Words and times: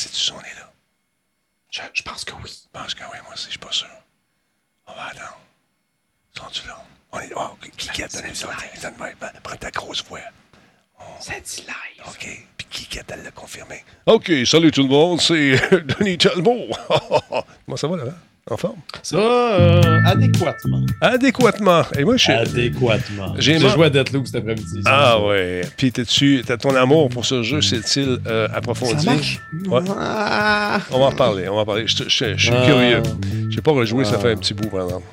C'est-tu 0.00 0.30
est 0.32 0.54
là? 0.58 0.72
Je, 1.70 1.82
je 1.92 2.02
pense 2.02 2.24
que 2.24 2.32
oui. 2.32 2.50
Je 2.50 2.78
pense 2.78 2.94
que 2.94 3.02
oui, 3.02 3.18
moi 3.22 3.34
aussi, 3.34 3.44
je 3.44 3.50
suis 3.50 3.58
pas 3.58 3.70
sûr. 3.70 3.86
On 4.86 4.94
va 4.94 5.08
attendre. 5.08 5.38
Sont-tu 6.32 6.66
là? 6.66 6.82
On 7.12 7.20
est. 7.20 7.30
Oh, 7.36 7.50
qui 7.76 7.86
ça? 8.08 8.22
Donne-moi, 8.82 9.10
ben, 9.20 9.30
Prends 9.42 9.56
ta 9.56 9.70
grosse 9.70 10.02
voix. 10.04 10.20
C'est 11.20 11.42
dit 11.42 11.66
live. 11.66 12.06
OK. 12.08 12.46
Puis 12.56 12.86
qui 12.86 12.98
a 12.98 13.16
l'a 13.16 13.30
confirmé? 13.30 13.84
OK, 14.06 14.32
salut 14.46 14.70
tout 14.70 14.84
le 14.84 14.88
monde, 14.88 15.20
c'est 15.20 15.58
Denis 15.98 16.16
Talbot. 16.16 16.68
Comment 17.66 17.76
ça 17.76 17.86
va, 17.86 17.96
là? 17.98 18.12
En 18.48 18.56
forme? 18.56 18.76
Ça, 19.02 19.16
euh, 19.16 20.00
adéquatement. 20.06 20.84
Adéquatement. 21.00 21.82
Et 21.96 22.04
moi, 22.04 22.16
je 22.16 22.22
suis. 22.24 22.32
Adéquatement. 22.32 23.34
J'ai 23.38 23.58
joué 23.58 23.86
à 23.86 23.90
Deathloop 23.90 24.26
cet 24.26 24.36
après-midi. 24.36 24.80
Ah 24.86 25.20
ouais. 25.24 25.60
Puis 25.76 25.92
t'es-tu, 25.92 26.42
t'as 26.46 26.56
ton 26.56 26.74
amour 26.74 27.08
pour 27.10 27.24
ce 27.24 27.42
jeu, 27.42 27.60
c'est-il 27.60 28.18
euh, 28.26 28.48
approfondi? 28.52 29.04
Ça 29.04 29.12
marche? 29.12 29.40
Ouais. 29.68 29.80
Ah. 29.96 30.80
On 30.90 30.98
va 30.98 31.04
en 31.06 31.10
reparler, 31.10 31.48
on 31.48 31.54
va 31.56 31.60
en 31.62 31.66
parler. 31.66 31.84
Je, 31.86 32.04
je- 32.08 32.34
je 32.36 32.42
suis 32.46 32.52
Ah. 32.54 32.66
curieux. 32.66 33.02
J'ai 33.50 33.60
pas 33.60 33.72
rejoué, 33.72 34.04
ça 34.04 34.18
fait 34.18 34.32
un 34.32 34.36
petit 34.36 34.54
bout, 34.54 34.68
par 34.68 34.84
exemple. 34.84 35.06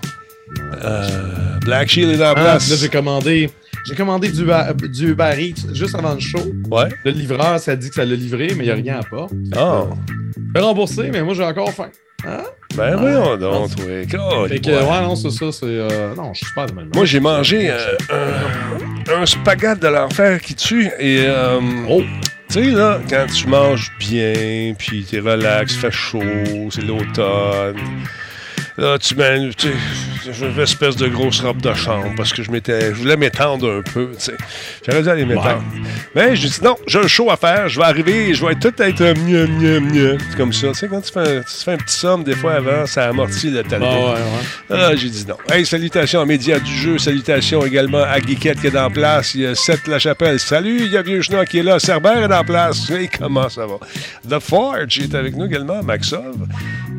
Euh, 0.84 1.60
Black 1.62 1.90
Shield 1.90 2.12
est 2.12 2.18
dans 2.18 2.24
la 2.24 2.30
Ah, 2.32 2.34
place. 2.36 2.70
là, 2.70 2.76
j'ai 2.80 2.90
commandé, 2.90 3.50
j'ai 3.88 3.96
commandé 3.96 4.30
du, 4.32 4.44
du 4.90 5.12
Uber 5.12 5.34
Eats 5.38 5.74
juste 5.74 5.94
avant 5.96 6.14
le 6.14 6.20
show. 6.20 6.40
Ouais. 6.72 6.90
Le 7.04 7.12
livreur, 7.12 7.60
ça 7.60 7.76
dit 7.76 7.90
que 7.90 7.96
ça 7.96 8.06
l'a 8.06 8.16
livré, 8.16 8.48
mais 8.56 8.64
il 8.64 8.68
n'y 8.68 8.72
a 8.72 8.76
rien 8.76 9.00
à 9.00 9.04
pas. 9.04 9.28
Ah. 9.56 9.84
Vais 10.54 10.62
rembourser, 10.62 11.10
mais 11.12 11.22
moi, 11.24 11.34
j'ai 11.34 11.44
encore 11.44 11.72
faim. 11.72 11.90
Hein? 12.26 12.44
Ben 12.76 12.96
voyons 12.96 13.38
donc, 13.38 13.70
oui. 13.80 14.08
Fait 14.08 14.60
que, 14.60 14.70
ouais, 14.70 15.02
non, 15.02 15.16
c'est 15.16 15.30
ça, 15.30 15.52
c'est. 15.52 15.66
euh, 15.66 16.16
non, 16.16 16.34
je 16.34 16.46
suis 16.46 16.54
pas 16.56 16.66
de 16.66 16.74
même. 16.74 16.90
Moi, 16.94 17.06
j'ai 17.06 17.20
mangé 17.20 17.70
euh, 17.72 17.96
un, 19.16 19.22
un 19.22 19.26
spaghette 19.26 19.80
de 19.80 19.88
l'enfer 19.88 20.42
qui 20.42 20.56
tue. 20.56 20.88
Et, 21.00 21.26
euh, 21.28 21.60
Oh! 21.90 22.02
tu 22.50 22.64
sais, 22.64 22.72
là, 22.72 23.00
quand 23.10 23.26
tu 23.34 23.48
manges 23.48 23.92
bien, 24.00 24.74
puis 24.78 25.06
t'es 25.10 25.20
relax, 25.20 25.76
fait 25.76 25.92
chaud, 25.92 26.22
c'est 26.72 26.82
l'automne. 26.84 27.78
Là, 28.78 29.00
tu 29.00 29.16
mets, 29.16 29.50
tu 29.58 29.70
sais, 29.70 29.74
j'avais 30.34 30.52
une 30.54 30.60
espèce 30.60 30.96
de 30.98 31.08
grosse 31.08 31.40
robe 31.42 31.60
de 31.62 31.74
chambre 31.74 32.12
parce 32.16 32.32
que 32.32 32.44
je 32.44 32.52
m'étais, 32.52 32.90
je 32.94 33.00
voulais 33.00 33.18
m'étendre 33.18 33.80
un 33.80 33.82
peu, 33.82 34.12
tu 34.16 34.26
sais. 34.26 34.34
J'aurais 34.88 35.02
dû 35.02 35.10
aller 35.10 35.26
m'étendre. 35.26 35.64
Mais 36.14 36.36
j'ai 36.36 36.48
dit 36.48 36.60
non, 36.64 36.76
j'ai 36.86 37.00
un 37.00 37.08
show 37.08 37.32
à 37.32 37.38
faire, 37.38 37.68
je 37.70 37.80
vais 37.80 37.86
arriver 37.88 38.30
et 38.30 38.34
je 38.36 38.46
vais 38.46 38.54
tout 38.54 38.72
être 38.80 39.02
euh, 39.02 39.16
mieux, 39.26 39.48
mieux, 39.48 39.80
mieux. 39.80 40.18
C'est 40.30 40.38
comme 40.38 40.54
ça. 40.54 40.68
Tu 40.68 40.74
sais, 40.76 40.88
quand 40.88 41.02
tu 41.02 41.12
fais, 41.12 41.20
un, 41.38 41.42
tu 41.42 41.64
fais 41.66 41.72
un 41.72 41.78
petit 41.78 41.96
somme, 41.96 42.24
des 42.24 42.36
fois 42.36 42.54
avant, 42.54 42.86
ça 42.86 43.08
amortit 43.10 43.50
le 43.50 43.62
Ah, 43.66 43.70
talbot. 43.70 43.86
ouais, 43.88 44.14
ouais. 44.14 44.78
Ah, 44.80 44.96
j'ai 44.96 45.10
dit 45.10 45.26
non. 45.28 45.38
Hey, 45.50 45.66
salutations 45.66 46.22
aux 46.22 46.26
médias 46.28 46.60
du 46.60 46.72
jeu. 46.72 47.00
Salutations 47.00 47.66
également 47.66 48.04
à 48.04 48.20
Guiquette 48.20 48.62
qui 48.62 48.68
est 48.68 48.78
en 48.78 48.92
place. 48.92 49.34
Il 49.34 49.42
y 49.42 49.46
a 49.48 49.56
Seth 49.56 49.88
Lachapelle. 49.88 50.40
Salut, 50.40 50.82
il 50.86 50.92
y 50.92 50.98
a 50.98 51.02
Vieux 51.02 51.24
Chenois 51.24 51.48
qui 51.48 51.58
est 51.60 51.64
là. 51.64 51.80
Cerbère 51.80 52.30
est 52.30 52.36
en 52.36 52.44
place. 52.44 52.88
Hey, 52.92 53.10
comment 53.10 53.50
ça 53.50 53.66
va? 53.66 53.78
The 54.30 54.40
Forge 54.40 55.00
est 55.00 55.16
avec 55.16 55.36
nous 55.36 55.46
également. 55.48 55.82
Maxov. 55.82 56.36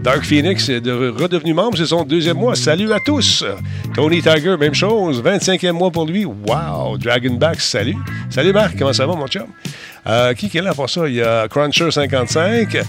Dark 0.03 0.25
Phoenix 0.25 0.69
est 0.69 0.81
de- 0.81 1.09
redevenu 1.17 1.55
membre. 1.55 1.67
C'est 1.77 1.86
son 1.86 2.05
deuxième 2.05 2.38
mois. 2.38 2.55
Salut 2.55 2.92
à 2.92 3.00
tous. 3.00 3.44
Tony 3.94 4.22
Tiger, 4.22 4.56
même 4.56 4.74
chose. 4.74 5.22
25e 5.22 5.72
mois 5.72 5.91
pour 5.91 6.06
lui. 6.06 6.25
Wow. 6.25 6.98
Dragonback, 6.98 7.60
salut. 7.60 7.97
Salut 8.30 8.52
Marc, 8.52 8.77
comment 8.78 8.92
ça 8.92 9.06
va, 9.06 9.14
mon 9.14 9.27
chum? 9.27 9.47
Euh, 10.06 10.34
qui 10.34 10.47
est 10.56 10.62
là 10.62 10.75
pour 10.75 10.88
ça? 10.88 11.08
Il 11.08 11.14
y 11.14 11.22
a 11.22 11.47
Cruncher55. 11.47 12.83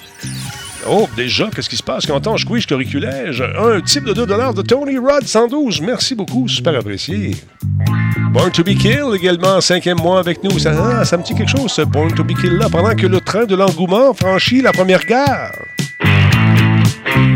Oh, 0.88 1.08
déjà, 1.16 1.50
qu'est-ce 1.54 1.70
qui 1.70 1.76
se 1.76 1.84
passe? 1.84 2.06
Quand 2.06 2.26
on 2.28 2.38
squeeze 2.38 2.66
curriculège, 2.66 3.42
un 3.42 3.82
type 3.82 4.06
de 4.06 4.14
2 4.14 4.26
de 4.26 4.62
Tony 4.62 4.98
Rod 4.98 5.26
112. 5.26 5.82
Merci 5.82 6.16
beaucoup, 6.16 6.48
super 6.48 6.76
apprécié. 6.76 7.36
Born 8.32 8.52
to 8.52 8.64
be 8.64 8.78
Kill 8.78 9.14
également, 9.16 9.60
cinquième 9.60 9.98
mois 9.98 10.20
avec 10.20 10.44
nous. 10.44 10.58
Ça, 10.58 10.72
ah, 10.72 11.18
me 11.18 11.24
dit 11.24 11.36
quelque 11.36 11.50
chose, 11.50 11.72
ce 11.72 11.82
Born 11.82 12.14
to 12.14 12.24
be 12.24 12.34
Kill-là, 12.34 12.70
pendant 12.70 12.96
que 12.96 13.08
le 13.08 13.20
train 13.20 13.46
de 13.46 13.56
l'engouement 13.56 14.14
franchit 14.14 14.62
la 14.62 14.72
première 14.72 15.04
gare. 15.06 15.52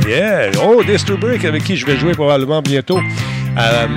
Yeah! 0.07 0.51
Oh, 0.63 0.83
Break 1.17 1.45
avec 1.45 1.63
qui 1.63 1.75
je 1.75 1.85
vais 1.85 1.97
jouer 1.97 2.13
probablement 2.13 2.61
bientôt 2.61 2.99
à, 3.55 3.87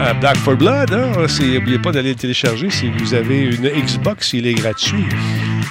à 0.00 0.14
Black 0.14 0.36
for 0.38 0.56
Blood. 0.56 0.92
Hein? 0.92 1.12
N'oubliez 1.16 1.78
pas 1.78 1.92
d'aller 1.92 2.10
le 2.10 2.14
télécharger 2.16 2.70
si 2.70 2.90
vous 2.90 3.14
avez 3.14 3.40
une 3.40 3.68
Xbox, 3.68 4.32
il 4.32 4.46
est 4.46 4.54
gratuit. 4.54 5.04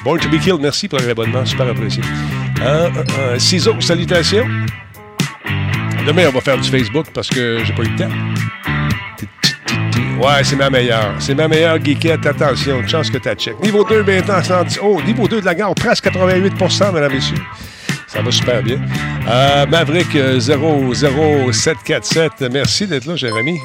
Born 0.03 0.19
to 0.19 0.29
be 0.29 0.39
Killed, 0.39 0.61
merci 0.61 0.87
pour 0.87 0.99
l'abonnement, 0.99 1.45
super 1.45 1.67
apprécié. 1.67 2.01
Euh, 2.61 2.89
euh, 2.95 3.03
euh, 3.19 3.39
Ciseaux, 3.39 3.79
salutations. 3.79 4.47
Demain, 6.05 6.27
on 6.29 6.31
va 6.31 6.41
faire 6.41 6.57
du 6.57 6.69
Facebook 6.69 7.07
parce 7.13 7.27
que 7.29 7.59
j'ai 7.63 7.73
pas 7.73 7.83
eu 7.83 7.89
le 7.89 7.95
temps. 7.95 8.09
Ouais, 10.19 10.43
c'est 10.43 10.55
ma 10.55 10.69
meilleure. 10.69 11.13
C'est 11.19 11.35
ma 11.35 11.47
meilleure 11.47 11.83
geekette. 11.83 12.25
Attention, 12.25 12.85
chance 12.87 13.09
que 13.09 13.17
tu 13.17 13.29
check. 13.35 13.59
Niveau 13.61 13.85
2, 13.85 14.03
maintenant, 14.03 14.43
110. 14.43 14.79
Oh, 14.83 15.01
niveau 15.05 15.27
2 15.27 15.41
de 15.41 15.45
la 15.45 15.55
gare, 15.55 15.73
presque 15.75 16.05
88 16.05 16.53
mesdames 16.59 17.11
et 17.11 17.15
messieurs. 17.15 17.37
Ça 18.11 18.23
va 18.23 18.31
super 18.31 18.63
bien. 18.63 18.79
Euh, 19.27 19.67
Maverick 19.67 20.15
euh, 20.15 20.39
00747, 20.39 22.45
merci 22.51 22.87
d'être 22.87 23.05
là, 23.05 23.15
Jérémy. 23.15 23.59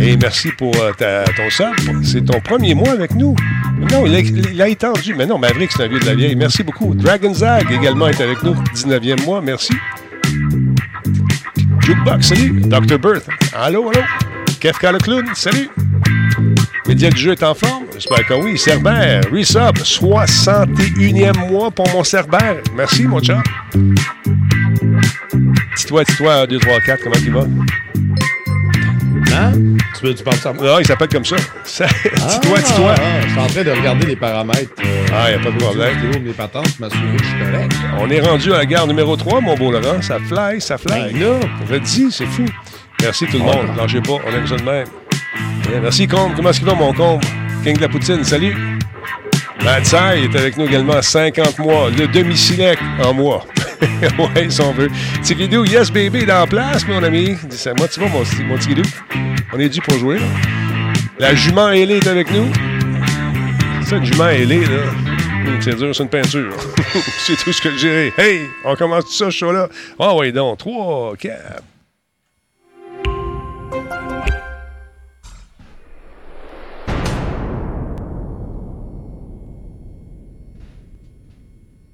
Et 0.00 0.16
merci 0.16 0.50
pour 0.52 0.74
euh, 0.76 1.24
ton 1.36 1.50
sub. 1.50 2.02
C'est 2.02 2.24
ton 2.24 2.40
premier 2.40 2.74
mois 2.74 2.92
avec 2.92 3.14
nous. 3.14 3.36
Non, 3.92 4.06
il 4.06 4.14
a, 4.14 4.20
il 4.20 4.62
a 4.62 4.68
étendu. 4.68 5.14
Mais 5.14 5.26
non, 5.26 5.38
Maverick, 5.38 5.72
c'est 5.72 5.84
un 5.84 5.88
vieux 5.88 6.00
de 6.00 6.06
la 6.06 6.14
vieille. 6.14 6.36
Merci 6.36 6.62
beaucoup. 6.62 6.94
Dragon 6.94 7.34
Zag 7.34 7.70
également 7.70 8.08
est 8.08 8.20
avec 8.20 8.42
nous. 8.42 8.54
19e 8.74 9.24
mois, 9.24 9.42
merci. 9.42 9.74
Jukebox, 11.80 12.28
salut. 12.28 12.60
Dr. 12.64 12.98
Birth, 12.98 13.28
allô, 13.54 13.90
allô. 13.90 14.00
Kefka 14.60 14.92
le 14.92 14.98
clown, 14.98 15.24
salut. 15.34 15.68
Média 16.88 17.10
du 17.10 17.18
jeu 17.20 17.32
est 17.32 17.42
en 17.42 17.54
forme? 17.54 17.84
J'espère 17.92 18.26
que 18.26 18.34
oui. 18.34 18.56
Cerbère, 18.58 19.20
resub, 19.30 19.76
61e 19.78 21.36
mois 21.50 21.70
pour 21.70 21.88
mon 21.90 22.02
Cerbère. 22.02 22.56
Merci, 22.74 23.02
mon 23.04 23.22
chat. 23.22 23.42
Dis-toi, 25.76 26.04
dis-toi, 26.04 26.46
2, 26.46 26.58
3, 26.58 26.80
4, 26.80 27.02
comment 27.04 27.16
il 27.22 27.30
va? 27.32 27.40
Hein? 29.36 29.52
Tu, 29.98 30.06
veux- 30.06 30.14
tu 30.14 30.24
penses 30.24 30.44
à 30.46 30.52
moi? 30.52 30.64
Non, 30.64 30.78
il 30.80 30.86
s'appelle 30.86 31.08
comme 31.08 31.24
ça. 31.24 31.36
Ça- 31.64 31.86
dis-toi, 31.86 32.58
dis-toi. 32.58 32.94
Ah, 32.96 33.02
je 33.22 33.28
suis 33.30 33.38
en 33.38 33.46
train 33.46 33.62
de 33.64 33.70
regarder 33.70 34.06
les 34.06 34.16
paramètres. 34.16 34.70
euh, 34.84 35.06
Ah, 35.14 35.30
y 35.30 35.34
a 35.34 35.38
pas 35.38 35.50
de 35.50 35.56
problème. 35.58 35.94
de 36.12 36.18
mes 36.18 36.32
patentes, 36.32 36.64
que 36.78 36.84
je 36.88 37.24
suis 37.24 37.38
correct. 37.38 37.72
On 38.00 38.08
est 38.10 38.20
rendu 38.20 38.52
à 38.52 38.58
la 38.58 38.66
gare 38.66 38.86
numéro 38.86 39.14
3, 39.16 39.40
mon 39.42 39.54
beau 39.56 39.70
Laurent. 39.70 40.00
Ça 40.00 40.18
fly, 40.18 40.60
ça 40.60 40.78
fly. 40.78 41.12
Ben 41.12 41.20
là. 41.20 41.40
Je 41.68 41.72
le 41.74 41.80
dis, 41.80 42.06
c'est 42.10 42.26
fou. 42.26 42.46
Merci 43.02 43.26
tout 43.26 43.38
le 43.38 43.44
monde. 43.44 43.76
Lâchez 43.76 44.00
pas, 44.00 44.14
on 44.26 44.32
aime 44.34 44.46
ça 44.46 44.56
de 44.56 44.62
même. 44.62 44.86
Merci, 45.70 46.06
Combe. 46.06 46.32
Comment 46.34 46.50
est-ce 46.50 46.58
qu'il 46.58 46.68
va, 46.68 46.74
mon 46.74 46.92
Combe? 46.92 47.20
King 47.62 47.76
de 47.76 47.80
la 47.80 47.88
Poutine, 47.88 48.24
salut. 48.24 48.56
Mad 49.64 49.82
est 49.82 50.36
avec 50.36 50.56
nous 50.56 50.66
également 50.66 50.94
à 50.94 51.02
50 51.02 51.58
mois. 51.58 51.90
Le 51.90 52.06
demi-silec 52.06 52.78
en 53.02 53.12
mois. 53.12 53.44
ouais, 54.18 54.48
si 54.48 54.60
on 54.60 54.72
veut. 54.72 54.88
Vidéo, 55.22 55.64
yes 55.64 55.90
baby, 55.90 56.24
dans 56.24 56.40
la 56.40 56.46
place, 56.46 56.86
mon 56.86 57.02
ami. 57.02 57.36
Dis 57.48 57.64
moi, 57.76 57.88
tu 57.88 58.00
vois, 58.00 58.08
mon, 58.08 58.18
mon 58.48 58.56
petit 58.56 58.68
guidou. 58.68 58.82
On 59.52 59.58
est 59.58 59.68
dû 59.68 59.80
pour 59.80 59.98
jouer, 59.98 60.18
là. 60.18 60.26
La 61.18 61.34
jument 61.34 61.68
ailée 61.68 61.96
est 61.96 62.06
avec 62.06 62.30
nous. 62.30 62.46
Une 63.90 64.04
jument 64.04 64.28
ailée, 64.28 64.60
là. 64.60 64.82
Hum, 65.46 65.58
C'est 65.60 65.76
dur, 65.76 65.94
c'est 65.94 66.02
une 66.02 66.08
peinture. 66.08 66.52
c'est 67.26 67.36
tout 67.36 67.52
ce 67.52 67.60
que 67.60 67.76
j'ai. 67.76 68.12
Hey, 68.16 68.40
on 68.64 68.74
commence 68.74 69.04
tout 69.06 69.12
ça, 69.12 69.26
ce 69.26 69.30
show-là. 69.30 69.68
Ah, 69.98 70.14
oui, 70.14 70.32
donc. 70.32 70.58
3, 70.58 71.14
4. 71.18 71.62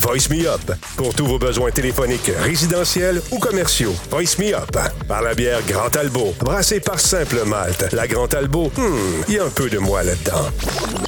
Voice 0.00 0.28
Me 0.30 0.46
Up 0.48 0.60
pour 0.96 1.14
tous 1.14 1.26
vos 1.26 1.38
besoins 1.38 1.70
téléphoniques, 1.70 2.30
résidentiels 2.42 3.20
ou 3.30 3.38
commerciaux. 3.38 3.94
Voice 4.10 4.36
Me 4.38 4.54
Up 4.54 4.70
par 5.06 5.20
la 5.22 5.34
bière 5.34 5.60
Grand 5.68 5.90
Talbot, 5.90 6.34
brassée 6.40 6.80
par 6.80 6.98
Simple 6.98 7.44
Malte. 7.44 7.92
La 7.92 8.06
Grand 8.06 8.26
Talbot, 8.28 8.70
hmm, 8.76 9.24
il 9.28 9.34
y 9.34 9.38
a 9.38 9.44
un 9.44 9.50
peu 9.50 9.68
de 9.68 9.78
moi 9.78 10.02
là-dedans. 10.02 10.48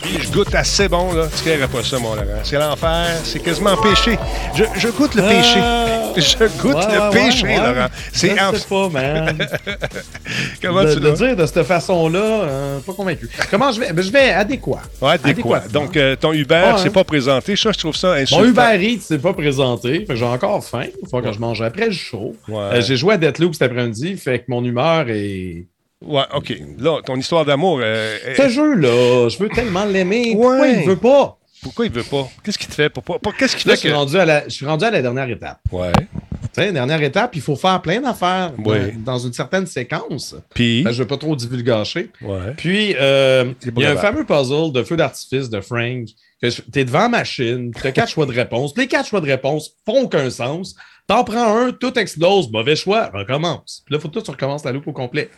Puis 0.02 0.18
je 0.20 0.30
goûte 0.30 0.54
assez 0.54 0.88
bon, 0.88 1.12
là. 1.14 1.26
Tu 1.42 1.48
ne 1.48 1.66
pas 1.66 1.82
ça, 1.82 1.98
mon 1.98 2.14
Laurent. 2.14 2.26
C'est 2.44 2.58
l'enfer. 2.58 3.06
C'est 3.24 3.40
quasiment 3.40 3.76
péché. 3.76 4.18
Je, 4.54 4.64
je 4.76 4.88
goûte 4.88 5.14
le 5.14 5.22
péché. 5.22 5.60
Je 6.14 6.44
goûte 6.60 6.74
Ouais, 6.74 6.94
le 6.94 7.00
ouais, 7.00 7.10
péché, 7.10 7.44
ouais, 7.46 7.58
ouais. 7.58 7.74
Laurent. 7.74 7.86
C'est 8.12 8.36
Je 8.36 8.42
en- 8.74 8.90
pas, 8.90 9.00
man. 9.00 9.38
Comment 10.62 10.84
de, 10.84 10.92
tu 10.94 11.00
l'as? 11.00 11.12
dire 11.12 11.36
de 11.36 11.46
cette 11.46 11.62
façon-là, 11.62 12.18
euh, 12.20 12.78
pas 12.80 12.92
convaincu. 12.92 13.30
Comment 13.50 13.72
je 13.72 13.80
vais? 13.80 13.92
Ben, 13.94 14.02
je 14.04 14.12
vais 14.12 14.30
adéquat. 14.30 14.82
Ouais, 15.00 15.12
adéquat. 15.12 15.62
Donc, 15.72 15.96
euh, 15.96 16.14
ton 16.14 16.34
Uber, 16.34 16.54
Ouais. 16.74 16.80
c'est 16.82 16.90
pas 16.92 17.04
présenté. 17.04 17.56
Ça, 17.56 17.72
je 17.72 17.78
trouve 17.78 17.96
ça 17.96 18.12
insultant. 18.12 18.42
Mon 18.42 18.48
Uber 18.50 18.81
Eats 18.82 19.00
s'est 19.00 19.18
pas 19.18 19.32
présenté. 19.32 20.04
J'ai 20.10 20.24
encore 20.24 20.64
faim. 20.64 20.86
Il 21.02 21.08
faut 21.08 21.20
que 21.20 21.32
je 21.32 21.38
mange 21.38 21.62
après 21.62 21.90
show. 21.92 22.34
Ouais. 22.48 22.56
Euh, 22.58 22.80
j'ai 22.82 22.96
joué 22.96 23.14
à 23.14 23.16
Deathloop 23.16 23.54
cet 23.54 23.62
après-midi. 23.70 24.16
Fait 24.16 24.40
que 24.40 24.44
mon 24.48 24.64
humeur 24.64 25.06
est 25.08 25.66
Ouais, 26.04 26.22
OK. 26.34 26.52
Là, 26.78 27.00
ton 27.04 27.14
histoire 27.16 27.44
d'amour. 27.44 27.78
euh, 27.82 28.18
Ce 28.36 28.48
jeu-là, 28.48 29.28
je 29.28 29.38
veux 29.38 29.48
tellement 29.48 29.84
l'aimer. 29.84 30.32
Pourquoi 30.32 30.66
il 30.66 30.86
veut 30.86 30.96
pas? 30.96 31.38
pourquoi 31.62 31.86
il 31.86 31.92
veut 31.92 32.02
pas? 32.02 32.28
Qu'est-ce 32.42 32.58
qui 32.58 32.66
te 32.66 32.74
fait? 32.74 32.88
Pour, 32.90 33.04
pas- 33.04 33.20
pour- 33.20 33.36
Qu'est-ce 33.36 33.54
qui 33.56 33.68
Là, 33.68 33.74
je 33.74 33.80
suis, 33.80 33.92
rendu 33.92 34.16
à 34.18 34.24
la, 34.24 34.42
je 34.44 34.48
suis 34.48 34.66
rendu 34.66 34.84
à 34.84 34.90
la 34.90 35.00
dernière 35.00 35.30
étape. 35.30 35.60
Ouais. 35.70 35.92
Dernière 36.56 37.02
étape, 37.02 37.34
il 37.34 37.40
faut 37.40 37.56
faire 37.56 37.80
plein 37.80 38.00
d'affaires 38.00 38.52
dans- 39.04 39.18
une 39.18 39.32
certaine 39.32 39.66
séquence. 39.66 40.34
Puis? 40.54 40.82
Ben, 40.82 40.90
je 40.92 40.98
ne 40.98 41.02
veux 41.02 41.08
pas 41.08 41.16
trop 41.16 41.34
divulgacher. 41.34 42.10
Ouais. 42.20 42.52
Puis, 42.56 42.94
euh, 43.00 43.52
il 43.64 43.78
y 43.80 43.86
a 43.86 43.92
un 43.92 43.96
fameux 43.96 44.24
puzzle 44.24 44.72
de 44.72 44.82
feu 44.82 44.96
d'artifice 44.96 45.48
de 45.48 45.60
Frank. 45.60 46.06
que 46.42 46.48
Tu 46.48 46.78
es 46.80 46.84
devant 46.84 47.02
la 47.02 47.08
machine, 47.08 47.72
tu 47.72 47.86
as 47.86 47.92
quatre 47.92 48.10
choix 48.10 48.26
de 48.26 48.32
réponse. 48.32 48.76
Les 48.76 48.86
quatre 48.88 49.08
choix 49.08 49.20
de 49.20 49.26
réponse 49.26 49.70
font 49.86 50.02
aucun 50.02 50.28
sens. 50.28 50.74
T'en 51.06 51.24
prends 51.24 51.56
un, 51.56 51.72
tout 51.72 51.96
explose, 51.98 52.50
mauvais 52.50 52.76
choix, 52.76 53.10
recommence. 53.14 53.82
Puis 53.86 53.94
là, 53.94 54.00
faut 54.00 54.08
que 54.08 54.18
tu 54.20 54.30
recommences 54.30 54.64
la 54.64 54.72
loupe 54.72 54.86
au 54.88 54.92
complet. 54.92 55.30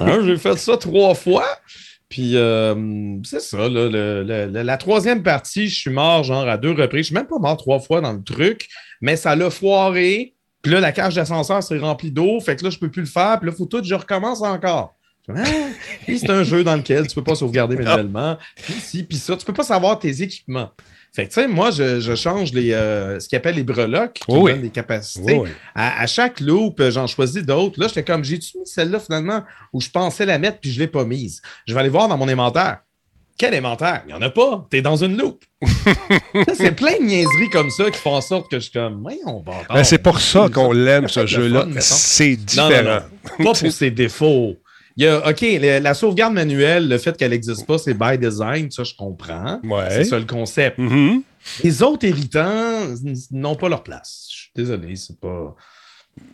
Hein, 0.00 0.20
J'ai 0.24 0.36
fait 0.36 0.56
ça 0.56 0.76
trois 0.76 1.14
fois. 1.14 1.44
Puis, 2.12 2.36
euh, 2.36 2.74
c'est 3.24 3.40
ça, 3.40 3.56
là, 3.56 3.88
le- 3.88 4.22
le- 4.22 4.46
le- 4.52 4.62
la 4.62 4.76
troisième 4.76 5.22
partie, 5.22 5.66
je 5.68 5.80
suis 5.80 5.90
mort 5.90 6.22
genre 6.24 6.46
à 6.46 6.58
deux 6.58 6.72
reprises. 6.72 7.04
Je 7.04 7.06
suis 7.06 7.14
même 7.14 7.26
pas 7.26 7.38
mort 7.38 7.56
trois 7.56 7.80
fois 7.80 8.02
dans 8.02 8.12
le 8.12 8.22
truc, 8.22 8.68
mais 9.00 9.16
ça 9.16 9.34
l'a 9.34 9.48
foiré. 9.48 10.34
Puis 10.60 10.72
là, 10.72 10.80
la 10.80 10.92
cage 10.92 11.14
d'ascenseur 11.14 11.62
s'est 11.62 11.78
remplie 11.78 12.10
d'eau. 12.10 12.38
Fait 12.40 12.54
que 12.54 12.64
là, 12.64 12.68
je 12.70 12.78
peux 12.78 12.90
plus 12.90 13.00
le 13.00 13.08
faire. 13.08 13.38
Puis 13.40 13.46
là, 13.48 13.54
il 13.54 13.58
faut 13.58 13.64
tout 13.64 13.80
que 13.80 13.86
je 13.86 13.94
recommence 13.94 14.42
encore. 14.42 14.94
Ah! 15.34 15.42
Puis 16.06 16.18
c'est 16.18 16.28
un 16.28 16.42
jeu 16.44 16.62
dans 16.62 16.76
lequel 16.76 17.06
tu 17.06 17.14
peux 17.14 17.24
pas 17.24 17.34
sauvegarder 17.34 17.76
manuellement. 17.76 18.36
Puis 18.56 18.74
ci, 18.74 19.02
puis 19.04 19.16
ça. 19.16 19.34
Tu 19.34 19.46
peux 19.46 19.54
pas 19.54 19.62
savoir 19.64 19.98
tes 19.98 20.20
équipements. 20.20 20.70
Fait 21.14 21.24
que, 21.28 21.34
tu 21.34 21.42
sais, 21.42 21.46
moi, 21.48 21.70
je, 21.70 22.00
je 22.00 22.14
change 22.14 22.52
les, 22.54 22.72
euh, 22.72 23.20
ce 23.20 23.28
qu'ils 23.28 23.36
appellent 23.36 23.56
les 23.56 23.62
breloques, 23.64 24.14
qui 24.14 24.24
Oui, 24.28 24.52
donnent 24.52 24.62
des 24.62 24.70
capacités. 24.70 25.42
À, 25.74 26.00
à 26.02 26.06
chaque 26.06 26.40
loop, 26.40 26.80
euh, 26.80 26.90
j'en 26.90 27.06
choisis 27.06 27.42
d'autres. 27.42 27.78
Là, 27.78 27.86
j'étais 27.88 28.02
comme, 28.02 28.24
j'ai-tu 28.24 28.58
mis 28.58 28.66
celle-là 28.66 28.98
finalement 28.98 29.44
où 29.74 29.80
je 29.82 29.90
pensais 29.90 30.24
la 30.24 30.38
mettre 30.38 30.58
puis 30.60 30.72
je 30.72 30.80
l'ai 30.80 30.86
pas 30.86 31.04
mise? 31.04 31.42
Je 31.66 31.74
vais 31.74 31.80
aller 31.80 31.90
voir 31.90 32.08
dans 32.08 32.16
mon 32.16 32.28
inventaire. 32.28 32.78
Quel 33.36 33.54
inventaire? 33.54 34.02
Il 34.06 34.08
n'y 34.08 34.14
en 34.14 34.22
a 34.22 34.30
pas. 34.30 34.66
T'es 34.70 34.80
dans 34.82 34.96
une 34.96 35.16
loupe. 35.16 35.42
C'est 36.54 36.72
plein 36.72 36.98
de 36.98 37.04
niaiseries 37.04 37.50
comme 37.50 37.70
ça 37.70 37.90
qui 37.90 37.98
font 37.98 38.14
en 38.14 38.20
sorte 38.20 38.50
que 38.50 38.56
je 38.58 38.64
suis 38.64 38.72
comme, 38.72 39.00
voyons, 39.02 39.40
bâtard. 39.40 39.74
Ben, 39.76 39.84
c'est 39.84 39.98
pour 39.98 40.20
ça 40.20 40.48
qu'on 40.52 40.72
l'aime, 40.72 41.08
ce 41.08 41.26
jeu-là. 41.26 41.66
C'est 41.80 42.36
Non, 42.56 42.68
différent. 42.68 42.82
non, 42.84 43.00
non. 43.38 43.44
Pas 43.52 43.58
pour 43.58 43.72
ses 43.72 43.90
défauts. 43.90 44.56
Il 44.96 45.04
y 45.04 45.06
a, 45.06 45.26
OK, 45.28 45.40
le- 45.40 45.78
la 45.80 45.94
sauvegarde 45.94 46.34
manuelle, 46.34 46.88
le 46.88 46.98
fait 46.98 47.16
qu'elle 47.16 47.30
n'existe 47.30 47.66
pas, 47.66 47.78
c'est 47.78 47.94
by 47.94 48.18
design, 48.18 48.70
ça, 48.70 48.84
je 48.84 48.94
comprends. 48.94 49.60
Ouais. 49.64 49.86
C'est 49.90 50.04
ça 50.04 50.18
le 50.18 50.26
concept. 50.26 50.78
Mhm. 50.78 51.22
Les 51.64 51.82
autres 51.82 52.06
irritants 52.06 52.82
n- 53.04 53.14
n'ont 53.30 53.54
pas 53.56 53.68
leur 53.68 53.82
place. 53.82 54.26
Je 54.30 54.36
suis 54.42 54.50
désolé, 54.54 54.94
c'est 54.96 55.18
pas. 55.18 55.54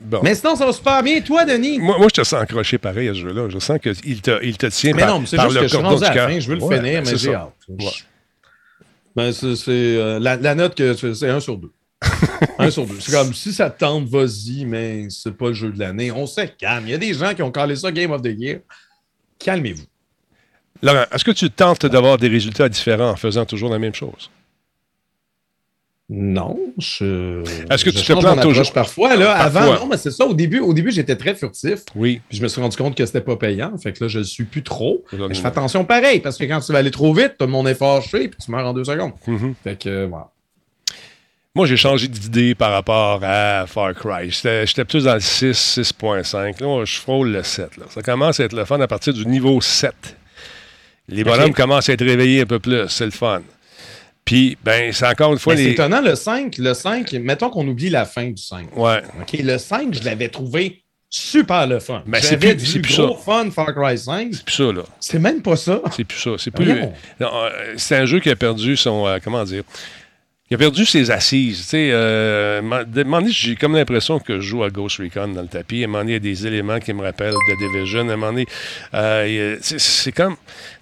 Bon. 0.00 0.20
Mais 0.24 0.34
sinon, 0.34 0.56
ça 0.56 0.66
va 0.66 0.72
super 0.72 1.02
bien. 1.04 1.20
Toi, 1.20 1.44
Denis? 1.44 1.78
Moi, 1.78 1.96
moi, 1.98 2.08
je 2.14 2.20
te 2.20 2.26
sens 2.26 2.40
accroché 2.42 2.78
pareil 2.78 3.08
à 3.08 3.14
ce 3.14 3.20
jeu-là. 3.20 3.48
Je 3.48 3.60
sens 3.60 3.78
qu'il 3.78 4.20
te, 4.20 4.44
il 4.44 4.58
te 4.58 4.66
tient 4.66 4.92
Mais 4.92 5.02
par, 5.02 5.10
non, 5.14 5.20
mais 5.20 5.26
c'est 5.26 5.36
par 5.36 5.46
juste 5.50 5.54
le 5.54 5.60
que 5.62 5.68
je 5.68 5.76
suis 5.76 5.84
rendu 5.86 6.04
à 6.04 6.14
la 6.14 6.28
fin, 6.28 6.40
je 6.40 6.48
veux 6.48 6.56
le 6.56 6.62
Ouais, 6.62 6.76
finir, 6.78 7.02
ben, 7.02 7.10
mais 7.12 7.16
j'ai 7.16 7.34
hâte. 7.34 7.52
Ouais. 7.68 7.86
Ben, 9.14 9.32
c'est 9.32 9.46
euh, 9.68 10.18
la, 10.18 10.36
la 10.36 10.54
note 10.56 10.74
que 10.74 10.94
c'est 10.94 11.14
c'est 11.14 11.28
un 11.28 11.38
sur 11.40 11.56
deux. 11.56 11.70
un 12.58 12.70
sur 12.70 12.86
deux. 12.86 13.00
C'est 13.00 13.12
comme 13.12 13.34
si 13.34 13.52
ça 13.52 13.70
te 13.70 13.80
tente, 13.80 14.06
vas-y, 14.08 14.64
mais 14.64 15.08
c'est 15.10 15.36
pas 15.36 15.48
le 15.48 15.54
jeu 15.54 15.70
de 15.72 15.78
l'année. 15.78 16.12
On 16.12 16.26
se 16.26 16.42
calme. 16.42 16.84
Il 16.86 16.90
y 16.90 16.94
a 16.94 16.98
des 16.98 17.14
gens 17.14 17.34
qui 17.34 17.42
ont 17.42 17.50
calé 17.50 17.74
ça 17.76 17.90
Game 17.92 18.10
of 18.12 18.22
the 18.22 18.30
Year. 18.36 18.60
Calmez-vous. 19.38 19.84
Laurent, 20.82 21.04
est-ce 21.12 21.24
que 21.24 21.32
tu 21.32 21.50
tentes 21.50 21.86
d'avoir 21.86 22.18
des 22.18 22.28
résultats 22.28 22.68
différents 22.68 23.10
en 23.10 23.16
faisant 23.16 23.44
toujours 23.44 23.70
la 23.70 23.78
même 23.80 23.94
chose? 23.94 24.30
Non, 26.10 26.58
je. 26.78 27.42
Est-ce 27.70 27.84
que 27.84 27.90
je 27.90 27.98
tu 27.98 28.06
te 28.06 28.18
plantes 28.18 28.36
mon 28.36 28.42
toujours? 28.42 28.72
parfois 28.72 29.14
là 29.14 29.34
Parfois. 29.36 29.60
avant 29.62 29.74
non 29.80 29.86
mais 29.90 29.98
c'est 29.98 30.10
ça 30.10 30.24
au 30.24 30.32
début 30.32 30.58
au 30.60 30.72
début 30.72 30.90
j'étais 30.90 31.16
très 31.16 31.34
furtif 31.34 31.80
Oui. 31.94 32.22
puis 32.30 32.38
je 32.38 32.42
me 32.42 32.48
suis 32.48 32.62
rendu 32.62 32.78
compte 32.78 32.96
que 32.96 33.04
c'était 33.04 33.20
pas 33.20 33.36
payant 33.36 33.76
fait 33.76 33.92
que 33.92 34.04
là 34.04 34.08
je 34.08 34.20
le 34.20 34.24
suis 34.24 34.44
plus 34.44 34.62
trop. 34.62 35.04
Mais 35.12 35.34
je 35.34 35.40
fais 35.42 35.48
attention 35.48 35.84
pareil 35.84 36.20
parce 36.20 36.38
que 36.38 36.44
quand 36.44 36.60
tu 36.60 36.72
vas 36.72 36.78
aller 36.78 36.90
trop 36.90 37.12
vite 37.12 37.34
tout 37.38 37.44
le 37.44 37.50
monde 37.52 37.68
est 37.68 37.74
fâché 37.74 38.28
puis 38.28 38.38
tu 38.42 38.50
meurs 38.50 38.66
en 38.66 38.72
deux 38.72 38.84
secondes 38.84 39.12
Mhm. 39.26 39.54
fait 39.62 39.78
que 39.78 40.06
voilà. 40.06 40.30
Moi, 41.58 41.66
j'ai 41.66 41.76
changé 41.76 42.06
d'idée 42.06 42.54
par 42.54 42.70
rapport 42.70 43.18
à 43.24 43.64
Far 43.66 43.92
Cry. 43.92 44.30
J'étais 44.30 44.84
plus 44.84 45.02
dans 45.02 45.14
le 45.14 45.18
6, 45.20 45.80
6.5. 45.80 46.60
Là, 46.62 46.84
je 46.84 46.98
frôle 47.00 47.32
le 47.32 47.42
7. 47.42 47.78
là. 47.78 47.86
Ça 47.90 48.00
commence 48.00 48.38
à 48.38 48.44
être 48.44 48.52
le 48.52 48.64
fun 48.64 48.78
à 48.80 48.86
partir 48.86 49.12
du 49.12 49.26
niveau 49.26 49.60
7. 49.60 49.92
Les 51.08 51.24
bonhommes 51.24 51.50
Ok. 51.50 51.56
commencent 51.56 51.88
à 51.88 51.94
être 51.94 52.04
réveillés 52.04 52.42
un 52.42 52.46
peu 52.46 52.60
plus. 52.60 52.86
C'est 52.88 53.06
le 53.06 53.10
fun. 53.10 53.42
Puis, 54.24 54.56
ben, 54.62 54.92
c'est 54.92 55.08
encore 55.08 55.32
une 55.32 55.40
fois 55.40 55.54
Mais 55.54 55.58
c'est 55.62 55.66
les. 55.66 55.72
étonnant 55.72 56.00
le 56.00 56.14
5 56.14 56.58
le 56.58 56.74
5 56.74 57.12
mettons 57.14 57.50
qu'on 57.50 57.66
oublie 57.66 57.90
la 57.90 58.04
fin 58.04 58.28
du 58.30 58.40
5 58.40 58.76
Ouais. 58.76 59.02
OK 59.20 59.36
le 59.42 59.58
5 59.58 59.94
je 59.94 60.04
l'avais 60.04 60.28
trouvé 60.28 60.84
super 61.10 61.66
le 61.66 61.80
fun 61.80 62.04
Ben, 62.06 62.20
c'est 62.22 62.36
plus- 62.36 62.54
du 62.54 62.80
gros 62.82 63.16
ça. 63.16 63.22
fun 63.24 63.50
Far 63.50 63.74
Cry 63.74 63.98
5 63.98 64.28
C'est 64.34 64.44
plus 64.44 64.54
ça, 64.54 64.72
là. 64.72 64.82
c'est 65.00 65.18
même 65.18 65.42
pas 65.42 65.56
ça 65.56 65.80
C'est 65.96 66.04
plus 66.04 66.18
ça. 66.20 66.30
C'est 66.38 66.52
plus. 66.52 66.72
Non, 67.18 67.30
euh, 67.34 67.74
c'est 67.78 67.96
un 67.96 68.06
jeu 68.06 68.20
qui 68.20 68.30
a 68.30 68.36
perdu 68.36 68.76
son. 68.76 69.08
euh, 69.08 69.18
comment 69.24 69.42
dire 69.42 69.64
Il 70.50 70.54
a 70.54 70.58
perdu 70.58 70.86
ses 70.86 71.10
assises. 71.10 71.58
Tu 71.58 71.64
sais, 71.64 71.90
euh, 71.92 72.62
un 72.62 73.26
j'ai 73.28 73.54
comme 73.54 73.74
l'impression 73.74 74.18
que 74.18 74.40
je 74.40 74.48
joue 74.48 74.64
à 74.64 74.70
Ghost 74.70 74.96
Recon 74.96 75.28
dans 75.28 75.42
le 75.42 75.48
tapis. 75.48 75.82
À 75.82 75.84
un 75.84 75.88
moment 75.88 75.98
donné, 75.98 76.12
il 76.12 76.14
y 76.14 76.16
a 76.16 76.20
des 76.20 76.46
éléments 76.46 76.78
qui 76.80 76.90
me 76.94 77.02
rappellent 77.02 77.34
de 77.34 77.66
Division. 77.66 77.98
À 78.08 78.12
un 78.12 78.16
moment 78.16 78.32
donné, 78.32 78.46
euh, 78.94 79.58
c'est- 79.60 80.12
comme. 80.12 80.36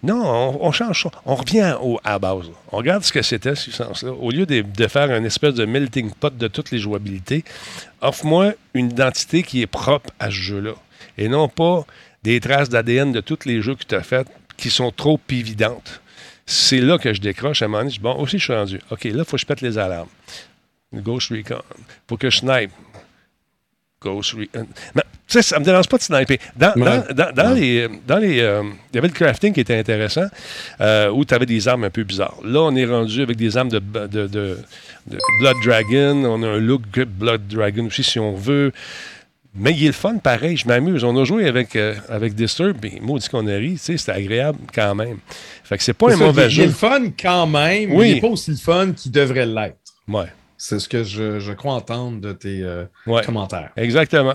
Non, 0.04 0.22
on, 0.24 0.66
on 0.68 0.70
change. 0.70 1.08
On 1.24 1.34
revient 1.34 1.74
au, 1.82 1.98
à 2.04 2.16
base. 2.20 2.46
On 2.70 2.76
regarde 2.76 3.02
ce 3.02 3.12
que 3.12 3.22
c'était, 3.22 3.56
ce 3.56 3.72
sens-là. 3.72 4.12
Au 4.12 4.30
lieu 4.30 4.46
de, 4.46 4.62
de 4.62 4.86
faire 4.86 5.10
une 5.12 5.26
espèce 5.26 5.54
de 5.54 5.64
melting 5.64 6.12
pot 6.12 6.36
de 6.36 6.46
toutes 6.46 6.70
les 6.70 6.78
jouabilités, 6.78 7.42
offre-moi 8.02 8.52
une 8.74 8.90
identité 8.90 9.42
qui 9.42 9.62
est 9.62 9.66
propre 9.66 10.10
à 10.20 10.26
ce 10.26 10.36
jeu-là. 10.36 10.74
Et 11.18 11.28
non 11.28 11.48
pas 11.48 11.84
des 12.22 12.38
traces 12.38 12.68
d'ADN 12.68 13.10
de 13.10 13.20
tous 13.20 13.40
les 13.46 13.62
jeux 13.62 13.74
que 13.74 13.84
tu 13.84 13.96
as 13.96 14.02
fait 14.04 14.28
qui 14.56 14.70
sont 14.70 14.92
trop 14.92 15.18
évidentes. 15.28 16.00
C'est 16.46 16.80
là 16.80 16.96
que 16.98 17.12
je 17.12 17.20
décroche. 17.20 17.62
À 17.62 17.64
un 17.64 17.68
moment 17.68 17.78
donné, 17.80 17.90
je 17.90 17.96
dis, 17.96 18.02
bon, 18.02 18.14
aussi, 18.20 18.38
je 18.38 18.44
suis 18.44 18.52
rendu. 18.54 18.80
OK, 18.90 19.04
là, 19.04 19.10
il 19.18 19.24
faut 19.24 19.32
que 19.32 19.38
je 19.38 19.46
pète 19.46 19.60
les 19.60 19.76
alarmes. 19.78 20.08
Ghost 20.94 21.30
Recon. 21.30 21.60
faut 22.08 22.16
que 22.16 22.30
je 22.30 22.38
snipe. 22.38 22.70
Ghost 24.00 24.32
Recon. 24.34 24.66
Mais, 24.94 25.02
tu 25.26 25.32
sais, 25.32 25.42
ça 25.42 25.58
me 25.58 25.64
dérange 25.64 25.88
pas 25.88 25.96
de 25.98 26.02
sniper. 26.02 26.38
Dans, 26.54 26.72
Ouais. 26.76 26.84
dans, 26.84 27.14
dans, 27.14 27.32
dans 27.34 27.52
Ouais. 27.54 27.60
les. 27.60 27.88
Dans 28.06 28.18
les 28.18 28.40
euh, 28.40 28.62
il 28.92 28.94
y 28.94 28.98
avait 28.98 29.08
le 29.08 29.14
crafting 29.14 29.52
qui 29.52 29.60
était 29.60 29.76
intéressant, 29.76 30.26
euh, 30.80 31.10
où 31.10 31.24
tu 31.24 31.34
avais 31.34 31.46
des 31.46 31.66
armes 31.66 31.82
un 31.84 31.90
peu 31.90 32.04
bizarres. 32.04 32.36
Là, 32.44 32.60
on 32.62 32.76
est 32.76 32.86
rendu 32.86 33.22
avec 33.22 33.36
des 33.36 33.56
armes 33.56 33.68
de, 33.70 33.80
de, 33.80 34.06
de- 34.28 34.58
de 35.08 35.18
Blood 35.40 35.56
Dragon. 35.64 36.24
On 36.24 36.42
a 36.44 36.46
un 36.48 36.58
look 36.58 36.82
Blood 37.00 37.48
Dragon 37.48 37.86
aussi, 37.86 38.04
si 38.04 38.18
on 38.20 38.34
veut. 38.36 38.72
Mais 39.58 39.72
il 39.72 39.84
est 39.84 39.86
le 39.86 39.92
fun 39.92 40.16
pareil, 40.18 40.56
je 40.56 40.66
m'amuse. 40.68 41.02
On 41.04 41.16
a 41.16 41.24
joué 41.24 41.46
avec, 41.48 41.76
euh, 41.76 41.94
avec 42.08 42.34
Disturb, 42.34 42.76
mais 42.82 42.98
maudit 43.00 43.28
qu'on 43.28 43.46
a 43.46 43.54
ri, 43.56 43.72
tu 43.72 43.78
sais, 43.78 43.96
c'était 43.96 44.12
agréable 44.12 44.58
quand 44.74 44.94
même. 44.94 45.18
Fait 45.64 45.78
que 45.78 45.82
c'est 45.84 45.94
pas 45.94 46.08
un 46.12 46.18
ça, 46.18 46.24
mauvais 46.26 46.42
il, 46.42 46.52
il 46.52 46.60
est 46.60 46.62
jeu. 46.62 46.64
le 46.66 46.70
fun 46.72 47.00
quand 47.20 47.46
même 47.46 47.90
Oui. 47.92 47.96
mais 47.98 48.10
il 48.10 48.14
n'est 48.16 48.20
pas 48.20 48.26
aussi 48.28 48.50
le 48.50 48.56
fun 48.58 48.92
qu'il 48.92 49.10
devrait 49.12 49.46
l'être 49.46 49.76
Ouais, 50.08 50.26
c'est 50.58 50.78
ce 50.78 50.88
que 50.88 51.04
je, 51.04 51.38
je 51.38 51.52
crois 51.52 51.74
entendre 51.74 52.20
de 52.20 52.32
tes 52.32 52.62
euh, 52.62 52.84
ouais. 53.06 53.22
commentaires 53.22 53.70
Exactement. 53.76 54.34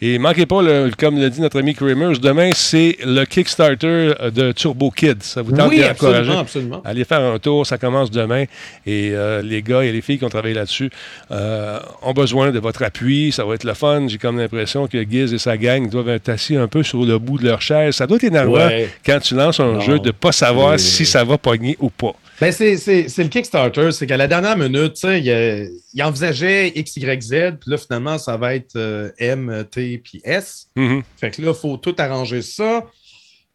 Et 0.00 0.18
manquez 0.18 0.44
pas, 0.46 0.60
le- 0.62 0.90
comme 0.98 1.18
l'a 1.18 1.30
dit 1.30 1.40
notre 1.40 1.58
ami 1.60 1.74
Kramers, 1.74 2.18
demain, 2.18 2.50
c'est 2.54 2.98
le 3.04 3.24
Kickstarter 3.24 4.14
euh, 4.20 4.30
de 4.30 4.52
Turbo 4.52 4.90
Kid. 4.90 5.22
Ça 5.22 5.40
vous 5.42 5.52
tente 5.52 5.70
oui 5.70 5.82
absolument 5.82 6.38
absolument 6.38 6.82
Allez 6.84 7.04
faire 7.04 7.20
un 7.20 7.38
tour, 7.38 7.66
ça 7.66 7.78
commence 7.78 8.10
demain. 8.10 8.44
Et 8.86 9.10
euh, 9.12 9.40
les 9.42 9.62
gars 9.62 9.82
et 9.82 9.92
les 9.92 10.00
filles 10.02 10.18
qui 10.18 10.24
ont 10.24 10.28
travaillé 10.28 10.54
là-dessus 10.54 10.90
euh, 11.30 11.78
ont 12.02 12.12
besoin 12.12 12.50
de 12.50 12.58
votre 12.58 12.82
appui. 12.82 13.32
Ça 13.32 13.44
va 13.44 13.54
être 13.54 13.64
le 13.64 13.74
fun. 13.74 14.06
J'ai 14.08 14.18
comme 14.18 14.38
l'impression 14.38 14.86
que 14.86 15.02
Giz 15.08 15.32
et 15.32 15.38
sa 15.38 15.56
gang 15.56 15.88
doivent 15.88 16.08
être 16.10 16.28
assis 16.28 16.56
un 16.56 16.68
peu 16.68 16.82
sur 16.82 17.04
le 17.04 17.18
bout 17.18 17.38
de 17.38 17.46
leur 17.46 17.62
chaise. 17.62 17.94
Ça 17.94 18.06
doit 18.06 18.16
être 18.18 18.24
énervant 18.24 18.52
Ouais. 18.52 18.90
quand 19.06 19.18
tu 19.20 19.34
lances 19.34 19.60
un 19.60 19.72
Non. 19.74 19.80
jeu 19.80 19.98
de 19.98 20.08
ne 20.08 20.12
pas 20.12 20.32
savoir 20.32 20.72
Oui. 20.72 20.78
si 20.78 21.06
ça 21.06 21.24
va 21.24 21.38
pogner 21.38 21.76
ou 21.80 21.88
pas. 21.90 22.12
Ben, 22.42 22.50
c'est, 22.50 22.76
c'est, 22.76 23.08
c'est 23.08 23.22
le 23.22 23.28
Kickstarter, 23.28 23.92
c'est 23.92 24.04
qu'à 24.04 24.16
la 24.16 24.26
dernière 24.26 24.56
minute, 24.56 25.00
il, 25.04 25.70
il 25.94 26.02
envisageait 26.02 26.72
X, 26.74 26.96
Y, 26.96 27.22
Z, 27.22 27.30
puis 27.60 27.70
là, 27.70 27.78
finalement, 27.78 28.18
ça 28.18 28.36
va 28.36 28.56
être 28.56 28.74
euh, 28.74 29.12
M, 29.16 29.64
T, 29.70 29.98
puis 29.98 30.20
S. 30.24 30.66
Mhm. 30.74 31.04
Fait 31.18 31.30
que 31.30 31.40
là, 31.40 31.52
il 31.52 31.54
faut 31.54 31.76
tout 31.76 31.94
arranger 31.98 32.42
ça. 32.42 32.84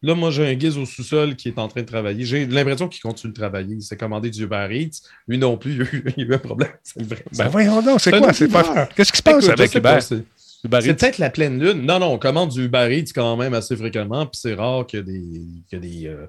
Là, 0.00 0.14
moi, 0.14 0.30
j'ai 0.30 0.46
un 0.46 0.54
guise 0.54 0.78
au 0.78 0.86
sous-sol 0.86 1.36
qui 1.36 1.48
est 1.48 1.58
en 1.58 1.68
train 1.68 1.82
de 1.82 1.86
travailler. 1.86 2.24
J'ai 2.24 2.46
l'impression 2.46 2.88
qu'il 2.88 3.02
continue 3.02 3.34
de 3.34 3.38
travailler. 3.38 3.74
Il 3.74 3.82
s'est 3.82 3.98
commandé 3.98 4.30
du 4.30 4.44
Uber 4.44 4.68
Eats. 4.70 5.02
Lui 5.26 5.36
non 5.36 5.58
plus, 5.58 5.74
il 5.74 5.82
a 5.82 5.84
eu, 5.84 6.04
il 6.16 6.24
a 6.24 6.26
eu 6.26 6.34
un 6.36 6.38
problème. 6.38 6.72
C'est 6.82 7.02
vrai. 7.02 7.22
Ben 7.36 7.48
voyons 7.48 7.82
donc, 7.82 8.00
c'est 8.00 8.18
quoi? 8.18 8.32
C'est 8.32 8.48
pas... 8.48 8.86
Qu'est-ce 8.96 9.12
qui 9.12 9.18
se 9.18 9.22
passe 9.22 9.48
avec 9.50 9.74
Uber? 9.74 9.98
c'est- 10.00 10.24
peut-être 10.66 11.18
la 11.18 11.28
pleine 11.28 11.62
lune. 11.62 11.84
Non, 11.84 11.98
non, 11.98 12.14
on 12.14 12.18
commande 12.18 12.48
du 12.48 12.64
Uber 12.64 12.88
Eats 12.90 13.12
quand 13.14 13.36
même 13.36 13.52
assez 13.52 13.76
fréquemment, 13.76 14.24
puis 14.24 14.40
c'est 14.40 14.54
rare 14.54 14.86
qu'il 14.86 15.00
y 15.00 15.02
a 15.02 15.04
des. 15.04 15.20
qu'il 15.68 15.72
y 15.72 15.76
a 15.76 15.78
des 15.78 16.06
euh, 16.06 16.26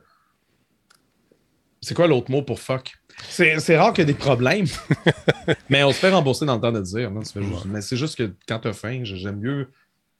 C'est 1.82 1.94
quoi 1.96 2.08
l'autre 2.08 2.30
mot 2.32 2.42
pour 2.42 2.60
fuck? 2.60 2.94
C'est 3.30 3.60
c'est 3.60 3.78
rare 3.78 3.92
qu'il 3.94 4.04
y 4.08 4.10
ait 4.10 4.14
des 4.14 4.18
problèmes. 4.18 4.66
mais 5.70 5.84
on 5.84 5.92
se 5.92 5.98
fait 5.98 6.10
rembourser 6.10 6.46
dans 6.46 6.56
le 6.56 6.62
temps 6.62 6.72
de 6.72 6.82
dire. 6.82 7.12
juste- 7.22 7.66
Mais 7.66 7.82
c'est 7.82 7.98
juste 7.98 8.16
que 8.18 8.34
quand 8.48 8.60
t'as 8.60 8.74
faim, 8.74 9.02
j'aime 9.04 9.40
mieux, 9.40 9.70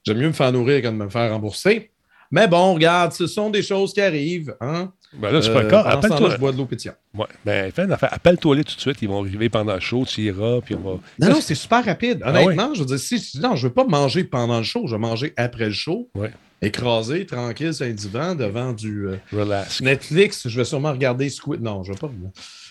j'aime 0.04 0.18
mieux 0.18 0.26
me 0.28 0.32
faire 0.32 0.52
nourrir 0.52 0.82
que 0.82 0.86
de 0.88 0.92
me 0.92 1.08
faire 1.08 1.30
rembourser. 1.32 1.90
Mais 2.30 2.46
bon, 2.46 2.74
regarde, 2.74 3.12
ce 3.12 3.26
sont 3.26 3.50
des 3.50 3.62
choses 3.62 3.92
qui 3.92 4.00
arrivent. 4.00 4.54
Hein? 4.60 4.92
Ben 5.18 5.30
là, 5.32 5.42
c'est 5.42 5.50
Euh, 5.50 5.68
pas 5.68 5.80
Appelle-toi. 5.80 6.30
je 6.30 6.36
bois 6.36 6.52
de 6.52 6.58
l'eau 6.58 6.66
pétillante. 6.66 6.96
Ouais. 7.14 7.26
Ben. 7.44 7.72
Appelle-toi 8.00 8.56
les 8.56 8.64
tout 8.64 8.76
de 8.76 8.80
suite. 8.80 8.98
Ils 9.02 9.08
vont 9.08 9.20
arriver 9.22 9.48
pendant 9.48 9.74
le 9.74 9.80
show. 9.80 10.04
Tu 10.06 10.22
iras, 10.22 10.60
puis 10.60 10.74
on 10.76 10.80
va. 10.80 10.98
Non, 11.18 11.34
non, 11.34 11.40
c'est 11.40 11.54
super 11.54 11.84
rapide. 11.84 12.20
Ah 12.24 12.30
Honnêtement, 12.30 12.74
je 12.74 12.80
veux 12.80 12.86
dire, 12.86 12.98
si, 12.98 13.38
non, 13.40 13.56
je 13.56 13.66
veux 13.66 13.72
pas 13.72 13.84
manger 13.84 14.24
pendant 14.24 14.58
le 14.58 14.64
show, 14.64 14.86
je 14.86 14.94
vais 14.94 15.00
manger 15.00 15.32
après 15.36 15.66
le 15.66 15.72
show. 15.72 16.08
Ouais. 16.14 16.30
écrasé, 16.62 17.26
tranquille 17.26 17.72
sur 17.74 17.86
un 17.86 17.90
divan 17.90 18.34
devant 18.34 18.72
du 18.72 19.08
euh. 19.08 19.64
Netflix. 19.80 20.46
Je 20.46 20.56
vais 20.56 20.64
sûrement 20.64 20.92
regarder 20.92 21.28
Squid. 21.28 21.60
Non, 21.60 21.82
je 21.82 21.92
vais 21.92 21.98
pas. 21.98 22.10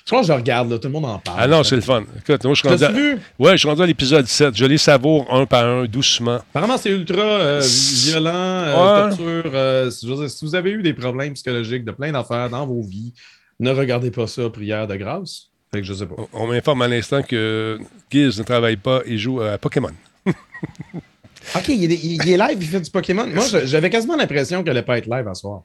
Je 0.09 0.15
crois 0.15 0.21
que 0.21 0.27
je 0.27 0.33
regarde, 0.33 0.71
là, 0.71 0.79
tout 0.79 0.87
le 0.87 0.93
monde 0.93 1.05
en 1.05 1.19
parle. 1.19 1.37
Ah 1.39 1.45
non, 1.47 1.63
c'est 1.63 1.75
le 1.75 1.83
fun. 1.83 2.03
Écoute, 2.17 2.43
moi, 2.43 2.55
je 2.55 2.59
suis 2.61 2.67
rendu. 2.67 2.83
À- 2.83 2.91
vu? 2.91 3.19
Ouais, 3.37 3.51
je 3.51 3.57
suis 3.57 3.67
rendu 3.67 3.83
à 3.83 3.85
l'épisode 3.85 4.25
7. 4.25 4.57
Je 4.57 4.65
les 4.65 4.79
savoure 4.79 5.31
un 5.31 5.45
par 5.45 5.63
un, 5.63 5.85
doucement. 5.85 6.37
Apparemment, 6.49 6.79
c'est 6.79 6.89
ultra 6.89 7.21
euh, 7.21 7.61
violent, 7.61 8.31
euh, 8.33 9.03
Ouais. 9.03 9.09
torture. 9.15 9.51
euh, 9.53 9.91
je 10.01 10.07
veux 10.07 10.15
dire, 10.15 10.29
si 10.31 10.43
vous 10.45 10.55
avez 10.55 10.71
eu 10.71 10.81
des 10.81 10.95
problèmes 10.95 11.33
psychologiques 11.35 11.85
de 11.85 11.91
plein 11.91 12.11
d'affaires 12.11 12.49
dans 12.49 12.65
vos 12.65 12.81
vies, 12.81 13.13
ne 13.59 13.69
regardez 13.69 14.09
pas 14.09 14.25
ça, 14.25 14.49
prière 14.49 14.87
de 14.87 14.95
grâce. 14.95 15.49
Fait 15.71 15.81
que 15.81 15.85
je 15.85 15.93
sais 15.93 16.07
pas. 16.07 16.15
On 16.33 16.47
m'informe 16.47 16.81
à 16.81 16.87
l'instant 16.87 17.21
que 17.21 17.77
Giz 18.09 18.39
ne 18.39 18.43
travaille 18.43 18.77
pas 18.77 19.01
et 19.05 19.15
joue 19.19 19.41
à 19.41 19.59
Pokémon. 19.59 19.91
Ok, 21.55 21.69
il 21.69 21.91
est, 21.91 21.99
il 22.03 22.29
est 22.29 22.37
live, 22.37 22.57
il 22.61 22.67
fait 22.67 22.81
du 22.81 22.91
Pokémon. 22.91 23.25
Moi, 23.25 23.45
j'avais 23.63 23.89
quasiment 23.89 24.15
l'impression 24.15 24.61
qu'elle 24.61 24.71
allait 24.71 24.85
pas 24.85 24.97
être 24.97 25.07
live 25.09 25.27
à 25.27 25.33
soir. 25.33 25.63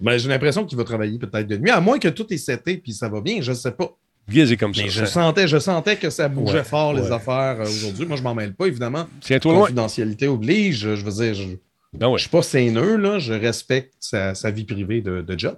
Mais 0.00 0.18
j'ai 0.18 0.28
l'impression 0.28 0.64
qu'il 0.64 0.76
va 0.78 0.84
travailler 0.84 1.18
peut-être 1.18 1.46
de 1.46 1.56
nuit, 1.56 1.70
à 1.70 1.80
moins 1.80 1.98
que 1.98 2.08
tout 2.08 2.26
est 2.32 2.38
seté 2.38 2.76
puis 2.78 2.92
ça 2.92 3.08
va 3.08 3.20
bien, 3.20 3.40
je 3.40 3.52
sais 3.52 3.72
pas. 3.72 3.90
Est 4.34 4.56
comme 4.56 4.72
Mais 4.74 4.84
ça. 4.88 4.88
je 4.88 5.04
sentais, 5.04 5.46
je 5.46 5.58
sentais 5.58 5.96
que 5.96 6.08
ça 6.08 6.28
bougeait 6.28 6.58
Ouais, 6.58 6.64
fort, 6.64 6.94
les 6.94 7.12
affaires 7.12 7.56
euh, 7.60 7.64
aujourd'hui. 7.64 8.06
Moi, 8.06 8.16
je 8.16 8.22
m'en 8.22 8.34
mêle 8.34 8.54
pas, 8.54 8.66
évidemment. 8.66 9.06
Tiens-toi 9.20 9.52
loin. 9.52 9.60
Confidentialité 9.62 10.28
oblige. 10.28 10.94
Je 10.94 11.04
veux 11.04 11.12
dire, 11.12 11.34
je, 11.34 11.44
Ben 11.92 12.08
ouais. 12.08 12.16
je 12.16 12.22
suis 12.22 12.30
pas 12.30 12.40
saineux, 12.42 12.96
là. 12.96 13.18
Je 13.18 13.34
respecte 13.34 13.92
sa, 14.00 14.34
sa 14.34 14.50
vie 14.50 14.64
privée 14.64 15.02
de, 15.02 15.20
de 15.20 15.38
job. 15.38 15.56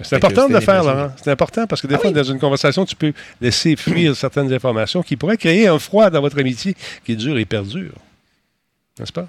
C'est 0.00 0.16
important 0.16 0.48
de 0.48 0.54
le 0.54 0.60
faire. 0.60 0.82
Laurent. 0.82 1.12
C'est 1.22 1.30
important 1.30 1.66
parce 1.66 1.82
que 1.82 1.86
des 1.88 1.96
Ah 1.96 1.98
fois, 1.98 2.08
oui. 2.08 2.14
dans 2.14 2.22
une 2.22 2.38
conversation, 2.38 2.86
tu 2.86 2.96
peux 2.96 3.12
laisser 3.38 3.76
fuir 3.76 4.16
certaines 4.16 4.50
informations 4.50 5.02
qui 5.02 5.16
pourraient 5.16 5.36
créer 5.36 5.66
un 5.66 5.78
froid 5.78 6.08
dans 6.08 6.22
votre 6.22 6.38
amitié 6.40 6.74
qui 7.04 7.14
dure 7.16 7.36
et 7.36 7.44
perdure. 7.44 7.92
N'est-ce 8.98 9.12
pas? 9.12 9.28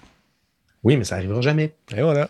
Oui, 0.81 0.95
mais 0.95 1.03
ça 1.03 1.15
arrivera 1.15 1.41
jamais. 1.41 1.74
Et 1.93 2.01
voilà. 2.01 2.29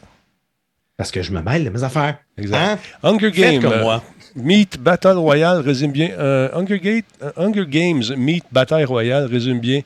Parce 0.97 1.11
que 1.11 1.21
je 1.21 1.31
me 1.31 1.41
mêle 1.41 1.63
de 1.65 1.69
mes 1.69 1.83
affaires. 1.83 2.17
Exact. 2.37 2.57
Hein? 2.59 2.77
Hunger 3.03 3.31
Games. 3.31 3.61
comme 3.61 3.73
euh, 3.73 3.81
moi. 3.83 4.03
Meet 4.35 4.79
Battle 4.79 5.17
Royale 5.17 5.59
résume 5.61 5.91
bien. 5.91 6.11
euh, 6.11 6.49
Hunger, 6.53 6.79
Gate, 6.79 7.05
euh, 7.21 7.31
Hunger 7.37 7.65
Games 7.67 8.03
Meet 8.15 8.45
Bataille 8.51 8.85
Royale 8.85 9.25
résume 9.25 9.59
bien 9.59 9.81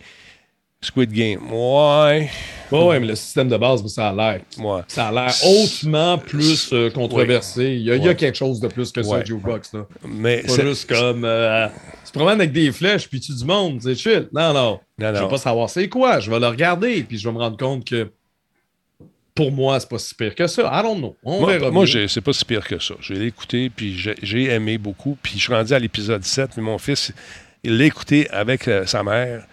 Squid 0.81 1.11
Game. 1.11 1.39
Ouais. 1.51 2.29
Ouais, 2.71 2.83
ouais, 2.85 2.99
mais 2.99 3.07
le 3.07 3.15
système 3.15 3.47
de 3.47 3.57
base, 3.57 3.85
ça 3.87 4.09
a 4.09 4.13
l'air. 4.13 4.41
Ouais. 4.59 4.81
Ça 4.87 5.07
a 5.07 5.11
l'air 5.11 5.33
hautement 5.45 6.17
plus 6.17 6.71
euh, 6.73 6.89
controversé. 6.91 7.73
Il, 7.75 7.81
y 7.81 7.91
a, 7.91 7.95
il 7.95 8.01
y 8.03 8.05
a 8.05 8.09
Ouais. 8.09 8.15
quelque 8.15 8.35
chose 8.37 8.59
de 8.59 8.67
plus 8.67 8.91
que 8.91 9.01
ça, 9.01 9.17
Ouais. 9.17 9.25
Jukebox. 9.25 9.73
Là. 9.73 9.85
Mais 10.07 10.41
Pas 10.43 10.49
c'est- 10.49 10.61
juste 10.63 10.89
comme. 10.89 11.23
Euh, 11.25 11.67
tu 12.05 12.11
te 12.11 12.17
promènes 12.19 12.39
avec 12.41 12.51
des 12.51 12.71
flèches 12.71 13.07
puis 13.09 13.19
tu 13.19 13.33
du 13.33 13.45
monde, 13.45 13.79
c'est 13.81 13.95
chill. 13.95 14.27
Non, 14.33 14.53
non. 14.53 14.79
Non, 14.99 15.07
Je 15.13 15.19
non. 15.19 15.21
veux 15.23 15.29
pas 15.29 15.37
savoir 15.37 15.69
c'est 15.69 15.87
quoi. 15.89 16.19
Je 16.19 16.29
vais 16.29 16.39
le 16.39 16.47
regarder 16.47 17.03
puis 17.03 17.17
je 17.17 17.27
vais 17.27 17.33
me 17.33 17.39
rendre 17.39 17.57
compte 17.57 17.85
que 17.85 18.11
pour 19.35 19.51
moi, 19.51 19.79
c'est 19.79 19.89
pas 19.89 19.99
si 19.99 20.15
pire 20.15 20.33
que 20.33 20.47
ça. 20.47 20.63
I 20.73 20.81
don't 20.81 20.97
know. 20.97 21.17
On 21.23 21.41
Moi, 21.41 21.57
verra. 21.57 21.69
moi 21.71 21.85
c'est 21.85 22.21
pas 22.21 22.33
si 22.33 22.45
pire 22.45 22.65
que 22.65 22.79
ça. 22.79 22.95
Je 23.01 23.13
l'ai 23.13 23.27
écouté, 23.27 23.69
puis 23.69 23.97
j'ai 23.97 24.15
j'ai 24.23 24.45
aimé 24.45 24.77
beaucoup. 24.77 25.17
Puis 25.21 25.33
je 25.37 25.43
suis 25.43 25.53
rendu 25.53 25.73
à 25.73 25.79
l'épisode 25.79 26.23
7, 26.23 26.51
mais 26.57 26.63
mon 26.63 26.77
fils, 26.77 27.11
il 27.63 27.77
l'a 27.77 27.85
écouté 27.85 28.29
avec 28.31 28.67
euh, 28.67 28.85
sa 28.85 29.03
mère. 29.03 29.45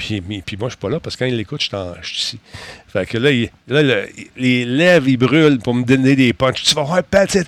Puis, 0.00 0.56
moi, 0.58 0.68
je 0.68 0.70
suis 0.70 0.78
pas 0.80 0.88
là 0.88 0.98
parce 0.98 1.14
que 1.14 1.20
quand 1.24 1.28
il 1.30 1.36
l'écoute, 1.36 1.60
je 1.60 1.66
suis 1.66 1.76
en- 1.76 1.94
je 2.00 2.08
suis 2.08 2.16
ici. 2.18 2.38
Fait 2.88 3.04
que 3.06 3.18
là, 3.18 3.30
il- 3.30 3.50
là, 3.68 3.82
le- 3.82 4.08
les 4.36 4.64
lèvres, 4.64 5.06
ils 5.08 5.16
brûlent 5.16 5.58
pour 5.58 5.74
me 5.74 5.84
donner 5.84 6.16
des 6.16 6.32
punches. 6.32 6.62
Tu 6.62 6.74
vas 6.74 6.82
voir, 6.82 7.02
Pat. 7.04 7.28
Tu 7.30 7.38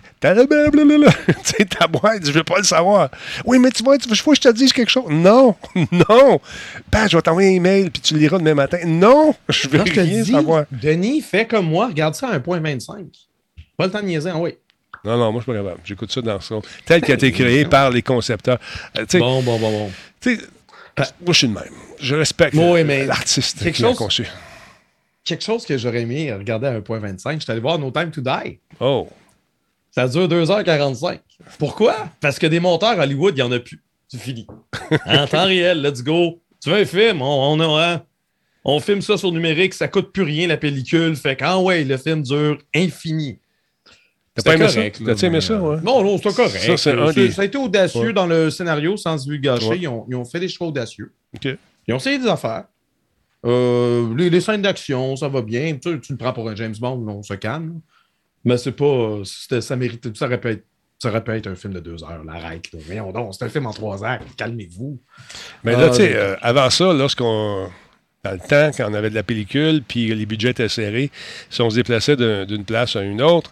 sais, 1.42 1.64
ta 1.64 1.86
boîte, 1.86 2.26
je 2.26 2.30
veux 2.30 2.44
pas 2.44 2.58
le 2.58 2.64
savoir. 2.64 3.08
Oui, 3.44 3.58
mais 3.58 3.70
tu 3.70 3.82
vois, 3.82 3.96
veux 3.96 4.14
faut 4.14 4.30
que 4.32 4.36
je 4.36 4.42
te 4.42 4.48
dise 4.52 4.72
quelque 4.72 4.90
chose. 4.90 5.06
Non, 5.10 5.56
non. 5.92 6.40
Pat, 6.90 7.10
je 7.10 7.16
vais 7.16 7.22
t'envoyer 7.22 7.48
un 7.50 7.54
email, 7.54 7.90
puis 7.90 8.02
tu 8.02 8.14
le 8.14 8.20
liras 8.20 8.38
demain 8.38 8.54
matin. 8.54 8.78
Non, 8.84 9.34
je 9.48 9.68
veux 9.68 9.78
je 9.84 9.92
te 9.92 10.00
rien 10.00 10.22
dis, 10.22 10.32
savoir. 10.32 10.64
Denis, 10.70 11.20
fais 11.22 11.46
comme 11.46 11.66
moi, 11.66 11.86
regarde 11.88 12.14
ça 12.14 12.28
à 12.28 12.38
1.25. 12.38 13.06
Pas 13.76 13.86
le 13.86 13.90
temps 13.90 14.00
de 14.00 14.06
niaiser, 14.06 14.30
ah 14.32 14.38
oui. 14.38 14.54
Non, 15.04 15.16
non, 15.16 15.32
moi, 15.32 15.40
je 15.40 15.50
suis 15.50 15.52
pas 15.52 15.58
capable. 15.64 15.80
J'écoute 15.84 16.12
ça 16.12 16.20
dans 16.20 16.40
son. 16.40 16.62
Tel 16.84 17.00
qu'il 17.00 17.10
a 17.12 17.14
été 17.14 17.32
créé 17.32 17.64
par 17.64 17.90
les 17.90 18.02
concepteurs. 18.02 18.58
Euh, 18.96 19.04
Bon, 19.18 19.42
bon, 19.42 19.58
bon, 19.58 19.70
bon. 19.70 19.90
tu 20.20 20.36
sais, 20.36 20.42
moi, 20.96 21.06
je 21.28 21.32
suis 21.32 21.46
le 21.48 21.54
même. 21.54 21.64
Je 22.02 22.14
respecte 22.16 22.54
Oui, 22.56 22.82
l'artiste 23.06 23.62
quelque 23.62 23.76
qui 23.76 23.82
l'a 23.82 23.94
conçu. 23.94 24.26
Quelque 25.24 25.44
chose 25.44 25.64
que 25.64 25.78
j'aurais 25.78 26.02
aimé 26.02 26.32
regarder 26.32 26.66
à 26.66 26.80
1.25, 26.80 27.38
j'étais 27.40 27.52
allé 27.52 27.60
voir 27.60 27.78
No 27.78 27.90
Time 27.90 28.10
to 28.10 28.20
Die. 28.20 28.58
Oh. 28.80 29.08
Ça 29.92 30.08
dure 30.08 30.26
2h45. 30.28 31.20
Pourquoi? 31.58 32.08
Parce 32.20 32.38
que 32.38 32.46
des 32.46 32.58
monteurs 32.60 32.98
Hollywood, 32.98 33.34
il 33.34 33.36
n'y 33.36 33.42
en 33.42 33.52
a 33.52 33.60
plus. 33.60 33.82
C'est 34.08 34.20
fini. 34.20 34.46
En 35.06 35.26
temps 35.26 35.44
réel, 35.44 35.80
let's 35.80 36.02
go. 36.02 36.40
Tu 36.62 36.70
veux 36.70 36.76
un 36.76 36.84
film? 36.84 37.22
On, 37.22 37.52
on, 37.52 37.60
a, 37.60 37.86
hein? 37.94 38.02
on 38.64 38.80
filme 38.80 39.00
ça 39.00 39.16
sur 39.16 39.30
numérique, 39.32 39.74
ça 39.74 39.88
coûte 39.88 40.12
plus 40.12 40.22
rien 40.22 40.48
la 40.48 40.56
pellicule. 40.56 41.14
Fait 41.16 41.36
que, 41.36 41.44
ah 41.44 41.58
ouais, 41.60 41.84
le 41.84 41.96
film 41.96 42.22
dure 42.22 42.58
infini. 42.74 43.38
T'as 44.34 44.42
pas 44.42 44.54
aimé 44.54 44.66
correct, 44.66 44.96
ça? 44.98 45.04
T'as-tu 45.04 45.24
aimé 45.26 45.40
ça, 45.40 45.60
ouais? 45.60 45.76
Non, 45.82 46.02
non, 46.02 46.16
c'était 46.16 46.32
correct. 46.32 46.58
Ça, 46.64 46.76
c'est 46.76 47.14
des- 47.14 47.30
Ça 47.30 47.42
a 47.42 47.44
été 47.44 47.58
audacieux 47.58 48.06
Ouais. 48.08 48.12
dans 48.12 48.26
le 48.26 48.50
scénario, 48.50 48.96
sans 48.96 49.18
se 49.18 49.30
gâcher. 49.32 49.66
Ouais. 49.66 49.78
Ils, 49.78 49.88
ont, 49.88 50.06
ils 50.08 50.14
ont 50.16 50.24
fait 50.24 50.40
des 50.40 50.48
choix 50.48 50.68
audacieux. 50.68 51.12
OK. 51.34 51.48
Ils 51.86 51.94
ont 51.94 51.96
essayé 51.98 52.18
des 52.18 52.26
affaires. 52.28 52.64
Euh, 53.44 54.14
les, 54.16 54.30
les 54.30 54.40
scènes 54.40 54.62
d'action, 54.62 55.16
ça 55.16 55.28
va 55.28 55.42
bien. 55.42 55.76
Tu, 55.82 56.00
tu 56.00 56.12
le 56.12 56.18
prends 56.18 56.32
pour 56.32 56.48
un 56.48 56.54
James 56.54 56.74
Bond, 56.80 57.04
on 57.08 57.22
se 57.22 57.34
calme. 57.34 57.80
Mais 58.44 58.56
c'est 58.56 58.72
pas. 58.72 59.20
Ça 59.24 59.76
mérite. 59.76 60.16
Ça 60.16 60.26
être. 60.30 60.64
Ça 61.00 61.08
aurait 61.08 61.24
pu 61.24 61.32
être 61.32 61.48
un 61.48 61.56
film 61.56 61.72
de 61.72 61.80
deux 61.80 62.04
heures, 62.04 62.22
l'arrête. 62.24 62.70
là. 62.72 62.78
Voyons 62.86 63.10
donc, 63.10 63.34
c'est 63.34 63.44
un 63.44 63.48
film 63.48 63.66
en 63.66 63.72
trois 63.72 64.04
actes, 64.04 64.36
calmez-vous. 64.36 65.00
Mais 65.64 65.72
là, 65.72 65.88
tu 65.90 65.96
sais, 65.96 66.10
d'accord. 66.12 66.22
euh, 66.28 66.36
avant 66.42 66.70
ça, 66.70 66.92
lorsqu'on. 66.92 67.68
Dans 68.24 68.30
le 68.30 68.38
temps, 68.38 68.70
quand 68.76 68.88
on 68.88 68.94
avait 68.94 69.10
de 69.10 69.16
la 69.16 69.24
pellicule, 69.24 69.82
puis 69.82 70.14
les 70.14 70.26
budgets 70.26 70.50
étaient 70.50 70.68
serrés, 70.68 71.10
si 71.50 71.60
on 71.60 71.70
se 71.70 71.74
déplaçait 71.74 72.14
d'un- 72.14 72.44
d'une 72.44 72.64
place 72.64 72.94
à 72.94 73.02
une 73.02 73.20
autre, 73.20 73.50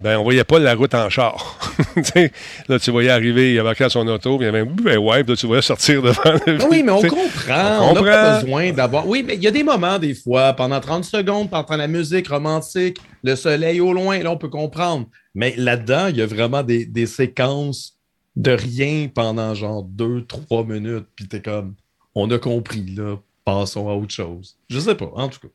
ben 0.00 0.16
on 0.18 0.22
voyait 0.22 0.44
pas 0.44 0.58
la 0.60 0.74
route 0.74 0.94
en 0.94 1.10
char. 1.10 1.58
Là, 2.68 2.78
tu 2.78 2.90
voyais 2.90 3.10
arriver, 3.10 3.54
il 3.54 3.58
avait 3.58 3.82
à 3.82 3.88
son 3.88 4.06
auto, 4.06 4.36
puis 4.38 4.44
il 4.44 4.46
y 4.46 4.48
avait 4.48 4.60
un 4.60 4.64
ben 4.66 4.96
ouais, 4.98 5.24
puis 5.24 5.32
là, 5.32 5.36
tu 5.36 5.46
voyais 5.46 5.62
sortir 5.62 6.02
devant 6.02 6.32
le 6.46 6.58
Ah 6.60 6.66
oui, 6.70 6.82
mais 6.84 6.92
on 6.92 7.00
comprend. 7.02 7.80
on 7.80 7.90
On 7.90 7.94
n'a 7.94 8.00
pas 8.02 8.22
comprend. 8.34 8.40
besoin 8.40 8.72
d'avoir. 8.72 9.08
Oui, 9.08 9.24
mais 9.26 9.34
il 9.34 9.42
y 9.42 9.48
a 9.48 9.50
des 9.50 9.64
moments, 9.64 9.98
des 9.98 10.14
fois, 10.14 10.52
pendant 10.52 10.78
30 10.80 11.04
secondes, 11.04 11.50
pendant 11.50 11.76
la 11.76 11.88
musique 11.88 12.28
romantique, 12.28 12.98
le 13.24 13.34
soleil 13.34 13.80
au 13.80 13.92
loin, 13.92 14.18
là, 14.20 14.30
on 14.30 14.36
peut 14.36 14.48
comprendre. 14.48 15.06
Mais 15.34 15.54
là-dedans, 15.56 16.06
il 16.08 16.16
y 16.16 16.22
a 16.22 16.26
vraiment 16.26 16.62
des, 16.62 16.86
des 16.86 17.06
séquences 17.06 17.94
de 18.36 18.52
rien 18.52 19.08
pendant 19.12 19.54
genre 19.54 19.84
2-3 19.96 20.66
minutes. 20.66 21.06
Puis 21.16 21.26
t'es 21.26 21.40
comme, 21.42 21.74
on 22.14 22.30
a 22.30 22.38
compris, 22.38 22.84
là, 22.96 23.16
passons 23.44 23.88
à 23.88 23.94
autre 23.94 24.14
chose. 24.14 24.56
Je 24.70 24.78
sais 24.78 24.94
pas, 24.94 25.10
en 25.14 25.28
tout 25.28 25.40
cas. 25.40 25.48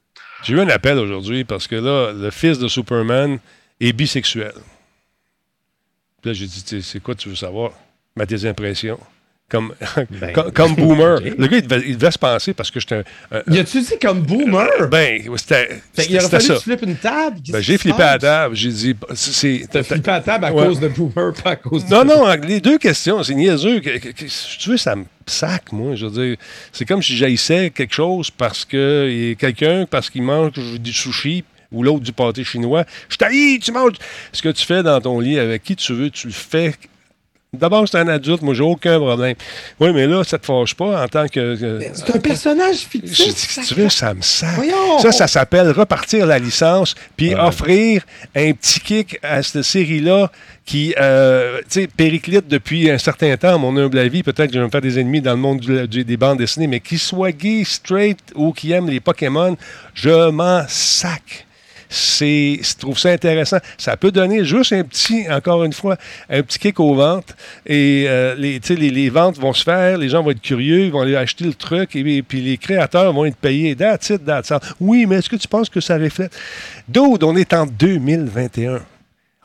J'ai 0.44 0.54
eu 0.56 0.60
un 0.60 0.68
appel 0.68 0.98
aujourd'hui 1.00 1.46
parce 1.46 1.68
que 1.68 1.76
là, 1.76 2.12
le 2.12 2.30
fils 2.30 2.60
de 2.60 2.68
Superman 2.68 3.40
est 3.80 3.94
bisexuel. 3.94 4.54
Puis 6.22 6.30
là, 6.32 6.34
j'ai 6.34 6.46
dit, 6.48 6.64
Tu 6.64 6.82
sais, 6.82 6.82
c'est 6.82 7.00
quoi 7.02 7.16
tu 7.16 7.30
veux 7.30 7.36
savoir? 7.36 7.72
Ma 8.16 8.26
tes 8.26 8.46
impressions. 8.48 9.00
Comme, 9.50 9.74
Ben, 10.10 10.32
comme, 10.34 10.52
comme 10.52 10.76
boomer. 10.76 11.20
Le 11.38 11.48
gars, 11.48 11.58
il 11.58 11.68
devait, 11.68 11.84
il 11.88 11.98
devait 11.98 12.12
se 12.12 12.18
penser 12.18 12.54
parce 12.54 12.72
que 12.72 12.80
j'étais 12.80 12.96
un. 12.96 13.04
un- 13.38 13.54
Y 13.54 13.60
a-tu 13.60 13.82
dit 13.82 14.00
comme 14.02 14.22
boomer? 14.22 14.88
ben, 14.90 15.22
c'était 15.36 15.80
qu'il 16.08 16.18
aurait 16.18 16.30
fallu 16.30 16.44
ça. 16.46 16.54
que 16.54 16.60
tu 16.60 16.64
flippes 16.64 16.82
une 16.84 16.96
table? 16.96 17.40
Ben, 17.50 17.60
j'ai 17.62 17.78
flippé 17.78 18.02
à 18.02 18.14
la 18.14 18.20
table. 18.20 18.56
J'ai 18.56 18.70
dit, 18.70 18.96
c'est. 19.16 19.68
T'as 19.70 19.84
flippé 19.84 20.10
à 20.12 20.14
la 20.16 20.22
table 20.22 20.46
à 20.46 20.54
Ouais. 20.54 20.66
cause 20.68 20.80
de 20.80 20.88
boomer, 20.88 21.34
pas 21.44 21.52
à 21.52 21.56
cause 21.58 21.86
Non, 21.90 22.04
de. 22.04 22.08
non, 22.10 22.26
les 22.48 22.62
deux 22.62 22.78
questions, 22.78 23.22
c'est 23.22 23.36
niaiseux. 23.36 23.80
Que- 23.82 23.98
que- 23.98 24.10
que- 24.10 24.28
si 24.28 24.58
tu 24.60 24.70
veux, 24.70 24.78
ça 24.78 24.96
me 24.96 25.06
sac, 25.28 25.72
moi. 25.74 25.94
Je 25.96 26.06
veux 26.08 26.26
dire, 26.28 26.38
c'est 26.72 26.86
comme 26.86 27.04
si 27.04 27.16
j'haïssais 27.18 27.70
quelque 27.70 27.94
chose 27.94 28.32
parce 28.32 28.64
que 28.66 29.08
il 29.12 29.28
y 29.30 29.32
a 29.34 29.36
quelqu'un, 29.36 29.86
parce 29.86 30.10
qu'il 30.10 30.24
mange 30.24 30.54
du 30.54 30.94
sushi 30.94 31.44
ou 31.74 31.84
l'autre 31.84 32.02
du 32.04 32.14
pâté 32.14 32.44
chinois. 32.44 32.86
Je 33.10 33.18
t'haïs, 33.18 33.60
tu 33.60 33.72
manges. 33.72 33.94
Ce 34.32 34.42
que 34.42 34.50
tu 34.50 34.66
fais 34.66 34.84
dans 34.84 35.02
ton 35.02 35.20
lit 35.20 35.40
avec 35.40 35.64
qui 35.64 35.76
tu 35.76 35.94
veux, 35.94 36.10
tu 36.10 36.28
le 36.28 36.34
fais. 36.34 36.74
D'abord, 37.56 37.88
c'est 37.88 38.00
un 38.00 38.08
adulte, 38.08 38.42
moi, 38.42 38.56
j'ai 38.56 38.64
aucun 38.64 38.98
problème. 39.00 39.36
Oui, 39.80 39.92
mais 39.94 40.08
là, 40.08 40.24
ça 40.24 40.40
te 40.40 40.46
fâche 40.48 40.74
pas 40.74 41.04
en 41.04 41.08
tant 41.08 41.28
que. 41.28 41.56
que- 41.56 41.80
C'est 41.94 42.16
un 42.16 42.20
personnage 42.20 42.78
fictif. 42.78 43.14
si 43.36 43.62
tu 43.62 43.76
veux, 43.76 43.90
ça 43.90 44.12
me 44.16 44.24
sac. 44.24 44.56
Voyons! 44.56 44.98
Ça, 44.98 45.12
ça 45.12 45.28
s'appelle 45.28 45.70
repartir 45.70 46.26
la 46.26 46.40
licence, 46.40 46.96
puis 47.16 47.36
Ouais. 47.36 47.40
offrir 47.40 48.02
un 48.36 48.54
petit 48.54 48.80
kick 48.80 49.20
à 49.22 49.44
cette 49.44 49.62
série-là 49.62 50.32
qui, 50.66 50.96
euh, 51.00 51.60
tu 51.70 51.82
sais, 51.82 51.88
périclite 51.88 52.48
depuis 52.48 52.90
un 52.90 52.98
certain 52.98 53.38
temps, 53.38 53.54
à 53.54 53.58
mon 53.60 53.78
humble 53.78 54.00
avis. 54.00 54.24
Peut-être 54.24 54.48
que 54.48 54.56
je 54.56 54.60
vais 54.60 54.66
me 54.66 54.72
faire 54.72 54.82
des 54.82 54.98
ennemis 54.98 55.22
dans 55.22 55.34
le 55.34 55.38
monde 55.38 55.60
du- 55.60 55.88
du- 55.88 56.04
des 56.04 56.18
bandes 56.18 56.40
dessinées, 56.40 56.66
mais 56.66 56.80
qui 56.80 56.98
soit 56.98 57.34
gay, 57.34 57.62
straight 57.64 58.18
ou 58.34 58.52
qui 58.52 58.72
aime 58.72 58.90
les 58.90 59.00
Pokémon, 59.00 59.56
je 59.94 60.32
m'en 60.32 60.64
sac. 60.68 61.46
C'est, 61.96 62.60
je 62.60 62.76
trouve 62.76 62.98
ça 62.98 63.10
intéressant. 63.10 63.58
Ça 63.78 63.96
peut 63.98 64.12
donner 64.12 64.44
juste 64.44 64.74
un 64.74 64.84
petit, 64.84 65.30
encore 65.30 65.64
une 65.64 65.74
fois, 65.74 65.96
un 66.28 66.42
petit 66.42 66.58
kick 66.58 66.80
aux 66.80 66.96
ventes. 66.96 67.36
Et 67.68 68.06
euh, 68.08 68.34
les, 68.36 68.60
les, 68.68 68.90
les 68.90 69.10
ventes 69.12 69.38
vont 69.38 69.54
se 69.54 69.64
faire, 69.64 70.00
les 70.00 70.10
gens 70.10 70.24
vont 70.24 70.32
être 70.32 70.42
curieux, 70.42 70.86
ils 70.86 70.92
vont 70.92 71.02
aller 71.02 71.16
acheter 71.16 71.46
le 71.46 71.54
truc, 71.54 71.96
et, 71.96 72.24
puis 72.24 72.42
les 72.42 72.58
créateurs 72.58 73.14
vont 73.14 73.26
être 73.26 73.38
payés. 73.38 73.78
Oui, 74.80 75.06
mais 75.06 75.18
est-ce 75.18 75.30
que 75.30 75.36
tu 75.36 75.48
penses 75.48 75.70
que 75.70 75.80
ça 75.80 75.98
reflète? 76.00 76.36
Dude, 76.88 77.24
on 77.24 77.36
est 77.36 77.54
en 77.54 77.68
2021. 77.68 78.82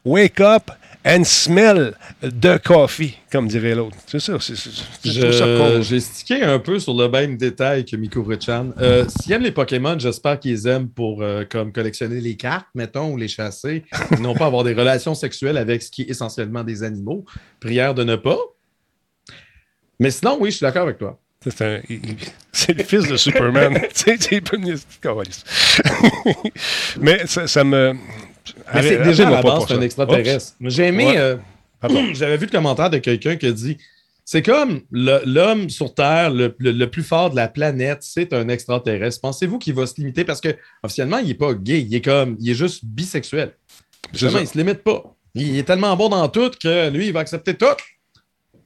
Wake 0.06 0.40
up 0.40 0.70
and 1.04 1.24
smell 1.24 1.94
the 2.22 2.58
coffee, 2.62 3.16
comme 3.30 3.48
dirait 3.48 3.74
l'autre. 3.74 3.96
C'est 4.06 4.20
ça, 4.20 4.36
c'est 4.40 4.56
ça. 4.56 5.80
J'ai 5.82 6.00
stické 6.00 6.42
un 6.42 6.58
peu 6.58 6.78
sur 6.78 6.94
le 6.94 7.08
même 7.08 7.36
détail 7.36 7.84
que 7.84 7.96
Miko 7.96 8.22
Richan. 8.22 8.72
Euh, 8.80 9.04
S'ils 9.08 9.32
aiment 9.32 9.42
les 9.42 9.52
Pokémon, 9.52 9.98
j'espère 9.98 10.38
qu'ils 10.40 10.66
aiment 10.66 10.88
pour 10.88 11.22
euh, 11.22 11.44
comme 11.48 11.72
collectionner 11.72 12.20
les 12.20 12.36
cartes, 12.36 12.66
mettons, 12.74 13.12
ou 13.12 13.16
les 13.16 13.28
chasser, 13.28 13.84
et 14.12 14.20
non 14.20 14.34
pas 14.34 14.46
avoir 14.46 14.64
des 14.64 14.74
relations 14.74 15.14
sexuelles 15.14 15.56
avec 15.56 15.82
ce 15.82 15.90
qui 15.90 16.02
est 16.02 16.10
essentiellement 16.10 16.64
des 16.64 16.82
animaux. 16.82 17.24
Prière 17.60 17.94
de 17.94 18.04
ne 18.04 18.16
pas. 18.16 18.38
Mais 20.00 20.10
sinon, 20.10 20.36
oui, 20.40 20.50
je 20.50 20.56
suis 20.56 20.64
d'accord 20.64 20.82
avec 20.82 20.98
toi. 20.98 21.18
C'est 22.52 22.76
le 22.76 22.82
fils 22.82 23.06
de 23.08 23.16
Superman. 23.16 23.80
C'est 23.94 24.32
un 24.34 24.40
peu 24.40 24.56
une- 24.56 24.76
Câlisse. 25.00 25.44
Mais 27.00 27.26
ça, 27.26 27.46
ça 27.46 27.62
me. 27.64 27.94
Mais 28.74 28.82
c'est 28.82 29.02
déjà 29.02 29.28
à 29.28 29.30
la 29.30 29.42
base, 29.42 29.64
c'est 29.68 29.74
un 29.74 29.80
extraterrestre. 29.82 30.54
J'ai 30.60 30.86
aimé. 30.86 31.06
Ouais. 31.06 31.16
euh. 31.18 31.36
J'avais 32.14 32.36
vu 32.36 32.46
le 32.46 32.50
commentaire 32.50 32.90
de 32.90 32.98
quelqu'un 32.98 33.36
qui 33.36 33.46
a 33.46 33.52
dit 33.52 33.78
c'est 34.24 34.42
comme 34.42 34.82
l'homme 34.90 35.70
sur 35.70 35.94
Terre, 35.94 36.30
le, 36.30 36.54
le- 36.58 36.72
le 36.72 36.90
plus 36.90 37.02
fort 37.02 37.30
de 37.30 37.36
la 37.36 37.48
planète, 37.48 37.98
c'est 38.02 38.32
un 38.34 38.48
extraterrestre. 38.48 39.20
Pensez-vous 39.22 39.58
qu'il 39.58 39.74
va 39.74 39.86
se 39.86 39.94
limiter? 39.96 40.24
Parce 40.24 40.40
que 40.40 40.54
officiellement, 40.82 41.18
il 41.18 41.28
n'est 41.28 41.34
pas 41.34 41.54
gay, 41.54 41.80
il 41.80 41.94
est 41.94 42.02
comme 42.04 42.36
il 42.40 42.50
est 42.50 42.54
juste 42.54 42.84
bisexuel. 42.84 43.52
Justement, 44.12 44.40
il 44.40 44.48
se 44.48 44.58
limite 44.58 44.82
pas. 44.82 45.02
Il 45.34 45.56
est 45.56 45.62
tellement 45.62 45.96
bon 45.96 46.08
dans 46.08 46.28
tout 46.28 46.50
que 46.62 46.90
lui, 46.90 47.06
il 47.06 47.12
va 47.12 47.20
accepter 47.20 47.54
tout. 47.54 47.66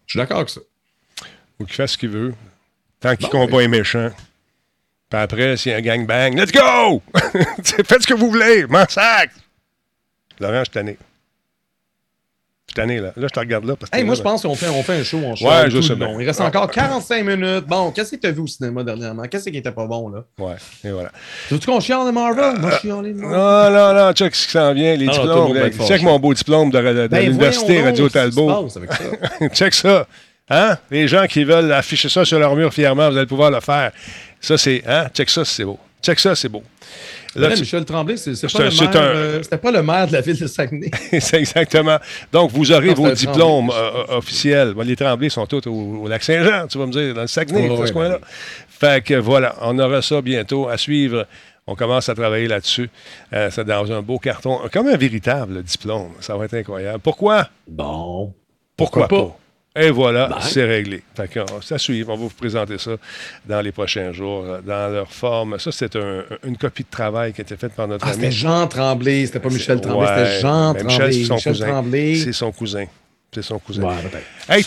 Je 0.06 0.12
suis 0.12 0.18
d'accord 0.18 0.38
avec 0.38 0.48
ça. 0.48 0.60
Ou 1.60 1.64
qu'il 1.64 1.74
fasse 1.74 1.92
ce 1.92 1.98
qu'il 1.98 2.08
veut. 2.08 2.34
Tant 3.00 3.14
qu'il 3.14 3.28
Bon, 3.28 3.46
combat 3.46 3.60
les 3.60 3.68
méchants. 3.68 4.10
Puis 5.10 5.20
après, 5.20 5.56
s'il 5.56 5.72
y 5.72 5.74
a 5.74 5.78
un 5.78 5.80
gangbang, 5.82 6.34
let's 6.36 6.50
go! 6.52 7.02
Faites 7.62 8.02
ce 8.02 8.06
que 8.06 8.14
vous 8.14 8.30
voulez, 8.30 8.66
m'en 8.66 8.86
sac! 8.88 9.30
Laurent, 10.42 10.58
je 10.60 10.64
suis 10.64 10.70
tanné. 10.70 10.98
Je 12.68 12.72
suis 12.72 12.74
tanné, 12.86 13.00
là. 13.00 13.08
Là, 13.16 13.26
je 13.28 13.34
te 13.34 13.38
regarde 13.40 13.64
là. 13.64 13.74
Parce 13.76 13.90
que 13.90 13.96
Hey, 13.96 14.02
là, 14.02 14.06
moi, 14.06 14.14
je 14.14 14.22
pense 14.22 14.42
qu'on 14.42 14.54
fait, 14.54 14.68
on 14.68 14.82
fait 14.82 14.94
un 15.00 15.02
show, 15.04 15.18
on 15.18 15.32
Ouais, 15.32 15.68
je 15.70 15.76
tout 15.76 15.82
sais 15.82 15.94
bien. 15.96 16.16
Il 16.18 16.26
reste 16.26 16.40
encore 16.40 16.70
45 16.70 17.24
minutes. 17.24 17.66
Bon, 17.66 17.90
qu'est-ce 17.90 18.12
que 18.12 18.16
tu 18.20 18.26
as 18.26 18.30
vu 18.30 18.40
au 18.40 18.46
cinéma 18.46 18.82
dernièrement? 18.84 19.24
Qu'est-ce 19.24 19.50
qui 19.50 19.56
était 19.58 19.72
pas 19.72 19.86
bon, 19.86 20.08
là? 20.08 20.24
Ouais, 20.38 20.54
et 20.84 20.90
voilà. 20.90 21.10
Veux-tu 21.50 21.66
qu'on 21.66 21.80
chiale 21.80 22.06
de 22.06 22.12
Marvel? 22.12 22.58
Moi, 22.60 22.70
je 22.70 22.76
chiale 22.78 23.02
de 23.02 23.12
Marvel. 23.12 23.72
Non, 23.74 23.94
non, 23.94 24.06
non, 24.06 24.12
check 24.12 24.34
ce 24.34 24.46
qui 24.46 24.52
s'en 24.52 24.72
vient, 24.72 24.94
les 24.96 25.06
non, 25.06 25.12
diplômes. 25.12 25.86
check 25.88 26.02
mon 26.02 26.18
beau 26.18 26.32
diplôme 26.32 26.70
de, 26.70 26.78
de- 26.80 26.92
de 27.02 27.06
Ben, 27.08 27.24
l'Université 27.26 27.80
voyons 27.80 27.84
Radio 27.84 28.04
donc, 28.04 28.12
qu'est-ce 28.12 28.24
qui 28.26 28.32
se 28.32 28.36
Talbot. 28.36 28.62
passe 28.64 28.76
avec 28.76 28.92
ça? 28.92 29.48
check 29.54 29.74
ça. 29.74 30.06
Hein? 30.48 30.78
Les 30.90 31.08
gens 31.08 31.26
qui 31.26 31.44
veulent 31.44 31.72
afficher 31.72 32.08
ça 32.08 32.24
sur 32.24 32.38
leur 32.38 32.54
mur 32.56 32.72
fièrement, 32.72 33.10
vous 33.10 33.16
allez 33.16 33.26
pouvoir 33.26 33.50
le 33.50 33.60
faire. 33.60 33.90
Ça, 34.40 34.56
c'est. 34.56 34.82
Hein? 34.86 35.08
Check 35.12 35.28
ça, 35.30 35.44
c'est 35.44 35.64
beau. 35.64 35.78
Check 36.02 36.18
ça, 36.20 36.34
c'est 36.34 36.48
beau. 36.48 36.62
Là, 37.34 37.48
Là, 37.48 37.54
tu- 37.54 37.60
Michel 37.60 37.84
Tremblay, 37.86 38.16
pas, 38.16 38.98
un- 38.98 39.02
euh, 39.02 39.42
c'était 39.42 39.56
pas 39.58 39.70
le 39.70 39.82
maire 39.82 40.06
de 40.06 40.12
la 40.12 40.20
ville 40.20 40.38
de 40.38 40.46
Saguenay. 40.46 40.90
c'est 41.20 41.38
exactement. 41.38 41.98
Donc, 42.32 42.50
vous 42.50 42.70
aurez 42.72 42.88
Non, 42.88 42.94
vos 42.94 43.10
diplômes 43.12 43.68
Tremblay. 43.68 43.74
euh, 43.74 44.04
euh, 44.14 44.16
officiels. 44.18 44.74
Bon, 44.74 44.82
les 44.86 44.96
Tremblés 44.96 45.30
sont 45.30 45.46
tous 45.46 45.66
au, 45.66 45.72
au 46.04 46.08
Lac-Saint-Jean, 46.08 46.66
tu 46.68 46.76
vas 46.78 46.86
me 46.86 46.92
dire, 46.92 47.14
dans 47.14 47.22
le 47.22 47.26
Saguenay, 47.26 47.62
Ouais, 47.62 47.68
dans 47.68 47.76
ce 47.76 47.82
ouais, 47.82 47.92
coin-là. 47.92 48.18
Fait 48.68 49.02
que 49.02 49.14
voilà, 49.14 49.54
on 49.62 49.78
aura 49.78 50.02
ça 50.02 50.20
bientôt 50.20 50.68
à 50.68 50.76
suivre. 50.76 51.26
On 51.66 51.74
commence 51.76 52.08
à 52.08 52.14
travailler 52.14 52.48
là-dessus. 52.48 52.90
Euh, 53.32 53.48
c'est 53.52 53.64
dans 53.64 53.90
un 53.92 54.02
beau 54.02 54.18
carton, 54.18 54.58
comme 54.72 54.88
un 54.88 54.96
véritable 54.96 55.62
diplôme. 55.62 56.10
Ça 56.20 56.36
va 56.36 56.46
être 56.46 56.54
incroyable. 56.54 56.98
Pourquoi? 56.98 57.48
Bon. 57.68 58.34
Pourquoi, 58.76 59.06
Pourquoi 59.06 59.28
pas? 59.28 59.38
Et 59.74 59.90
voilà, 59.90 60.28
Ben. 60.28 60.36
c'est 60.42 60.64
réglé. 60.64 61.02
Fait 61.16 61.28
que, 61.28 61.40
ça 61.62 61.78
suit. 61.78 62.04
On 62.06 62.08
va 62.10 62.14
vous 62.16 62.28
présenter 62.28 62.76
ça 62.76 62.92
dans 63.48 63.60
les 63.62 63.72
prochains 63.72 64.12
jours, 64.12 64.44
euh, 64.46 64.60
dans 64.60 64.92
leur 64.92 65.10
forme. 65.10 65.58
Ça, 65.58 65.72
c'est 65.72 65.96
un- 65.96 66.24
une 66.46 66.58
copie 66.58 66.82
de 66.82 66.90
travail 66.90 67.32
qui 67.32 67.40
a 67.40 67.44
été 67.44 67.56
faite 67.56 67.72
par 67.72 67.88
notre 67.88 68.04
Ah, 68.06 68.10
ami. 68.10 68.16
c'était 68.16 68.30
Jean 68.32 68.66
Tremblay, 68.66 69.24
c'était 69.24 69.40
pas 69.40 69.48
Michel 69.48 69.80
Tremblay, 69.80 70.06
Ouais, 70.10 70.24
c'était 70.26 70.40
Jean 70.40 70.74
Tremblay. 70.74 70.84
Michel, 70.84 71.12
c'est 71.14 71.24
son 71.24 71.34
Michel 71.36 71.52
cousin. 71.54 71.66
Tremblay. 71.68 72.14
C'est 72.16 72.32
son 72.32 72.52
cousin. 72.52 72.84
C'est 73.34 73.42
son 73.42 73.58
cousin. 73.58 73.82
Ouais. 73.84 73.94
Hey. 74.50 74.62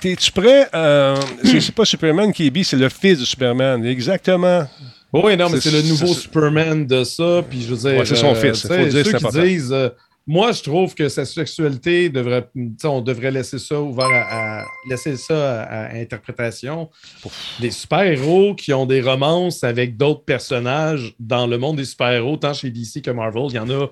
T'es-tu 0.00 0.32
prêt? 0.32 0.68
Euh, 0.74 1.16
c'est 1.44 1.72
pas 1.72 1.84
Superman 1.84 2.32
qui 2.32 2.48
est 2.48 2.50
bi, 2.50 2.64
c'est 2.64 2.76
le 2.76 2.88
fils 2.88 3.20
de 3.20 3.24
Superman. 3.24 3.84
Exactement. 3.86 4.66
Oui, 5.12 5.36
non, 5.36 5.48
mais 5.48 5.60
C'est- 5.60 5.70
le 5.70 5.82
nouveau 5.82 6.08
Superman 6.12 6.84
de 6.84 7.04
ça. 7.04 7.42
Puis 7.48 7.62
je 7.62 7.74
veux 7.74 7.76
dire, 7.90 8.00
Ouais, 8.00 8.04
c'est 8.04 8.16
son 8.16 8.32
euh, 8.32 8.34
fils, 8.34 8.66
faut 8.66 8.76
dire, 8.76 9.04
ceux 9.06 9.12
qui 9.12 9.40
disent, 9.40 9.72
euh, 9.72 9.88
moi, 10.30 10.52
je 10.52 10.62
trouve 10.62 10.94
que 10.94 11.08
sa 11.08 11.24
sexualité 11.24 12.10
devrait, 12.10 12.46
on 12.84 13.00
devrait 13.00 13.30
laisser 13.30 13.58
ça 13.58 13.80
ouvert 13.80 14.06
à, 14.12 14.60
à- 14.60 14.64
laisser 14.88 15.16
ça 15.16 15.62
à, 15.62 15.86
à 15.86 15.94
interprétation. 15.96 16.90
Des 17.60 17.70
super-héros 17.70 18.54
qui 18.54 18.72
ont 18.74 18.84
des 18.84 19.00
romances 19.00 19.64
avec 19.64 19.96
d'autres 19.96 20.24
personnages 20.24 21.14
dans 21.18 21.46
le 21.46 21.56
monde 21.56 21.76
des 21.76 21.86
super-héros, 21.86 22.36
tant 22.36 22.52
chez 22.52 22.68
DC 22.70 23.00
que 23.02 23.10
Marvel, 23.10 23.44
il 23.48 23.54
y 23.54 23.58
en 23.58 23.70
a 23.70 23.90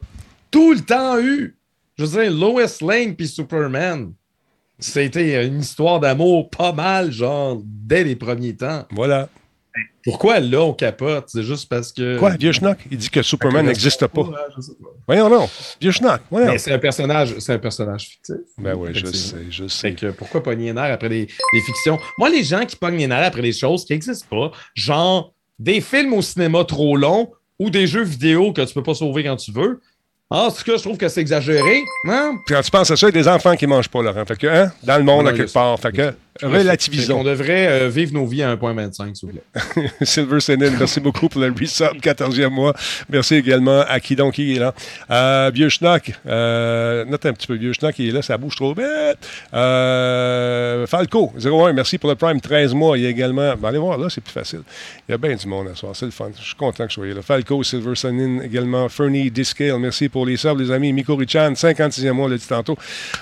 tout 0.50 0.74
le 0.74 0.80
temps 0.80 1.18
eu. 1.18 1.56
Je 1.98 2.04
veux 2.04 2.22
dire, 2.22 2.30
Lois 2.30 2.66
Lane 2.82 3.16
puis 3.16 3.26
Superman. 3.26 4.12
C'était 4.78 5.46
une 5.46 5.60
histoire 5.60 6.00
d'amour 6.00 6.50
pas 6.50 6.72
mal, 6.72 7.10
genre, 7.10 7.62
dès 7.64 8.04
les 8.04 8.14
premiers 8.14 8.54
temps. 8.54 8.84
Voilà. 8.90 9.30
Pourquoi 10.04 10.40
là, 10.40 10.62
on 10.62 10.72
capote? 10.72 11.24
C'est 11.28 11.42
juste 11.42 11.68
parce 11.68 11.92
que. 11.92 12.18
Quoi, 12.18 12.30
vieux 12.36 12.52
schnock? 12.52 12.78
Il 12.90 12.96
dit 12.98 13.10
que 13.10 13.22
Superman 13.22 13.66
n'existe 13.66 14.06
pas. 14.06 14.22
Ouais, 14.22 14.36
je 14.56 14.60
sais 14.60 14.72
pas. 14.80 14.88
Voyons 15.06 15.28
non. 15.28 15.48
Vieux 15.80 15.90
schnock. 15.90 16.20
Voyons. 16.30 16.52
Mais 16.52 16.58
c'est 16.58 16.72
un 16.72 16.78
personnage, 16.78 17.34
c'est 17.38 17.52
un 17.52 17.58
personnage 17.58 18.04
fictif. 18.08 18.36
Ben 18.58 18.74
oui, 18.76 18.90
je 18.92 19.06
sais, 19.06 19.36
je 19.50 19.62
Fait 19.64 19.68
sais. 19.68 19.94
que 19.94 20.06
pourquoi 20.12 20.42
pogner 20.42 20.66
les 20.66 20.72
nerfs 20.72 20.92
après 20.92 21.08
des, 21.08 21.26
des 21.26 21.60
fictions? 21.60 21.98
Moi, 22.18 22.30
les 22.30 22.44
gens 22.44 22.64
qui 22.64 22.76
pognent 22.76 22.98
les 22.98 23.06
nerfs 23.06 23.26
après 23.26 23.42
des 23.42 23.52
choses 23.52 23.84
qui 23.84 23.92
n'existent 23.92 24.26
pas, 24.30 24.52
genre 24.74 25.34
des 25.58 25.80
films 25.80 26.12
au 26.12 26.22
cinéma 26.22 26.64
trop 26.64 26.96
longs 26.96 27.32
ou 27.58 27.70
des 27.70 27.86
jeux 27.86 28.04
vidéo 28.04 28.52
que 28.52 28.62
tu 28.62 28.74
peux 28.74 28.82
pas 28.82 28.94
sauver 28.94 29.24
quand 29.24 29.36
tu 29.36 29.50
veux. 29.52 29.80
En 30.28 30.50
tout 30.50 30.64
cas, 30.64 30.76
je 30.76 30.82
trouve 30.82 30.96
que 30.98 31.08
c'est 31.08 31.20
exagéré. 31.20 31.82
Hein? 32.08 32.32
Puis 32.46 32.54
quand 32.54 32.60
tu 32.62 32.70
penses 32.70 32.90
à 32.90 32.96
ça, 32.96 33.08
il 33.08 33.14
y 33.14 33.18
a 33.18 33.22
des 33.22 33.28
enfants 33.28 33.54
qui 33.54 33.66
mangent 33.66 33.88
pas, 33.88 34.02
Laurent. 34.02 34.24
Fait 34.26 34.36
que, 34.36 34.46
hein, 34.48 34.72
dans 34.82 34.98
le 34.98 35.04
monde, 35.04 35.28
à 35.28 35.32
quelque 35.32 35.52
part. 35.52 35.78
Fait 35.78 35.92
que, 35.92 36.12
relativisons. 36.42 37.18
qu'on 37.18 37.24
devrait 37.24 37.68
euh, 37.68 37.88
vivre 37.88 38.14
nos 38.14 38.26
vies 38.26 38.42
à 38.42 38.54
1.25, 38.54 39.14
s'il 39.14 39.28
vous 39.28 39.34
plaît. 39.34 39.90
Silver 40.02 40.40
Sénine, 40.40 40.76
merci 40.78 41.00
beaucoup 41.00 41.28
pour 41.28 41.40
le 41.40 41.48
resub, 41.48 42.00
14e 42.00 42.48
mois. 42.48 42.74
Merci 43.08 43.36
également 43.36 43.80
à 43.80 44.00
qui 44.00 44.16
donc 44.16 44.34
qui 44.34 44.54
est 44.54 44.58
là. 44.58 44.74
Euh, 45.10 45.50
Vieux 45.52 45.68
Schnock, 45.68 46.12
euh, 46.26 47.04
note 47.06 47.24
un 47.26 47.32
petit 47.32 47.46
peu, 47.46 47.54
Vieux 47.54 47.72
Schnock, 47.72 47.98
il 47.98 48.08
est 48.08 48.12
là, 48.12 48.22
ça 48.22 48.36
bouge 48.36 48.56
trop 48.56 48.74
vite. 48.74 49.18
Euh, 49.54 50.86
Falco, 50.86 51.32
01, 51.42 51.72
merci 51.72 51.98
pour 51.98 52.10
le 52.10 52.16
Prime, 52.16 52.40
13 52.40 52.74
mois. 52.74 52.98
Il 52.98 53.04
y 53.04 53.06
a 53.06 53.10
également, 53.10 53.54
ben 53.56 53.68
allez 53.68 53.78
voir 53.78 53.98
là, 53.98 54.08
c'est 54.10 54.20
plus 54.20 54.32
facile. 54.32 54.62
Il 55.08 55.12
y 55.12 55.14
a 55.14 55.18
bien 55.18 55.34
du 55.34 55.46
monde 55.46 55.68
à 55.68 55.74
soir, 55.74 55.94
c'est 55.94 56.06
le 56.06 56.10
fun. 56.10 56.30
Je 56.38 56.44
suis 56.44 56.54
content 56.54 56.84
que 56.84 56.90
vous 56.90 56.94
soyez 56.94 57.14
là. 57.14 57.22
Falco, 57.22 57.62
Silver 57.62 57.94
Sénine 57.94 58.42
également, 58.42 58.88
Fernie 58.88 59.30
Discale, 59.30 59.78
merci 59.78 60.08
pour 60.08 60.26
les 60.26 60.36
subs, 60.36 60.58
les 60.58 60.70
amis. 60.70 60.92
Miko 60.92 61.16
Richan, 61.16 61.52
56e 61.52 62.12
mois, 62.12 62.26
on 62.26 62.28
l'a 62.28 62.36
dit 62.36 62.46
tantôt. 62.46 62.76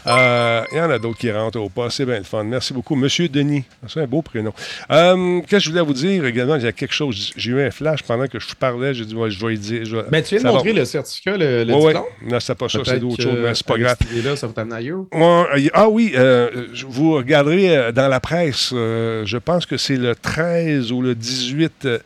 Il 0.06 0.76
y 0.76 0.80
en 0.80 0.90
a 0.90 0.98
d'autres 0.98 1.18
qui 1.18 1.30
rentrent 1.30 1.60
au 1.60 1.68
pas, 1.68 1.90
c'est 1.90 2.06
bien 2.06 2.18
le 2.18 2.24
fun. 2.24 2.44
Merci 2.44 2.72
beaucoup. 2.72 2.96
Monsieur 3.04 3.28
Denis, 3.28 3.64
c'est 3.86 4.00
un 4.00 4.06
beau 4.06 4.22
prénom. 4.22 4.54
Euh, 4.90 5.40
Qu'est-ce 5.42 5.50
que 5.50 5.58
je 5.58 5.70
voulais 5.70 5.82
vous 5.82 5.92
dire 5.92 6.24
également? 6.24 6.56
Il 6.56 6.62
y 6.62 6.66
a 6.66 6.72
quelque 6.72 6.94
chose, 6.94 7.32
j'ai 7.36 7.50
eu 7.50 7.60
un 7.60 7.70
flash 7.70 8.02
pendant 8.02 8.26
que 8.26 8.38
je 8.40 8.46
parlais, 8.54 8.94
j'ai 8.94 9.04
dit, 9.04 9.14
ouais, 9.14 9.30
je 9.30 9.38
dois 9.38 9.52
y 9.52 9.58
dire. 9.58 9.84
je 9.84 9.96
vais- 9.96 10.04
Ben, 10.10 10.22
tu 10.22 10.30
viens 10.36 10.38
de 10.38 10.44
va. 10.48 10.52
montrer 10.54 10.72
le 10.72 10.84
certificat, 10.86 11.36
le, 11.36 11.64
le 11.64 11.74
Ouais, 11.74 11.80
ouais. 11.82 11.92
diplôme? 11.92 12.30
Non, 12.32 12.40
c'est 12.40 12.54
pas 12.54 12.68
ça, 12.70 12.78
c'est 12.84 12.98
d'autres 12.98 13.22
choses, 13.22 13.38
mais 13.42 13.54
c'est 13.54 13.66
pas 13.66 13.74
avec 13.74 13.84
grave. 13.84 13.96
idée-là, 14.10 14.36
ça 14.36 14.46
va 14.46 14.52
t'amener 14.54 14.76
ailleurs. 14.76 15.04
Euh, 15.14 15.68
ah 15.74 15.88
oui, 15.90 16.12
euh, 16.16 16.66
vous 16.88 17.12
regarderez 17.16 17.76
euh, 17.76 17.92
dans 17.92 18.08
la 18.08 18.20
presse, 18.20 18.70
euh, 18.72 19.26
je 19.26 19.36
pense 19.36 19.66
que 19.66 19.76
c'est 19.76 19.96
le 19.96 20.14
13 20.14 20.90
ou 20.90 21.02
le 21.02 21.14
18, 21.14 21.72
euh, 21.84 21.98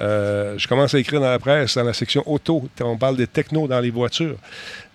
euh, 0.00 0.54
je 0.58 0.66
commence 0.66 0.94
à 0.94 0.98
écrire 0.98 1.20
dans 1.20 1.30
la 1.30 1.38
presse, 1.38 1.76
dans 1.76 1.84
la 1.84 1.92
section 1.92 2.22
auto, 2.28 2.68
on 2.80 2.96
parle 2.96 3.16
des 3.16 3.26
technos 3.28 3.68
dans 3.68 3.80
les 3.80 3.90
voitures. 3.90 4.36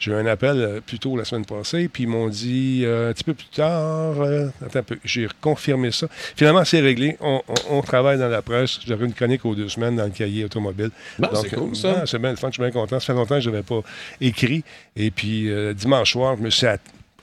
J'ai 0.05 0.11
eu 0.11 0.15
un 0.15 0.25
appel 0.27 0.57
euh, 0.59 0.81
plus 0.85 0.99
tôt 0.99 1.17
la 1.17 1.25
semaine 1.25 1.45
passée, 1.45 1.87
puis 1.87 2.03
ils 2.03 2.07
m'ont 2.09 2.27
dit 2.27 2.83
euh, 2.85 3.09
un 3.09 3.13
petit 3.13 3.23
peu 3.23 3.33
plus 3.33 3.47
tard, 3.47 4.21
euh, 4.21 4.49
attends 4.63 4.79
un 4.79 4.83
peu, 4.83 4.99
j'ai 5.03 5.27
confirmé 5.41 5.91
ça. 5.91 6.05
Finalement, 6.35 6.63
c'est 6.63 6.79
réglé, 6.79 7.17
on, 7.21 7.41
on- 7.47 7.77
on 7.77 7.81
travaille 7.81 8.19
dans 8.19 8.27
la 8.27 8.43
presse, 8.43 8.79
j'aurai 8.85 9.05
une 9.05 9.13
chronique 9.13 9.43
aux 9.45 9.55
deux 9.55 9.67
semaines 9.69 9.95
dans 9.95 10.03
le 10.05 10.11
cahier 10.11 10.45
automobile. 10.45 10.91
Bon, 11.17 11.27
c'est 11.41 11.55
cool, 11.55 11.75
ça. 11.75 11.87
euh, 11.87 12.05
c'est 12.05 12.19
bien 12.19 12.29
le 12.29 12.35
fun, 12.35 12.49
je 12.49 12.53
suis 12.53 12.61
bien 12.61 12.71
content. 12.71 12.99
Ça 12.99 13.07
fait 13.07 13.13
longtemps 13.13 13.35
que 13.35 13.41
je 13.41 13.49
n'avais 13.49 13.63
pas 13.63 13.81
écrit. 14.21 14.63
Et 14.95 15.09
puis, 15.09 15.49
euh, 15.49 15.73
dimanche 15.73 16.11
soir, 16.11 16.35
je 16.37 16.43
me 16.43 16.49
suis 16.51 16.67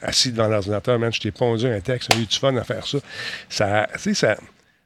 assis 0.03 0.33
devant 0.33 0.49
l'ordinateur, 0.49 0.99
man, 0.99 1.13
je 1.13 1.21
t'ai 1.21 1.31
pondu 1.31 1.67
un 1.67 1.79
texte, 1.81 2.11
j'ai 2.13 2.23
eu 2.23 2.27
du 2.27 2.37
fun 2.37 2.57
à 2.57 2.65
faire 2.65 2.85
ça. 2.85 2.99
Ça, 3.49 3.87
tu 3.95 3.99
sais, 4.01 4.15
ça... 4.15 4.37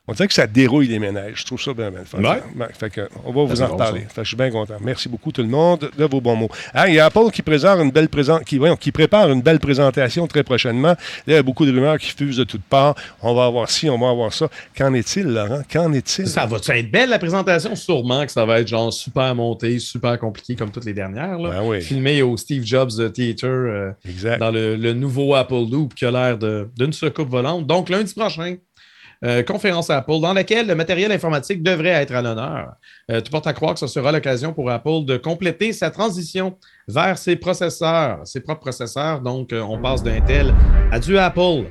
On 0.09 0.13
dirait 0.13 0.29
que 0.29 0.35
ça 0.35 0.47
dérouille 0.47 0.87
les 0.87 1.01
ménages. 1.01 1.33
Je 1.37 1.45
trouve 1.45 1.61
ça 1.61 1.75
bien, 1.75 1.91
bien 1.91 2.05
fun. 2.05 2.19
Ouais. 2.23 2.41
Fait 2.79 2.91
que, 2.91 3.09
on 3.25 3.33
va 3.33 3.43
vous 3.45 3.57
c'est 3.57 3.63
en 3.63 3.67
bon, 3.69 3.73
reparler. 3.75 4.03
que 4.03 4.23
je 4.23 4.29
suis 4.29 4.37
bien 4.37 4.51
content. 4.51 4.75
Merci 4.81 5.09
beaucoup 5.09 5.33
tout 5.33 5.43
le 5.43 5.49
monde 5.49 5.91
de 5.99 6.05
vos 6.05 6.21
bons 6.21 6.37
mots. 6.37 6.49
Ah, 6.73 6.89
il 6.89 6.95
y 6.95 7.01
a 7.01 7.07
Apple 7.07 7.31
qui 7.33 7.43
présente 7.43 7.81
une 7.81 7.91
belle 7.91 8.09
présent- 8.09 8.39
qui, 8.39 8.57
voyons, 8.59 8.77
qui 8.77 8.93
prépare 8.93 9.31
une 9.33 9.43
belle 9.43 9.59
présentation 9.59 10.27
très 10.29 10.45
prochainement. 10.45 10.91
Là, 10.91 10.97
il 11.27 11.33
y 11.35 11.37
a 11.37 11.43
beaucoup 11.43 11.67
de 11.67 11.73
rumeurs 11.73 11.99
qui 11.99 12.13
fusent 12.13 12.37
de 12.37 12.45
toutes 12.45 12.63
parts. 12.63 12.95
On 13.21 13.35
va 13.35 13.47
avoir 13.47 13.69
ci, 13.69 13.91
on 13.91 13.99
va 13.99 14.11
avoir 14.11 14.33
ça. 14.33 14.49
Qu'en 14.77 14.95
est-il, 14.95 15.25
Laurent? 15.27 15.63
Qu'en 15.73 15.93
est-il? 15.93 16.29
Ça 16.29 16.47
va 16.47 16.57
être 16.69 16.91
belle 16.91 17.11
la 17.11 17.19
présentation? 17.19 17.75
Sûrement 17.75 18.25
que 18.25 18.31
ça 18.33 18.45
va 18.45 18.61
être 18.61 18.69
genre 18.69 18.93
super 18.93 19.35
monté, 19.35 19.79
super 19.81 20.19
compliqué 20.21 20.55
comme 20.55 20.71
toutes 20.71 20.85
les 20.85 20.95
dernières. 20.95 21.39
Là. 21.39 21.51
Ben 21.51 21.63
oui. 21.65 21.81
Filmé 21.83 22.23
au 22.23 22.37
Steve 22.37 22.63
Jobs 22.65 22.91
euh, 23.01 23.09
Theater 23.09 23.49
euh, 23.51 23.91
Exact. 24.09 24.39
dans 24.39 24.53
le, 24.53 24.77
le 24.77 24.93
nouveau 24.93 25.35
Apple 25.35 25.65
Loop 25.69 25.95
qui 25.95 26.05
a 26.05 26.13
l'air 26.13 26.39
de- 26.39 26.69
d'une 26.79 26.93
soucoupe 26.93 27.29
volante. 27.29 27.67
Donc 27.67 27.89
lundi 27.89 28.15
prochain, 28.15 28.57
euh, 29.25 29.43
conférence 29.43 29.91
Apple 29.91 30.21
dans 30.21 30.33
laquelle 30.33 30.67
le 30.67 30.75
matériel 30.75 31.11
informatique 31.11 31.63
devrait 31.63 31.89
être 31.89 32.15
à 32.15 32.23
l'honneur. 32.23 32.73
Euh, 33.11 33.21
tout 33.21 33.31
porte 33.31 33.47
à 33.47 33.53
croire 33.53 33.75
que 33.75 33.81
ce 33.81 33.87
sera 33.87 34.13
l'occasion 34.13 34.53
pour 34.53 34.71
Apple 34.71 35.05
de 35.05 35.17
compléter 35.17 35.73
sa 35.73 35.91
transition 35.91 36.57
vers 36.87 37.17
ses 37.17 37.37
processeurs, 37.37 38.21
ses 38.25 38.41
propres 38.41 38.61
processeurs. 38.61 39.21
Donc, 39.21 39.53
euh, 39.53 39.61
on 39.61 39.81
passe 39.81 40.03
d'Intel 40.03 40.53
à 40.93 40.99
du 40.99 41.17
Apple. 41.19 41.65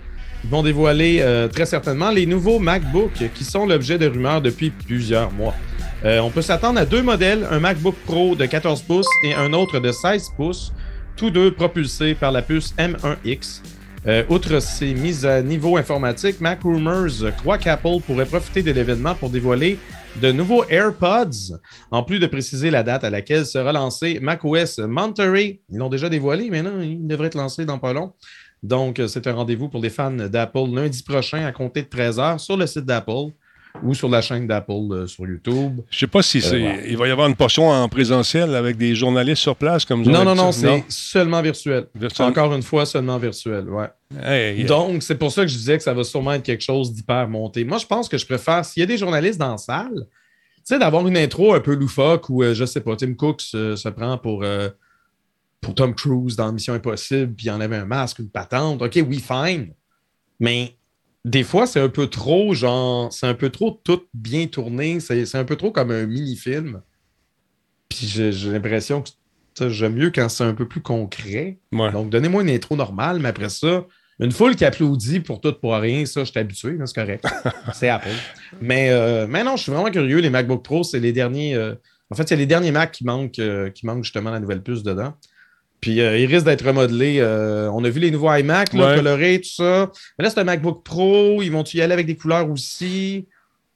Ils 0.43 0.49
vont 0.49 0.63
dévoiler 0.63 1.19
euh, 1.21 1.47
très 1.47 1.65
certainement 1.65 2.11
les 2.11 2.25
nouveaux 2.25 2.59
MacBook 2.59 3.13
qui 3.33 3.43
sont 3.43 3.65
l'objet 3.65 3.97
de 3.97 4.07
rumeurs 4.07 4.41
depuis 4.41 4.69
plusieurs 4.69 5.31
mois. 5.31 5.55
On 6.03 6.29
peut 6.29 6.43
s'attendre 6.43 6.79
à 6.79 6.85
deux 6.85 7.01
modèles, 7.01 7.47
un 7.49 7.59
MacBook 7.59 7.95
Pro 8.05 8.35
de 8.35 8.45
14 8.45 8.83
pouces 8.83 9.07
et 9.23 9.33
un 9.33 9.53
autre 9.53 9.79
de 9.79 9.91
16 9.91 10.33
pouces, 10.37 10.71
tous 11.17 11.31
deux 11.31 11.51
propulsés 11.51 12.13
par 12.13 12.31
la 12.31 12.43
puce 12.43 12.75
M1X. 12.77 13.63
Euh, 14.07 14.23
outre 14.29 14.59
ces 14.59 14.93
mises 14.93 15.25
à 15.25 15.41
niveau 15.41 15.77
informatique, 15.77 16.39
Mac 16.39 16.61
Rumors 16.61 17.31
croit 17.37 17.57
qu'Apple 17.57 18.01
pourrait 18.05 18.27
profiter 18.27 18.61
de 18.61 18.71
l'événement 18.71 19.15
pour 19.15 19.31
dévoiler 19.31 19.79
de 20.21 20.31
nouveaux 20.31 20.63
AirPods, 20.69 21.57
en 21.89 22.03
plus 22.03 22.19
de 22.19 22.27
préciser 22.27 22.69
la 22.69 22.83
date 22.83 23.03
à 23.03 23.09
laquelle 23.09 23.47
sera 23.47 23.73
lancé 23.73 24.19
macOS 24.21 24.77
Monterey. 24.77 25.61
Ils 25.71 25.77
l'ont 25.79 25.89
déjà 25.89 26.07
dévoilé, 26.07 26.49
mais 26.51 26.61
non, 26.61 26.81
il 26.81 27.07
devrait 27.07 27.27
être 27.27 27.37
lancé 27.37 27.65
dans 27.65 27.79
pas 27.79 27.93
long. 27.93 28.13
Donc, 28.61 29.01
c'est 29.07 29.25
un 29.25 29.33
rendez-vous 29.33 29.69
pour 29.69 29.81
les 29.81 29.89
fans 29.89 30.11
d'Apple 30.11 30.69
lundi 30.71 31.01
prochain 31.01 31.43
à 31.43 31.51
compter 31.51 31.81
de 31.81 31.87
13h 31.87 32.37
sur 32.37 32.57
le 32.57 32.67
site 32.67 32.85
d'Apple 32.85 33.31
ou 33.83 33.93
sur 33.93 34.09
la 34.09 34.21
chaîne 34.21 34.47
d'Apple 34.47 34.71
euh, 34.91 35.07
sur 35.07 35.27
YouTube. 35.27 35.81
Je 35.89 35.99
sais 35.99 36.07
pas 36.07 36.21
si 36.21 36.41
c'est. 36.41 36.59
voilà. 36.59 36.87
Il 36.87 36.97
va 36.97 37.07
y 37.07 37.11
avoir 37.11 37.27
une 37.27 37.35
portion 37.35 37.69
en 37.69 37.87
présentiel 37.89 38.55
avec 38.55 38.77
des 38.77 38.95
journalistes 38.95 39.41
sur 39.41 39.55
place 39.55 39.85
comme 39.85 40.03
Non, 40.03 40.23
non, 40.23 40.35
non, 40.35 40.51
c'est 40.51 40.83
seulement 40.89 41.41
virtuel. 41.41 41.87
Virtuel. 41.95 42.27
Encore 42.27 42.53
une 42.53 42.63
fois, 42.63 42.85
seulement 42.85 43.17
virtuel, 43.17 43.69
ouais. 43.69 43.87
Hey, 44.23 44.63
Donc, 44.65 45.03
c'est 45.03 45.15
pour 45.15 45.31
ça 45.31 45.41
que 45.41 45.47
je 45.47 45.57
disais 45.57 45.77
que 45.77 45.83
ça 45.83 45.93
va 45.93 46.03
sûrement 46.03 46.33
être 46.33 46.43
quelque 46.43 46.63
chose 46.63 46.93
d'hyper 46.93 47.27
monté. 47.27 47.63
Moi, 47.63 47.77
je 47.77 47.85
pense 47.85 48.07
que 48.07 48.17
je 48.17 48.25
préfère, 48.25 48.63
s'il 48.63 48.81
y 48.81 48.83
a 48.83 48.87
des 48.87 48.97
journalistes 48.97 49.39
dans 49.39 49.51
la 49.51 49.57
salle, 49.57 49.93
tu 49.95 50.73
sais, 50.73 50.79
d'avoir 50.79 51.07
une 51.07 51.17
intro 51.17 51.53
un 51.53 51.59
peu 51.59 51.75
loufoque 51.75 52.29
où, 52.29 52.43
euh, 52.43 52.53
je 52.53 52.65
sais 52.65 52.81
pas, 52.81 52.95
Tim 52.95 53.13
Cook 53.13 53.41
se, 53.41 53.75
se 53.75 53.89
prend 53.89 54.17
pour, 54.17 54.43
euh, 54.43 54.69
pour 55.61 55.75
Tom 55.75 55.93
Cruise 55.93 56.35
dans 56.35 56.51
Mission 56.51 56.73
Impossible, 56.73 57.33
puis 57.33 57.47
il 57.47 57.51
en 57.51 57.61
avait 57.61 57.77
un 57.77 57.85
masque, 57.85 58.19
une 58.19 58.29
patente. 58.29 58.81
OK, 58.81 58.99
oui, 59.07 59.19
fine. 59.19 59.73
Mais 60.39 60.75
des 61.25 61.43
fois, 61.43 61.65
c'est 61.65 61.79
un 61.79 61.89
peu 61.89 62.05
trop, 62.05 62.53
genre, 62.53 63.11
c'est 63.11 63.25
un 63.25 63.33
peu 63.33 63.49
trop 63.49 63.81
tout 63.83 64.03
bien 64.13 64.45
tourné. 64.45 64.99
C'est 64.99 65.35
un 65.35 65.43
peu 65.43 65.55
trop 65.55 65.71
comme 65.71 65.89
un 65.89 66.05
mini-film. 66.05 66.81
Puis 67.89 68.05
j'ai 68.07 68.51
l'impression 68.51 69.03
que 69.57 69.69
j'aime 69.69 69.95
mieux 69.95 70.11
quand 70.11 70.29
c'est 70.29 70.43
un 70.43 70.53
peu 70.53 70.67
plus 70.67 70.81
concret. 70.81 71.57
Ouais. 71.71 71.91
Donc, 71.91 72.11
donnez-moi 72.11 72.43
une 72.43 72.51
intro 72.51 72.75
normale, 72.75 73.19
mais 73.19 73.29
après 73.29 73.49
ça, 73.49 73.85
une 74.19 74.31
foule 74.31 74.55
qui 74.55 74.65
applaudit 74.65 75.19
pour 75.19 75.41
tout, 75.41 75.53
pour 75.53 75.73
rien, 75.73 76.05
ça, 76.05 76.23
je 76.23 76.29
suis 76.29 76.39
habitué, 76.39 76.77
c'est 76.85 76.95
correct. 76.95 77.25
c'est 77.73 77.89
Apple. 77.89 78.09
Mais, 78.61 78.91
euh, 78.91 79.25
mais 79.27 79.43
non, 79.43 79.57
je 79.57 79.63
suis 79.63 79.71
vraiment 79.71 79.89
curieux. 79.89 80.19
Les 80.19 80.29
MacBook 80.29 80.63
Pro, 80.63 80.83
c'est 80.83 80.99
les 80.99 81.11
derniers. 81.11 81.55
euh, 81.55 81.73
en 82.11 82.15
fait, 82.15 82.29
c'est 82.29 82.35
les 82.35 82.45
derniers 82.45 82.71
Mac 82.71 82.91
qui 82.91 83.03
manquent, 83.03 83.39
euh, 83.39 83.71
qui 83.71 83.87
manquent 83.87 84.03
justement 84.03 84.29
la 84.29 84.39
nouvelle 84.39 84.61
puce 84.61 84.83
dedans. 84.83 85.15
Puis 85.81 86.01
euh, 86.01 86.17
ils 86.17 86.25
risquent 86.25 86.45
d'être 86.45 86.65
remodelés. 86.65 87.17
euh, 87.19 87.69
on 87.71 87.83
a 87.83 87.89
vu 87.89 87.99
les 87.99 88.11
nouveaux 88.11 88.33
iMac, 88.33 88.73
là, 88.73 88.89
Ouais. 88.89 88.95
colorés, 88.95 89.41
tout 89.41 89.49
ça. 89.49 89.91
Mais 90.17 90.23
là, 90.25 90.29
c'est 90.31 90.39
un 90.39 90.43
MacBook 90.45 90.83
Pro. 90.83 91.41
Ils 91.43 91.49
vont-tu 91.51 91.77
y 91.77 91.81
aller 91.81 91.93
avec 91.93 92.05
des 92.07 92.15
couleurs 92.15 92.49
aussi? 92.49 93.27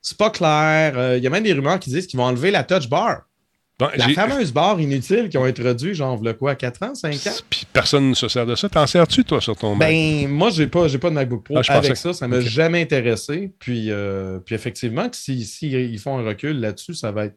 C'est 0.01 0.17
pas 0.17 0.29
clair. 0.29 0.93
Euh, 0.97 1.17
Il 1.17 1.23
y 1.23 1.27
a 1.27 1.29
même 1.29 1.43
des 1.43 1.53
rumeurs 1.53 1.79
qui 1.79 1.89
disent 1.89 2.07
qu'ils 2.07 2.17
vont 2.17 2.25
enlever 2.25 2.51
la 2.51 2.63
touch 2.63 2.89
bar. 2.89 3.23
Bon, 3.77 3.87
La 3.95 4.09
fameuse 4.09 4.51
barre 4.51 4.81
inutile 4.81 5.29
qu'ils 5.29 5.39
ont 5.39 5.45
introduit, 5.45 5.93
genre, 5.93 6.17
v'là 6.17 6.33
quoi, 6.33 6.53
4 6.55 6.83
ans, 6.83 6.95
5 6.95 7.13
ans? 7.27 7.31
Puis 7.49 7.65
personne 7.71 8.09
ne 8.09 8.13
se 8.13 8.27
sert 8.27 8.45
de 8.45 8.55
ça. 8.55 8.67
T'en 8.67 8.85
sers-tu, 8.85 9.23
toi, 9.23 9.39
sur 9.39 9.55
ton 9.55 9.73
Mac? 9.75 9.87
Ben, 9.87 10.27
moi, 10.27 10.49
j'ai 10.49 10.67
pas, 10.67 10.89
j'ai 10.89 10.97
pas 10.97 11.09
de 11.09 11.15
MacBook 11.15 11.45
Pro 11.45 11.57
Ah, 11.57 11.61
je 11.61 11.71
avec 11.71 11.91
que- 11.93 11.97
ça. 11.97 12.11
Ça 12.11 12.27
m'a 12.27 12.41
jamais 12.41 12.81
intéressé. 12.81 13.53
Puis, 13.57 13.85
euh, 13.89 14.39
puis 14.39 14.53
effectivement, 14.55 15.07
si, 15.13 15.45
si 15.45 15.69
ils 15.71 15.97
font 15.99 16.17
un 16.17 16.23
recul 16.25 16.59
là-dessus, 16.59 16.93
ça 16.93 17.11
va 17.13 17.25
être. 17.25 17.35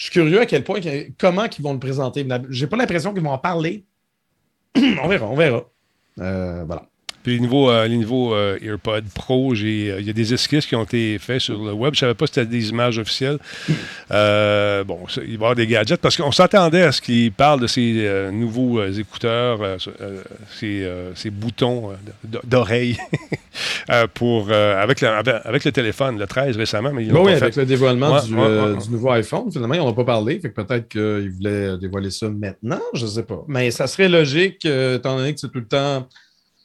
Je 0.00 0.04
suis 0.04 0.12
curieux 0.12 0.40
à 0.40 0.46
quel 0.46 0.64
point, 0.64 0.80
comment 1.18 1.44
ils 1.44 1.62
vont 1.62 1.74
le 1.74 1.78
présenter. 1.78 2.26
J'ai 2.48 2.66
pas 2.66 2.78
l'impression 2.78 3.12
qu'ils 3.12 3.22
vont 3.22 3.32
en 3.32 3.38
parler. 3.38 3.84
on 4.74 5.06
verra, 5.08 5.26
on 5.26 5.36
verra. 5.36 5.70
Euh, 6.18 6.64
voilà. 6.64 6.86
Puis 7.22 7.34
les 7.34 7.40
nouveaux, 7.40 7.70
euh, 7.70 7.86
les 7.86 7.96
nouveaux 7.98 8.34
euh, 8.34 8.58
AirPods 8.62 9.02
Pro, 9.14 9.52
euh, 9.52 9.56
il 10.00 10.06
y 10.06 10.10
a 10.10 10.12
des 10.12 10.32
esquisses 10.32 10.66
qui 10.66 10.74
ont 10.74 10.84
été 10.84 11.18
faits 11.18 11.40
sur 11.40 11.62
le 11.62 11.72
web. 11.72 11.92
Je 11.94 12.00
savais 12.00 12.14
pas 12.14 12.26
si 12.26 12.32
c'était 12.34 12.46
des 12.46 12.70
images 12.70 12.98
officielles. 12.98 13.38
Bon, 14.08 14.98
il 15.16 15.22
va 15.26 15.30
y 15.30 15.34
avoir 15.34 15.54
des 15.54 15.66
gadgets 15.66 16.00
parce 16.00 16.16
qu'on 16.16 16.32
s'attendait 16.32 16.82
à 16.82 16.92
ce 16.92 17.00
qu'ils 17.00 17.32
parlent 17.32 17.60
de 17.60 17.66
ces 17.66 18.30
nouveaux 18.32 18.82
écouteurs, 18.86 19.58
ces, 20.58 20.88
ces 21.14 21.30
boutons 21.30 21.90
d'oreille 22.44 22.96
pour 24.14 24.50
avec, 24.50 25.00
le, 25.00 25.08
avec, 25.08 25.34
avec 25.44 25.64
le 25.64 25.72
téléphone, 25.72 26.18
le 26.18 26.26
13 26.26 26.56
récemment, 26.56 26.92
mais 26.92 27.04
ils 27.04 27.10
l'ont 27.10 27.20
Bon, 27.22 27.26
oui, 27.26 27.32
pas 27.32 27.44
avec 27.44 27.54
fait. 27.54 27.60
le 27.60 27.66
dévoilement 27.66 28.12
Ouais, 28.14 28.22
du, 28.26 28.34
ouais, 28.34 28.40
ouais. 28.46 28.76
du 28.82 28.90
nouveau 28.90 29.10
iPhone, 29.10 29.50
finalement, 29.52 29.74
ils 29.74 29.80
n'en 29.80 29.88
ont 29.88 29.94
pas 29.94 30.04
parlé. 30.04 30.40
Fait 30.40 30.50
que 30.50 30.60
peut-être 30.60 30.88
qu'ils 30.88 31.30
voulaient 31.32 31.76
dévoiler 31.78 32.10
ça 32.10 32.28
maintenant, 32.30 32.80
je 32.94 33.06
sais 33.06 33.24
pas. 33.24 33.44
Mais 33.46 33.70
ça 33.70 33.86
serait 33.86 34.08
logique, 34.08 34.64
étant 34.64 35.16
donné 35.16 35.34
que 35.34 35.40
c'est 35.40 35.50
tout 35.52 35.58
le 35.58 35.66
temps. 35.66 36.08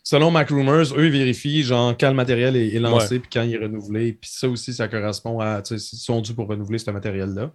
Selon 0.08 0.30
Mac 0.30 0.50
Rumors, 0.50 0.98
eux, 0.98 1.08
vérifient 1.08 1.64
genre, 1.64 1.96
quand 2.00 2.10
le 2.10 2.14
matériel 2.16 2.56
est, 2.56 2.68
est 2.76 2.80
lancé 2.80 3.20
puis 3.20 3.30
quand 3.34 3.42
il 3.42 3.56
est 3.56 3.58
renouvelé. 3.58 4.14
Puis 4.14 4.30
ça 4.32 4.48
aussi, 4.48 4.72
ça 4.72 4.88
correspond 4.88 5.40
à. 5.40 5.64
Ils 5.72 5.80
sont 5.80 6.22
dus 6.22 6.34
pour 6.36 6.48
renouveler 6.48 6.78
ce 6.78 6.92
matériel-là. 6.92 7.52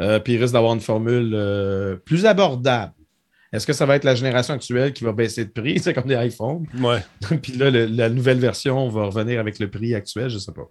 Euh, 0.00 0.20
puis 0.20 0.34
ils 0.34 0.40
risquent 0.40 0.52
d'avoir 0.54 0.74
une 0.74 0.80
formule 0.80 1.32
euh, 1.34 1.96
plus 1.96 2.24
abordable. 2.24 2.92
Est-ce 3.52 3.66
que 3.66 3.72
ça 3.72 3.84
va 3.84 3.96
être 3.96 4.04
la 4.04 4.14
génération 4.14 4.54
actuelle 4.54 4.92
qui 4.92 5.02
va 5.02 5.10
baisser 5.12 5.44
de 5.44 5.50
prix? 5.50 5.78
C'est 5.82 5.92
comme 5.92 6.04
des 6.04 6.14
iPhones. 6.14 6.66
Ouais. 6.78 7.02
Puis 7.42 7.54
là, 7.54 7.68
le- 7.70 7.86
la 7.86 8.08
nouvelle 8.10 8.38
version 8.38 8.88
va 8.90 9.06
revenir 9.06 9.40
avec 9.40 9.58
le 9.58 9.68
prix 9.68 9.94
actuel, 9.96 10.28
je 10.28 10.34
ne 10.36 10.40
sais 10.40 10.52
pas. 10.52 10.70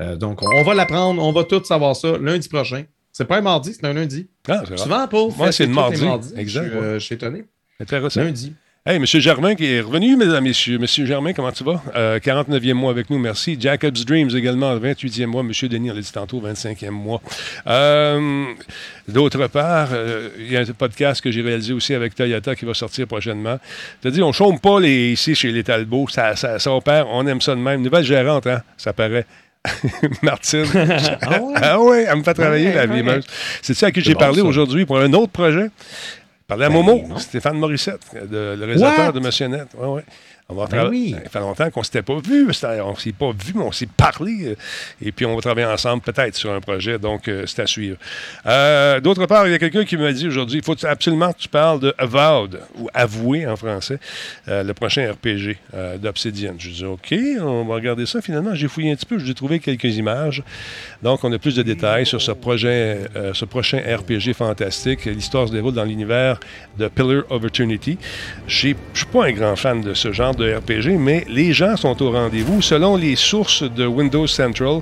Euh, 0.00 0.16
donc, 0.16 0.42
on, 0.42 0.46
on 0.60 0.62
va 0.62 0.72
l'apprendre, 0.74 1.22
on 1.22 1.32
va 1.32 1.44
tous 1.44 1.64
savoir 1.64 1.94
ça 1.94 2.16
lundi 2.16 2.48
prochain. 2.48 2.84
C'est 3.12 3.26
pas 3.26 3.36
un 3.36 3.42
mardi, 3.42 3.74
c'est 3.74 3.84
un 3.84 3.92
lundi. 3.92 4.28
Ah. 4.48 4.62
Souvent, 4.76 5.06
Ouais, 5.12 5.46
fait 5.46 5.52
c'est 5.52 5.66
le 5.66 5.72
mardi. 5.72 6.04
mardis. 6.04 6.32
Exact, 6.36 6.64
Je 6.64 6.70
suis, 6.78 6.94
je 6.94 6.98
suis 7.00 7.14
étonné. 7.16 7.44
Intéressant. 7.78 8.22
Lundi. 8.22 8.54
Hey, 8.86 8.96
M. 8.96 9.06
Germain 9.06 9.54
qui 9.54 9.64
est 9.64 9.80
revenu, 9.80 10.14
mesdames 10.14 10.44
et 10.44 10.48
messieurs. 10.50 10.78
Monsieur 10.78 11.06
Germain, 11.06 11.32
comment 11.32 11.50
tu 11.50 11.64
vas? 11.64 11.82
Euh, 11.96 12.18
49e 12.18 12.74
mois 12.74 12.90
avec 12.90 13.08
nous, 13.08 13.18
merci. 13.18 13.56
Jacob's 13.58 14.04
Dreams 14.04 14.36
également, 14.36 14.76
28e 14.76 15.24
mois. 15.24 15.42
Monsieur 15.42 15.70
Denis, 15.70 15.90
on 15.90 15.94
l'a 15.94 16.02
dit 16.02 16.12
tantôt, 16.12 16.38
25e 16.42 16.90
mois. 16.90 17.22
Euh, 17.66 18.44
D'autre 19.08 19.46
part, 19.46 19.88
euh, 19.94 20.28
il 20.38 20.52
y 20.52 20.56
a 20.58 20.60
un 20.60 20.64
podcast 20.66 21.22
que 21.22 21.30
j'ai 21.30 21.40
réalisé 21.40 21.72
aussi 21.72 21.94
avec 21.94 22.14
Toyota 22.14 22.54
qui 22.54 22.66
va 22.66 22.74
sortir 22.74 23.06
prochainement. 23.06 23.58
Tu 24.02 24.10
dit, 24.10 24.20
on 24.22 24.28
ne 24.28 24.32
chôme 24.32 24.60
pas 24.60 24.78
les, 24.80 25.12
ici 25.12 25.34
chez 25.34 25.50
les 25.50 25.64
Talbot. 25.64 26.06
Ça, 26.10 26.36
ça, 26.36 26.58
ça 26.58 26.70
opère, 26.70 27.06
on 27.08 27.26
aime 27.26 27.40
ça 27.40 27.54
de 27.54 27.60
même. 27.60 27.80
Nouvelle 27.80 28.04
gérante, 28.04 28.46
hein? 28.46 28.60
Ça 28.76 28.92
paraît. 28.92 29.24
Martine. 30.22 30.66
Ah 31.22 31.40
ouais? 31.40 31.54
Ah 31.56 31.80
oui, 31.80 32.04
elle 32.06 32.16
me 32.18 32.22
fait 32.22 32.34
travailler, 32.34 32.66
Ouais, 32.68 32.74
la 32.74 32.84
ouais. 32.84 33.00
vieille 33.02 33.20
C'est-tu 33.62 33.82
à 33.86 33.90
qui 33.90 34.00
C'est 34.00 34.08
j'ai 34.08 34.12
bon, 34.12 34.20
parlé 34.20 34.40
ça. 34.42 34.44
aujourd'hui 34.46 34.84
pour 34.84 34.98
un 34.98 35.10
autre 35.14 35.32
projet? 35.32 35.68
Parler 36.46 36.66
à 36.66 36.68
Ben, 36.68 36.74
Momo, 36.74 37.02
non. 37.08 37.18
Stéphane 37.18 37.58
Morissette, 37.58 38.02
de- 38.14 38.54
le 38.58 38.64
réalisateur 38.64 39.06
What? 39.06 39.12
de 39.12 39.20
Monsieur 39.20 39.46
Net. 39.48 39.68
Ouais, 39.78 39.86
ouais. 39.88 40.04
On 40.46 40.54
va 40.54 40.66
Ben 40.66 40.88
oui. 40.90 41.16
Ça 41.24 41.30
fait 41.30 41.40
longtemps 41.40 41.70
qu'on 41.70 41.80
ne 41.80 41.84
s'était 41.84 42.02
pas 42.02 42.18
vu. 42.18 42.44
On 42.44 42.48
ne 42.48 42.96
s'est 42.98 43.12
pas 43.12 43.30
vu, 43.30 43.52
mais 43.54 43.62
on 43.62 43.72
s'est 43.72 43.86
parlé. 43.86 44.48
euh, 44.48 44.54
Et 45.00 45.10
puis, 45.10 45.24
on 45.24 45.34
va 45.34 45.40
travailler 45.40 45.66
ensemble 45.66 46.02
peut-être 46.02 46.34
sur 46.36 46.52
un 46.52 46.60
projet. 46.60 46.98
Donc, 46.98 47.28
euh, 47.28 47.44
c'est 47.46 47.62
à 47.62 47.66
suivre. 47.66 47.96
Euh, 48.44 49.00
D'autre 49.00 49.24
part, 49.24 49.46
il 49.46 49.52
y 49.52 49.54
a 49.54 49.58
quelqu'un 49.58 49.86
qui 49.86 49.96
m'a 49.96 50.12
dit 50.12 50.26
aujourd'hui 50.28 50.58
il 50.58 50.62
faut 50.64 50.76
absolument 50.84 51.32
que 51.32 51.38
tu 51.38 51.48
parles 51.48 51.80
de 51.80 51.94
Avowed, 51.96 52.60
ou 52.78 52.90
Avoué 52.92 53.46
en 53.46 53.56
français, 53.56 53.98
euh, 54.48 54.62
le 54.62 54.74
prochain 54.74 55.10
RPG 55.12 55.56
d'Obsidian. 55.98 56.54
Je 56.58 56.68
dis 56.68 56.84
OK, 56.84 57.14
on 57.40 57.64
va 57.64 57.74
regarder 57.76 58.04
ça. 58.04 58.20
Finalement, 58.20 58.54
j'ai 58.54 58.68
fouillé 58.68 58.92
un 58.92 58.96
petit 58.96 59.06
peu. 59.06 59.18
J'ai 59.18 59.34
trouvé 59.34 59.60
quelques 59.60 59.96
images. 59.96 60.42
Donc, 61.02 61.24
on 61.24 61.32
a 61.32 61.38
plus 61.38 61.56
de 61.56 61.62
détails 61.62 62.04
sur 62.04 62.20
ce 62.20 62.32
projet, 62.32 62.98
ce 63.32 63.46
prochain 63.46 63.78
RPG 63.78 64.34
fantastique. 64.34 65.06
L'histoire 65.06 65.48
se 65.48 65.52
déroule 65.52 65.72
dans 65.72 65.84
l'univers 65.84 66.38
de 66.78 66.86
Pillar 66.88 67.22
of 67.30 67.42
Eternity. 67.46 67.96
Je 68.46 68.68
ne 68.68 68.74
suis 68.92 69.06
pas 69.10 69.24
un 69.24 69.32
grand 69.32 69.56
fan 69.56 69.80
de 69.80 69.94
ce 69.94 70.12
genre 70.12 70.33
de 70.36 70.54
RPG, 70.54 70.98
mais 70.98 71.24
les 71.28 71.52
gens 71.52 71.76
sont 71.76 72.02
au 72.02 72.10
rendez-vous. 72.10 72.62
Selon 72.62 72.96
les 72.96 73.16
sources 73.16 73.62
de 73.62 73.86
Windows 73.86 74.26
Central, 74.26 74.80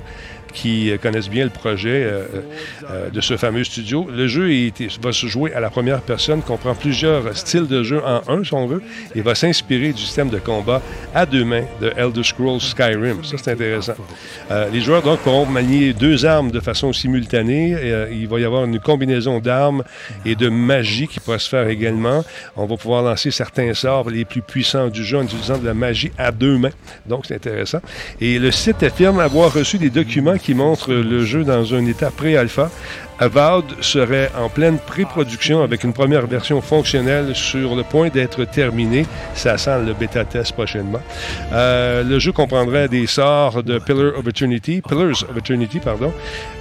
qui 0.53 0.91
euh, 0.91 0.97
connaissent 0.97 1.29
bien 1.29 1.43
le 1.43 1.49
projet 1.49 2.03
euh, 2.03 2.23
euh, 2.89 3.09
de 3.09 3.21
ce 3.21 3.37
fameux 3.37 3.63
studio. 3.63 4.07
Le 4.09 4.27
jeu 4.27 4.49
va 5.01 5.11
se 5.11 5.27
jouer 5.27 5.53
à 5.53 5.59
la 5.59 5.69
première 5.69 6.01
personne, 6.01 6.41
comprend 6.41 6.75
plusieurs 6.75 7.35
styles 7.35 7.67
de 7.67 7.83
jeu 7.83 8.01
en 8.05 8.21
un, 8.27 8.43
si 8.43 8.53
on 8.53 8.67
veut, 8.67 8.81
et 9.15 9.21
va 9.21 9.35
s'inspirer 9.35 9.93
du 9.93 10.01
système 10.01 10.29
de 10.29 10.39
combat 10.39 10.81
à 11.13 11.25
deux 11.25 11.43
mains 11.43 11.65
de 11.81 11.91
Elder 11.97 12.23
Scrolls 12.23 12.61
Skyrim. 12.61 13.23
Ça, 13.23 13.37
c'est 13.37 13.51
intéressant. 13.51 13.93
Les 14.71 14.81
joueurs, 14.81 15.01
donc, 15.01 15.19
pourront 15.19 15.45
manier 15.45 15.93
deux 15.93 16.25
armes 16.25 16.51
de 16.51 16.59
façon 16.59 16.93
simultanée. 16.93 17.75
Il 18.11 18.27
va 18.27 18.39
y 18.39 18.45
avoir 18.45 18.65
une 18.65 18.79
combinaison 18.79 19.39
d'armes 19.39 19.83
et 20.25 20.35
de 20.35 20.49
magie 20.49 21.07
qui 21.07 21.19
pourra 21.19 21.39
se 21.39 21.49
faire 21.49 21.67
également. 21.67 22.23
On 22.55 22.65
va 22.65 22.77
pouvoir 22.77 23.03
lancer 23.03 23.31
certains 23.31 23.73
sorts 23.73 24.09
les 24.09 24.25
plus 24.25 24.41
puissants 24.41 24.89
du 24.89 25.03
jeu 25.03 25.17
en 25.17 25.23
utilisant 25.23 25.57
de 25.57 25.65
la 25.65 25.73
magie 25.73 26.11
à 26.17 26.31
deux 26.31 26.57
mains. 26.57 26.71
Donc, 27.05 27.25
c'est 27.25 27.35
intéressant. 27.35 27.79
Et 28.21 28.39
le 28.39 28.51
site 28.51 28.83
affirme 28.83 29.19
avoir 29.19 29.53
reçu 29.53 29.77
des 29.77 29.89
documents 29.89 30.37
qui 30.43 30.53
montrent 30.53 30.93
le 30.93 31.23
jeu 31.23 31.43
dans 31.43 31.73
un 31.73 31.85
état 31.85 32.11
pré-alpha 32.11 32.69
Avowed 33.27 33.63
serait 33.81 34.29
en 34.37 34.49
pleine 34.49 34.77
pré-production 34.77 35.63
avec 35.63 35.85
une 35.85 35.93
première 35.93 36.27
version 36.27 36.59
fonctionnelle 36.61 37.33
sur 37.33 37.73
le 37.73 37.83
point 37.83 38.09
d'être 38.09 38.43
terminée. 38.43 39.05
Ça 39.33 39.57
sent 39.57 39.79
le 39.85 39.93
bêta-test 39.93 40.51
prochainement. 40.51 40.99
Euh, 41.53 42.03
le 42.03 42.19
jeu 42.19 42.33
comprendrait 42.33 42.89
des 42.89 43.07
sorts 43.07 43.63
de 43.63 43.79
Pillar 43.79 44.17
of 44.19 44.27
Eternity, 44.27 44.81
Pillars 44.81 45.23
of 45.29 45.37
Eternity, 45.37 45.79
pardon, 45.79 46.11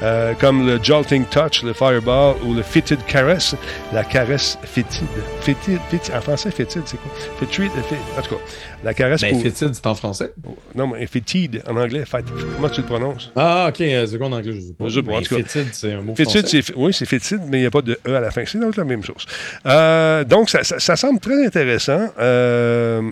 euh, 0.04 0.34
comme 0.38 0.64
le 0.64 0.78
Jolting 0.80 1.24
Touch, 1.24 1.64
le 1.64 1.72
Fireball 1.72 2.36
ou 2.44 2.54
le 2.54 2.62
Fitted 2.62 3.04
Caress, 3.08 3.56
la 3.92 4.04
caresse 4.04 4.56
fétide. 4.62 5.02
Fétide, 5.40 5.80
fétide 5.90 6.14
en 6.14 6.20
français, 6.20 6.52
fétide, 6.52 6.82
c'est 6.84 6.96
quoi? 6.98 7.10
Fétide, 7.40 7.72
fétide, 7.72 7.98
en 8.16 8.22
tout 8.22 8.34
cas, 8.36 8.40
la 8.84 8.94
caresse 8.94 9.20
Ben, 9.22 9.32
pour... 9.32 9.42
fétide, 9.42 9.70
c'est 9.74 9.86
en 9.88 9.94
français? 9.96 10.32
Non, 10.76 10.86
mais 10.86 11.04
fétide 11.08 11.60
en 11.68 11.76
anglais, 11.76 12.04
fait- 12.04 12.24
comment 12.54 12.68
tu 12.68 12.82
le 12.82 12.86
prononces? 12.86 13.32
Ah, 13.34 13.66
ok, 13.68 13.80
euh, 13.80 14.06
c'est 14.06 14.16
quoi 14.16 14.28
en 14.28 14.32
anglais, 14.32 14.52
je 14.54 14.60
sais 14.60 14.72
pas. 14.78 14.84
Je 14.86 14.94
sais 14.94 15.02
pas, 15.02 15.12
en 15.12 15.18
Mais 15.18 15.22
tout 15.22 15.34
cas. 15.36 15.42
fétide, 15.42 15.68
c'est 15.72 15.92
un 15.92 16.02
mot 16.02 16.14
Fétide, 16.14 16.46
oui, 16.76 16.92
c'est 16.92 17.06
fétide, 17.06 17.40
mais 17.48 17.58
il 17.58 17.60
n'y 17.62 17.66
a 17.66 17.70
pas 17.70 17.82
de 17.82 17.98
E 18.06 18.14
à 18.14 18.20
la 18.20 18.30
fin. 18.30 18.44
C'est 18.46 18.58
donc 18.58 18.76
la 18.76 18.84
même 18.84 19.02
chose. 19.02 19.26
Euh, 19.66 20.24
donc, 20.24 20.50
ça, 20.50 20.96
semble 20.96 21.20
très 21.20 21.44
intéressant. 21.44 22.08
Euh, 22.18 23.02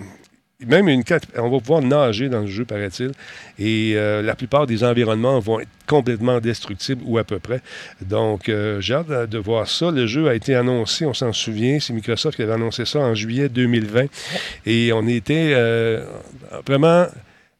même 0.67 0.87
une 0.89 1.03
on 1.37 1.49
va 1.49 1.59
pouvoir 1.59 1.81
nager 1.81 2.29
dans 2.29 2.41
le 2.41 2.47
jeu, 2.47 2.65
paraît-il. 2.65 3.11
Et 3.57 3.93
euh, 3.95 4.21
la 4.21 4.35
plupart 4.35 4.67
des 4.67 4.83
environnements 4.83 5.39
vont 5.39 5.59
être 5.59 5.69
complètement 5.87 6.39
destructibles 6.39 7.01
ou 7.05 7.17
à 7.17 7.23
peu 7.23 7.39
près. 7.39 7.61
Donc, 8.01 8.51
j'ai 8.79 8.93
hâte 8.93 9.29
de, 9.29 9.37
voir 9.39 9.67
ça. 9.67 9.89
Le 9.89 10.05
jeu 10.05 10.27
a 10.27 10.35
été 10.35 10.53
annoncé, 10.55 11.05
on 11.05 11.13
s'en 11.13 11.33
souvient, 11.33 11.79
c'est 11.79 11.93
Microsoft 11.93 12.35
qui 12.35 12.43
avait 12.43 12.53
annoncé 12.53 12.85
ça 12.85 12.99
en 12.99 13.15
juillet 13.15 13.49
2020. 13.49 14.05
Et 14.67 14.93
on 14.93 15.07
était 15.07 15.55
vraiment 16.67 17.07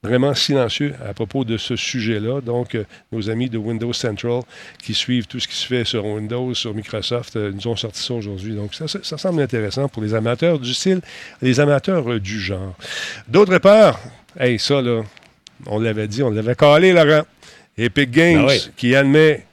vraiment 0.04 0.34
silencieux 0.34 0.96
à 1.08 1.14
propos 1.14 1.46
de 1.46 1.58
ce 1.58 1.76
sujet-là. 1.76 2.42
Donc, 2.42 2.74
euh, 2.74 2.86
nos 3.12 3.30
amis 3.30 3.50
de 3.50 3.58
Windows 3.60 3.94
Central 3.94 4.42
qui 4.82 4.96
suivent 4.96 5.28
tout 5.28 5.40
ce 5.40 5.48
qui 5.48 5.56
se 5.56 5.68
fait 5.68 5.84
sur 5.86 6.04
Windows, 6.06 6.56
sur 6.56 6.74
Microsoft, 6.74 7.36
euh, 7.36 7.52
nous 7.52 7.68
ont 7.68 7.76
sorti 7.76 8.02
ça 8.02 8.16
aujourd'hui. 8.16 8.56
Donc, 8.56 8.74
ça, 8.74 8.88
ça, 8.88 9.00
ça 9.04 9.18
semble 9.20 9.42
intéressant 9.42 9.88
pour 9.88 10.02
les 10.02 10.16
amateurs 10.16 10.58
du 10.58 10.74
style, 10.74 11.02
les 11.42 11.60
amateurs 11.60 12.12
euh, 12.12 12.20
du 12.20 12.40
genre. 12.40 12.76
D'autre 13.28 13.60
part, 13.60 14.00
hey, 14.40 14.58
ça, 14.58 14.82
là, 14.82 15.04
on 15.68 15.80
l'avait 15.80 16.08
dit, 16.08 16.24
on 16.24 16.32
l'avait 16.32 16.56
calé, 16.56 16.94
Laurent. 16.94 17.24
Epic 17.78 18.10
Games, 18.10 18.46
Ben 18.46 18.50
oui. 18.50 18.72
qui 18.76 18.96
admet 18.96 19.46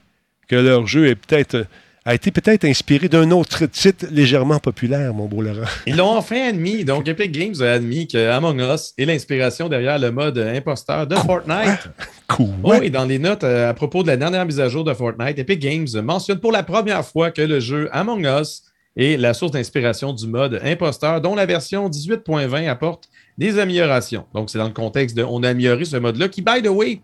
que 0.48 0.56
leur 0.56 0.86
jeu 0.86 1.08
est 1.08 1.14
peut-être 1.14 1.66
a 2.08 2.14
été 2.14 2.30
peut-être 2.30 2.64
inspiré 2.64 3.10
d'un 3.10 3.30
autre 3.32 3.66
titre 3.66 4.06
légèrement 4.10 4.58
populaire, 4.58 5.12
mon 5.12 5.26
beau 5.26 5.42
Laurent. 5.42 5.68
Ils 5.86 5.94
l'ont 5.94 6.16
enfin 6.16 6.48
admis. 6.48 6.82
Donc, 6.82 7.06
Epic 7.06 7.30
Games 7.30 7.54
a 7.60 7.72
admis 7.72 8.08
que 8.08 8.30
Among 8.30 8.62
Us 8.62 8.94
est 8.96 9.04
l'inspiration 9.04 9.68
derrière 9.68 9.98
le 9.98 10.10
mode 10.10 10.38
imposteur 10.38 11.06
de 11.06 11.14
Fortnite. 11.16 11.90
Cool. 12.28 12.48
Oh, 12.62 12.72
et 12.74 12.88
dans 12.88 13.04
les 13.04 13.18
notes 13.18 13.44
euh, 13.44 13.68
à 13.68 13.74
propos 13.74 14.02
de 14.02 14.08
la 14.08 14.16
dernière 14.16 14.46
mise 14.46 14.58
à 14.58 14.70
jour 14.70 14.84
de 14.84 14.94
Fortnite, 14.94 15.38
Epic 15.38 15.58
Games 15.58 15.86
mentionne 16.02 16.40
pour 16.40 16.50
la 16.50 16.62
première 16.62 17.04
fois 17.04 17.30
que 17.30 17.42
le 17.42 17.60
jeu 17.60 17.90
Among 17.92 18.24
Us 18.24 18.62
est 18.96 19.18
la 19.18 19.34
source 19.34 19.52
d'inspiration 19.52 20.14
du 20.14 20.26
mode 20.26 20.60
imposteur, 20.64 21.20
dont 21.20 21.34
la 21.34 21.44
version 21.44 21.90
18.20 21.90 22.70
apporte 22.70 23.10
des 23.36 23.58
améliorations. 23.58 24.24
Donc, 24.34 24.48
c'est 24.48 24.58
dans 24.58 24.68
le 24.68 24.72
contexte 24.72 25.14
de 25.14 25.24
on 25.24 25.42
a 25.42 25.50
amélioré 25.50 25.84
ce 25.84 25.98
mode-là, 25.98 26.28
qui, 26.28 26.40
by 26.40 26.62
the 26.62 26.68
way, 26.68 27.02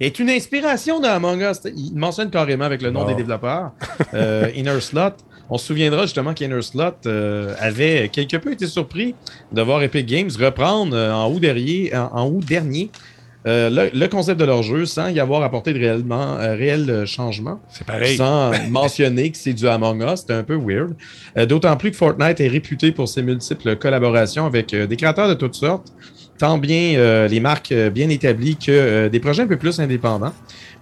est 0.00 0.18
une 0.18 0.30
inspiration 0.30 1.00
de 1.00 1.06
Among 1.06 1.40
Us. 1.40 1.60
Il 1.76 1.94
mentionne 1.96 2.30
carrément 2.30 2.64
avec 2.64 2.82
le 2.82 2.90
nom 2.90 3.04
des 3.04 3.14
développeurs, 3.14 3.72
euh, 4.14 4.50
Inner 4.54 4.80
Slot. 4.80 5.12
On 5.50 5.58
se 5.58 5.66
souviendra 5.66 6.02
justement 6.02 6.32
qu'Inner 6.34 6.62
Slot 6.62 6.94
euh, 7.06 7.54
avait 7.60 8.08
quelque 8.08 8.38
peu 8.38 8.52
été 8.52 8.66
surpris 8.66 9.14
de 9.52 9.62
voir 9.62 9.82
Epic 9.82 10.06
Games 10.06 10.30
reprendre 10.40 10.96
euh, 10.96 11.12
en 11.12 11.30
août 11.30 11.38
dernier, 11.40 11.94
en, 11.94 12.06
en 12.12 12.28
août 12.28 12.44
dernier 12.44 12.90
le, 13.46 13.90
le 13.94 14.06
concept 14.08 14.40
de 14.40 14.46
leur 14.46 14.62
jeu 14.62 14.86
sans 14.86 15.08
y 15.08 15.20
avoir 15.20 15.42
apporté 15.42 15.74
de 15.74 15.78
réellement, 15.78 16.36
réel 16.38 17.04
changement, 17.06 17.60
C'est 17.68 17.86
pareil. 17.86 18.16
sans 18.16 18.52
mentionner 18.70 19.30
que 19.30 19.36
c'est 19.36 19.52
du 19.52 19.68
Among 19.68 20.02
Us. 20.02 20.20
C'était 20.20 20.32
un 20.32 20.44
peu 20.44 20.56
weird. 20.56 20.94
D'autant 21.46 21.76
plus 21.76 21.90
que 21.90 21.96
Fortnite 21.98 22.40
est 22.40 22.48
réputé 22.48 22.90
pour 22.90 23.06
ses 23.06 23.20
multiples 23.22 23.76
collaborations 23.76 24.46
avec 24.46 24.74
des 24.74 24.96
créateurs 24.96 25.28
de 25.28 25.34
toutes 25.34 25.56
sortes, 25.56 25.92
tant 26.38 26.58
bien 26.58 26.96
euh, 26.96 27.28
les 27.28 27.40
marques 27.40 27.72
euh, 27.72 27.90
bien 27.90 28.08
établies 28.08 28.56
que 28.56 28.70
euh, 28.70 29.08
des 29.08 29.20
projets 29.20 29.42
un 29.42 29.46
peu 29.46 29.56
plus 29.56 29.80
indépendants. 29.80 30.32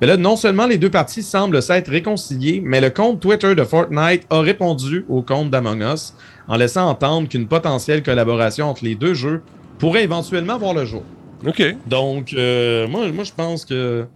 Mais 0.00 0.06
là, 0.06 0.16
non 0.16 0.36
seulement 0.36 0.66
les 0.66 0.78
deux 0.78 0.90
parties 0.90 1.22
semblent 1.22 1.62
s'être 1.62 1.90
réconciliées, 1.90 2.62
mais 2.64 2.80
le 2.80 2.90
compte 2.90 3.20
Twitter 3.20 3.54
de 3.54 3.64
Fortnite 3.64 4.26
a 4.30 4.40
répondu 4.40 5.04
au 5.08 5.22
compte 5.22 5.50
d'Among 5.50 5.82
Us 5.82 6.14
en 6.48 6.56
laissant 6.56 6.88
entendre 6.88 7.28
qu'une 7.28 7.46
potentielle 7.46 8.02
collaboration 8.02 8.68
entre 8.68 8.84
les 8.84 8.94
deux 8.94 9.14
jeux 9.14 9.42
pourrait 9.78 10.04
éventuellement 10.04 10.58
voir 10.58 10.74
le 10.74 10.84
jour. 10.84 11.02
OK. 11.46 11.62
Donc, 11.86 12.32
moi, 12.32 13.08
moi, 13.12 13.24
je 13.24 13.32
pense 13.32 13.64
que 13.64 14.06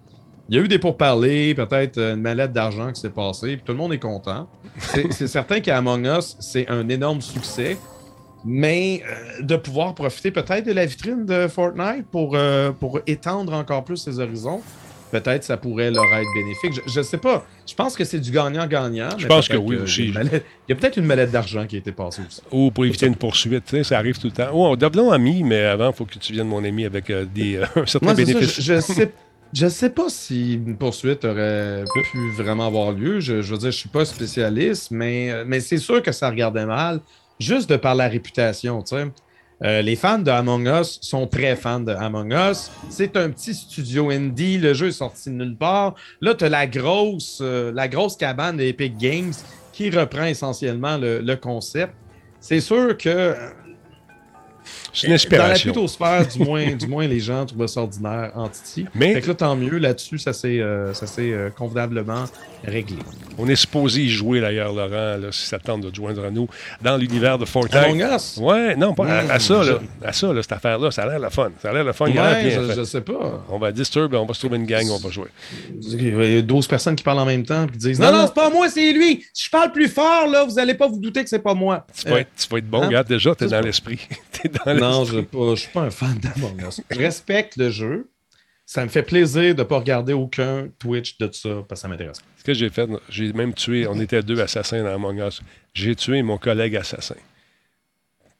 il 0.48 0.56
y 0.56 0.60
a 0.60 0.62
eu 0.62 0.68
des 0.68 0.78
pourparlers, 0.78 1.54
peut-être 1.54 1.98
une 1.98 2.20
mallette 2.20 2.52
d'argent 2.52 2.92
qui 2.92 3.00
s'est 3.00 3.10
passée, 3.10 3.56
puis 3.56 3.62
tout 3.64 3.72
le 3.72 3.78
monde 3.78 3.92
est 3.92 3.98
content. 3.98 4.48
C'est 4.78 5.12
c'est 5.12 5.26
certain 5.26 5.60
qu'Among 5.60 6.06
Us, 6.06 6.36
c'est 6.38 6.68
un 6.68 6.88
énorme 6.88 7.20
succès, 7.20 7.76
mais 8.44 9.02
euh, 9.38 9.42
de 9.42 9.56
pouvoir 9.56 9.94
profiter 9.94 10.30
peut-être 10.30 10.66
de 10.66 10.72
la 10.72 10.86
vitrine 10.86 11.26
de 11.26 11.48
Fortnite 11.48 12.06
pour, 12.10 12.32
euh, 12.36 12.70
pour 12.72 13.00
étendre 13.06 13.52
encore 13.54 13.84
plus 13.84 13.96
ses 13.96 14.18
horizons, 14.20 14.60
peut-être 15.10 15.44
ça 15.44 15.56
pourrait 15.56 15.90
leur 15.90 16.04
être 16.14 16.26
bénéfique. 16.34 16.74
Je, 16.86 16.92
je 16.92 17.02
sais 17.02 17.16
pas. 17.18 17.46
Je 17.66 17.74
pense 17.74 17.96
que 17.96 18.04
c'est 18.04 18.18
du 18.20 18.30
gagnant-gagnant. 18.30 19.10
Je 19.18 19.26
pense 19.26 19.48
que 19.48 19.56
oui 19.56 19.76
aussi. 19.76 20.12
mallette- 20.12 20.44
Il 20.68 20.72
y 20.72 20.76
a 20.76 20.76
peut-être 20.80 20.96
une 20.96 21.06
mallette 21.06 21.30
d'argent 21.30 21.66
qui 21.66 21.76
a 21.76 21.78
été 21.78 21.92
passée 21.92 22.22
aussi. 22.26 22.40
Ou 22.52 22.70
pour 22.70 22.84
éviter 22.84 23.06
une 23.06 23.16
poursuite, 23.16 23.82
ça 23.84 23.98
arrive 23.98 24.18
tout 24.18 24.26
le 24.28 24.32
temps. 24.32 24.48
Oh, 24.52 24.66
on 24.66 24.76
devenons 24.76 25.10
amis, 25.12 25.42
mais 25.42 25.62
avant, 25.64 25.90
il 25.90 25.96
faut 25.96 26.04
que 26.04 26.18
tu 26.18 26.32
viennes 26.32 26.48
mon 26.48 26.62
ami 26.64 26.84
avec 26.84 27.08
euh, 27.10 27.24
des, 27.24 27.56
un 27.76 27.86
certain 27.86 28.06
Moi, 28.06 28.14
ça, 28.16 28.24
bénéfice. 28.24 28.60
je, 28.60 28.74
je 28.74 28.80
sais, 28.80 29.12
je 29.52 29.68
sais 29.68 29.90
pas 29.90 30.08
si 30.08 30.54
une 30.54 30.76
poursuite 30.76 31.24
aurait 31.24 31.84
pu 32.12 32.30
vraiment 32.36 32.66
avoir 32.66 32.92
lieu. 32.92 33.20
Je, 33.20 33.42
je 33.42 33.52
veux 33.52 33.58
dire, 33.58 33.70
je 33.70 33.76
suis 33.76 33.88
pas 33.88 34.04
spécialiste, 34.04 34.90
mais, 34.90 35.44
mais 35.46 35.60
c'est 35.60 35.78
sûr 35.78 36.02
que 36.02 36.10
ça 36.12 36.28
regardait 36.30 36.66
mal, 36.66 37.00
juste 37.38 37.68
de 37.70 37.76
par 37.76 37.94
la 37.94 38.08
réputation, 38.08 38.82
tu 38.82 38.96
sais. 38.96 39.06
Euh, 39.64 39.80
les 39.80 39.96
fans 39.96 40.18
de 40.18 40.30
Among 40.30 40.66
Us 40.68 40.98
sont 41.00 41.26
très 41.26 41.56
fans 41.56 41.80
de 41.80 41.92
Among 41.92 42.32
Us. 42.32 42.70
C'est 42.90 43.16
un 43.16 43.30
petit 43.30 43.54
studio 43.54 44.10
indie. 44.10 44.58
Le 44.58 44.74
jeu 44.74 44.88
est 44.88 44.92
sorti 44.92 45.30
de 45.30 45.34
nulle 45.34 45.56
part. 45.56 45.94
Là, 46.20 46.34
tu 46.34 46.44
as 46.44 46.50
la 46.50 46.66
grosse, 46.66 47.38
euh, 47.40 47.72
la 47.72 47.88
grosse 47.88 48.16
cabane 48.16 48.58
d'Epic 48.58 48.98
Games 48.98 49.32
qui 49.72 49.88
reprend 49.90 50.24
essentiellement 50.24 50.98
le, 50.98 51.34
concept. 51.36 51.94
C'est 52.40 52.60
sûr 52.60 52.96
que 52.96 53.34
C'est 55.00 55.06
une 55.06 55.10
dans 55.10 55.12
la 55.12 55.14
inspiration. 55.14 55.72
plutosphère, 55.72 56.26
du 56.26 56.38
moins, 56.44 56.72
du 56.72 56.86
moins, 56.86 57.06
les 57.06 57.20
gens 57.20 57.44
trouvaient 57.46 57.68
ça 57.68 57.82
ordinaire 57.82 58.32
en 58.34 58.48
Titi. 58.48 58.86
Mais- 58.94 59.14
Fait 59.14 59.20
que 59.20 59.28
là, 59.28 59.34
tant 59.34 59.54
mieux, 59.56 59.78
là-dessus, 59.78 60.18
ça 60.18 60.32
s'est 60.32 60.60
euh, 60.60 60.94
ça 60.94 61.06
s'est, 61.06 61.32
euh, 61.32 61.50
convenablement 61.50 62.24
réglé. 62.64 62.96
On 63.38 63.46
est 63.48 63.56
supposé 63.56 64.02
y 64.02 64.08
jouer, 64.08 64.40
d'ailleurs, 64.40 64.72
Laurent, 64.72 65.18
là, 65.18 65.28
si 65.30 65.46
ça 65.46 65.58
tente 65.58 65.82
de 65.82 65.90
te 65.90 65.96
joindre 65.96 66.24
à 66.24 66.30
nous, 66.30 66.48
dans 66.82 66.96
l'univers 66.96 67.38
de 67.38 67.44
Fortnite. 67.44 67.74
Among 67.84 68.00
Us? 68.14 68.38
Ouais, 68.38 68.74
non, 68.74 68.94
pas 68.94 69.06
à, 69.06 69.34
à 69.34 69.38
ça, 69.38 69.62
là. 69.62 69.78
À 70.02 70.12
ça, 70.12 70.32
là, 70.32 70.42
cette 70.42 70.52
affaire-là, 70.52 70.90
ça 70.90 71.02
a 71.02 71.06
l'air 71.06 71.18
le 71.20 71.28
fun. 71.30 71.50
Ça 71.62 71.70
a 71.70 71.72
l'air 71.74 71.84
le 71.84 71.92
fun. 71.92 72.06
Ouais, 72.06 72.12
bien 72.14 72.50
je, 72.68 72.72
je 72.74 72.84
sais 72.84 73.00
pas. 73.02 73.44
On 73.50 73.58
va 73.58 73.72
disturb, 73.72 74.14
on 74.14 74.24
va 74.24 74.34
se 74.34 74.40
trouver 74.40 74.56
une 74.56 74.66
gang, 74.66 74.88
on 74.90 74.98
va 74.98 75.10
jouer. 75.10 75.28
Il 75.82 76.34
y 76.34 76.38
a 76.38 76.42
12 76.42 76.66
personnes 76.66 76.96
qui 76.96 77.04
parlent 77.04 77.18
en 77.18 77.26
même 77.26 77.44
temps 77.44 77.66
puis 77.66 77.76
disent 77.76 78.00
Non, 78.00 78.10
Non, 78.12 78.26
c'est 78.26 78.34
pas 78.34 78.50
moi, 78.50 78.68
c'est 78.70 78.92
lui. 78.92 79.24
Si 79.32 79.44
je 79.44 79.50
parle 79.50 79.72
plus 79.72 79.88
fort, 79.88 80.26
là, 80.26 80.44
vous 80.44 80.58
allez 80.58 80.74
pas 80.74 80.88
vous 80.88 80.98
douter 80.98 81.22
que 81.22 81.28
c'est 81.28 81.38
pas 81.38 81.54
moi. 81.54 81.86
Tu 81.94 82.08
vas, 82.08 82.20
être, 82.20 82.30
tu 82.36 82.48
vas 82.48 82.58
être 82.58 82.68
bon, 82.70 82.82
hein? 82.82 82.86
regarde, 82.86 83.06
déjà, 83.08 83.34
t'es 83.34 83.46
dans 83.46 83.60
l'esprit. 83.60 83.98
t'es 84.32 84.48
dans 84.48 84.72
non, 84.90 85.04
je 85.04 85.20
pas- 85.20 85.54
je 85.54 85.60
suis 85.60 85.70
pas 85.72 85.82
un 85.82 85.90
fan 85.90 86.18
d'Among 86.18 86.62
Us. 86.68 86.80
Je 86.90 86.98
respecte 86.98 87.56
le 87.56 87.70
jeu. 87.70 88.10
Ça 88.68 88.82
me 88.84 88.88
fait 88.88 89.04
plaisir 89.04 89.54
de 89.54 89.62
pas 89.62 89.78
regarder 89.78 90.12
aucun 90.12 90.68
Twitch 90.80 91.18
de 91.18 91.30
ça 91.32 91.50
parce 91.68 91.80
que 91.80 91.82
ça 91.82 91.88
m'intéresse. 91.88 92.18
Ce 92.36 92.42
que 92.42 92.52
j'ai 92.52 92.68
fait, 92.68 92.88
j'ai 93.08 93.32
même 93.32 93.54
tué, 93.54 93.86
on 93.86 93.98
était 94.00 94.22
deux 94.24 94.40
assassins 94.40 94.82
dans 94.82 94.92
Among 94.94 95.18
Us. 95.24 95.40
J'ai 95.72 95.94
tué 95.94 96.22
mon 96.22 96.36
collègue 96.36 96.74
assassin. 96.74 97.14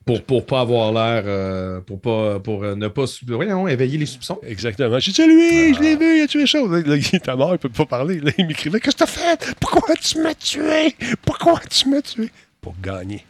Pour, 0.05 0.23
pour 0.23 0.47
pas 0.47 0.61
avoir 0.61 0.93
l'air. 0.93 1.25
euh, 1.27 1.81
pour 1.81 2.01
pas 2.01 2.39
pour 2.39 2.63
euh, 2.65 2.75
ne 2.77 2.87
pas 2.89 3.05
voyons, 3.27 3.67
éveiller 3.67 3.99
les 3.99 4.07
soupçons. 4.07 4.39
Exactement. 4.45 4.99
J'ai 5.01 5.11
dit, 5.13 5.27
lui, 5.27 5.75
je 5.75 5.81
l'ai 5.81 5.97
vu, 5.97 6.19
il 6.19 6.23
a 6.23 6.27
tué 6.29 6.47
chaud. 6.47 6.69
Là, 6.69 6.79
il 6.79 6.89
est 7.17 7.27
mort, 7.35 7.53
il 7.55 7.59
peut 7.59 7.69
pas 7.69 7.87
parler. 7.87 8.21
Là, 8.21 8.31
il 8.39 8.47
m'écrivait, 8.47 8.79
qu'est-ce 8.81 8.95
que 8.97 9.01
t'as 9.01 9.07
fait? 9.07 9.55
Pourquoi 9.61 9.95
tu 9.97 10.21
m'as 10.21 10.35
tué? 10.35 10.95
Pourquoi 11.25 11.61
tu 11.71 11.89
m'as 11.89 12.03
tué? 12.03 12.31
Pour 12.61 12.75
gagner. 12.81 13.25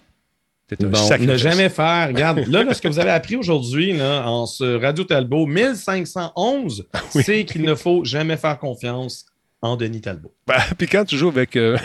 C'est 0.69 0.83
un 0.83 0.89
Bon, 0.89 1.19
ne 1.21 1.37
jamais 1.37 1.69
faire. 1.69 2.09
Regarde, 2.09 2.39
là, 2.49 2.65
là, 2.65 2.75
ce 2.75 2.83
que 2.83 2.89
vous 2.89 2.99
avez 2.99 3.11
appris 3.11 3.37
aujourd'hui 3.37 3.93
là, 3.93 4.27
en 4.29 4.47
ce 4.47 4.81
Radio 4.81 5.05
Talbot 5.05 5.47
1511, 5.47 6.89
c'est 7.11 7.45
qu'il 7.45 7.63
ne 7.63 7.75
faut 7.75 8.05
jamais 8.05 8.37
faire 8.37 8.59
confiance 8.59 9.27
en 9.63 9.77
Denis 9.77 10.01
Talbot. 10.01 10.35
Ben, 10.47 10.59
puis 10.77 10.89
quand 10.89 11.05
tu 11.05 11.17
joues 11.17 11.29
avec. 11.29 11.55
euh, 11.57 11.79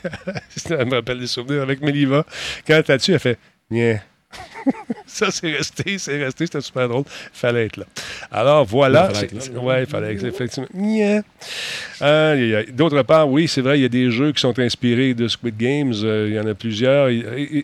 ça 0.56 0.84
me 0.84 0.94
rappelle 0.94 1.20
des 1.20 1.26
souvenirs 1.26 1.62
avec 1.62 1.82
Meliva. 1.82 2.24
Quand 2.66 2.82
tué, 2.98 3.12
elle 3.14 3.18
fait. 3.18 3.38
Ça, 5.06 5.30
c'est 5.30 5.50
resté, 5.52 5.98
c'est 5.98 6.22
resté, 6.24 6.46
c'était 6.46 6.60
super 6.60 6.88
drôle. 6.88 7.04
Fallait 7.32 7.66
être 7.66 7.76
là. 7.76 7.84
Alors, 8.30 8.64
voilà. 8.64 9.08
Il 9.10 9.14
fallait 9.14 9.26
être 9.26 9.54
là, 9.54 9.60
ouais, 9.60 9.86
fallait 9.86 10.14
être- 10.14 10.24
effectivement. 10.24 10.68
D'autre 12.72 13.02
part, 13.02 13.28
oui, 13.28 13.46
c'est 13.48 13.60
vrai, 13.60 13.78
il 13.78 13.82
y 13.82 13.84
a 13.84 13.88
des 13.90 14.10
jeux 14.10 14.32
qui 14.32 14.40
sont 14.40 14.58
inspirés 14.58 15.14
de 15.14 15.28
Squid 15.28 15.56
Games. 15.56 15.92
euh, 16.02 16.26
il 16.30 16.34
y 16.34 16.40
en 16.40 16.46
a 16.46 16.54
plusieurs. 16.54 17.08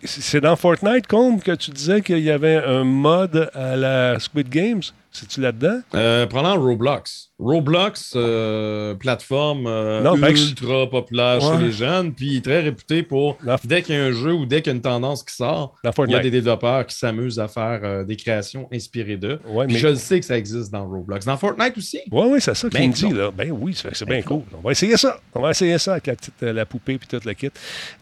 C'est 0.05 0.41
dans 0.41 0.57
Fortnite, 0.57 1.07
Combe, 1.07 1.43
que 1.43 1.53
tu 1.53 1.71
disais 1.71 2.03
qu'il 2.03 2.19
y 2.21 2.31
avait 2.31 2.57
un 2.57 2.85
mode 2.85 3.51
à 3.55 3.77
la 3.77 4.19
Squid 4.19 4.49
Games? 4.49 4.83
C'est-tu 5.11 5.41
là-dedans? 5.41 5.81
Euh, 5.95 6.27
prenons 6.27 6.61
Roblox. 6.61 7.28
Roblox, 7.39 8.15
euh, 8.17 8.95
plateforme 8.95 9.67
euh, 9.69 10.03
Non, 10.03 10.17
ultra 10.17 10.89
populaire 10.91 11.39
Ouais. 11.43 11.57
chez 11.59 11.65
les 11.65 11.73
jeunes, 11.73 12.13
puis 12.13 12.43
très 12.43 12.61
réputé 12.61 13.03
pour 13.05 13.39
dès 13.65 13.83
qu'il 13.83 13.95
y 13.95 13.99
a 13.99 14.05
un 14.05 14.13
jeu 14.13 14.33
ou 14.33 14.45
dès 14.45 14.61
qu'il 14.61 14.73
y 14.73 14.75
a 14.75 14.77
une 14.77 14.83
tendance 14.83 15.23
qui 15.23 15.35
sort, 15.35 15.75
il 15.85 16.11
y 16.11 16.15
a 16.15 16.19
des 16.19 16.31
développeurs 16.31 16.85
qui 16.87 16.97
s'amusent 16.97 17.39
à 17.39 17.47
faire 17.47 17.81
euh, 17.85 18.05
des 18.05 18.17
créations 18.17 18.69
inspirées 18.73 19.17
d'eux. 19.17 19.39
Ouais, 19.47 19.67
mais- 19.69 19.75
je 19.79 19.89
le 19.89 19.95
sais 19.95 20.19
que 20.19 20.27
ça 20.27 20.37
existe 20.37 20.73
dans 20.73 20.87
Roblox. 20.89 21.25
Dans 21.27 21.37
Fortnite 21.37 21.77
aussi. 21.79 22.01
Oui, 22.11 22.27
oui, 22.29 22.41
c'est 22.41 22.55
ça 22.55 22.69
qu'il 22.69 22.79
Ben 22.81 22.91
me 22.91 23.15
là. 23.17 23.31
Ben 23.31 23.51
oui, 23.53 23.73
c'est 23.75 24.05
Ben 24.05 24.15
bien 24.15 24.23
cool. 24.23 24.43
On 24.57 24.61
va 24.67 24.73
essayer 24.73 24.97
ça. 24.97 25.19
On 25.35 25.41
va 25.41 25.51
essayer 25.51 25.79
ça 25.79 25.93
avec 25.93 26.09
la 26.09 26.17
petite 26.17 26.43
la 26.43 26.67
poupée 26.67 26.99
puis 26.99 27.07
toute 27.07 27.25
la 27.25 27.35
kit. 27.35 27.51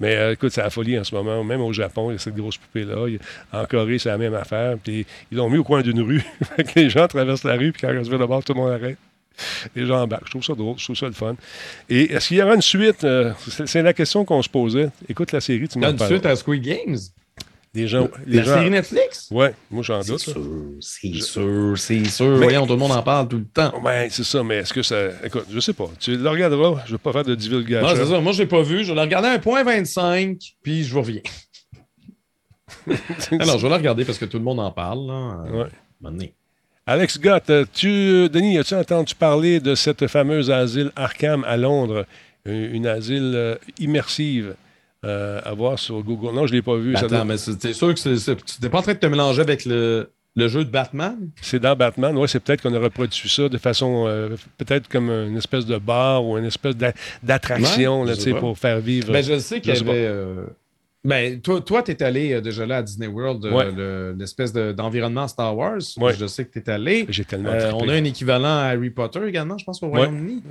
Mais 0.00 0.32
écoute, 0.32 0.52
c'est 0.52 0.62
la 0.62 0.70
folie 0.70 0.98
en 0.98 1.04
ce 1.04 1.14
moment. 1.14 1.44
Même 1.44 1.60
au 1.60 1.72
Japon, 1.72 2.10
il 2.10 2.14
y 2.14 2.16
a 2.16 2.18
cette 2.18 2.34
grosse 2.36 2.56
poupée-là. 2.56 3.06
En 3.52 3.64
Corée, 3.66 3.98
c'est 3.98 4.08
la 4.08 4.18
même 4.18 4.34
affaire. 4.34 4.76
Puis 4.82 5.06
ils 5.30 5.36
l'ont 5.36 5.50
mis 5.50 5.58
au 5.58 5.64
coin 5.64 5.82
d'une 5.82 6.00
rue. 6.00 6.22
Que 6.56 6.80
les 6.80 6.90
gens 6.90 7.06
traversent 7.06 7.44
la 7.44 7.56
rue, 7.56 7.72
puis 7.72 7.82
quand 7.82 7.92
on 7.94 8.04
se 8.04 8.10
de 8.10 8.24
bord, 8.24 8.42
tout 8.42 8.54
le 8.54 8.60
monde 8.60 8.70
arrête. 8.72 8.96
Les 9.74 9.86
gens 9.86 10.02
embarquent. 10.02 10.26
Je 10.26 10.30
trouve 10.30 10.44
ça 10.44 10.54
drôle, 10.54 10.78
je 10.78 10.84
trouve 10.84 10.96
ça 10.96 11.06
le 11.06 11.12
fun. 11.12 11.36
Et 11.88 12.12
est-ce 12.12 12.28
qu'il 12.28 12.36
y 12.38 12.42
aura 12.42 12.54
une 12.54 12.62
suite? 12.62 13.04
Euh, 13.04 13.32
c'est 13.48 13.66
c'est 13.66 13.82
la 13.82 13.92
question 13.92 14.24
qu'on 14.24 14.42
se 14.42 14.48
posait. 14.48 14.88
Écoute 15.08 15.32
la 15.32 15.40
série, 15.40 15.68
tu 15.68 15.78
m'en 15.78 15.90
une 15.90 15.96
parles. 15.96 16.10
suite 16.10 16.26
à 16.26 16.34
Squid 16.36 16.62
Games? 16.62 16.96
Les 17.74 17.86
gens, 17.88 18.08
les 18.26 18.38
La 18.38 18.42
gens... 18.42 18.54
série 18.54 18.70
Netflix? 18.70 19.28
Ouais, 19.30 19.52
moi 19.70 19.82
j'en 19.82 20.00
C'est 20.00 20.12
doute. 20.12 20.26
là. 20.28 20.32
sûr, 20.32 20.42
c'est 20.80 21.12
sûr, 21.20 21.74
c'est 21.78 22.04
sûr. 22.06 22.38
Mais- 22.38 22.44
Voyons, 22.46 22.66
tout 22.66 22.72
le 22.72 22.78
monde 22.78 22.92
en 22.92 23.02
parle 23.02 23.28
tout 23.28 23.36
le 23.36 23.44
temps. 23.44 23.78
Ouais, 23.82 24.08
c'est 24.10 24.24
ça, 24.24 24.42
mais 24.42 24.56
est-ce 24.58 24.72
que 24.72 24.82
ça. 24.82 24.96
Écoute, 25.22 25.44
je 25.52 25.60
sais 25.60 25.74
pas. 25.74 25.90
Tu 26.00 26.16
le 26.16 26.26
regarderas. 26.30 26.80
Je 26.86 26.92
ne 26.92 26.92
veux 26.92 26.98
pas 26.98 27.12
faire 27.12 27.24
de 27.24 27.34
divulgation. 27.34 27.86
Non, 27.86 27.94
c'est 27.94 28.06
ça. 28.10 28.18
Moi, 28.20 28.32
je 28.32 28.38
l'ai 28.38 28.46
pas 28.48 28.62
vu. 28.62 28.82
Je 28.82 28.88
vais 28.88 28.94
la 28.94 29.02
regarder 29.02 29.28
à 29.28 29.32
un 29.32 29.38
point 29.38 29.62
25, 29.62 30.38
puis 30.62 30.84
je 30.84 30.92
vous 30.94 31.02
reviens. 31.02 31.20
Alors, 33.40 33.58
je 33.58 33.62
vais 33.64 33.68
la 33.70 33.76
regarder 33.76 34.04
parce 34.06 34.18
que 34.18 34.24
tout 34.24 34.38
le 34.38 34.44
monde 34.44 34.60
en 34.60 34.70
parle. 34.70 35.06
Là. 35.06 35.42
Ouais. 35.50 35.60
un 35.64 35.68
moment 36.00 36.12
donné. 36.16 36.34
Alex 36.88 37.18
Gott, 37.18 37.50
tu, 37.74 38.28
Denis, 38.28 38.58
as-tu 38.58 38.74
entendu 38.74 39.14
parler 39.16 39.58
de 39.58 39.74
cette 39.74 40.06
fameuse 40.06 40.50
asile 40.52 40.92
Arkham 40.94 41.42
à 41.44 41.56
Londres? 41.56 42.06
Une, 42.44 42.74
une 42.76 42.86
asile 42.86 43.32
euh, 43.34 43.56
immersive 43.80 44.54
euh, 45.04 45.40
à 45.44 45.52
voir 45.52 45.80
sur 45.80 46.00
Google. 46.04 46.32
Non, 46.32 46.46
je 46.46 46.52
ne 46.52 46.58
l'ai 46.58 46.62
pas 46.62 46.76
vu. 46.76 46.92
Ça 46.94 47.00
Attends, 47.00 47.08
doit- 47.16 47.24
mais 47.24 47.36
c'est 47.38 47.72
sûr 47.72 47.92
que 47.92 48.00
tu 48.00 48.62
n'es 48.62 48.68
pas 48.68 48.78
en 48.78 48.82
train 48.82 48.94
de 48.94 48.98
te 48.98 49.06
mélanger 49.06 49.40
avec 49.40 49.64
le, 49.64 50.10
le 50.36 50.46
jeu 50.46 50.64
de 50.64 50.70
Batman? 50.70 51.16
C'est 51.42 51.58
dans 51.58 51.74
Batman. 51.74 52.16
Oui, 52.16 52.28
c'est 52.28 52.38
peut-être 52.38 52.62
qu'on 52.62 52.72
aurait 52.74 52.90
produit 52.90 53.28
ça 53.28 53.48
de 53.48 53.58
façon, 53.58 54.04
euh, 54.06 54.36
peut-être 54.56 54.86
comme 54.88 55.10
une 55.10 55.36
espèce 55.38 55.66
de 55.66 55.78
bar 55.78 56.24
ou 56.24 56.38
une 56.38 56.44
espèce 56.44 56.76
d'a- 56.76 56.92
d'attraction 57.20 58.02
Ouais, 58.04 58.34
pour 58.38 58.56
faire 58.56 58.78
vivre. 58.78 59.12
Ben, 59.12 59.24
je 59.24 59.36
sais 59.40 59.60
qu'il 59.60 59.74
y 59.74 59.76
avait. 59.76 60.06
euh, 60.06 60.44
Ben, 61.06 61.40
toi, 61.40 61.60
toi 61.60 61.82
tu 61.82 61.92
es 61.92 62.02
allé 62.02 62.32
euh, 62.32 62.40
déjà 62.40 62.66
là 62.66 62.78
à 62.78 62.82
Disney 62.82 63.06
World, 63.06 63.44
euh, 63.44 63.52
Ouais. 63.52 63.70
le- 63.72 64.14
l'espèce 64.18 64.52
de- 64.52 64.72
d'environnement 64.72 65.28
Star 65.28 65.56
Wars. 65.56 65.78
Ouais. 65.98 66.12
Je 66.14 66.26
sais 66.26 66.44
que 66.44 66.50
tu 66.52 66.58
es 66.58 66.68
allé. 66.70 67.06
J'ai 67.08 67.24
tellement 67.24 67.50
Euh, 67.50 67.70
trippé. 67.70 67.84
on 67.84 67.88
a 67.88 67.92
un 67.94 68.04
équivalent 68.04 68.48
à 68.58 68.64
Harry 68.72 68.90
Potter 68.90 69.20
également, 69.26 69.56
je 69.56 69.64
pense, 69.64 69.82
au 69.82 69.86
Ouais. 69.86 69.98
Royaume-Uni. 70.06 70.42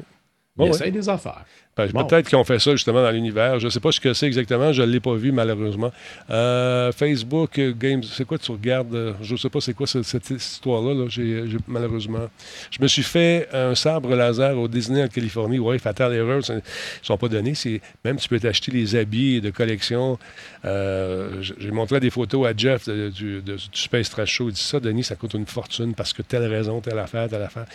Ouais, 0.58 0.70
essaye 0.70 0.92
des 0.92 1.10
affaires. 1.10 1.44
Ben, 1.78 1.90
Bon. 1.92 2.06
Peut-être 2.06 2.30
qu'ils 2.30 2.38
ont 2.38 2.44
fait 2.46 2.58
ça 2.60 2.72
justement 2.72 3.02
dans 3.02 3.12
l'univers. 3.12 3.60
Je 3.60 3.66
ne 3.66 3.70
sais 3.70 3.82
pas 3.82 3.92
ce 3.92 4.00
que 4.00 4.14
c'est 4.14 4.28
exactement. 4.28 4.72
Je 4.72 4.82
ne 4.82 4.88
l'ai 4.88 5.02
pas 5.02 5.14
vu 5.16 5.34
malheureusement. 5.34 5.92
Euh, 6.30 6.94
Facebook 6.94 7.60
euh, 7.60 7.74
Games, 7.78 8.02
c'est 8.04 8.24
quoi 8.24 8.38
tu 8.38 8.50
regardes 8.54 8.96
euh, 8.96 9.12
Je 9.22 9.34
ne 9.34 9.38
sais 9.38 9.50
pas 9.50 9.60
c'est 9.60 9.74
quoi 9.74 9.86
cette, 9.86 10.04
cette 10.06 10.30
histoire-là. 10.30 10.94
là. 10.94 11.06
J'ai- 11.10 11.46
j'ai- 11.50 11.58
malheureusement. 11.68 12.30
Je 12.72 12.82
me 12.82 12.88
suis 12.88 13.04
fait 13.04 13.50
un 13.52 13.76
sabre 13.76 14.16
laser 14.16 14.58
au 14.58 14.70
Disney 14.70 15.04
en 15.04 15.10
Californie. 15.10 15.60
Oui, 15.60 15.78
fatal 15.78 16.14
erreur. 16.14 16.40
Ils 16.48 16.56
ne 16.56 16.62
sont 17.02 17.18
pas 17.18 17.28
donnés. 17.28 17.54
Même 18.06 18.16
tu 18.16 18.30
peux 18.30 18.40
t'acheter 18.40 18.72
les 18.72 18.96
habits 18.96 19.42
de 19.42 19.50
collection. 19.50 20.18
Euh, 20.64 21.42
J'ai 21.42 21.72
montré 21.72 22.00
des 22.00 22.10
photos 22.10 22.48
à 22.48 22.54
Jeff 22.56 22.88
de- 22.88 23.10
du, 23.10 23.42
de- 23.42 23.56
du 23.56 23.62
Space 23.74 24.10
Trash 24.10 24.32
Show. 24.32 24.48
Il 24.50 24.54
dit 24.54 24.62
ça, 24.62 24.80
Denis, 24.80 25.04
ça 25.04 25.16
coûte 25.16 25.34
une 25.34 25.46
fortune 25.46 25.94
parce 25.94 26.14
que 26.14 26.22
telle 26.22 26.46
raison, 26.46 26.80
telle 26.80 27.00
affaire, 27.00 27.28
telle 27.30 27.44
affaire. 27.44 27.66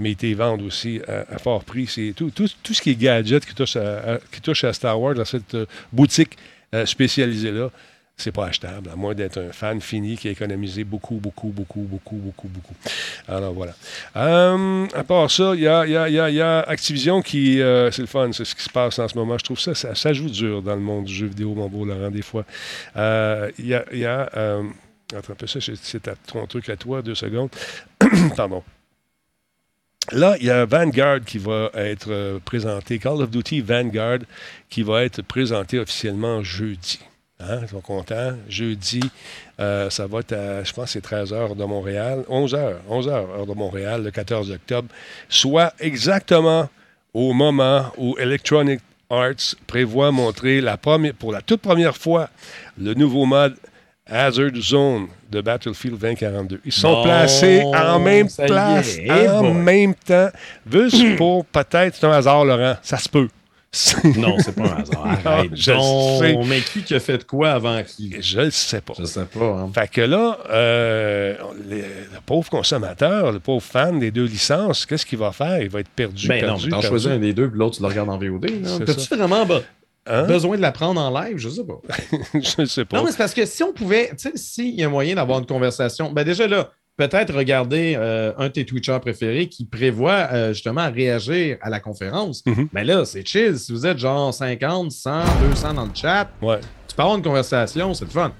Mais 0.00 0.10
ils 0.10 0.16
te 0.16 0.26
les 0.26 0.34
vendent 0.34 0.62
aussi 0.62 1.00
à, 1.06 1.32
à 1.34 1.38
fort 1.38 1.62
prix. 1.64 1.86
C'est 1.86 2.12
tout, 2.16 2.23
tout, 2.30 2.48
tout 2.62 2.74
ce 2.74 2.82
qui 2.82 2.90
est 2.90 2.94
gadget 2.96 3.44
qui 3.44 3.54
touche 3.54 3.76
à, 3.76 4.18
qui 4.32 4.40
touche 4.40 4.64
à 4.64 4.72
Star 4.72 5.00
Wars 5.00 5.14
dans 5.14 5.24
cette 5.24 5.54
euh, 5.54 5.66
boutique 5.92 6.36
euh, 6.74 6.86
spécialisée-là. 6.86 7.70
C'est 8.16 8.30
pas 8.30 8.46
achetable, 8.46 8.90
à 8.92 8.94
moins 8.96 9.12
d'être 9.12 9.38
un 9.40 9.50
fan 9.50 9.80
fini 9.80 10.16
qui 10.16 10.28
a 10.28 10.30
économisé 10.30 10.84
beaucoup, 10.84 11.16
beaucoup, 11.16 11.48
beaucoup, 11.48 11.80
beaucoup, 11.80 12.14
beaucoup, 12.14 12.46
beaucoup. 12.46 12.74
Alors 13.26 13.52
voilà. 13.52 13.74
Euh, 14.16 14.86
à 14.94 15.02
part 15.02 15.28
ça, 15.32 15.52
il 15.56 15.62
y 15.62 15.64
y 15.64 16.34
y 16.34 16.40
a- 16.40 16.60
Activision 16.60 17.22
qui. 17.22 17.54
c'est 17.90 17.98
le 18.02 18.06
fun, 18.06 18.30
c'est 18.32 18.44
ce 18.44 18.54
qui 18.54 18.62
se 18.62 18.70
passe 18.70 19.00
en 19.00 19.08
ce 19.08 19.18
moment. 19.18 19.36
Je 19.36 19.42
trouve 19.44 19.58
ça, 19.58 19.74
ça, 19.74 20.12
joue 20.12 20.28
dur 20.30 20.62
dans 20.62 20.76
le 20.76 20.80
monde 20.80 21.06
du 21.06 21.12
jeu 21.12 21.26
vidéo, 21.26 21.54
mon 21.56 21.68
beau 21.68 21.84
Laurent, 21.84 22.10
des 22.12 22.22
fois. 22.22 22.44
Il 22.96 23.66
y 23.66 23.74
a. 23.74 24.20
attends 25.12 25.32
un 25.32 25.36
peu, 25.36 25.48
ça, 25.48 25.58
c'est- 25.60 26.08
ton 26.28 26.46
truc 26.46 26.68
à 26.68 26.76
toi, 26.76 27.02
deux 27.02 27.16
secondes. 27.16 27.50
Pardon. 28.36 28.62
Là, 30.12 30.36
il 30.38 30.46
y 30.46 30.50
a 30.50 30.66
Vanguard 30.66 31.20
qui 31.24 31.38
va 31.38 31.70
être 31.74 32.10
euh, 32.10 32.38
présenté, 32.44 32.98
Call 32.98 33.22
of 33.22 33.30
Duty 33.30 33.62
Vanguard, 33.62 34.18
qui 34.68 34.82
va 34.82 35.02
être 35.02 35.22
présenté 35.22 35.78
officiellement 35.78 36.42
jeudi. 36.42 37.00
Hein, 37.40 37.60
ils 37.62 37.68
sont 37.68 37.80
contents. 37.80 38.34
Jeudi, 38.48 39.00
euh, 39.60 39.88
ça 39.88 40.06
va 40.06 40.20
être 40.20 40.32
à, 40.32 40.62
je 40.62 40.72
pense, 40.72 40.86
que 40.86 40.90
c'est 40.92 41.00
13 41.00 41.32
h 41.32 41.56
de 41.56 41.64
Montréal, 41.64 42.24
11 42.28 42.54
h 42.54 42.74
11 42.88 43.08
h 43.08 43.10
heure 43.10 43.46
de 43.46 43.54
Montréal, 43.54 44.04
le 44.04 44.10
14 44.10 44.50
octobre, 44.50 44.88
soit 45.28 45.72
exactement 45.80 46.68
au 47.14 47.32
moment 47.32 47.90
où 47.96 48.16
Electronic 48.18 48.80
Arts 49.08 49.56
prévoit 49.66 50.10
montrer 50.10 50.62
pour 51.18 51.32
la 51.32 51.40
toute 51.40 51.60
première 51.60 51.96
fois 51.96 52.28
le 52.78 52.94
nouveau 52.94 53.24
mode 53.24 53.56
Hazard 54.06 54.50
Zone 54.60 55.06
de 55.30 55.40
Battlefield 55.40 55.98
2042. 55.98 56.60
Ils 56.64 56.72
sont 56.72 56.92
Bon, 56.92 57.02
placés 57.04 57.62
en 57.62 57.98
même 57.98 58.28
place, 58.28 58.98
est, 58.98 59.28
en 59.28 59.40
boy. 59.42 59.52
même 59.52 59.94
temps. 59.94 60.28
Juste 60.70 61.16
pour 61.16 61.44
peut-être, 61.46 61.96
c'est 61.96 62.06
un 62.06 62.10
hasard, 62.12 62.44
Laurent, 62.44 62.76
ça 62.82 62.98
se 62.98 63.08
peut. 63.08 63.28
Non, 64.16 64.36
c'est 64.38 64.54
pas 64.54 64.62
un 64.68 64.82
hasard. 64.82 65.06
Arrête 65.24 65.50
je 65.56 65.72
donc. 65.72 66.22
sais. 66.22 66.38
Mais 66.48 66.60
qui 66.60 66.94
a 66.94 67.00
fait 67.00 67.26
quoi 67.26 67.50
avant 67.52 67.82
qui? 67.82 68.14
Je 68.20 68.40
le 68.42 68.50
sais 68.52 68.80
pas. 68.80 68.92
Je 68.96 69.04
sais 69.04 69.24
pas. 69.24 69.44
hein. 69.46 69.70
Fait 69.74 69.88
que 69.90 70.02
là, 70.02 70.38
euh, 70.48 71.34
le 71.68 71.82
pauvre 72.24 72.48
consommateur, 72.48 73.32
le 73.32 73.40
pauvre 73.40 73.64
fan 73.64 73.98
des 73.98 74.12
deux 74.12 74.26
licences, 74.26 74.86
qu'est-ce 74.86 75.04
qu'il 75.04 75.18
va 75.18 75.32
faire? 75.32 75.60
Il 75.60 75.70
va 75.70 75.80
être 75.80 75.88
perdu. 75.88 76.28
Ben 76.28 76.40
non, 76.42 76.46
perdu, 76.54 76.66
mais 76.66 76.70
t'en 76.70 76.80
choisis 76.82 77.10
un 77.10 77.18
des 77.18 77.32
deux, 77.32 77.48
puis 77.48 77.58
l'autre, 77.58 77.76
tu 77.78 77.82
le 77.82 77.88
regardes 77.88 78.10
en 78.10 78.18
VOD. 78.18 78.46
T'as-tu 78.86 79.16
vraiment 79.16 79.44
Hein? 80.06 80.24
besoin 80.26 80.56
de 80.56 80.62
l'apprendre 80.62 81.00
en 81.00 81.10
live? 81.22 81.38
Je 81.38 81.48
sais 81.48 81.64
pas. 81.64 81.80
je 82.34 82.64
sais 82.66 82.84
pas. 82.84 82.98
Non, 82.98 83.04
mais 83.04 83.10
c'est 83.12 83.18
parce 83.18 83.34
que 83.34 83.46
si 83.46 83.62
on 83.62 83.72
pouvait, 83.72 84.10
tu 84.10 84.28
sais, 84.30 84.32
s'il 84.36 84.74
y 84.78 84.82
a 84.84 84.88
moyen 84.88 85.14
d'avoir 85.14 85.38
une 85.38 85.46
conversation, 85.46 86.12
ben 86.12 86.24
déjà 86.24 86.46
là, 86.46 86.70
peut-être 86.96 87.34
regarder 87.34 87.94
euh, 87.96 88.32
un 88.38 88.44
de 88.48 88.52
tes 88.52 88.64
Twitchers 88.66 89.00
préférés 89.00 89.48
qui 89.48 89.64
prévoit 89.64 90.28
euh, 90.32 90.52
justement 90.52 90.90
réagir 90.92 91.56
à 91.62 91.70
la 91.70 91.80
conférence. 91.80 92.44
Mais 92.72 92.84
là, 92.84 93.04
c'est 93.04 93.26
chill. 93.26 93.58
Si 93.58 93.72
vous 93.72 93.86
êtes 93.86 93.98
genre 93.98 94.32
50, 94.32 94.92
100, 94.92 95.22
200 95.50 95.74
dans 95.74 95.84
le 95.86 95.90
chat, 95.94 96.28
Ouais. 96.42 96.60
tu 96.86 96.94
peux 96.94 97.02
avoir 97.02 97.16
une 97.16 97.24
conversation, 97.24 97.94
c'est 97.94 98.04
le 98.04 98.10
fun. 98.10 98.32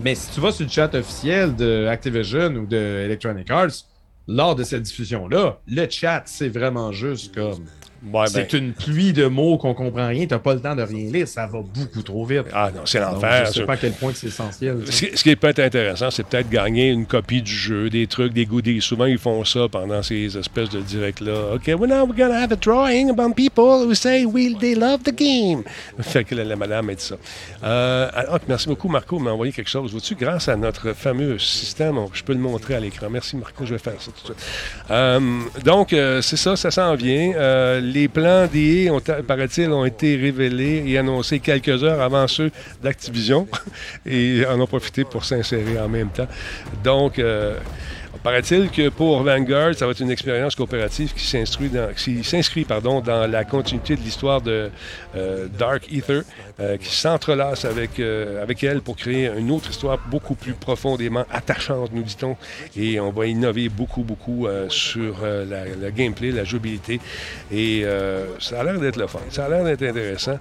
Mais 0.00 0.14
si 0.14 0.30
tu 0.30 0.40
vas 0.40 0.52
sur 0.52 0.64
le 0.64 0.70
chat 0.70 0.94
officiel 0.94 1.56
de 1.56 1.86
Activision 1.88 2.54
ou 2.54 2.66
de 2.66 2.76
Electronic 2.76 3.50
Arts, 3.50 3.84
lors 4.28 4.54
de 4.54 4.62
cette 4.62 4.82
diffusion-là, 4.82 5.58
le 5.66 5.86
chat, 5.90 6.22
c'est 6.26 6.48
vraiment 6.48 6.92
juste 6.92 7.34
comme. 7.34 7.64
Ouais, 8.04 8.12
ben, 8.12 8.26
c'est 8.28 8.52
une 8.52 8.72
pluie 8.72 9.12
de 9.12 9.26
mots 9.26 9.58
qu'on 9.58 9.74
comprend 9.74 10.06
rien, 10.06 10.24
t'as 10.26 10.38
pas 10.38 10.54
le 10.54 10.60
temps 10.60 10.76
de 10.76 10.82
rien 10.82 11.10
lire, 11.10 11.26
ça 11.26 11.46
va 11.46 11.58
beaucoup 11.60 12.02
trop 12.02 12.24
vite. 12.24 12.44
Ah 12.52 12.70
non, 12.74 12.82
c'est 12.84 13.00
l'enfer. 13.00 13.46
je 13.46 13.52
sais 13.52 13.64
pas 13.66 13.72
à 13.72 13.76
quel 13.76 13.92
point 13.92 14.12
c'est 14.14 14.28
essentiel. 14.28 14.82
Ce 14.88 15.04
qui, 15.06 15.16
ce 15.16 15.22
qui 15.24 15.34
peut 15.34 15.48
être 15.48 15.58
intéressant, 15.58 16.10
c'est 16.10 16.24
peut-être 16.24 16.48
gagner 16.48 16.90
une 16.90 17.06
copie 17.06 17.42
du 17.42 17.52
jeu, 17.52 17.90
des 17.90 18.06
trucs, 18.06 18.32
des 18.32 18.46
goodies. 18.46 18.80
Souvent, 18.80 19.06
ils 19.06 19.18
font 19.18 19.44
ça 19.44 19.66
pendant 19.70 20.00
ces 20.04 20.36
espèces 20.38 20.68
de 20.70 20.80
directs-là. 20.80 21.54
OK, 21.56 21.66
well, 21.78 21.88
now 21.90 22.04
we're 22.06 22.16
gonna 22.16 22.40
have 22.40 22.52
a 22.52 22.56
drawing 22.56 23.10
about 23.10 23.34
people 23.34 23.84
who 23.84 23.94
say 23.94 24.24
we, 24.24 24.56
they 24.58 24.76
love 24.76 25.02
the 25.02 25.12
game? 25.14 25.64
Fait 26.00 26.22
que 26.22 26.36
la, 26.36 26.44
la 26.44 26.54
madame 26.54 26.90
a 26.90 26.94
dit 26.94 27.02
ça. 27.04 27.16
Euh, 27.64 28.08
alors, 28.14 28.38
merci 28.48 28.68
beaucoup, 28.68 28.88
Marco, 28.88 29.18
de 29.18 29.22
m'envoyer 29.24 29.52
quelque 29.52 29.70
chose. 29.70 29.90
Vois-tu, 29.90 30.14
grâce 30.14 30.48
à 30.48 30.56
notre 30.56 30.92
fameux 30.92 31.38
système, 31.40 31.98
on- 31.98 32.10
je 32.12 32.22
peux 32.22 32.32
le 32.32 32.38
montrer 32.38 32.74
à 32.76 32.80
l'écran. 32.80 33.08
Merci, 33.10 33.36
Marco, 33.36 33.64
je 33.66 33.72
vais 33.74 33.78
faire 33.80 34.00
ça 34.00 34.12
tout 34.12 34.32
de 34.32 34.36
suite. 34.36 34.46
Euh, 34.90 35.20
donc, 35.64 35.92
euh, 35.92 36.22
c'est 36.22 36.36
ça, 36.36 36.54
ça 36.54 36.70
s'en 36.70 36.94
vient. 36.94 37.32
Les 37.92 38.08
plans 38.08 38.46
d'IA, 38.46 38.92
ont, 38.92 39.00
paraît-il, 39.26 39.70
ont 39.70 39.84
été 39.84 40.16
révélés 40.16 40.84
et 40.86 40.98
annoncés 40.98 41.40
quelques 41.40 41.82
heures 41.82 42.00
avant 42.00 42.26
ceux 42.26 42.50
d'Activision 42.82 43.48
et 44.06 44.44
en 44.46 44.60
ont 44.60 44.66
profité 44.66 45.04
pour 45.04 45.24
s'insérer 45.24 45.78
en 45.78 45.88
même 45.88 46.10
temps. 46.10 46.28
Donc, 46.84 47.18
euh, 47.18 47.58
paraît-il 48.28 48.68
que 48.70 48.90
pour 48.90 49.22
Vanguard, 49.22 49.74
ça 49.74 49.86
va 49.86 49.92
être 49.92 50.00
une 50.00 50.10
expérience 50.10 50.54
coopérative 50.54 51.14
qui 51.14 51.24
s'inscrit 51.24 51.70
dans, 51.70 51.88
pardon, 52.68 53.00
dans 53.00 53.26
la 53.26 53.44
continuité 53.46 53.96
de 53.96 54.02
l'histoire 54.02 54.42
de 54.42 54.70
euh, 55.16 55.46
Dark 55.58 55.90
Ether, 55.90 56.20
euh, 56.60 56.76
qui 56.76 56.94
s'entrelace 56.94 57.64
avec, 57.64 57.98
euh, 57.98 58.42
avec 58.42 58.62
elle 58.62 58.82
pour 58.82 58.96
créer 58.96 59.30
une 59.34 59.50
autre 59.50 59.70
histoire 59.70 59.98
beaucoup 60.10 60.34
plus 60.34 60.52
profondément 60.52 61.24
attachante, 61.30 61.90
nous 61.94 62.02
dit-on. 62.02 62.36
Et 62.76 63.00
on 63.00 63.12
va 63.12 63.24
innover 63.24 63.70
beaucoup, 63.70 64.02
beaucoup 64.02 64.46
sur 64.68 65.22
la, 65.22 65.64
le 65.64 65.90
gameplay, 65.90 66.30
la 66.30 66.44
jouabilité. 66.44 67.00
Et 67.50 67.84
ça 68.40 68.60
a 68.60 68.64
l'air 68.64 68.78
d'être 68.78 68.96
le 68.96 69.06
fun. 69.06 69.20
Ça 69.30 69.46
a 69.46 69.48
l'air 69.48 69.64
d'être 69.64 69.82
intéressant. 69.82 70.38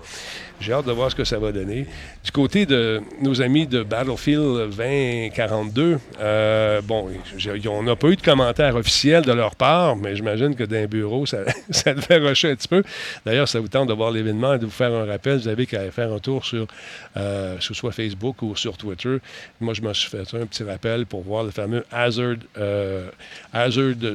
J'ai 0.59 0.73
hâte 0.73 0.85
de 0.85 0.91
voir 0.91 1.11
ce 1.11 1.15
que 1.15 1.23
ça 1.23 1.37
va 1.37 1.51
donner. 1.51 1.85
Du 2.23 2.31
côté 2.31 2.65
de 2.65 3.01
nos 3.21 3.41
amis 3.41 3.67
de 3.67 3.83
Battlefield 3.83 4.71
2042, 4.75 5.99
euh, 6.19 6.81
bon, 6.81 7.09
on 7.69 7.83
n'a 7.83 7.95
pas 7.95 8.07
eu 8.07 8.15
de 8.15 8.21
commentaires 8.21 8.75
officiels 8.75 9.23
de 9.23 9.31
leur 9.33 9.55
part, 9.55 9.95
mais 9.95 10.15
j'imagine 10.15 10.55
que 10.55 10.63
d'un 10.63 10.85
bureau, 10.87 11.27
ça, 11.27 11.39
ça 11.69 11.93
devait 11.93 12.17
rusher 12.17 12.51
un 12.51 12.55
petit 12.55 12.67
peu. 12.67 12.83
D'ailleurs, 13.23 13.47
ça 13.47 13.59
vous 13.59 13.67
tente 13.67 13.87
de 13.89 13.93
voir 13.93 14.09
l'événement 14.09 14.55
et 14.55 14.59
de 14.59 14.65
vous 14.65 14.71
faire 14.71 14.91
un 14.93 15.05
rappel. 15.05 15.37
Vous 15.37 15.47
avez 15.47 15.67
qu'à 15.67 15.91
faire 15.91 16.11
un 16.11 16.19
tour 16.19 16.43
sur, 16.43 16.65
euh, 17.17 17.57
soit 17.59 17.91
Facebook 17.91 18.41
ou 18.41 18.55
sur 18.55 18.77
Twitter. 18.77 19.17
Moi, 19.61 19.75
je 19.75 19.81
me 19.83 19.93
suis 19.93 20.09
fait 20.09 20.21
un 20.33 20.45
petit 20.47 20.63
rappel 20.63 21.05
pour 21.05 21.21
voir 21.21 21.43
le 21.43 21.51
fameux 21.51 21.85
Hazard, 21.91 22.37
euh, 22.57 23.09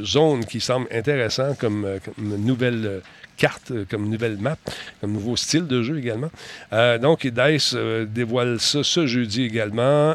Zone 0.02 0.44
qui 0.44 0.60
semble 0.60 0.88
intéressant 0.92 1.54
comme, 1.54 1.86
comme 2.04 2.36
nouvelle 2.36 3.00
carte, 3.36 3.70
euh, 3.70 3.84
comme 3.88 4.08
nouvelle 4.08 4.36
map, 4.38 4.56
comme 5.00 5.12
nouveau 5.12 5.36
style 5.36 5.66
de 5.66 5.82
jeu 5.82 5.98
également. 5.98 6.30
Euh, 6.72 6.98
donc, 6.98 7.26
DICE 7.26 7.72
euh, 7.74 8.04
dévoile 8.06 8.58
ça 8.60 8.82
ce 8.82 9.06
jeudi 9.06 9.42
également, 9.44 10.14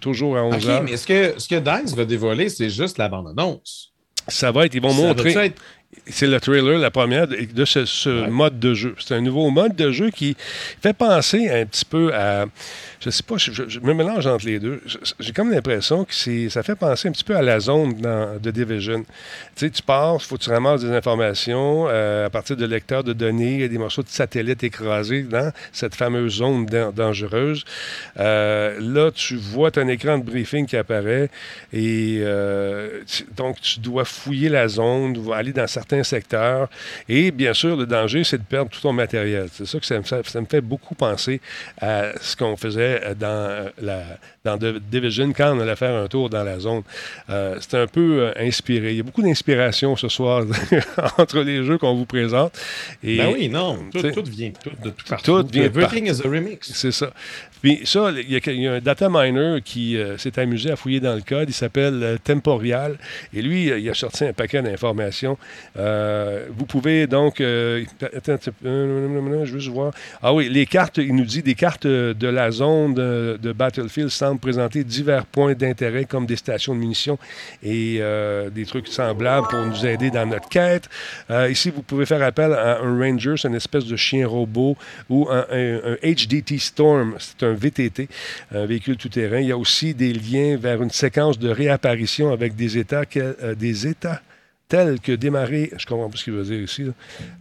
toujours 0.00 0.36
à 0.36 0.40
11h. 0.42 0.78
OK, 0.78 0.82
mais 0.90 0.96
ce 0.96 1.06
que, 1.06 1.34
ce 1.38 1.48
que 1.48 1.56
DICE 1.56 1.94
va 1.94 2.04
dévoiler, 2.04 2.48
c'est 2.48 2.70
juste 2.70 2.98
la 2.98 3.08
bande-annonce? 3.08 3.92
Ça 4.28 4.50
va 4.52 4.64
être, 4.66 4.74
ils 4.74 4.80
vont 4.80 4.90
Ça 4.90 5.02
montrer. 5.02 5.30
être- 5.46 5.60
C'est 6.06 6.26
le 6.26 6.38
trailer, 6.40 6.78
la 6.78 6.90
première 6.90 7.26
de, 7.28 7.36
de 7.52 7.64
ce, 7.64 7.84
ce 7.84 8.22
Ouais. 8.22 8.28
mode 8.28 8.58
de 8.60 8.74
jeu. 8.74 8.94
C'est 8.98 9.14
un 9.14 9.20
nouveau 9.20 9.50
mode 9.50 9.74
de 9.76 9.90
jeu 9.90 10.10
qui 10.10 10.36
fait 10.82 10.92
penser 10.92 11.48
un 11.50 11.64
petit 11.66 11.84
peu 11.84 12.14
à. 12.14 12.46
Je 13.00 13.10
sais 13.10 13.22
pas, 13.22 13.36
je, 13.36 13.80
me 13.80 13.92
mélange 13.92 14.26
entre 14.26 14.46
les 14.46 14.58
deux. 14.58 14.80
J'ai 15.20 15.32
comme 15.32 15.50
l'impression 15.50 16.04
que 16.06 16.14
c'est, 16.14 16.48
ça 16.48 16.62
fait 16.62 16.74
penser 16.74 17.08
un 17.08 17.12
petit 17.12 17.24
peu 17.24 17.36
à 17.36 17.42
la 17.42 17.60
zone 17.60 17.94
dans, 18.00 18.40
de 18.40 18.50
Division. 18.50 19.00
Tu 19.02 19.66
sais, 19.66 19.70
tu 19.70 19.82
pars, 19.82 20.16
il 20.18 20.24
faut 20.24 20.38
que 20.38 20.42
tu 20.44 20.48
ramasses 20.50 20.80
des 20.80 20.90
informations 20.90 21.86
euh, 21.90 22.24
à 22.26 22.30
partir 22.30 22.56
de 22.56 22.64
lecteurs 22.64 23.04
de 23.04 23.12
données, 23.12 23.56
il 23.56 23.60
y 23.60 23.64
a 23.64 23.68
des 23.68 23.76
morceaux 23.76 24.02
de 24.02 24.08
satellites 24.08 24.64
écrasés 24.64 25.22
dans 25.22 25.52
cette 25.70 25.94
fameuse 25.94 26.36
zone 26.36 26.64
dan- 26.64 26.92
dangereuse. 26.94 27.64
Euh, 28.18 28.78
là, 28.80 29.10
tu 29.10 29.36
vois 29.36 29.70
ton 29.70 29.86
écran 29.88 30.16
de 30.16 30.24
briefing 30.24 30.66
qui 30.66 30.76
apparaît 30.78 31.28
et 31.74 32.20
euh, 32.22 33.00
tu- 33.06 33.26
donc 33.36 33.60
tu 33.60 33.80
dois 33.80 34.06
fouiller 34.06 34.48
la 34.48 34.66
zone, 34.66 35.14
aller 35.34 35.52
dans 35.52 35.66
certains 35.66 35.83
secteurs 36.02 36.68
et 37.08 37.30
bien 37.30 37.54
sûr, 37.54 37.76
le 37.76 37.86
danger, 37.86 38.24
c'est 38.24 38.38
de 38.38 38.42
perdre 38.42 38.70
tout 38.70 38.80
ton 38.80 38.92
matériel. 38.92 39.48
C'est 39.52 39.66
ça 39.66 39.78
que 39.78 39.86
ça 39.86 39.98
me 39.98 40.02
fait, 40.02 40.26
ça 40.26 40.40
me 40.40 40.46
fait 40.46 40.60
beaucoup 40.60 40.94
penser 40.94 41.40
à 41.80 42.12
ce 42.20 42.36
qu'on 42.36 42.56
faisait 42.56 43.14
dans, 43.18 43.26
euh, 43.26 43.68
la, 43.80 44.02
dans 44.44 44.58
The 44.58 44.78
Division 44.78 45.32
quand 45.32 45.56
on 45.56 45.60
allait 45.60 45.76
faire 45.76 45.94
un 45.94 46.06
tour 46.06 46.30
dans 46.30 46.44
la 46.44 46.58
zone. 46.58 46.82
Euh, 47.30 47.56
c'est 47.60 47.78
un 47.78 47.86
peu 47.86 48.20
euh, 48.20 48.32
inspiré. 48.38 48.92
Il 48.92 48.96
y 48.98 49.00
a 49.00 49.02
beaucoup 49.02 49.22
d'inspiration 49.22 49.96
ce 49.96 50.08
soir 50.08 50.44
entre 51.18 51.40
les 51.40 51.64
jeux 51.64 51.78
qu'on 51.78 51.94
vous 51.94 52.06
présente. 52.06 52.58
Et 53.02 53.18
Ben 53.18 53.32
oui, 53.32 53.48
non. 53.48 53.78
Tout, 53.92 54.00
vient 54.24 54.50
tout, 54.50 54.70
de 54.82 54.90
tout 54.90 55.04
partout. 55.08 55.42
Tout 55.42 55.48
vient 55.50 55.62
de 55.62 55.66
Everything 55.66 56.06
is 56.06 56.20
a 56.24 56.28
remix. 56.28 56.72
c'est 56.72 56.92
ça. 56.92 57.12
Puis 57.64 57.80
ça, 57.84 58.10
il 58.10 58.30
y, 58.30 58.66
a, 58.66 58.72
un 58.74 58.78
data 58.78 59.08
miner 59.10 59.62
qui 59.64 59.96
euh, 59.96 60.18
s'est 60.18 60.38
amusé 60.38 60.70
à 60.70 60.76
fouiller 60.76 61.00
dans 61.00 61.14
le 61.14 61.22
code. 61.22 61.48
Il 61.48 61.54
s'appelle 61.54 61.98
euh, 62.02 62.18
Temporial. 62.22 62.98
Et 63.32 63.40
lui, 63.40 63.70
euh, 63.70 63.78
il 63.78 63.88
a 63.88 63.94
sorti 63.94 64.26
un 64.26 64.34
paquet 64.34 64.60
d'informations. 64.60 65.38
Euh, 65.78 66.46
vous 66.54 66.66
pouvez 66.66 67.06
donc... 67.06 67.40
attends, 67.40 68.36
je 68.62 68.68
veux 68.68 69.46
juste 69.46 69.68
voir. 69.68 69.94
Ah 70.22 70.34
oui, 70.34 70.50
les 70.50 70.66
cartes, 70.66 70.98
il 70.98 71.16
nous 71.16 71.24
dit 71.24 71.42
des 71.42 71.54
cartes 71.54 71.86
de 71.86 72.28
la 72.28 72.50
zone 72.50 72.92
de, 72.92 73.52
Battlefield 73.52 74.10
semblent 74.10 74.40
présenter 74.40 74.84
divers 74.84 75.24
points 75.24 75.54
d'intérêt 75.54 76.04
comme 76.04 76.26
des 76.26 76.36
stations 76.36 76.74
de 76.74 76.80
munitions 76.80 77.18
et 77.62 77.98
des 78.52 78.66
trucs 78.66 78.88
semblables 78.88 79.46
pour 79.48 79.60
nous 79.60 79.86
aider 79.86 80.10
dans 80.10 80.26
notre 80.26 80.50
quête. 80.50 80.90
Ici, 81.48 81.70
vous 81.74 81.82
pouvez 81.82 82.04
faire 82.04 82.22
appel 82.22 82.52
à 82.52 82.80
un 82.80 82.98
Ranger, 82.98 83.36
c'est 83.38 83.48
une 83.48 83.54
espèce 83.54 83.86
de 83.86 83.96
chien 83.96 84.26
robot, 84.26 84.76
ou 85.08 85.28
un- 85.30 85.46
un 85.50 85.96
HDT 86.02 86.58
Storm, 86.58 87.14
c'est 87.18 87.42
un 87.42 87.53
VTT, 87.54 88.08
un 88.52 88.66
véhicule 88.66 88.96
tout-terrain. 88.96 89.40
Il 89.40 89.48
y 89.48 89.52
a 89.52 89.58
aussi 89.58 89.94
des 89.94 90.12
liens 90.12 90.56
vers 90.56 90.82
une 90.82 90.90
séquence 90.90 91.38
de 91.38 91.48
réapparition 91.48 92.32
avec 92.32 92.54
des 92.56 92.78
états, 92.78 93.04
euh, 93.16 93.54
des 93.54 93.86
états 93.86 94.22
tels 94.74 94.98
que 94.98 95.12
démarrer, 95.12 95.70
je 95.78 95.86
comprends 95.86 96.10
pas 96.10 96.16
ce 96.16 96.24
qu'il 96.24 96.32
veut 96.32 96.42
dire 96.42 96.60
ici. 96.60 96.84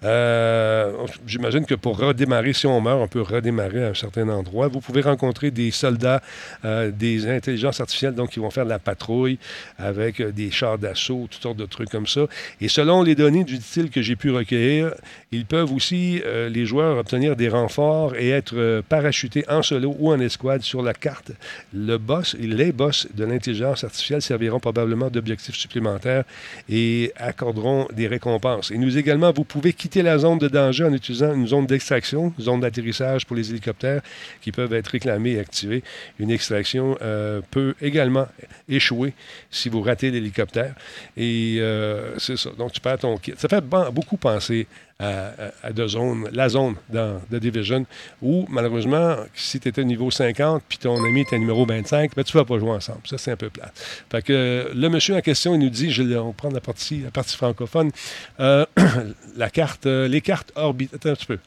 Euh, 0.03 0.91
J'imagine 1.25 1.65
que 1.65 1.73
pour 1.73 1.97
redémarrer, 1.97 2.53
si 2.53 2.67
on 2.67 2.79
meurt, 2.79 2.99
on 3.01 3.07
peut 3.07 3.23
redémarrer 3.23 3.85
à 3.85 3.87
un 3.87 3.93
certain 3.95 4.29
endroit. 4.29 4.67
Vous 4.67 4.81
pouvez 4.81 5.01
rencontrer 5.01 5.49
des 5.49 5.71
soldats, 5.71 6.21
euh, 6.63 6.91
des 6.91 7.27
intelligences 7.27 7.81
artificielles, 7.81 8.13
donc 8.13 8.29
qui 8.29 8.39
vont 8.39 8.51
faire 8.51 8.65
de 8.65 8.69
la 8.69 8.77
patrouille 8.77 9.39
avec 9.79 10.19
euh, 10.19 10.31
des 10.31 10.51
chars 10.51 10.77
d'assaut, 10.77 11.27
toutes 11.31 11.41
sortes 11.41 11.57
de 11.57 11.65
trucs 11.65 11.89
comme 11.89 12.05
ça. 12.05 12.27
Et 12.61 12.67
selon 12.67 13.01
les 13.01 13.15
données 13.15 13.45
style 13.59 13.89
que 13.89 14.03
j'ai 14.03 14.15
pu 14.15 14.29
recueillir, 14.29 14.93
ils 15.31 15.47
peuvent 15.47 15.73
aussi, 15.73 16.21
les 16.49 16.65
joueurs, 16.67 16.99
obtenir 16.99 17.35
des 17.35 17.49
renforts 17.49 18.15
et 18.15 18.29
être 18.29 18.83
parachutés 18.87 19.43
en 19.49 19.63
solo 19.63 19.95
ou 19.97 20.11
en 20.11 20.19
escouade 20.19 20.61
sur 20.61 20.83
la 20.83 20.93
carte. 20.93 21.31
Le 21.73 21.97
boss, 21.97 22.35
les 22.39 22.71
boss 22.71 23.07
de 23.11 23.25
l'intelligence 23.25 23.83
artificielle 23.83 24.21
serviront 24.21 24.59
probablement 24.59 25.09
d'objectifs 25.09 25.55
supplémentaires 25.55 26.25
et 26.69 27.11
accorderont 27.23 27.87
des 27.93 28.07
récompenses. 28.07 28.71
Et 28.71 28.77
nous 28.77 28.97
également, 28.97 29.31
vous 29.31 29.43
pouvez 29.43 29.73
quitter 29.73 30.01
la 30.01 30.17
zone 30.17 30.37
de 30.37 30.47
danger 30.47 30.83
en 30.83 30.93
utilisant 30.93 31.33
une 31.33 31.47
zone 31.47 31.65
d'extraction, 31.65 32.33
une 32.37 32.43
zone 32.43 32.59
d'atterrissage 32.59 33.25
pour 33.25 33.35
les 33.35 33.49
hélicoptères 33.49 34.01
qui 34.41 34.51
peuvent 34.51 34.73
être 34.73 34.87
réclamés 34.87 35.31
et 35.33 35.39
activés. 35.39 35.83
Une 36.19 36.29
extraction 36.31 36.97
euh, 37.01 37.41
peut 37.51 37.75
également 37.81 38.27
échouer 38.69 39.13
si 39.49 39.69
vous 39.69 39.81
ratez 39.81 40.11
l'hélicoptère. 40.11 40.75
Et 41.17 41.57
euh, 41.59 42.17
c'est 42.19 42.37
ça. 42.37 42.49
Donc, 42.57 42.71
tu 42.73 42.81
perds 42.81 42.99
ton 42.99 43.17
kit. 43.17 43.33
Ça 43.37 43.47
fait 43.47 43.61
ban- 43.61 43.89
beaucoup 43.91 44.17
penser 44.17 44.67
à, 44.99 45.07
à- 45.09 45.67
à 45.67 45.71
de 45.73 45.87
zones, 45.87 46.29
la 46.31 46.49
zone 46.49 46.75
dans 46.89 47.19
The 47.31 47.35
Division, 47.35 47.85
où, 48.21 48.45
malheureusement, 48.49 49.15
si 49.33 49.59
tu 49.59 49.67
étais 49.67 49.83
niveau 49.83 50.11
50 50.11 50.61
puis 50.69 50.77
ton 50.77 51.03
ami 51.03 51.21
était 51.21 51.37
numéro 51.39 51.65
25, 51.65 52.15
ben, 52.15 52.23
tu 52.23 52.37
ne 52.37 52.41
vas 52.41 52.45
pas 52.45 52.59
jouer 52.59 52.69
ensemble. 52.71 52.99
Ça, 53.05 53.17
c'est 53.17 53.31
un 53.31 53.35
peu 53.35 53.49
plat. 53.49 53.71
Fait 54.11 54.21
que 54.21 54.33
euh, 54.33 54.69
le 54.75 54.89
monsieur 54.89 55.15
en 55.15 55.21
question, 55.21 55.55
il 55.55 55.59
nous 55.61 55.69
dit, 55.69 55.91
je, 55.91 56.03
l'ai- 56.03 56.15
on 56.17 56.31
prend 56.31 56.49
la 56.51 56.61
partie, 56.61 57.02
la 57.03 57.11
partie 57.11 57.35
francophone, 57.35 57.91
euh, 58.39 58.65
la 59.35 59.49
carte, 59.49 59.85
euh, 59.85 60.07
les 60.07 60.21
cartes 60.21 60.51
orbitales. 60.55 60.95
Attends 60.95 61.09
un 61.09 61.15
petit 61.15 61.25
peu. 61.25 61.37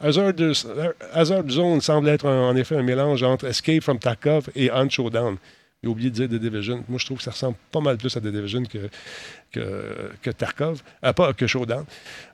Hazard, 1.12 1.48
Zone 1.48 1.80
semble 1.80 2.08
être 2.08 2.26
en 2.26 2.54
effet 2.56 2.76
un 2.76 2.82
mélange 2.82 3.22
entre 3.22 3.46
Escape 3.46 3.82
from 3.82 3.98
Tarkov 3.98 4.48
et 4.54 4.70
On 4.72 4.88
Showdown. 4.88 5.36
J'ai 5.82 5.90
oublié 5.90 6.10
de 6.10 6.14
dire 6.14 6.28
The 6.28 6.40
Division. 6.40 6.84
Moi, 6.88 6.98
je 6.98 7.04
trouve 7.04 7.18
que 7.18 7.24
ça 7.24 7.30
ressemble 7.30 7.56
pas 7.70 7.80
mal 7.80 7.96
plus 7.96 8.16
à 8.16 8.20
The 8.20 8.28
Division 8.28 8.62
que, 8.64 8.78
que, 10.22 10.30
Tarkov, 10.30 10.82
ah, 11.02 11.12
pas 11.12 11.32
que 11.32 11.46
Showdown. 11.46 11.84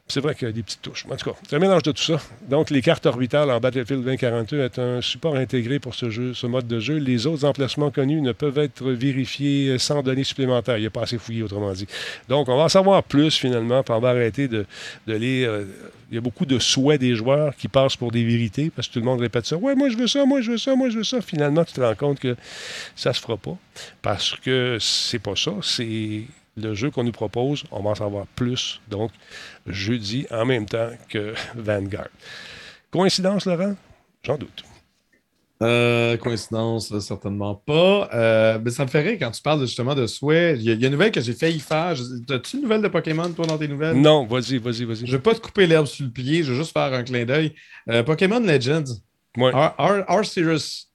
C'est 0.09 0.21
vrai 0.21 0.35
qu'il 0.35 0.49
y 0.49 0.51
a 0.51 0.53
des 0.53 0.63
petites 0.63 0.83
touches. 0.83 1.07
En 1.11 1.17
tout 1.17 1.31
cas, 1.31 1.37
c'est 1.49 1.57
un 1.57 1.59
mélange 1.59 1.85
de 1.85 1.93
tout 1.93 2.03
ça. 2.03 2.21
Donc, 2.49 2.71
les 2.71 2.83
cartes 2.83 3.07
orbitales 3.07 3.51
en 3.51 3.61
Battlefield 3.61 4.03
2042 4.03 4.61
est 4.61 4.79
un 4.79 5.01
support 5.01 5.37
intégré 5.37 5.79
pour 5.79 5.95
ce 5.95 6.11
jeu, 6.11 6.35
ce 6.35 6.47
mode 6.47 6.67
de 6.67 6.81
jeu. 6.81 6.97
Les 6.97 7.27
autres 7.27 7.45
emplacements 7.45 7.91
connus 7.91 8.21
ne 8.21 8.33
peuvent 8.33 8.59
être 8.59 8.91
vérifiés 8.91 9.79
sans 9.79 10.03
données 10.03 10.25
supplémentaires. 10.25 10.77
Il 10.77 10.81
n'y 10.83 10.87
a 10.87 10.91
pas 10.91 11.03
assez 11.03 11.19
fouillé, 11.19 11.43
autrement 11.43 11.73
dit. 11.73 11.87
Donc, 12.29 12.49
on 12.49 12.57
va 12.57 12.65
en 12.65 12.69
savoir 12.69 13.05
plus 13.05 13.37
finalement, 13.39 13.83
puis 13.83 13.95
on 13.95 14.01
va 14.01 14.11
arrêter 14.11 14.49
de, 14.49 14.67
de 15.07 15.15
lire. 15.15 15.51
euh, 15.51 15.65
il 16.13 16.17
y 16.17 16.19
a 16.19 16.21
beaucoup 16.21 16.45
de 16.45 16.59
souhaits 16.59 17.01
des 17.01 17.15
joueurs 17.15 17.57
qui 17.57 17.69
passent 17.69 17.97
pour 17.97 18.13
des 18.13 18.23
vérités 18.23 18.69
parce 18.69 18.87
que 18.87 18.93
tout 18.93 18.99
le 18.99 19.07
monde 19.07 19.21
répète 19.23 19.47
ça. 19.47 19.57
Ouais, 19.57 19.75
moi 19.75 19.89
je 19.89 19.97
veux 19.97 20.07
ça, 20.07 20.27
moi 20.27 20.43
je 20.43 20.51
veux 20.51 20.59
ça, 20.59 20.77
moi 20.77 20.91
je 20.91 20.99
veux 20.99 21.05
ça. 21.05 21.23
Finalement, 21.23 21.65
tu 21.65 21.73
te 21.73 21.81
rends 21.81 21.95
compte 21.95 22.21
que 22.21 22.37
ça 22.95 23.15
se 23.15 23.21
fera 23.21 23.39
pas 23.39 23.57
parce 24.03 24.37
que 24.37 24.77
c'est 24.79 25.19
pas 25.19 25.37
ça. 25.37 25.53
C'est 25.63 26.25
le 26.57 26.75
jeu 26.75 26.91
qu'on 26.91 27.05
nous 27.05 27.13
propose. 27.13 27.65
On 27.71 27.83
va 27.83 27.91
en 27.91 27.95
savoir 27.95 28.27
plus. 28.37 28.81
Donc, 28.89 29.11
jeudi 29.67 30.27
en 30.31 30.45
même 30.45 30.67
temps 30.67 30.91
que 31.09 31.35
Vanguard. 31.55 32.09
Coïncidence, 32.91 33.47
Laurent? 33.47 33.75
J'en 34.23 34.37
doute. 34.39 34.65
Euh, 35.63 36.17
coïncidence, 36.17 36.91
euh, 36.91 36.99
certainement 36.99 37.55
pas. 37.55 38.11
Euh, 38.13 38.59
mais 38.65 38.73
ça 38.73 38.85
me 38.85 38.91
fait 38.91 39.01
rire 39.01 39.17
quand 39.21 39.31
tu 39.31 39.41
parles 39.41 39.61
justement 39.61 39.95
de 39.95 40.09
souhait. 40.09 40.57
Il 40.57 40.63
y, 40.63 40.71
a- 40.71 40.73
il 40.73 40.81
y 40.81 40.85
a 40.85 40.89
une 40.89 40.93
nouvelle 40.95 41.13
que 41.13 41.21
j'ai 41.21 41.35
failli 41.35 41.61
faire. 41.61 41.95
As-tu 42.31 42.57
une 42.57 42.63
nouvelle 42.63 42.83
de 42.83 42.89
Pokémon, 42.89 43.31
toi, 43.33 43.47
dans 43.47 43.57
tes 43.59 43.69
nouvelles? 43.69 43.97
Non, 44.01 44.27
vas-y, 44.27 44.59
vas-y, 44.59 44.85
vas-y. 44.85 45.07
Je 45.07 45.13
vais 45.13 45.23
pas 45.23 45.35
te 45.35 45.41
couper 45.41 45.69
l'herbe 45.69 45.87
sur 45.87 46.05
le 46.05 46.11
pied, 46.11 46.43
je 46.43 46.51
vais 46.53 46.59
juste 46.59 46.73
faire 46.73 46.93
un 46.93 47.05
clin 47.05 47.25
d'œil. 47.25 47.55
Euh, 47.89 48.03
Pokémon 48.03 48.41
Legends, 48.41 48.83
Ouais. 49.37 49.53
Arceus, 49.55 50.89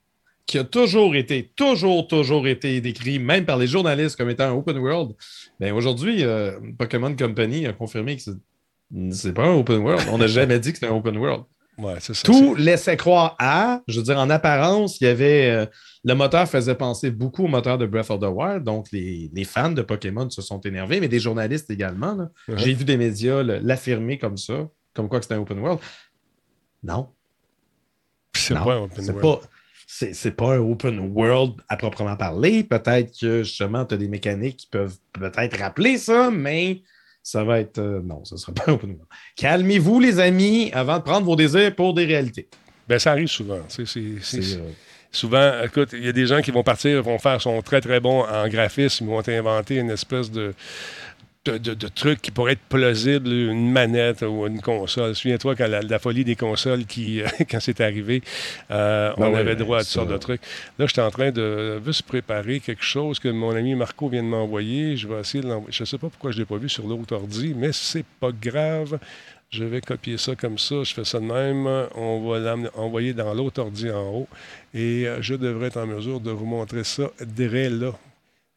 qui 0.48 0.58
a 0.58 0.64
toujours 0.64 1.16
été, 1.16 1.52
toujours, 1.56 2.08
toujours 2.08 2.48
été 2.48 2.80
décrit, 2.82 3.20
même 3.20 3.45
par 3.45 3.58
les 3.58 3.68
journalistes, 3.68 4.16
comme 4.16 4.30
étant 4.30 4.45
un 4.45 4.54
open 4.54 4.78
world. 4.78 5.12
Ben 5.60 5.74
aujourd'hui, 5.74 6.24
euh, 6.24 6.58
Pokémon 6.80 7.16
Company 7.16 7.68
a 7.68 7.74
confirmé 7.74 8.16
que 8.18 8.24
c'est- 9.12 9.34
pas 9.34 9.45
un 9.45 9.54
open 9.56 9.80
world. 9.80 10.08
On 10.12 10.18
n'a 10.18 10.28
jamais 10.28 10.58
dit 10.60 10.70
que 10.72 10.78
c'était 10.80 10.91
un 10.91 10.95
open 10.95 11.18
world. 11.18 11.43
Ouais, 11.78 11.95
c'est 12.00 12.16
ça. 12.16 12.24
Tout 12.24 12.56
laissait 12.56 12.98
croire 12.98 13.36
à, 13.38 13.84
je 13.88 14.00
veux 14.00 14.04
dire, 14.06 14.18
en 14.18 14.30
apparence, 14.32 15.00
il 15.00 15.04
y 15.04 15.08
avait. 15.08 15.50
euh, 15.52 15.66
le 16.04 16.14
moteur 16.16 16.48
faisait 16.48 16.74
penser 16.76 17.12
beaucoup 17.12 17.43
au 17.43 17.48
moteur 17.48 17.78
de 17.78 17.86
Breath 17.86 18.10
of 18.10 18.20
the 18.22 18.28
Wild, 18.32 18.64
donc 18.64 18.88
les, 18.93 19.30
les 19.34 19.43
fans 19.43 19.72
de 19.72 19.82
Pokémon 19.82 20.28
se 20.30 20.41
sont 20.41 20.60
énervés, 20.62 21.00
mais 21.02 21.08
des 21.10 21.20
journalistes 21.20 21.70
également. 21.70 22.18
J'ai 22.56 22.74
vu 22.74 22.86
des 22.86 22.95
médias 22.98 23.43
l'affirmer 23.43 24.18
comme 24.18 24.38
ça, 24.38 24.70
comme 24.93 25.10
quoi 25.10 25.20
que 25.20 25.26
c'était 25.26 25.36
un 25.36 25.41
open 25.41 25.60
world. 25.60 25.80
Non, 26.84 27.10
C'est 28.34 28.54
pas 28.54 28.76
un 28.76 28.84
open 28.84 29.06
world. 29.12 29.22
pas. 29.22 29.41
C'est 29.90 30.14
c'est 30.14 30.32
pas 30.32 30.56
un 30.56 30.60
open 30.60 31.00
world 31.14 31.54
à 31.70 31.78
proprement 31.78 32.18
parler. 32.18 32.64
Peut-être 32.66 33.18
que 33.20 33.44
justement, 33.44 33.86
tu 33.86 33.96
as 33.96 33.98
des 33.98 34.10
mécaniques 34.10 34.58
qui 34.58 34.68
peuvent 34.68 34.98
peut-être 35.14 35.58
rappeler 35.58 35.98
ça, 35.98 36.30
mais 36.30 36.82
ça 37.24 37.44
va 37.46 37.60
être. 37.62 37.78
euh, 37.80 38.02
non, 38.04 38.24
ce 38.26 38.36
ne 38.36 38.40
sera 38.40 38.54
pas 38.56 38.64
un 38.68 38.74
open 38.74 38.90
world. 38.92 39.08
Calmez-vous, 39.38 40.00
les 40.02 40.20
amis, 40.20 40.70
avant 40.74 40.98
de 40.98 41.04
prendre 41.04 41.26
vos 41.26 41.38
désirs 41.38 41.74
pour 41.74 41.94
des 41.94 42.04
réalités. 42.06 42.50
Ben, 42.88 43.00
ça 43.00 43.12
arrive 43.12 43.28
souvent. 43.28 43.60
c'est- 43.68 44.60
Souvent, 45.10 45.64
écoute, 45.64 45.92
il 45.94 46.04
y 46.06 46.10
a 46.10 46.12
des 46.12 46.26
gens 46.28 46.42
qui 46.42 46.52
vont 46.52 46.64
partir, 46.64 47.02
vont 47.02 47.18
faire, 47.18 47.42
sont 47.42 47.62
très 47.62 47.80
très 47.80 48.02
bons 48.02 48.24
en 48.26 48.48
graphisme, 48.50 49.06
ils 49.06 49.10
vont 49.10 49.24
inventer 49.28 49.78
une 49.78 49.90
espèce 49.90 50.30
de, 50.30 50.54
de, 51.48 51.58
de- 51.58 51.74
de 51.74 51.88
truc 51.88 52.22
qui 52.22 52.32
pourrait 52.32 52.54
être 52.54 52.62
plausible, 52.70 53.30
une 53.32 53.72
manette 53.72 54.22
ou 54.22 54.45
une 54.48 54.62
console. 54.62 55.16
Souviens-toi 55.16 55.56
quand 55.56 55.68
la, 55.68 55.82
la 55.82 56.00
folie 56.00 56.24
des 56.24 56.36
consoles, 56.36 56.86
qui, 56.86 57.22
quand 57.50 57.60
c'est 57.60 57.82
arrivé, 57.82 58.22
euh, 58.72 59.14
Ben 59.18 59.28
on 59.28 59.36
avait 59.36 59.56
droit 59.56 59.78
à 59.78 59.82
toutes 59.82 59.89
sortes 59.89 60.10
de 60.10 60.18
trucs. 60.18 60.41
Là, 60.80 60.86
j'étais 60.88 61.02
en 61.02 61.12
train 61.12 61.32
de 61.32 61.82
juste 61.86 62.04
préparer 62.04 62.60
quelque 62.60 62.84
chose 62.84 63.20
que 63.20 63.30
mon 63.30 63.56
ami 63.56 63.76
Marco 63.76 64.10
vient 64.10 64.24
de 64.24 64.28
m'envoyer. 64.28 64.98
Je 64.98 65.08
vais 65.08 65.20
essayer 65.20 65.43
de 65.43 65.48
l'envoyer. 65.50 65.72
Je 65.72 65.84
ne 65.84 65.86
sais 65.86 65.98
pas 65.98 66.10
pourquoi 66.10 66.32
je 66.32 66.38
ne 66.38 66.41
l'ai 66.41 66.45
pas 66.45 66.58
vu 66.58 66.70
sur 66.70 66.88
l'autre 66.88 67.16
ordi, 67.16 67.54
mais 67.56 67.72
c'est 67.74 68.06
pas 68.20 68.32
grave. 68.32 69.00
Je 69.50 69.64
vais 69.64 69.80
copier 69.80 70.18
ça 70.18 70.36
comme 70.36 70.58
ça. 70.58 70.84
Je 70.84 70.93
fais 70.93 71.06
ça 71.06 71.20
de 71.20 71.26
même. 71.26 71.66
On 71.95 72.30
va 72.30 72.39
l'envoyer 72.76 73.14
dans 73.14 73.34
l'autre 73.34 73.62
ordi 73.62 73.89
en 73.89 74.10
haut. 74.10 74.28
Et 74.74 75.08
euh, 75.08 75.22
je 75.22 75.36
devrais 75.36 75.68
être 75.68 75.78
en 75.78 75.88
mesure 75.88 76.20
de 76.20 76.32
vous 76.32 76.45
montrer 76.45 76.84
ça 76.84 77.10
dès 77.26 77.70
là. 77.70 77.93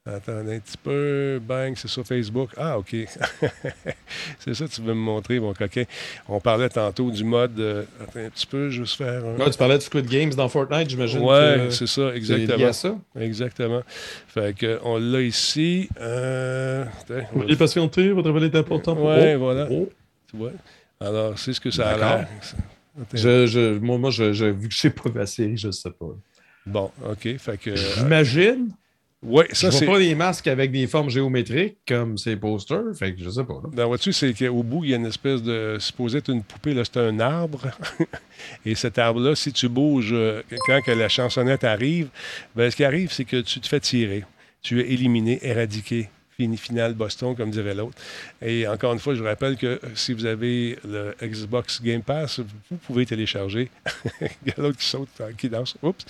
Attendez 0.06 0.54
un 0.56 0.60
petit 0.60 0.78
peu. 0.78 1.38
Bang, 1.46 1.74
c'est 1.76 1.86
sur 1.88 2.06
Facebook. 2.06 2.48
Ah, 2.56 2.78
OK. 2.78 2.96
c'est 4.38 4.54
ça 4.54 4.64
que 4.64 4.70
tu 4.70 4.80
veux 4.80 4.94
me 4.94 5.00
montrer, 5.00 5.38
mon 5.40 5.52
coquin. 5.52 5.84
On 6.26 6.40
parlait 6.40 6.70
tantôt 6.70 7.10
du 7.10 7.22
mode. 7.22 7.60
euh, 7.60 7.84
attends 8.02 8.20
un 8.20 8.30
petit 8.30 8.46
peu, 8.46 8.70
je 8.70 8.80
vais 8.80 8.86
juste 8.86 8.96
faire 8.96 9.22
un. 9.24 9.36
Ouais, 9.36 9.50
tu 9.50 9.58
parlais 9.58 9.76
de 9.76 9.82
Squid 9.82 10.06
Games 10.06 10.30
dans 10.32 10.48
Fortnite, 10.48 10.88
j'imagine. 10.88 11.20
Ouais, 11.20 11.68
c'est 11.70 11.86
ça, 11.86 12.12
c'est 12.14 12.18
lié 12.18 12.34
exactement. 12.42 12.66
à 12.68 12.72
ça. 12.72 12.98
Exactement. 13.20 13.82
Fait 14.28 14.56
que 14.56 14.80
on 14.84 14.96
l'a 14.98 15.20
ici. 15.20 15.90
Euh, 16.00 16.84
attends, 16.84 17.26
on 17.34 17.38
va- 17.40 17.44
Veuillez 17.44 17.56
patienter, 17.56 18.08
votre 18.10 18.30
appel 18.30 18.44
est 18.44 18.54
important. 18.56 18.94
pour- 18.96 19.04
Ouais, 19.04 19.34
Oh, 19.36 19.38
voilà. 19.40 19.68
oh. 19.70 19.88
tu 20.30 20.36
vois? 20.38 20.52
Alors, 20.98 21.38
c'est 21.38 21.52
ce 21.52 21.60
que 21.60 21.70
ça 21.70 21.90
a 21.90 21.96
l'air. 21.98 22.28
Je, 23.12 23.46
je, 23.46 23.78
moi, 23.78 23.98
moi 23.98 24.10
je, 24.10 24.32
je- 24.32 24.46
vu 24.46 24.68
que 24.68 24.74
je 24.74 24.80
sais 24.80 24.90
pas 24.90 25.10
la 25.14 25.26
série, 25.26 25.58
je 25.58 25.70
sais 25.70 25.90
pas. 25.90 26.06
Bon, 26.66 26.90
OK. 27.06 27.36
Fait 27.36 27.58
que. 27.58 27.70
euh, 27.70 27.76
J'imagine. 27.98 28.70
Ouais, 29.22 29.46
Je 29.50 29.54
ça, 29.56 29.70
vois 29.70 29.78
c'est. 29.78 29.86
pas 29.86 29.98
des 29.98 30.14
masques 30.14 30.46
avec 30.46 30.70
des 30.72 30.86
formes 30.86 31.10
géométriques 31.10 31.78
comme 31.86 32.16
ces 32.18 32.36
posters. 32.36 32.94
Fait 32.94 33.14
que 33.14 33.22
je 33.22 33.30
sais 33.30 33.44
pas. 33.44 33.54
là. 33.54 33.68
Ben, 33.72 33.84
vois-tu, 33.86 34.12
c'est 34.12 34.32
qu'au 34.34 34.62
bout, 34.62 34.84
il 34.84 34.90
y 34.90 34.94
a 34.94 34.96
une 34.96 35.06
espèce 35.06 35.42
de. 35.42 35.76
Supposé 35.78 36.18
être 36.18 36.30
une 36.30 36.42
poupée, 36.42 36.74
là, 36.74 36.82
c'est 36.84 36.98
un 36.98 37.18
arbre. 37.20 37.60
Et 38.66 38.74
cet 38.74 38.98
arbre-là, 38.98 39.34
si 39.34 39.52
tu 39.52 39.68
bouges, 39.68 40.10
euh, 40.12 40.42
quand 40.66 40.80
que 40.82 40.92
la 40.92 41.08
chansonnette 41.08 41.64
arrive, 41.64 42.08
ben, 42.54 42.70
ce 42.70 42.76
qui 42.76 42.84
arrive, 42.84 43.12
c'est 43.12 43.24
que 43.24 43.40
tu 43.40 43.60
te 43.60 43.68
fais 43.68 43.80
tirer. 43.80 44.24
Tu 44.62 44.80
es 44.80 44.92
éliminé, 44.92 45.38
éradiqué. 45.42 46.08
Fini, 46.36 46.56
final 46.56 46.94
Boston, 46.94 47.36
comme 47.36 47.50
dirait 47.50 47.74
l'autre. 47.74 47.98
Et 48.40 48.66
encore 48.66 48.94
une 48.94 48.98
fois, 48.98 49.14
je 49.14 49.20
vous 49.20 49.26
rappelle 49.26 49.56
que 49.58 49.66
euh, 49.66 49.78
si 49.94 50.14
vous 50.14 50.24
avez 50.24 50.78
le 50.88 51.14
Xbox 51.22 51.82
Game 51.82 52.00
Pass, 52.02 52.40
vous 52.70 52.76
pouvez 52.78 53.04
télécharger. 53.04 53.70
il 54.22 54.48
y 54.48 54.50
a 54.50 54.54
l'autre 54.62 54.78
qui 54.78 54.86
saute, 54.86 55.10
euh, 55.20 55.32
qui 55.36 55.50
danse. 55.50 55.76
Oups. 55.82 56.06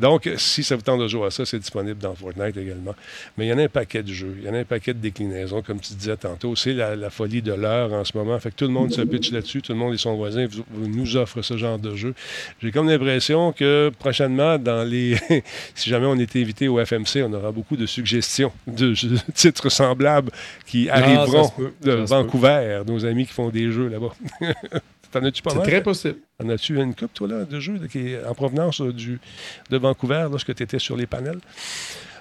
Donc, 0.00 0.28
si 0.36 0.64
ça 0.64 0.76
vous 0.76 0.82
tente 0.82 1.00
de 1.00 1.06
jouer 1.08 1.26
à 1.26 1.30
ça, 1.30 1.44
c'est 1.44 1.58
disponible 1.58 1.98
dans 2.00 2.14
Fortnite 2.14 2.56
également. 2.56 2.94
Mais 3.36 3.46
il 3.46 3.48
y 3.48 3.52
en 3.52 3.58
a 3.58 3.62
un 3.64 3.68
paquet 3.68 4.02
de 4.02 4.12
jeux, 4.12 4.34
il 4.38 4.44
y 4.46 4.48
en 4.48 4.54
a 4.54 4.58
un 4.58 4.64
paquet 4.64 4.94
de 4.94 4.98
déclinaisons, 4.98 5.62
comme 5.62 5.78
tu 5.80 5.94
disais 5.94 6.16
tantôt. 6.16 6.56
C'est 6.56 6.72
la, 6.72 6.96
la 6.96 7.10
folie 7.10 7.42
de 7.42 7.52
l'heure 7.52 7.92
en 7.92 8.04
ce 8.04 8.16
moment. 8.16 8.38
Fait 8.40 8.50
que 8.50 8.56
tout 8.56 8.64
le 8.66 8.72
monde 8.72 8.92
se 8.92 9.02
pitch 9.02 9.30
là-dessus, 9.32 9.62
tout 9.62 9.72
le 9.72 9.78
monde 9.78 9.94
et 9.94 9.98
son 9.98 10.16
voisin 10.16 10.46
vous- 10.50 10.64
vous 10.70 10.88
nous 10.88 11.16
offre 11.16 11.42
ce 11.42 11.56
genre 11.56 11.78
de 11.78 11.94
jeu. 11.94 12.14
J'ai 12.62 12.70
comme 12.72 12.88
l'impression 12.88 13.52
que 13.52 13.90
prochainement, 13.98 14.58
dans 14.58 14.82
les, 14.88 15.16
si 15.74 15.90
jamais 15.90 16.06
on 16.06 16.16
est 16.16 16.34
invité 16.36 16.68
au 16.68 16.84
FMC, 16.84 17.22
on 17.24 17.32
aura 17.32 17.52
beaucoup 17.52 17.76
de 17.76 17.86
suggestions 17.86 18.52
de 18.66 18.94
jeux- 18.94 19.10
titres 19.34 19.68
semblables 19.68 20.30
qui 20.66 20.88
Ah, 20.90 20.96
arriveront 20.96 21.52
de. 21.82 21.92
Vancouver, 21.92 22.82
nos 22.86 23.04
amis 23.04 23.26
qui 23.26 23.32
font 23.32 23.48
des 23.50 23.70
jeux 23.70 23.88
là-bas. 23.88 24.14
T'en 25.10 25.24
as-tu 25.24 25.42
pas 25.42 25.50
C'est 25.50 25.62
très 25.62 25.82
possible. 25.82 26.18
En 26.42 26.48
as-tu 26.48 26.76
une 26.80 26.94
coupe, 26.94 27.12
toi, 27.14 27.28
là, 27.28 27.44
de 27.44 27.58
jeux 27.60 27.78
là, 27.80 27.88
qui 27.88 28.10
est 28.10 28.24
en 28.24 28.34
provenance 28.34 28.80
euh, 28.80 28.92
du, 28.92 29.20
de 29.70 29.76
Vancouver, 29.76 30.26
lorsque 30.30 30.54
tu 30.54 30.62
étais 30.62 30.78
sur 30.78 30.96
les 30.96 31.06
panels? 31.06 31.38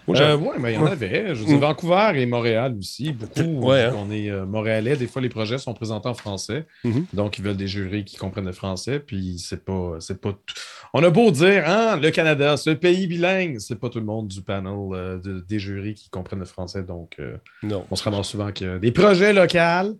Euh, 0.08 0.36
ouais, 0.38 0.56
mais 0.58 0.72
il 0.72 0.76
y 0.76 0.78
en 0.80 0.86
Ouais. 0.86 0.92
avait. 0.94 1.36
Je 1.36 1.42
veux 1.42 1.46
dire, 1.46 1.58
Mm. 1.58 1.60
Vancouver 1.60 2.12
et 2.16 2.26
Montréal 2.26 2.76
aussi. 2.80 3.12
Beaucoup. 3.12 3.42
Ouais, 3.68 3.84
hein. 3.84 3.94
On 3.96 4.10
est 4.10 4.32
euh, 4.32 4.44
montréalais. 4.44 4.96
Des 4.96 5.06
fois, 5.06 5.22
les 5.22 5.30
projets 5.30 5.60
sont 5.60 5.76
présentés 5.76 6.10
en 6.10 6.16
français. 6.16 6.66
Mhm. 6.84 7.06
Donc, 7.14 7.38
ils 7.38 7.44
veulent 7.46 7.56
des 7.58 7.68
jurys 7.68 8.06
qui 8.06 8.18
comprennent 8.18 8.48
le 8.48 8.52
français. 8.52 9.00
Puis, 9.00 9.38
c'est 9.38 9.64
pas, 9.64 9.98
c'est 10.00 10.20
pas 10.20 10.32
tout- 10.32 10.56
On 10.96 11.04
a 11.04 11.12
beau 11.12 11.30
dire, 11.30 11.64
hein, 11.68 11.96
le 11.98 12.10
Canada, 12.10 12.58
c'est 12.58 12.72
un 12.72 12.76
pays 12.76 13.06
bilingue. 13.06 13.60
C'est 13.60 13.76
pas 13.80 13.90
tout 13.90 14.00
le 14.00 14.06
monde 14.06 14.30
du 14.30 14.42
panel 14.42 14.74
euh, 14.94 15.20
de- 15.20 15.46
des 15.48 15.60
jurys 15.60 15.94
qui 15.94 16.10
comprennent 16.10 16.40
le 16.40 16.46
français. 16.46 16.82
Donc, 16.82 17.18
euh, 17.20 17.38
Non. 17.62 17.86
on 17.92 17.96
se 17.96 18.04
ramasse 18.04 18.30
souvent 18.30 18.48
a 18.48 18.80
des 18.80 18.92
projets 18.92 19.32
locaux. 19.32 20.00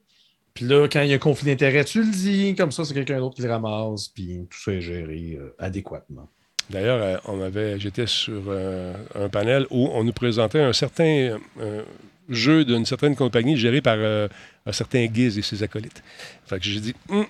Puis 0.54 0.66
là, 0.66 0.88
quand 0.88 1.02
il 1.02 1.10
y 1.10 1.14
a 1.14 1.16
un 1.16 1.20
conflit 1.20 1.48
d'intérêts, 1.52 1.86
tu 1.86 2.04
le 2.04 2.12
dis. 2.12 2.56
Comme 2.56 2.72
ça, 2.72 2.84
c'est 2.86 2.94
quelqu'un 2.94 3.20
d'autre 3.20 3.36
qui 3.36 3.42
le 3.44 3.50
ramasse. 3.50 4.08
Puis, 4.10 4.46
tout 4.50 4.58
ça 4.60 4.72
est 4.74 4.82
géré 4.82 5.38
euh, 5.40 5.56
adéquatement. 5.60 6.28
D'ailleurs, 6.70 7.02
euh, 7.02 7.18
on 7.26 7.42
avait, 7.42 7.80
j'étais 7.80 8.06
sur 8.08 8.44
euh, 8.48 8.94
un 9.16 9.30
panel 9.30 9.66
où 9.72 9.88
on 9.94 10.04
nous 10.04 10.12
présentait 10.14 10.62
un 10.62 10.74
certain 10.74 11.38
euh, 11.60 11.84
jeu 12.30 12.64
d'une 12.66 12.86
certaine 12.86 13.16
compagnie 13.16 13.58
géré 13.58 13.82
par 13.82 13.98
un 13.98 14.72
certain 14.72 15.08
Giz 15.12 15.38
et 15.38 15.42
ses 15.42 15.64
acolytes. 15.64 16.04
Fait 16.46 16.60
que 16.60 16.66
j'ai 16.66 16.80
dit, 16.80 16.94
Hum, 17.10 17.26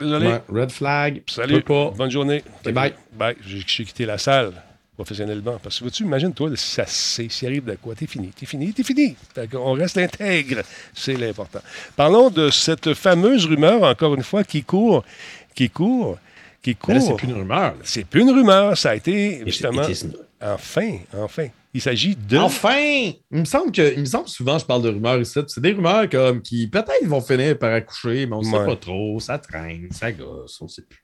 désolé, 0.00 0.26
Ouais, 0.26 0.42
red 0.48 0.70
flag. 0.72 1.22
salut, 1.28 1.62
pas. 1.62 1.90
bonne 1.90 2.10
journée. 2.10 2.42
Ok, 2.66 2.72
bye. 2.72 2.92
Bye. 3.12 3.36
J'ai 3.46 3.84
quitté 3.84 4.04
la 4.06 4.18
salle 4.18 4.52
professionnellement. 4.94 5.58
Parce 5.62 5.80
que 5.80 5.88
tu 5.88 6.02
imagines, 6.04 6.32
toi, 6.32 6.50
si 6.54 6.70
ça 6.72 6.84
c'est- 6.86 7.30
s'il 7.30 7.48
arrive 7.48 7.64
de 7.64 7.74
quoi, 7.76 7.94
t'es 7.94 8.06
fini, 8.06 8.28
t'es 8.28 8.46
fini, 8.46 8.72
t'es 8.72 8.82
fini. 8.82 9.16
Qu'on 9.50 9.72
reste 9.72 9.98
intègre, 9.98 10.62
c'est 10.94 11.14
l'important. 11.14 11.60
Parlons 11.96 12.30
de 12.30 12.50
cette 12.50 12.94
fameuse 12.94 13.46
rumeur, 13.46 13.82
encore 13.82 14.14
une 14.14 14.22
fois, 14.22 14.44
qui 14.44 14.62
court, 14.62 15.04
qui 15.54 15.68
court, 15.70 16.18
qui 16.62 16.76
Mais 16.88 16.94
là, 16.94 17.00
c'est 17.00 17.08
court. 17.08 17.16
plus 17.16 17.28
une 17.28 17.34
rumeur. 17.34 17.74
C'est 17.82 18.04
plus 18.04 18.22
une 18.22 18.30
rumeur, 18.30 18.76
ça 18.76 18.90
a 18.90 18.94
été 18.96 19.42
justement. 19.46 19.86
it. 19.88 20.06
Enfin, 20.40 20.98
enfin. 21.14 21.48
Il 21.74 21.80
s'agit 21.80 22.14
de. 22.14 22.36
Enfin! 22.36 23.12
Il 23.30 23.38
me 23.38 23.44
semble 23.46 23.72
que, 23.72 23.94
il 23.94 24.00
me 24.00 24.04
semble 24.04 24.28
souvent, 24.28 24.58
je 24.58 24.64
parle 24.66 24.82
de 24.82 24.90
rumeurs 24.90 25.18
ici. 25.18 25.40
C'est 25.46 25.62
des 25.62 25.72
rumeurs 25.72 26.06
comme 26.10 26.42
qui 26.42 26.66
peut-être 26.68 27.06
vont 27.06 27.22
finir 27.22 27.58
par 27.58 27.72
accoucher, 27.72 28.26
mais 28.26 28.36
on 28.36 28.40
ne 28.40 28.44
sait 28.44 28.66
pas 28.66 28.76
trop. 28.76 29.18
Ça 29.20 29.38
traîne, 29.38 29.88
ça 29.90 30.12
gosse, 30.12 30.60
on 30.60 30.66
ne 30.66 30.68
sait 30.68 30.82
plus. 30.82 30.98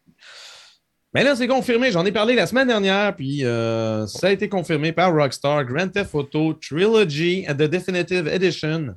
Mais 1.14 1.24
là, 1.24 1.34
c'est 1.34 1.48
confirmé. 1.48 1.90
J'en 1.90 2.04
ai 2.04 2.12
parlé 2.12 2.34
la 2.34 2.46
semaine 2.46 2.68
dernière, 2.68 3.16
puis 3.16 3.44
euh, 3.44 4.06
ça 4.06 4.26
a 4.26 4.30
été 4.30 4.48
confirmé 4.48 4.92
par 4.92 5.14
Rockstar. 5.14 5.64
Grand 5.64 5.88
Theft 5.88 6.14
Auto 6.14 6.52
Trilogy 6.54 7.46
The 7.48 7.62
Definitive 7.62 8.28
Edition 8.28 8.94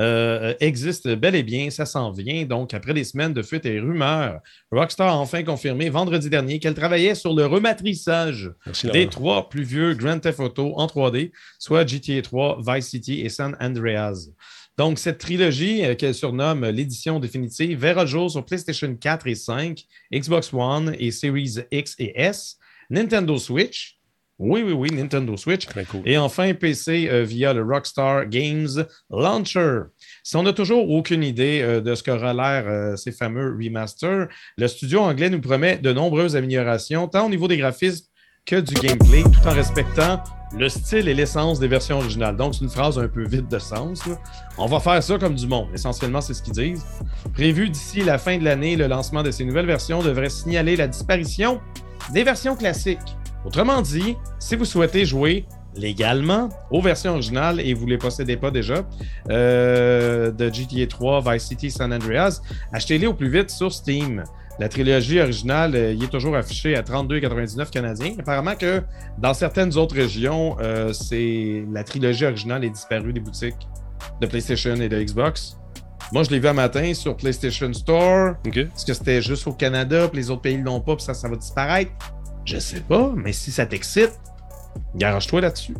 euh, 0.00 0.54
existe 0.60 1.08
bel 1.08 1.34
et 1.34 1.42
bien. 1.42 1.70
Ça 1.70 1.86
s'en 1.86 2.10
vient. 2.10 2.44
Donc, 2.44 2.74
après 2.74 2.92
des 2.92 3.04
semaines 3.04 3.32
de 3.32 3.42
fuites 3.42 3.64
et 3.64 3.80
rumeurs, 3.80 4.40
Rockstar 4.72 5.08
a 5.08 5.16
enfin 5.16 5.42
confirmé 5.42 5.88
vendredi 5.88 6.28
dernier 6.28 6.58
qu'elle 6.58 6.74
travaillait 6.74 7.14
sur 7.14 7.34
le 7.34 7.46
rematrissage 7.46 8.50
Merci, 8.66 8.90
des 8.90 9.08
trois 9.08 9.48
plus 9.48 9.62
vieux 9.62 9.94
Grand 9.94 10.18
Theft 10.18 10.40
Auto 10.40 10.74
en 10.76 10.86
3D, 10.86 11.32
soit 11.58 11.86
GTA 11.86 12.20
3, 12.20 12.58
Vice 12.66 12.88
City 12.88 13.20
et 13.22 13.28
San 13.28 13.56
Andreas. 13.60 14.28
Donc, 14.76 14.98
cette 14.98 15.18
trilogie 15.18 15.84
euh, 15.84 15.94
qu'elle 15.94 16.14
surnomme 16.14 16.64
l'édition 16.66 17.20
définitive 17.20 17.78
verra 17.78 18.02
le 18.02 18.08
jour 18.08 18.30
sur 18.30 18.44
PlayStation 18.44 18.94
4 18.94 19.26
et 19.28 19.34
5, 19.34 19.84
Xbox 20.12 20.52
One 20.52 20.96
et 20.98 21.10
Series 21.10 21.58
X 21.70 21.94
et 21.98 22.12
S, 22.20 22.58
Nintendo 22.90 23.38
Switch. 23.38 23.98
Oui, 24.38 24.62
oui, 24.64 24.72
oui, 24.72 24.90
Nintendo 24.90 25.36
Switch. 25.36 25.66
Cool. 25.66 26.02
Et 26.04 26.18
enfin, 26.18 26.52
PC 26.54 27.08
euh, 27.08 27.22
via 27.22 27.52
le 27.52 27.62
Rockstar 27.62 28.26
Games 28.26 28.84
Launcher. 29.08 29.82
Si 30.24 30.36
on 30.36 30.42
n'a 30.42 30.52
toujours 30.52 30.90
aucune 30.90 31.22
idée 31.22 31.60
euh, 31.62 31.80
de 31.80 31.94
ce 31.94 32.02
qu'aura 32.02 32.34
l'air 32.34 32.64
euh, 32.66 32.96
ces 32.96 33.12
fameux 33.12 33.56
remasters, 33.56 34.26
le 34.56 34.66
studio 34.68 35.00
anglais 35.00 35.30
nous 35.30 35.40
promet 35.40 35.78
de 35.78 35.92
nombreuses 35.92 36.34
améliorations, 36.34 37.06
tant 37.06 37.26
au 37.26 37.30
niveau 37.30 37.46
des 37.46 37.58
graphismes 37.58 38.06
que 38.46 38.56
du 38.56 38.74
gameplay, 38.74 39.22
tout 39.22 39.48
en 39.48 39.54
respectant 39.54 40.22
le 40.56 40.68
style 40.68 41.08
et 41.08 41.14
l'essence 41.14 41.58
des 41.58 41.66
versions 41.66 41.96
originales. 41.96 42.36
Donc, 42.36 42.54
c'est 42.54 42.60
une 42.60 42.70
phrase 42.70 42.98
un 42.98 43.08
peu 43.08 43.26
vide 43.26 43.48
de 43.48 43.58
sens. 43.58 44.02
On 44.58 44.66
va 44.66 44.80
faire 44.80 45.02
ça 45.02 45.16
comme 45.18 45.34
du 45.34 45.46
monde. 45.46 45.68
Essentiellement, 45.72 46.20
c'est 46.20 46.34
ce 46.34 46.42
qu'ils 46.42 46.52
disent. 46.52 46.84
Prévu 47.32 47.70
d'ici 47.70 48.02
la 48.02 48.18
fin 48.18 48.36
de 48.36 48.44
l'année, 48.44 48.76
le 48.76 48.86
lancement 48.86 49.22
de 49.22 49.30
ces 49.30 49.46
nouvelles 49.46 49.66
versions 49.66 50.02
devrait 50.02 50.28
signaler 50.28 50.76
la 50.76 50.86
disparition 50.86 51.60
des 52.12 52.22
versions 52.22 52.54
classiques. 52.54 53.16
Autrement 53.46 53.80
dit, 53.80 54.16
si 54.38 54.56
vous 54.56 54.66
souhaitez 54.66 55.06
jouer 55.06 55.46
légalement 55.74 56.50
aux 56.70 56.82
versions 56.82 57.12
originales 57.12 57.60
et 57.60 57.72
vous 57.72 57.86
ne 57.86 57.90
les 57.90 57.98
possédez 57.98 58.36
pas 58.36 58.50
déjà 58.50 58.86
euh, 59.30 60.30
de 60.30 60.52
GTA 60.52 60.86
3, 60.86 61.32
Vice 61.32 61.44
City, 61.44 61.70
San 61.70 61.92
Andreas, 61.92 62.40
achetez-les 62.72 63.06
au 63.06 63.14
plus 63.14 63.30
vite 63.30 63.50
sur 63.50 63.72
Steam. 63.72 64.22
La 64.60 64.68
trilogie 64.68 65.20
originale, 65.20 65.74
euh, 65.74 65.92
il 65.92 66.04
est 66.04 66.08
toujours 66.08 66.36
affiché 66.36 66.76
à 66.76 66.82
32,99 66.82 67.70
canadiens. 67.70 68.12
Apparemment 68.18 68.54
que 68.54 68.82
dans 69.18 69.34
certaines 69.34 69.76
autres 69.76 69.96
régions, 69.96 70.56
euh, 70.60 70.92
c'est 70.92 71.64
la 71.72 71.82
trilogie 71.82 72.24
originale 72.24 72.64
est 72.64 72.70
disparue 72.70 73.12
des 73.12 73.20
boutiques 73.20 73.66
de 74.20 74.26
PlayStation 74.26 74.74
et 74.76 74.88
de 74.88 75.02
Xbox. 75.02 75.56
Moi, 76.12 76.22
je 76.22 76.30
l'ai 76.30 76.38
vu 76.38 76.46
un 76.48 76.52
matin 76.52 76.92
sur 76.94 77.16
PlayStation 77.16 77.72
Store. 77.72 78.34
Est-ce 78.46 78.84
que 78.86 78.92
c'était 78.94 79.22
juste 79.22 79.46
au 79.48 79.52
Canada, 79.52 80.06
puis 80.08 80.18
les 80.20 80.30
autres 80.30 80.42
pays 80.42 80.58
ne 80.58 80.64
l'ont 80.64 80.80
pas, 80.80 80.94
puis 80.96 81.04
ça, 81.04 81.14
ça 81.14 81.28
va 81.28 81.34
disparaître? 81.36 81.90
Je 82.44 82.58
sais 82.58 82.80
pas, 82.80 83.10
mais 83.16 83.32
si 83.32 83.50
ça 83.50 83.64
t'excite, 83.66 84.12
garage-toi 84.94 85.40
là-dessus. 85.40 85.74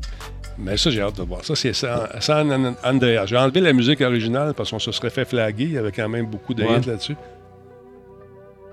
Mais 0.57 0.77
ça, 0.77 0.91
j'ai 0.91 1.03
hâte 1.03 1.17
de 1.19 1.23
voir. 1.23 1.45
Ça, 1.45 1.55
c'est 1.55 1.73
San, 1.75 2.09
San 2.21 2.75
Andreas. 2.85 3.27
J'ai 3.27 3.37
enlevé 3.37 3.61
la 3.61 3.73
musique 3.73 4.01
originale 4.01 4.55
parce 4.55 4.71
qu'on 4.71 4.79
se 4.79 4.93
serait 4.93 5.11
fait 5.11 5.25
flaguer. 5.25 5.65
Il 5.65 5.73
y 5.73 5.79
avait 5.79 5.93
quand 5.93 6.09
même 6.09 6.27
beaucoup 6.27 6.55
de 6.55 6.63
Ouais. 6.65 6.79
hits 6.81 6.87
là-dessus. 6.87 7.17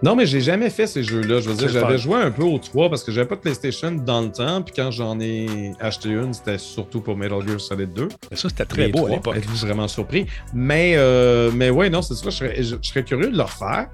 Non, 0.04 0.16
mais 0.16 0.26
j'ai 0.26 0.41
jamais 0.41 0.70
fait 0.72 0.88
ces 0.88 1.04
jeux-là. 1.04 1.41
Je 1.41 1.49
veux 1.49 1.56
dire, 1.56 1.70
j'avais 1.70 1.97
joué 1.99 2.16
un 2.20 2.32
peu 2.32 2.41
au 2.43 2.58
3 2.58 2.89
parce 2.89 3.04
que 3.04 3.12
j'avais 3.12 3.28
pas 3.28 3.36
de 3.36 3.41
PlayStation 3.41 3.91
dans 3.91 4.22
le 4.22 4.32
temps. 4.32 4.62
Puis 4.64 4.74
quand 4.76 4.89
j'en 4.89 5.20
ai 5.20 5.74
acheté 5.80 6.10
une, 6.10 6.34
c'était 6.34 6.58
surtout 6.58 7.02
pour 7.02 7.16
Metal 7.16 7.39
Gear 7.47 7.62
Solid 7.62 7.93
2. 7.93 8.08
Mais 8.32 8.38
ça, 8.38 8.49
c'était 8.49 8.66
très 8.66 8.88
Les 8.88 8.91
beau 8.91 8.99
à 8.99 9.02
trois. 9.04 9.16
l'époque. 9.18 9.36
Êtes-vous 9.38 9.58
vraiment 9.58 9.88
surpris? 9.88 10.26
Mais, 10.54 10.93
euh, 10.95 11.52
mais 11.54 11.70
ouais, 11.70 11.89
non, 11.91 12.02
c'est 12.02 12.16
ça. 12.16 12.26
Je 12.26 12.30
serais, 12.36 12.64
je- 12.64 12.76
je 12.82 12.88
serais 12.89 13.04
curieux 13.04 13.30
de 13.30 13.38
le 13.38 13.43
refaire. 13.43 13.88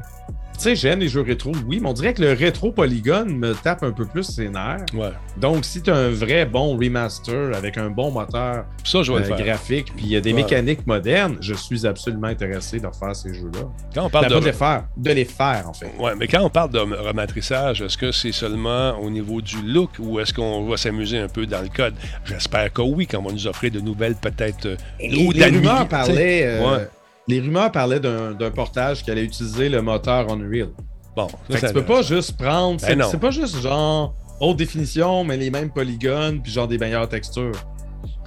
Tu 0.57 0.63
sais, 0.63 0.75
j'aime 0.75 0.99
les 1.01 1.07
jeux 1.07 1.21
rétro, 1.21 1.51
oui, 1.67 1.79
mais 1.79 1.87
on 1.87 1.93
dirait 1.93 2.15
que 2.15 2.21
le 2.23 2.33
rétro 2.33 2.71
polygone 2.71 3.37
me 3.37 3.53
tape 3.53 3.83
un 3.83 3.91
peu 3.91 4.05
plus 4.07 4.23
ses 4.23 4.49
nerfs. 4.49 4.85
Ouais. 4.95 5.11
Donc, 5.39 5.63
si 5.65 5.83
tu 5.83 5.91
as 5.91 5.95
un 5.95 6.09
vrai 6.09 6.45
bon 6.47 6.75
remaster 6.75 7.55
avec 7.55 7.77
un 7.77 7.91
bon 7.91 8.09
moteur 8.09 8.65
Ça, 8.83 9.03
je 9.03 9.11
vais 9.11 9.19
euh, 9.19 9.21
le 9.21 9.25
faire. 9.35 9.45
graphique, 9.45 9.93
puis 9.95 10.05
il 10.05 10.11
y 10.11 10.15
a 10.15 10.19
des 10.19 10.31
Ouais. 10.33 10.41
mécaniques 10.41 10.87
modernes, 10.87 11.37
je 11.41 11.53
suis 11.53 11.85
absolument 11.85 12.25
intéressé 12.27 12.79
de 12.79 12.87
refaire 12.87 13.15
ces 13.15 13.35
jeux-là. 13.35 13.67
Quand 13.93 14.05
on 14.05 14.09
parle 14.09 14.29
de 14.29 14.39
de. 14.39 14.45
les 14.45 14.51
faire, 14.53 14.85
de 14.97 15.11
les 15.11 15.25
faire, 15.25 15.65
en 15.69 15.73
fait. 15.73 15.91
Ouais, 15.99 16.13
mais 16.17 16.27
quand 16.27 16.41
on 16.41 16.49
parle 16.49 16.71
de 16.71 16.79
rematrissage, 16.79 17.83
est-ce 17.83 17.97
que 17.97 18.11
c'est 18.11 18.31
seulement 18.31 18.97
au 18.99 19.11
niveau 19.11 19.41
du 19.41 19.61
look 19.61 19.91
ou 19.99 20.19
est-ce 20.19 20.33
qu'on 20.33 20.65
va 20.67 20.77
s'amuser 20.77 21.19
un 21.19 21.27
peu 21.27 21.45
dans 21.45 21.61
le 21.61 21.69
code? 21.69 21.93
J'espère 22.25 22.73
que 22.73 22.81
oui, 22.81 23.05
qu'on 23.05 23.21
va 23.21 23.31
nous 23.31 23.45
offrir 23.45 23.69
de 23.71 23.79
nouvelles, 23.79 24.15
peut-être. 24.15 24.65
euh, 24.65 24.75
Les, 24.99 25.45
rumeurs 25.45 25.87
parlaient, 25.87 26.43
euh, 26.45 26.71
Ouais. 26.77 26.87
Les 27.27 27.39
rumeurs 27.39 27.71
parlaient 27.71 27.99
d'un 27.99 28.51
portage 28.51 29.03
qui 29.03 29.11
allait 29.11 29.23
utiliser 29.23 29.69
le 29.69 29.81
moteur 29.81 30.31
Unreal. 30.31 30.69
Bon, 31.15 31.27
Fait 31.49 31.55
que 31.55 31.59
ça, 31.59 31.67
tu 31.69 31.73
peux 31.73 31.85
pas 31.85 32.01
juste 32.03 32.37
prendre. 32.37 32.79
Ben 32.79 33.03
c'est 33.09 33.19
pas 33.19 33.31
juste 33.31 33.59
genre 33.61 34.13
haute 34.39 34.57
définition, 34.57 35.23
mais 35.23 35.35
les 35.35 35.49
mêmes 35.49 35.71
polygones, 35.71 36.41
puis 36.41 36.51
genre 36.51 36.67
des 36.67 36.77
meilleures 36.77 37.09
textures. 37.09 37.55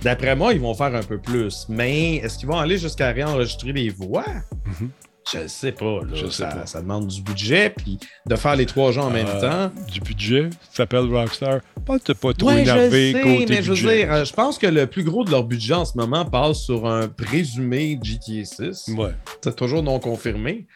D'après 0.02 0.34
moi, 0.34 0.52
ils 0.52 0.60
vont 0.60 0.74
faire 0.74 0.94
un 0.94 1.02
peu 1.02 1.18
plus. 1.18 1.66
Mais 1.68 2.16
est-ce 2.16 2.38
qu'ils 2.38 2.48
vont 2.48 2.58
aller 2.58 2.78
jusqu'à 2.78 3.12
réenregistrer 3.12 3.72
les 3.72 3.90
voix? 3.90 4.24
Mhm. 4.66 4.90
Je 5.32 5.38
ne 5.38 5.46
sais 5.48 5.72
pas. 5.72 6.00
Là. 6.00 6.08
Je 6.14 6.26
sais 6.26 6.42
ça, 6.42 6.46
pas. 6.48 6.66
ça 6.66 6.80
demande 6.82 7.06
du 7.06 7.22
budget, 7.22 7.70
puis 7.70 7.98
de 8.26 8.36
faire 8.36 8.56
les 8.56 8.66
trois 8.66 8.90
jeux 8.92 9.00
en 9.00 9.10
même 9.10 9.26
Euh, 9.28 9.40
temps. 9.68 9.74
Du 9.92 10.00
budget, 10.00 10.50
ça 10.70 10.78
s'appelle 10.78 11.04
Rockstar. 11.04 11.60
Pas 11.86 11.98
t'es 11.98 12.14
pas 12.14 12.32
trop 12.32 12.48
Ouais, 12.48 12.64
je 12.64 12.70
énervé 12.70 13.12
sais, 13.12 13.20
côté 13.20 13.46
mais 13.48 13.62
je 13.62 13.68
veux 13.72 13.74
budget. 13.76 14.06
dire, 14.06 14.24
je 14.24 14.32
pense 14.32 14.58
que 14.58 14.66
le 14.66 14.86
plus 14.86 15.04
gros 15.04 15.24
de 15.24 15.30
leur 15.30 15.44
budget 15.44 15.74
en 15.74 15.84
ce 15.84 15.96
moment 15.96 16.24
passe 16.24 16.60
sur 16.64 16.86
un 16.86 17.06
présumé 17.08 17.98
GTA 18.02 18.44
6. 18.44 18.88
Ouais. 18.96 19.12
C'est 19.42 19.54
toujours 19.56 19.82
non 19.82 19.98
confirmé. 20.00 20.66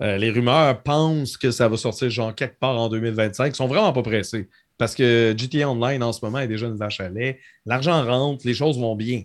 Euh, 0.00 0.16
les 0.16 0.30
rumeurs 0.30 0.82
pensent 0.82 1.36
que 1.36 1.50
ça 1.52 1.68
va 1.68 1.76
sortir 1.76 2.10
genre 2.10 2.34
quelque 2.34 2.58
part 2.58 2.76
en 2.76 2.88
2025. 2.88 3.52
Ils 3.52 3.54
sont 3.54 3.68
vraiment 3.68 3.92
pas 3.92 4.02
pressés. 4.02 4.48
Parce 4.78 4.96
que 4.96 5.32
GTA 5.36 5.68
Online 5.70 6.02
en 6.02 6.12
ce 6.12 6.24
moment 6.24 6.40
est 6.40 6.48
déjà 6.48 6.66
une 6.66 6.76
vache 6.76 6.98
à 6.98 7.08
lait. 7.08 7.38
L'argent 7.66 8.04
rentre, 8.04 8.44
les 8.44 8.54
choses 8.54 8.78
vont 8.80 8.96
bien. 8.96 9.22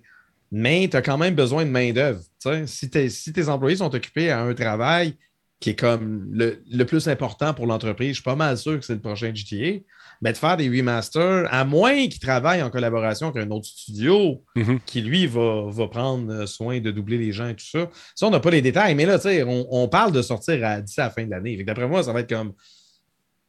Mais 0.51 0.87
tu 0.89 0.95
as 0.97 1.01
quand 1.01 1.17
même 1.17 1.35
besoin 1.35 1.65
de 1.65 1.69
main-d'œuvre. 1.69 2.21
Si, 2.65 2.89
tes- 2.89 3.09
si 3.09 3.33
tes 3.33 3.49
employés 3.49 3.77
sont 3.77 3.93
occupés 3.93 4.29
à 4.31 4.41
un 4.41 4.53
travail 4.53 5.15
qui 5.59 5.71
est 5.71 5.75
comme 5.75 6.27
le, 6.31 6.61
le 6.71 6.85
plus 6.85 7.07
important 7.09 7.53
pour 7.53 7.65
l'entreprise, 7.65 8.09
je 8.09 8.13
suis 8.15 8.23
pas 8.23 8.35
mal 8.35 8.57
sûr 8.57 8.79
que 8.79 8.85
c'est 8.85 8.93
le 8.93 9.01
prochain 9.01 9.31
GTA. 9.33 9.79
Mais 10.21 10.31
de 10.31 10.37
faire 10.37 10.55
des 10.57 10.67
remasters, 10.69 11.47
à 11.51 11.63
moins 11.65 12.07
qu'ils 12.07 12.19
travaillent 12.19 12.63
en 12.63 12.69
collaboration 12.71 13.27
avec 13.27 13.43
un 13.45 13.51
autre 13.51 13.65
studio, 13.67 14.43
Mhm. 14.55 14.79
qui 14.85 15.01
lui 15.01 15.27
va, 15.27 15.65
va 15.69 15.87
prendre 15.87 16.45
soin 16.45 16.79
de 16.79 16.89
doubler 16.91 17.17
les 17.17 17.31
gens 17.31 17.47
et 17.49 17.55
tout 17.55 17.65
ça. 17.65 17.89
Ça, 18.15 18.25
on 18.27 18.31
n'a 18.31 18.39
pas 18.39 18.49
les 18.51 18.61
détails, 18.63 18.95
mais 18.95 19.05
là, 19.05 19.17
tu 19.19 19.23
sais, 19.29 19.43
on, 19.43 19.67
on 19.69 19.87
parle 19.89 20.11
de 20.11 20.21
sortir 20.21 20.63
à 20.65 20.81
10 20.81 20.97
à 20.99 21.03
la 21.03 21.09
fin 21.11 21.25
de 21.25 21.31
l'année. 21.31 21.63
D'après 21.63 21.87
moi, 21.87 22.01
ça 22.03 22.13
va 22.13 22.21
être 22.21 22.29
comme 22.29 22.53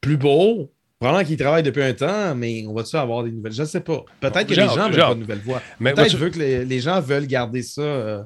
plus 0.01 0.17
beau. 0.17 0.73
Probablement 1.01 1.25
qu'il 1.29 1.37
travaille 1.37 1.63
depuis 1.63 1.83
un 1.83 1.93
temps, 1.93 2.35
mais 2.35 2.65
on 2.67 2.75
va-tu 2.75 2.97
avoir 2.97 3.23
des 3.23 3.31
nouvelles? 3.31 3.53
Je 3.53 3.63
ne 3.63 3.67
sais 3.67 3.81
pas. 3.81 4.05
Peut-être 4.21 4.47
que 4.49 4.55
les 4.55 4.67
gens 4.67 4.89
veulent 4.89 4.97
pas 5.01 5.15
de 5.15 5.21
nouvelles 5.21 5.39
voix. 5.45 5.63
Peut-être 5.79 6.17
veut 6.17 6.31
que 6.31 6.39
les, 6.41 6.65
les 6.65 6.81
gens 6.81 7.01
veulent 7.01 7.27
garder 7.29 7.63
ça 7.63 7.83
euh, 7.83 8.23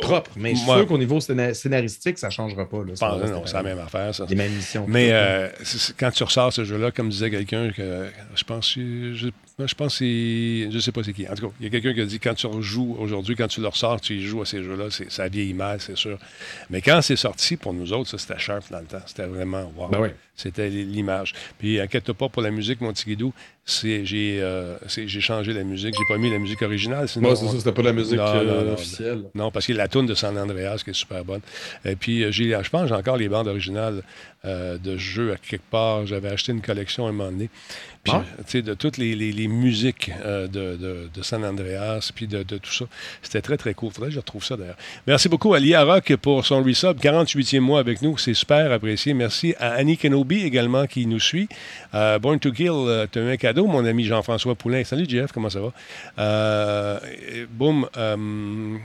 propre, 0.00 0.32
mais 0.36 0.50
je 0.50 0.56
suis 0.56 0.66
sûr 0.66 0.86
qu'au 0.88 0.98
niveau 0.98 1.20
scéna- 1.20 1.54
scénaristique, 1.54 2.18
ça 2.18 2.26
ne 2.26 2.32
changera 2.32 2.68
pas. 2.68 2.78
Là, 2.78 2.96
Ça 2.96 3.08
pense- 3.10 3.30
non, 3.30 3.42
c'est 3.46 3.54
la 3.54 3.62
même 3.62 3.78
affaire, 3.78 4.12
ça. 4.12 4.26
Les 4.28 4.34
mêmes 4.34 4.52
missions. 4.52 4.84
Mais 4.88 5.10
euh, 5.12 5.48
quand 5.98 6.10
tu 6.10 6.24
ressors 6.24 6.52
ce 6.52 6.64
jeu-là, 6.64 6.90
comme 6.90 7.10
disait 7.10 7.30
quelqu'un, 7.30 7.70
que 7.70 8.06
je 8.34 8.42
pense, 8.42 8.74
que- 8.74 9.14
je, 9.14 9.28
je 9.58 9.74
pense 9.74 9.98
que 9.98 9.98
c'est, 10.00 10.70
je 10.70 10.78
sais 10.78 10.92
pas 10.92 11.02
c'est 11.02 11.14
qui. 11.14 11.26
En 11.26 11.34
tout 11.34 11.48
cas, 11.48 11.54
il 11.60 11.64
y 11.64 11.66
a 11.68 11.70
quelqu'un 11.70 11.94
qui 11.94 12.00
a 12.02 12.04
dit 12.04 12.20
quand 12.20 12.34
tu 12.34 12.46
rejoues 12.46 12.94
aujourd'hui, 12.98 13.34
quand 13.36 13.48
tu 13.48 13.62
le 13.62 13.68
ressors, 13.68 14.00
tu 14.02 14.14
y 14.14 14.22
joues 14.22 14.42
à 14.42 14.46
ces 14.46 14.62
jeux-là, 14.62 14.90
c'est, 14.90 15.10
ça 15.10 15.28
vieillit 15.28 15.54
mal, 15.54 15.80
c'est 15.80 15.96
sûr. 15.96 16.18
Mais 16.68 16.82
quand 16.82 17.00
c'est 17.00 17.16
sorti 17.16 17.56
pour 17.56 17.72
nous 17.72 17.90
autres, 17.94 18.10
ça 18.10 18.18
c'était 18.18 18.38
sharp 18.38 18.70
dans 18.70 18.80
le 18.80 18.84
temps. 18.84 19.00
C'était 19.06 19.26
vraiment 19.26 19.72
wow. 19.74 19.88
Ben 19.88 20.00
oui. 20.00 20.08
C'était 20.34 20.68
l'image. 20.68 21.32
Puis 21.58 21.80
inquiète 21.80 22.12
pas 22.12 22.28
pour 22.28 22.42
la 22.42 22.50
musique, 22.50 22.82
mon 22.82 22.92
petit 22.92 23.06
guidou. 23.06 23.32
J'ai, 23.68 24.38
euh, 24.40 24.76
changé 24.86 25.52
la 25.52 25.64
musique. 25.64 25.94
J'ai 25.98 26.04
pas 26.14 26.18
mis 26.18 26.30
la 26.30 26.38
musique 26.38 26.62
originale. 26.62 27.08
Sinon, 27.08 27.34
c'est 27.34 27.46
ça, 27.46 27.58
c'était 27.58 27.72
pas 27.72 27.82
la 27.82 27.92
musique 27.92 28.16
Non, 28.16 28.24
non, 28.34 28.40
euh, 28.40 28.64
non, 28.64 28.72
officielle. 28.74 29.22
non, 29.34 29.50
parce 29.50 29.66
qu'il 29.66 29.74
y 29.74 29.78
a 29.78 29.82
la 29.82 29.88
toune 29.88 30.06
de 30.06 30.14
San 30.14 30.38
Andreas 30.38 30.82
qui 30.84 30.90
est 30.90 30.94
super 30.94 31.24
bonne. 31.24 31.40
Et 31.84 31.96
puis, 31.96 32.22
euh, 32.22 32.30
j'ai, 32.30 32.44
je 32.62 32.70
pense 32.70 32.82
que 32.82 32.88
j'ai 32.88 32.94
encore 32.94 33.16
les 33.16 33.28
bandes 33.28 33.48
originales 33.48 34.02
euh, 34.44 34.78
de 34.78 34.96
jeux 34.96 35.32
à 35.32 35.36
quelque 35.36 35.68
part. 35.68 36.06
J'avais 36.06 36.28
acheté 36.28 36.52
une 36.52 36.60
collection 36.62 37.06
à 37.06 37.08
un 37.08 37.12
moment 37.12 37.30
donné. 37.32 37.50
Puis, 38.04 38.12
Ah. 38.14 38.22
tu 38.38 38.44
sais, 38.46 38.62
de 38.62 38.74
toutes 38.74 38.98
les, 38.98 39.16
les- 39.16 39.32
les 39.32 39.48
musiques 39.48 40.12
euh, 40.24 40.46
de, 40.46 40.76
de- 40.76 41.08
de 41.12 41.22
San 41.24 41.44
Andreas, 41.44 42.12
puis 42.14 42.28
de, 42.28 42.44
de 42.44 42.58
tout 42.58 42.70
ça. 42.72 42.84
C'était 43.20 43.40
très, 43.42 43.56
très 43.56 43.74
cool. 43.74 43.90
Faudrait 43.90 44.10
que 44.10 44.14
je 44.14 44.20
retrouve 44.20 44.44
ça 44.44 44.56
d'ailleurs. 44.56 44.76
Merci 45.08 45.28
beaucoup 45.28 45.52
à 45.54 45.58
Lia 45.58 45.82
Rock 45.82 46.14
pour 46.22 46.46
son 46.46 46.62
resub. 46.62 46.98
48e 47.00 47.58
mois 47.58 47.80
avec 47.80 48.00
nous. 48.02 48.16
C'est 48.16 48.34
super 48.34 48.70
apprécié. 48.70 49.12
Merci 49.12 49.56
à 49.58 49.72
Annie 49.72 49.96
Kenobi 49.98 50.42
également 50.44 50.86
qui 50.86 51.04
nous 51.06 51.18
suit. 51.18 51.48
Euh, 51.94 52.20
Born 52.20 52.38
to 52.38 52.52
Kill, 52.52 52.68
euh, 52.70 53.06
tu 53.10 53.18
as 53.18 53.22
eu 53.22 53.30
un 53.32 53.36
cadeau, 53.36 53.55
mon 53.64 53.84
ami 53.84 54.04
Jean-François 54.04 54.54
Poulain. 54.54 54.84
Salut 54.84 55.06
Jeff, 55.08 55.32
comment 55.32 55.50
ça 55.50 55.60
va? 55.60 55.72
Euh, 56.18 56.98
boum. 57.50 57.88
euh, 57.96 58.76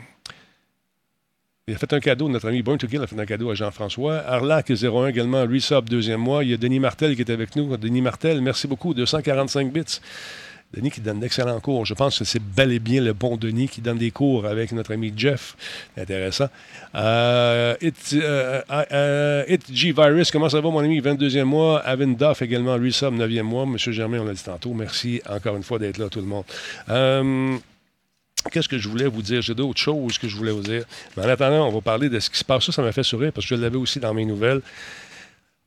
il 1.68 1.76
a 1.76 1.78
fait 1.78 1.94
un 1.94 2.00
cadeau, 2.00 2.28
notre 2.28 2.48
ami 2.50 2.64
Born 2.64 2.78
to 2.78 2.88
Kill 2.88 3.02
a 3.02 3.08
fait 3.08 3.20
un 3.20 3.26
cadeau 3.26 3.50
à 3.50 3.56
Jean-François. 3.56 4.18
Arlac01 4.30 5.10
également, 5.10 5.44
Resub, 5.44 5.88
deuxième 5.88 6.20
mois. 6.20 6.44
Il 6.44 6.50
y 6.50 6.54
a 6.54 6.58
Denis 6.58 6.80
Martel 6.80 7.16
qui 7.16 7.22
est 7.22 7.32
avec 7.32 7.56
nous. 7.56 7.78
Denis 7.78 8.02
Martel, 8.02 8.42
merci 8.42 8.68
beaucoup, 8.68 8.94
245 8.94 9.72
bits. 9.72 10.00
Denis 10.74 10.90
qui 10.90 11.02
donne 11.02 11.20
d'excellents 11.20 11.60
cours. 11.60 11.86
Je 11.86 11.94
pense 11.94 12.20
que 12.20 12.26
c'est 12.26 12.42
bel 12.42 12.72
et 12.72 12.80
bien 12.80 13.02
le 13.02 13.14
bon 13.14 13.36
Denis 13.36 13.68
qui 13.68 13.82
donne 13.82 13.98
des 13.98 14.12
cours 14.12 14.46
avec 14.46 14.72
notre 14.72 14.94
ami 14.94 15.12
Jeff. 15.16 15.56
Intéressant. 15.98 16.48
Euh, 16.96 17.76
It, 17.82 18.14
euh, 18.14 18.62
euh, 18.70 19.44
It 19.50 19.64
G 19.72 19.92
Virus, 19.92 20.32
comment 20.32 20.48
ça 20.48 20.62
va, 20.62 20.70
mon 20.70 20.80
ami? 20.80 21.02
22e 21.02 21.44
mois. 21.44 21.80
Avin 21.80 22.08
Duff 22.08 22.42
également, 22.42 22.76
Resub, 22.76 23.14
9e 23.14 23.42
mois. 23.42 23.66
Monsieur 23.66 23.92
Germain, 23.92 24.20
on 24.20 24.26
l'a 24.26 24.34
dit 24.34 24.44
tantôt. 24.44 24.74
Merci 24.74 25.22
encore 25.30 25.58
une 25.58 25.64
fois 25.64 25.78
d'être 25.78 25.98
là, 25.98 26.08
tout 26.08 26.22
le 26.22 26.28
monde. 26.28 26.46
Qu'est-ce 28.50 28.70
que 28.70 28.78
je 28.78 28.88
voulais 28.88 29.08
vous 29.08 29.22
dire? 29.22 29.42
J'ai 29.42 29.54
d'autres 29.54 29.80
choses 29.80 30.18
que 30.18 30.28
je 30.28 30.36
voulais 30.36 30.52
vous 30.52 30.64
dire. 30.64 30.84
Mais 31.16 31.26
en 31.26 31.30
attendant, 31.30 31.68
on 31.68 31.72
va 31.72 31.82
parler 31.82 32.10
de 32.10 32.20
ce 32.20 32.30
qui 32.30 32.40
se 32.40 32.46
passe. 32.46 32.66
Ça, 32.66 32.72
ça 32.72 32.82
m'a 32.82 32.92
fait 32.92 33.04
sourire 33.04 33.32
parce 33.34 33.46
que 33.46 33.56
je 33.56 33.62
l'avais 33.62 33.78
aussi 33.78 34.00
dans 34.00 34.14
mes 34.14 34.26
nouvelles. 34.26 34.62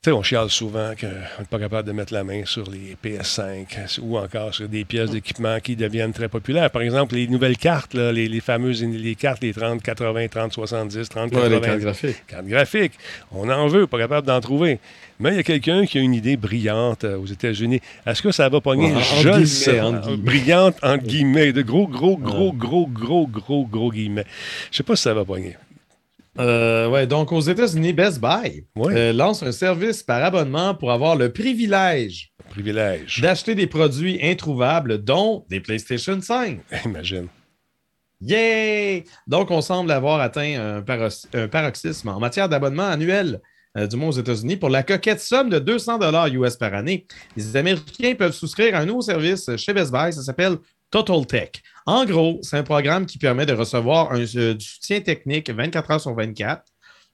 Tu 0.05 0.11
sais, 0.11 0.17
on 0.17 0.23
chiale 0.23 0.51
souvent 0.51 0.93
qu'on 1.01 1.07
n'est 1.07 1.47
pas 1.49 1.59
capable 1.59 1.89
de 1.89 1.93
mettre 1.93 2.13
la 2.13 2.25
main 2.25 2.43
sur 2.45 2.71
les 2.71 2.95
PS5 3.03 4.01
ou 4.03 4.19
encore 4.19 4.55
sur 4.55 4.69
des 4.69 4.85
pièces 4.85 5.09
d'équipement 5.09 5.59
qui 5.61 5.77
deviennent 5.77 6.13
très 6.13 6.29
populaires. 6.29 6.71
Par 6.71 6.83
exemple, 6.83 7.15
les 7.15 7.27
nouvelles 7.27 7.57
cartes, 7.57 7.95
là, 7.95 8.13
les, 8.13 8.29
les 8.29 8.41
fameuses 8.41 8.85
les 8.85 9.15
cartes, 9.15 9.43
les 9.43 9.55
30, 9.55 9.83
80, 9.83 10.29
30, 10.29 10.53
70, 10.53 11.09
30, 11.09 11.35
Ouais, 11.35 11.49
les 11.49 11.59
80. 11.59 12.13
cartes 12.27 12.45
graphiques. 12.47 12.93
On 13.33 13.49
en 13.49 13.67
veut, 13.67 13.87
pas 13.87 13.97
capable 13.97 14.27
d'en 14.27 14.43
trouver. 14.43 14.79
Mais 15.21 15.31
il 15.31 15.37
y 15.37 15.39
a 15.39 15.43
quelqu'un 15.43 15.87
qui 15.87 15.97
a 15.97 16.03
une 16.03 16.13
idée 16.13 16.37
brillante 16.37 17.05
euh, 17.05 17.17
aux 17.17 17.25
États-Unis. 17.25 17.81
Est-ce 18.05 18.21
que 18.21 18.31
ça 18.31 18.51
va 18.51 18.61
pogner? 18.61 18.93
Ouais, 18.93 19.03
Je 19.23 19.29
le 19.31 19.47
sais. 19.47 19.81
Brillante, 20.19 20.77
entre 20.83 21.03
guillemets. 21.07 21.55
De 21.55 21.63
gros, 21.63 21.89
gros, 21.89 22.19
gros, 22.19 22.53
gros, 22.53 22.87
gros, 22.87 23.27
gros, 23.27 23.65
gros 23.65 23.91
guillemets. 23.91 24.27
Je 24.71 24.77
sais 24.77 24.83
pas 24.83 24.97
si 24.97 25.05
ça 25.05 25.15
va 25.15 25.25
pogner. 25.25 25.57
Euh, 26.39 26.89
ouais, 26.89 27.07
donc 27.07 27.31
aux 27.33 27.41
États-Unis, 27.41 27.93
Best 27.93 28.21
Buy 28.21 28.65
Ouais. 28.77 28.95
euh, 28.97 29.13
lance 29.13 29.43
un 29.43 29.53
service 29.53 30.03
par 30.03 30.23
abonnement 30.25 30.75
pour 30.75 30.91
avoir 30.91 31.15
le 31.17 31.33
privilège 31.33 32.33
Privilège. 32.51 33.21
d'acheter 33.21 33.55
des 33.55 33.67
produits 33.69 34.19
introuvables, 34.23 35.03
dont 35.03 35.45
des 35.49 35.61
PlayStation 35.61 36.21
5. 36.21 36.59
Imagine. 36.85 37.29
Yay! 38.21 39.05
Donc, 39.27 39.51
on 39.51 39.61
semble 39.61 39.91
avoir 39.91 40.21
atteint 40.21 40.79
un 40.79 41.47
paroxysme 41.49 42.09
en 42.09 42.19
matière 42.21 42.49
d'abonnement 42.49 42.87
annuel, 42.87 43.41
euh, 43.77 43.87
du 43.87 43.97
moins 43.97 44.09
aux 44.09 44.13
États-Unis, 44.13 44.57
pour 44.57 44.71
la 44.71 44.83
coquette 44.83 45.21
somme 45.21 45.51
de 45.51 45.59
200 45.59 45.99
US 46.33 46.57
par 46.57 46.75
année. 46.75 47.07
Les 47.37 47.57
Américains 47.57 48.15
peuvent 48.17 48.33
souscrire 48.33 48.75
à 48.77 48.79
un 48.79 48.87
nouveau 48.87 49.03
service 49.03 49.55
chez 49.57 49.73
Best 49.75 49.93
Buy, 49.93 50.13
ça 50.13 50.23
s'appelle 50.23 50.57
Total 50.95 51.27
Tech. 51.27 51.51
En 51.87 52.05
gros, 52.05 52.39
c'est 52.43 52.57
un 52.57 52.63
programme 52.63 53.05
qui 53.05 53.19
permet 53.19 53.47
de 53.47 53.53
recevoir 53.53 54.13
un, 54.13 54.21
euh, 54.37 54.55
du 54.55 54.65
soutien 54.65 55.01
technique 55.01 55.51
24 55.51 55.91
heures 55.91 56.01
sur 56.01 56.15
24, 56.15 56.63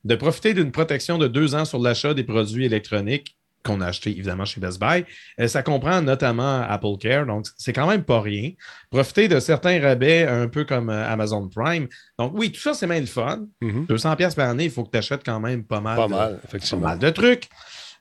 de 0.05 0.15
profiter 0.17 0.53
d'une 0.53 0.71
protection 0.71 1.17
de 1.17 1.27
deux 1.27 1.55
ans 1.55 1.65
sur 1.65 1.79
l'achat 1.79 2.13
des 2.13 2.23
produits 2.25 2.67
électroniques 2.67 3.39
qu'on 3.63 3.81
a 3.81 3.87
achetés 3.87 4.11
évidemment 4.11 4.45
chez 4.45 4.61
Best 4.61 4.79
Buy. 4.81 5.05
Euh, 5.39 5.49
ça 5.49 5.63
comprend 5.63 6.03
notamment 6.03 6.61
Apple 6.61 6.99
Care, 7.01 7.25
donc 7.25 7.47
c'est 7.57 7.73
quand 7.73 7.87
même 7.87 8.05
pas 8.05 8.21
rien. 8.21 8.51
Profiter 8.91 9.29
de 9.29 9.41
certains 9.41 9.81
rabais 9.81 10.27
un 10.27 10.49
peu 10.49 10.65
comme 10.65 10.91
euh, 10.91 11.11
Amazon 11.11 11.49
Prime. 11.49 11.89
Donc 12.19 12.33
oui, 12.35 12.53
tout 12.53 12.61
ça, 12.61 12.75
c'est 12.75 12.87
même 12.87 13.01
le 13.01 13.07
fun. 13.07 13.47
Mhm. 13.63 13.87
200 13.87 14.17
pièces 14.17 14.35
par 14.35 14.51
année, 14.51 14.65
il 14.65 14.71
faut 14.71 14.85
que 14.85 14.91
tu 14.91 14.99
achètes 14.99 15.25
quand 15.25 15.41
même 15.41 15.65
pas 15.65 15.81
mal, 15.81 15.97
Pas 15.97 16.07
de, 16.07 16.11
mal, 16.11 16.37
pas 16.37 16.41
effectivement. 16.49 16.87
mal 16.89 16.99
de 16.99 17.09
trucs. 17.09 17.49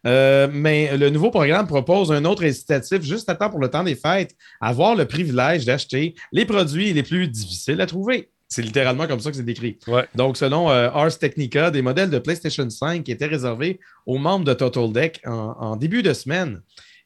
Euh, 0.07 0.47
mais 0.51 0.95
le 0.97 1.09
nouveau 1.09 1.29
programme 1.29 1.67
propose 1.67 2.11
un 2.11 2.23
autre 2.25 2.45
incitatif 2.45 3.01
juste 3.01 3.29
à 3.29 3.35
temps 3.35 3.49
pour 3.49 3.59
le 3.59 3.69
temps 3.69 3.83
des 3.83 3.95
fêtes, 3.95 4.35
avoir 4.61 4.95
le 4.95 5.05
privilège 5.05 5.65
d'acheter 5.65 6.15
les 6.31 6.45
produits 6.45 6.93
les 6.93 7.03
plus 7.03 7.27
difficiles 7.27 7.81
à 7.81 7.85
trouver. 7.85 8.29
C'est 8.47 8.61
littéralement 8.61 9.05
comme 9.07 9.19
ça 9.19 9.29
que 9.29 9.37
c'est 9.37 9.43
décrit. 9.43 9.77
Ouais. 9.87 10.05
Donc, 10.15 10.35
selon 10.35 10.71
euh, 10.71 10.89
Ars 10.89 11.17
Technica, 11.19 11.69
des 11.69 11.83
modèles 11.83 12.09
de 12.09 12.17
PlayStation 12.17 12.67
5 12.67 13.07
étaient 13.07 13.27
réservés 13.27 13.79
aux 14.07 14.17
membres 14.17 14.45
de 14.45 14.53
Total 14.53 14.91
Deck 14.91 15.21
en, 15.25 15.55
en 15.59 15.75
début 15.75 16.01
de 16.01 16.13
semaine. 16.13 16.61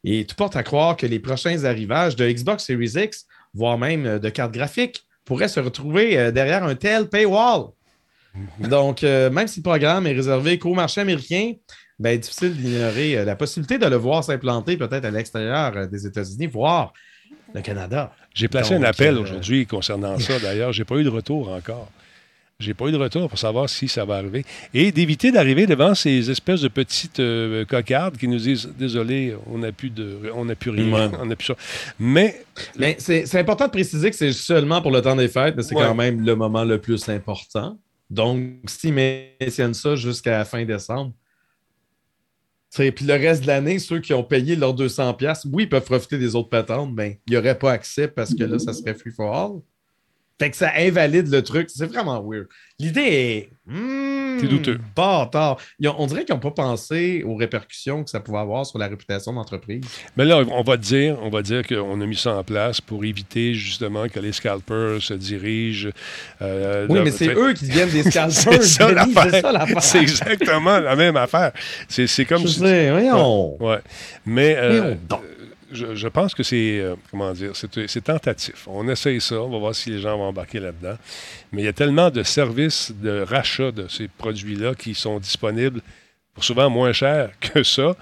Et 0.06 0.26
tout 0.26 0.36
porte 0.36 0.56
à 0.56 0.64
croire 0.64 0.96
que 0.96 1.06
les 1.06 1.20
prochains 1.20 1.66
arrivages 1.66 2.16
de 2.16 2.30
Xbox 2.30 2.66
Series 2.66 2.94
X, 2.96 3.26
voire 3.54 3.78
même 3.78 4.06
euh, 4.06 4.20
de 4.20 4.30
cartes 4.30 4.54
graphiques, 4.54 5.04
pourraient 5.26 5.50
se 5.50 5.60
retrouver 5.60 6.34
derrière 6.34 6.66
un 6.66 6.76
tel 6.76 7.08
paywall. 7.08 7.68
Donc, 8.60 9.04
euh, 9.04 9.30
même 9.30 9.48
si 9.48 9.60
le 9.60 9.64
programme 9.64 10.08
est 10.08 10.14
réservé 10.14 10.58
qu'au 10.58 10.74
marché 10.74 11.02
américain, 11.02 11.54
ben, 12.04 12.20
difficile 12.20 12.54
d'ignorer 12.56 13.18
euh, 13.18 13.26
la 13.26 13.36
possibilité 13.36 13.78
de 13.78 13.86
le 13.88 13.96
voir 13.96 14.24
s'implanter 14.24 14.78
peut-être 14.78 15.06
à 15.06 15.12
l'extérieur 15.12 15.72
euh, 15.76 15.88
des 15.88 16.06
États-Unis, 16.06 16.48
voire 16.48 16.94
le 17.56 17.62
Canada. 17.62 18.12
J'ai 18.34 18.48
placé 18.48 18.74
Donc, 18.76 18.84
un 18.84 18.88
appel 18.88 19.16
euh, 19.16 19.22
aujourd'hui 19.22 19.66
concernant 19.66 20.20
ça, 20.20 20.38
d'ailleurs. 20.40 20.74
J'ai 20.74 20.84
pas 20.86 20.96
eu 20.98 21.04
de 21.04 21.10
retour 21.10 21.50
encore. 21.52 21.90
J'ai 22.60 22.74
pas 22.74 22.86
eu 22.88 22.92
de 22.92 22.98
retour 22.98 23.28
pour 23.30 23.40
savoir 23.40 23.68
si 23.68 23.88
ça 23.88 24.06
va 24.06 24.16
arriver. 24.18 24.46
Et 24.74 24.92
d'éviter 24.92 25.32
d'arriver 25.32 25.66
devant 25.66 25.96
ces 25.96 26.30
espèces 26.30 26.62
de 26.62 26.68
petites 26.68 27.20
euh, 27.20 27.66
cocardes 27.66 28.18
qui 28.18 28.28
nous 28.28 28.38
disent 28.38 28.70
Désolé, 28.78 29.36
on 29.48 29.58
n'a 29.58 29.72
plus 29.72 29.90
de 29.90 30.32
on 30.36 30.46
n'a 30.46 30.56
plus 30.56 30.70
rien, 30.72 30.94
Ouais. 31.10 31.18
on 31.20 31.26
n'a 31.26 31.36
plus 31.36 31.48
ça. 31.48 31.56
Mais 32.00 32.44
Mais 32.78 32.96
c'est 33.00 33.36
important 33.40 33.66
de 33.66 33.72
préciser 33.72 34.10
que 34.12 34.16
c'est 34.16 34.32
seulement 34.34 34.82
pour 34.82 34.92
le 34.92 35.02
temps 35.02 35.16
des 35.16 35.28
fêtes, 35.28 35.56
mais 35.58 35.64
c'est 35.64 35.76
Ouais. 35.76 35.84
quand 35.84 35.96
même 35.96 36.24
le 36.24 36.36
moment 36.36 36.64
le 36.64 36.80
plus 36.80 37.10
important. 37.10 37.78
Donc, 38.10 38.42
s'ils 38.68 38.94
mentionnent 38.94 39.74
ça 39.74 39.96
jusqu'à 39.96 40.38
la 40.40 40.46
fin 40.46 40.64
décembre, 40.64 41.14
puis 42.76 43.06
le 43.06 43.14
reste 43.14 43.44
de 43.44 43.48
l'année, 43.48 43.78
ceux 43.80 44.00
qui 44.00 44.14
ont 44.14 44.24
payé 44.24 44.56
leurs 44.56 44.76
200$, 44.76 45.16
piastres, 45.18 45.48
oui, 45.52 45.64
ils 45.64 45.70
peuvent 45.70 45.84
profiter 45.84 46.18
des 46.18 46.36
autres 46.36 46.50
patentes, 46.50 46.92
mais 46.94 47.22
il 47.28 47.32
n'y 47.32 47.38
aurait 47.38 47.58
pas 47.58 47.72
accès 47.72 48.08
parce 48.08 48.34
que 48.34 48.44
là, 48.44 48.58
ça 48.58 48.74
serait 48.74 48.96
free 48.96 49.12
for 49.12 49.36
all. 49.36 49.62
Fait 50.44 50.50
que 50.50 50.58
ça 50.58 50.72
invalide 50.78 51.30
le 51.32 51.42
truc. 51.42 51.70
C'est 51.74 51.86
vraiment 51.86 52.22
weird. 52.22 52.48
L'idée 52.80 53.02
est. 53.02 53.50
hmm, 53.72 54.40
C'est 54.42 54.48
douteux. 54.48 54.78
Ont- 54.98 55.96
on 56.00 56.08
dirait 56.08 56.26
qu'ils 56.26 56.34
n'ont 56.36 56.42
pas 56.42 56.52
pensé 56.52 57.24
aux 57.26 57.36
répercussions 57.36 58.04
que 58.04 58.10
ça 58.10 58.20
pouvait 58.20 58.40
avoir 58.40 58.66
sur 58.66 58.78
la 58.80 58.88
réputation 58.88 59.32
d'entreprise. 59.32 59.84
Mais 60.18 60.26
là, 60.26 60.40
on 60.52 60.64
va 60.64 60.76
dire, 60.76 61.18
on 61.22 61.30
va 61.30 61.42
dire 61.44 61.66
qu'on 61.66 62.02
a 62.02 62.06
mis 62.06 62.16
ça 62.18 62.36
en 62.36 62.44
place 62.44 62.82
pour 62.82 63.06
éviter 63.06 63.54
justement 63.54 64.10
que 64.10 64.20
les 64.20 64.34
scalpers 64.34 65.02
se 65.02 65.14
dirigent. 65.14 65.90
euh, 66.42 66.88
Oui, 66.90 67.00
mais 67.04 67.12
c'est 67.12 67.34
eux 67.34 67.54
qui 67.54 67.68
deviennent 67.68 67.90
des 67.92 68.04
scalpers. 68.12 68.34
C'est 68.64 68.64
ça 68.64 68.92
l'affaire. 68.92 69.82
C'est 69.82 70.02
exactement 70.02 70.80
la 70.80 70.96
même 70.98 71.16
affaire. 71.16 71.54
C'est 71.88 72.26
comme 72.26 72.42
Je 72.42 72.48
si- 72.48 72.60
sais, 72.60 72.92
voyons. 72.92 73.56
Ouais. 73.64 73.80
Mais 74.26 74.56
euh, 74.58 74.80
Voyons 74.82 74.98
donc. 75.08 75.22
Je, 75.74 76.08
pense 76.08 76.34
que 76.34 76.44
c'est, 76.44 76.80
euh, 76.80 76.96
comment 77.12 77.32
dire, 77.34 77.52
c'est 77.56 78.04
tentatif. 78.04 78.68
On 78.68 78.88
essaye 78.88 79.20
ça, 79.20 79.42
on 79.42 79.50
va 79.50 79.58
voir 79.58 79.76
si 79.76 79.90
les 79.90 80.00
gens 80.00 80.18
vont 80.18 80.26
embarquer 80.26 80.60
là-dedans. 80.60 80.98
Mais 81.52 81.62
il 81.62 81.66
y 81.66 81.70
a 81.70 81.74
tellement 81.74 82.10
de 82.10 82.24
services 82.24 82.92
de 82.92 83.22
rachat 83.22 83.72
de 83.72 83.88
ces 83.88 84.08
produits-là 84.08 84.76
qui 84.76 84.94
sont 84.94 85.20
disponibles 85.20 85.82
pour 86.34 86.44
souvent 86.44 86.70
moins 86.70 86.94
cher 86.94 87.32
que 87.40 87.64
ça, 87.64 87.96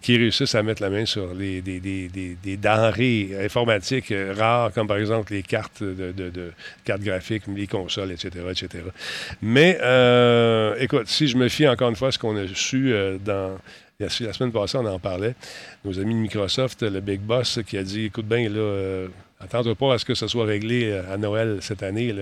qui 0.00 0.16
réussissent 0.16 0.54
à 0.54 0.62
mettre 0.62 0.82
la 0.82 0.90
main 0.90 1.04
sur 1.04 1.34
les, 1.34 1.60
des, 1.60 2.56
denrées 2.56 3.36
informatiques 3.44 4.14
rares, 4.36 4.72
comme 4.72 4.86
par 4.86 4.96
exemple 4.96 5.32
les 5.32 5.42
cartes 5.42 5.82
de- 5.82 6.52
cartes 6.84 7.02
graphiques, 7.02 7.42
les 7.54 7.66
consoles, 7.66 8.12
etc., 8.12 8.30
etc. 8.50 8.84
Mais, 9.42 9.78
euh, 9.82 10.74
écoute, 10.78 11.08
si 11.08 11.28
je 11.28 11.36
me 11.36 11.48
fie 11.48 11.68
encore 11.68 11.90
une 11.90 11.96
fois 11.96 12.08
à 12.08 12.12
ce 12.12 12.18
qu'on 12.18 12.36
a 12.36 12.46
su 12.48 12.92
euh, 12.92 13.18
dans... 13.18 13.58
La 14.00 14.08
semaine 14.08 14.50
passée, 14.50 14.78
on 14.78 14.86
en 14.86 14.98
parlait. 14.98 15.34
Nos 15.84 15.98
amis 16.00 16.14
de 16.14 16.20
Microsoft, 16.20 16.82
le 16.82 17.00
Big 17.00 17.20
Boss 17.20 17.60
qui 17.66 17.76
a 17.76 17.82
dit 17.82 18.06
Écoute 18.06 18.26
bien, 18.26 18.48
là, 18.48 18.56
euh, 18.56 19.08
pas 19.78 19.92
à 19.92 19.98
ce 19.98 20.06
que 20.06 20.14
ça 20.14 20.26
soit 20.26 20.46
réglé 20.46 20.90
euh, 20.90 21.12
à 21.12 21.18
Noël 21.18 21.58
cette 21.60 21.82
année. 21.82 22.14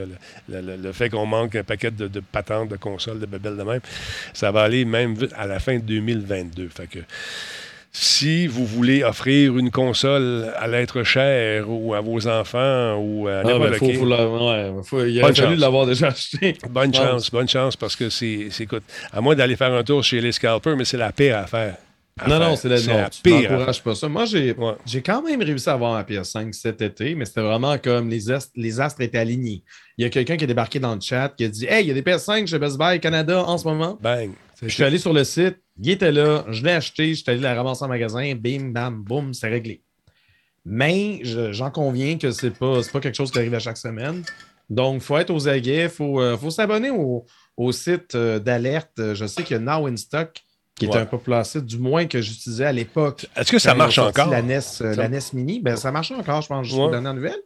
le, 0.48 0.92
fait 0.92 1.08
qu'on 1.08 1.24
manque 1.24 1.54
un 1.54 1.62
paquet 1.62 1.92
de, 1.92 2.20
patentes, 2.20 2.70
de 2.70 2.76
consoles, 2.76 3.20
de 3.20 3.26
bebelles 3.26 3.56
de 3.56 3.62
même, 3.62 3.80
ça 4.32 4.50
va 4.50 4.62
aller 4.62 4.84
même 4.84 5.14
à 5.36 5.46
la 5.46 5.60
fin 5.60 5.76
de 5.76 5.82
2022. 5.82 6.68
Fait 6.68 6.88
que 6.88 6.98
si 7.90 8.46
vous 8.46 8.64
voulez 8.66 9.02
offrir 9.02 9.56
une 9.58 9.70
console 9.70 10.52
à 10.56 10.68
l'être 10.68 11.02
cher 11.02 11.64
ou 11.68 11.94
à 11.94 12.00
vos 12.00 12.28
enfants 12.28 12.96
ou 12.98 13.26
à 13.28 13.38
Ah, 13.40 13.44
n'importe 13.44 13.70
ben, 13.70 13.78
faut, 13.78 13.86
qui, 13.86 13.94
faut 13.94 14.06
la- 14.06 14.28
ouais, 14.28 14.72
faut- 14.84 15.04
il 15.04 15.20
Bonne 15.20 15.34
fallu 15.34 15.52
chance. 15.54 15.60
l'avoir 15.60 15.86
déjà 15.86 16.08
acheté. 16.08 16.56
bonne 16.68 16.94
chance, 16.94 17.30
bonne 17.30 17.48
chance 17.48 17.76
parce 17.76 17.96
que 17.96 18.08
c'est, 18.10 18.48
écoute, 18.60 18.82
à 19.12 19.20
moins 19.20 19.34
d'aller 19.34 19.56
faire 19.56 19.72
un 19.72 19.82
tour 19.82 20.04
chez 20.04 20.20
les 20.20 20.32
scalpers, 20.32 20.76
mais 20.76 20.84
c'est 20.84 20.96
la 20.98 21.12
pire 21.12 21.38
affaire. 21.38 21.76
à 22.20 22.28
Non, 22.28 22.38
faire. 22.38 22.48
non, 22.50 22.56
c'est 22.56 22.68
la, 22.68 22.76
non, 23.02 23.08
tu 23.10 23.22
pire. 23.22 23.50
n'encourages 23.52 23.80
pas 23.82 23.94
ça. 23.94 24.08
Moi, 24.08 24.24
j'ai 24.24 24.52
Ouais. 24.52 24.72
j'ai 24.84 25.02
quand 25.02 25.22
même 25.22 25.40
réussi 25.40 25.68
à 25.70 25.74
avoir 25.74 25.94
un 25.94 26.02
PS5 26.02 26.52
cet 26.52 26.82
été, 26.82 27.14
mais 27.14 27.24
c'était 27.24 27.42
vraiment 27.42 27.78
comme 27.78 28.08
les, 28.10 28.30
astres- 28.30 28.50
les 28.56 28.80
astres 28.80 29.00
étaient 29.02 29.18
alignés. 29.18 29.62
Il 29.96 30.02
y 30.02 30.06
a 30.06 30.10
quelqu'un 30.10 30.36
qui 30.36 30.42
est 30.44 30.48
débarqué 30.48 30.78
dans 30.80 30.94
le 30.96 31.00
chat 31.00 31.28
qui 31.36 31.44
a 31.44 31.48
dit 31.48 31.66
Hey, 31.66 31.84
il 31.84 31.88
y 31.88 31.90
a 31.92 31.94
des 31.94 32.02
PS5 32.02 32.46
chez 32.48 32.58
Best 32.58 32.76
Buy 32.76 32.98
Canada 33.00 33.42
en 33.44 33.56
ce 33.56 33.66
moment. 33.68 33.96
Bang. 34.02 34.30
Je 34.62 34.68
suis 34.68 34.82
allé 34.84 34.98
sur 34.98 35.12
le 35.12 35.22
site, 35.24 35.58
il 35.80 35.90
était 35.90 36.10
là, 36.12 36.44
je 36.50 36.64
l'ai 36.64 36.72
acheté, 36.72 37.10
je 37.14 37.22
suis 37.22 37.30
allé 37.30 37.40
la 37.40 37.54
ramasser 37.54 37.84
en 37.84 37.88
magasin, 37.88 38.34
bim, 38.34 38.70
bam, 38.72 39.02
boum, 39.02 39.32
c'est 39.32 39.48
réglé. 39.48 39.82
Mais 40.64 41.20
je- 41.22 41.52
j'en 41.52 41.70
conviens 41.70 42.18
que 42.18 42.30
c'est 42.30 42.50
pas, 42.50 42.80
pas 42.92 43.00
quelque 43.00 43.14
chose 43.14 43.30
qui 43.30 43.38
arrive 43.38 43.54
à 43.54 43.58
chaque 43.60 43.76
semaine. 43.78 44.22
Donc, 44.68 44.96
il 44.96 45.00
faut 45.00 45.16
être 45.16 45.30
aux 45.30 45.48
aguets, 45.48 45.84
il 45.84 45.88
faut, 45.88 46.20
euh, 46.20 46.36
faut 46.36 46.50
s'abonner 46.50 46.90
au, 46.90 47.24
au 47.56 47.72
site 47.72 48.14
euh, 48.14 48.38
d'alerte. 48.38 49.14
Je 49.14 49.26
sais 49.26 49.42
qu'il 49.44 49.54
y 49.56 49.58
a 49.58 49.62
Now 49.62 49.86
in 49.86 49.96
Stock, 49.96 50.42
qui 50.74 50.84
est 50.86 50.94
un 50.96 51.06
populaire 51.06 51.46
site, 51.46 51.64
du 51.64 51.78
moins 51.78 52.06
que 52.06 52.20
j'utilisais 52.20 52.66
à 52.66 52.72
l'époque. 52.72 53.26
Est-ce 53.36 53.50
que 53.52 53.58
ça 53.58 53.74
marche 53.74 53.98
encore? 53.98 54.28
La 54.30 54.42
NES, 54.42 54.60
euh, 54.82 54.94
la 54.94 55.08
NES 55.08 55.20
Mini, 55.32 55.60
ben, 55.60 55.76
ça 55.76 55.90
marche 55.90 56.10
encore, 56.10 56.42
je 56.42 56.48
pense, 56.48 56.66
jusqu'aux 56.66 56.84
Ouais. 56.86 56.90
dernières 56.90 57.14
nouvelles. 57.14 57.40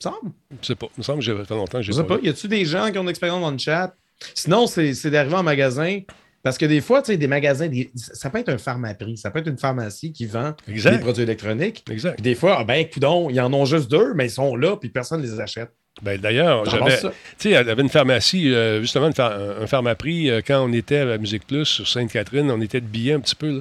Il 0.00 0.08
me 0.08 0.12
semble. 0.12 0.32
Je 0.62 0.66
sais 0.68 0.74
pas. 0.74 0.86
Il 0.96 1.00
me 1.00 1.02
semble 1.02 1.18
que 1.18 1.24
j'ai 1.24 1.36
fait 1.36 1.50
longtemps 1.54 1.78
que 1.78 1.82
j'ai 1.82 1.92
sais 1.92 2.02
pas. 2.04 2.16
pas, 2.18 2.24
y 2.24 2.28
a-tu 2.28 2.48
des 2.48 2.64
gens 2.64 2.90
qui 2.90 2.98
ont 2.98 3.02
de 3.02 3.08
l'expérience 3.08 3.40
dans 3.42 3.50
le 3.50 3.58
chat? 3.58 3.94
Sinon, 4.34 4.66
c'est 4.66 4.94
c'est 4.94 5.10
d'arriver 5.10 5.34
en 5.36 5.42
magasin. 5.42 6.00
Parce 6.44 6.58
que 6.58 6.66
des 6.66 6.80
fois, 6.82 7.00
tu 7.02 7.06
sais, 7.06 7.16
des 7.16 7.26
magasins, 7.26 7.66
des- 7.68 7.90
ça 7.96 8.28
peut 8.30 8.38
être 8.38 8.50
un 8.50 8.58
pharmaprix, 8.58 9.16
ça 9.16 9.30
peut 9.30 9.38
être 9.40 9.48
une 9.48 9.58
pharmacie 9.58 10.12
qui 10.12 10.26
vend 10.26 10.54
Exact. 10.68 10.92
des 10.92 10.98
produits 10.98 11.22
électroniques. 11.22 11.84
Exact. 11.90 12.14
Puis 12.16 12.22
des 12.22 12.34
fois, 12.34 12.58
ah 12.60 12.64
ben, 12.64 12.86
coudon, 12.88 13.30
ils 13.30 13.40
en 13.40 13.52
ont 13.54 13.64
juste 13.64 13.90
deux, 13.90 14.12
mais 14.14 14.26
ils 14.26 14.30
sont 14.30 14.54
là, 14.54 14.76
puis 14.76 14.90
personne 14.90 15.22
ne 15.22 15.26
les 15.26 15.40
achète. 15.40 15.70
Ben, 16.02 16.20
D'ailleurs, 16.20 16.64
j'avais. 16.64 16.78
penses 16.80 17.00
ça? 17.02 17.10
Tu 17.10 17.14
sais, 17.38 17.48
il 17.50 17.52
y 17.52 17.56
avait 17.56 17.80
une 17.80 17.88
pharmacie, 17.88 18.52
euh, 18.52 18.80
justement, 18.80 19.06
une 19.06 19.14
un, 19.62 19.66
pharmaprix, 19.68 20.28
euh, 20.28 20.40
quand 20.44 20.60
on 20.68 20.72
était 20.72 20.96
à 20.98 21.04
la 21.04 21.18
Musique 21.18 21.46
Plus 21.46 21.64
sur 21.66 21.86
Sainte-Catherine, 21.86 22.50
on 22.50 22.60
était 22.60 22.80
de 22.80 22.86
billets 22.86 23.12
un 23.12 23.20
petit 23.20 23.36
peu. 23.36 23.48
Là, 23.56 23.60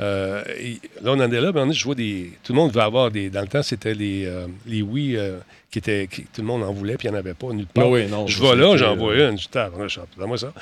Euh, 0.00 0.42
et 0.60 0.78
là 1.02 1.12
on 1.12 1.20
en 1.20 1.30
est 1.30 1.40
là, 1.40 1.52
mais 1.52 1.72
je 1.72 1.84
vois 1.84 1.94
des. 1.94 2.32
Tout 2.44 2.52
le 2.52 2.58
monde 2.58 2.72
veut 2.72 2.80
avoir 2.80 3.10
des. 3.10 3.30
Dans 3.30 3.40
le 3.42 3.46
temps, 3.46 3.62
c'était 3.62 3.94
les, 3.94 4.24
euh, 4.26 4.46
les 4.66 4.82
euh, 5.16 5.38
qui 5.70 5.78
étaient. 5.78 6.08
qui- 6.10 6.22
tout 6.22 6.40
le 6.40 6.46
monde 6.46 6.62
en 6.64 6.72
voulait, 6.72 6.96
puis 6.96 7.06
il 7.06 7.10
n'y 7.12 7.16
en 7.16 7.20
avait 7.20 7.34
pas 7.34 7.48
nulle 7.52 7.66
part. 7.66 7.84
Ah 7.86 7.88
oui, 7.90 8.06
non, 8.08 8.26
je 8.26 8.40
sais 8.40 8.56
là, 8.56 8.76
j'en 8.76 8.96
vois 8.96 9.14
une. 9.14 9.38
Je 9.38 9.44
dis, 9.44 10.08
donne-moi 10.18 10.38
ça. 10.38 10.52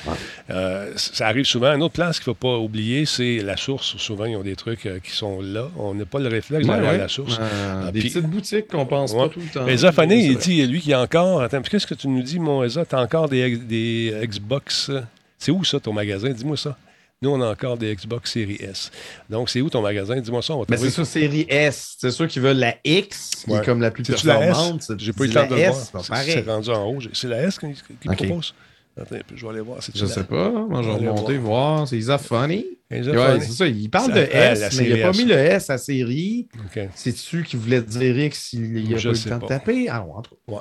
Euh, 0.50 0.92
ça 0.96 1.26
arrive 1.28 1.44
souvent. 1.46 1.74
Une 1.74 1.82
autre 1.82 1.94
place 1.94 2.18
qu'il 2.20 2.30
ne 2.30 2.34
faut 2.34 2.48
pas 2.48 2.58
oublier, 2.58 3.06
c'est 3.06 3.38
la 3.38 3.56
source. 3.56 3.96
Souvent, 3.96 4.26
ils 4.26 4.36
ont 4.36 4.42
des 4.42 4.56
trucs 4.56 4.84
euh, 4.86 4.98
qui 5.02 5.12
sont 5.12 5.40
là. 5.40 5.68
On 5.78 5.94
n'a 5.94 6.04
pas 6.04 6.18
le 6.18 6.28
réflexe 6.28 6.66
Ouais, 6.68 6.74
d'aller 6.76 6.88
à 6.88 6.96
la 6.98 7.08
source. 7.08 7.38
Euh, 7.40 7.84
Ah, 7.88 7.92
des 7.92 8.00
petites 8.02 8.26
boutiques 8.26 8.68
qu'on 8.68 8.84
pense 8.86 9.12
Ouais. 9.12 9.20
pas 9.22 9.28
tout 9.30 9.40
le 9.40 9.46
temps. 9.46 9.64
Mais 9.64 9.76
Zafané, 9.78 10.20
C'est 10.20 10.26
il 10.28 10.36
dit, 10.36 10.66
lui, 10.66 10.80
qui 10.80 10.92
a 10.92 11.00
encore. 11.11 11.42
Attends, 11.42 11.62
qu'est-ce 11.62 11.86
que 11.86 11.94
tu 11.94 12.08
nous 12.08 12.22
dis, 12.22 12.38
mon 12.38 12.62
Eza? 12.64 12.84
Tu 12.84 12.94
as 12.94 13.00
encore 13.00 13.28
des, 13.28 14.12
Xbox? 14.24 14.90
C'est 15.38 15.50
où 15.50 15.64
ça, 15.64 15.80
ton 15.80 15.92
magasin? 15.92 16.30
Dis-moi 16.30 16.56
ça. 16.56 16.76
Nous, 17.22 17.28
on 17.30 17.40
a 17.42 17.50
encore 17.50 17.76
des 17.76 17.94
Xbox 17.94 18.32
Series 18.32 18.56
S. 18.61 18.90
Donc, 19.28 19.50
c'est 19.50 19.61
où 19.61 19.68
ton 19.68 19.82
magasin? 19.82 20.18
Dis-moi 20.18 20.40
ça, 20.40 20.54
on 20.54 20.61
va 20.61 20.66
Mais 20.70 20.78
c'est 20.78 20.88
ça, 20.90 21.04
série 21.04 21.44
S. 21.50 21.96
C'est 22.00 22.11
ceux 22.11 22.26
qui 22.26 22.38
veulent 22.38 22.56
la 22.56 22.76
X, 22.82 23.42
qui 23.44 23.50
Ouais. 23.50 23.58
est 23.58 23.64
comme 23.64 23.80
la 23.82 23.90
plus 23.90 24.04
C'est-tu 24.06 24.26
la 24.26 24.40
S? 24.40 24.46
performante. 24.46 24.92
J'ai 24.96 25.12
pas 25.12 25.24
eu 25.24 25.26
le 25.26 25.32
temps 25.34 25.46
de 25.46 25.54
le 25.54 25.66
voir. 25.70 26.04
c'est 26.24 26.46
rendu 26.48 26.70
en 26.70 26.86
haut. 26.90 26.98
C'est 27.12 27.28
la 27.28 27.42
S 27.42 27.58
qui, 27.58 27.66
qui 28.00 28.08
Ok. 28.08 28.16
propose? 28.26 28.54
Attends 29.01 29.16
je 29.34 29.42
vais 29.46 29.51
aller 29.53 29.61
voir. 29.61 29.78
Je 29.94 30.07
sais 30.07 30.24
pas. 30.24 30.51
Moi, 30.51 30.82
je 30.82 30.88
vais 30.90 30.94
remonter, 31.09 31.38
voir. 31.38 31.88
C'est 31.88 31.96
Isa 31.96 32.18
Funny. 32.18 32.64
Ouais, 32.90 33.40
c'est 33.40 33.53
ça. 33.53 33.66
Il 33.66 33.88
parle 33.88 34.12
de 34.12 34.18
S, 34.20 34.76
mais 34.78 34.88
il 34.88 34.96
n'a 34.96 35.03
pas 35.11 35.16
mis 35.16 35.24
le 35.24 35.34
S 35.36 35.70
à 35.70 35.78
série. 35.78 36.48
C'est-tu 36.94 37.44
qui 37.44 37.57
voulait 37.57 37.82
dire 37.82 38.18
X 38.18 38.53
il 38.55 38.72
n'y 38.72 38.94
a 38.94 38.98
Je 38.98 39.11
pas 39.11 39.16
eu 39.16 39.24
le 39.24 39.30
temps 39.30 39.38
pas. 39.38 39.44
de 39.46 39.48
taper? 39.48 39.88
Ah, 39.88 40.05
ouais. 40.48 40.59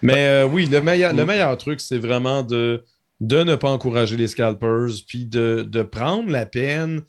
Mais 0.00 0.26
euh, 0.28 0.46
oui, 0.46 0.66
le 0.66 0.80
meilleur, 0.80 1.12
le 1.12 1.24
meilleur 1.26 1.56
truc, 1.58 1.80
c'est 1.80 1.98
vraiment 1.98 2.42
de, 2.42 2.84
de 3.20 3.42
ne 3.42 3.56
pas 3.56 3.70
encourager 3.70 4.16
les 4.16 4.28
scalpers, 4.28 4.88
puis 5.06 5.26
de, 5.26 5.66
de 5.68 5.82
prendre 5.82 6.30
la 6.30 6.46
peine. 6.46 7.02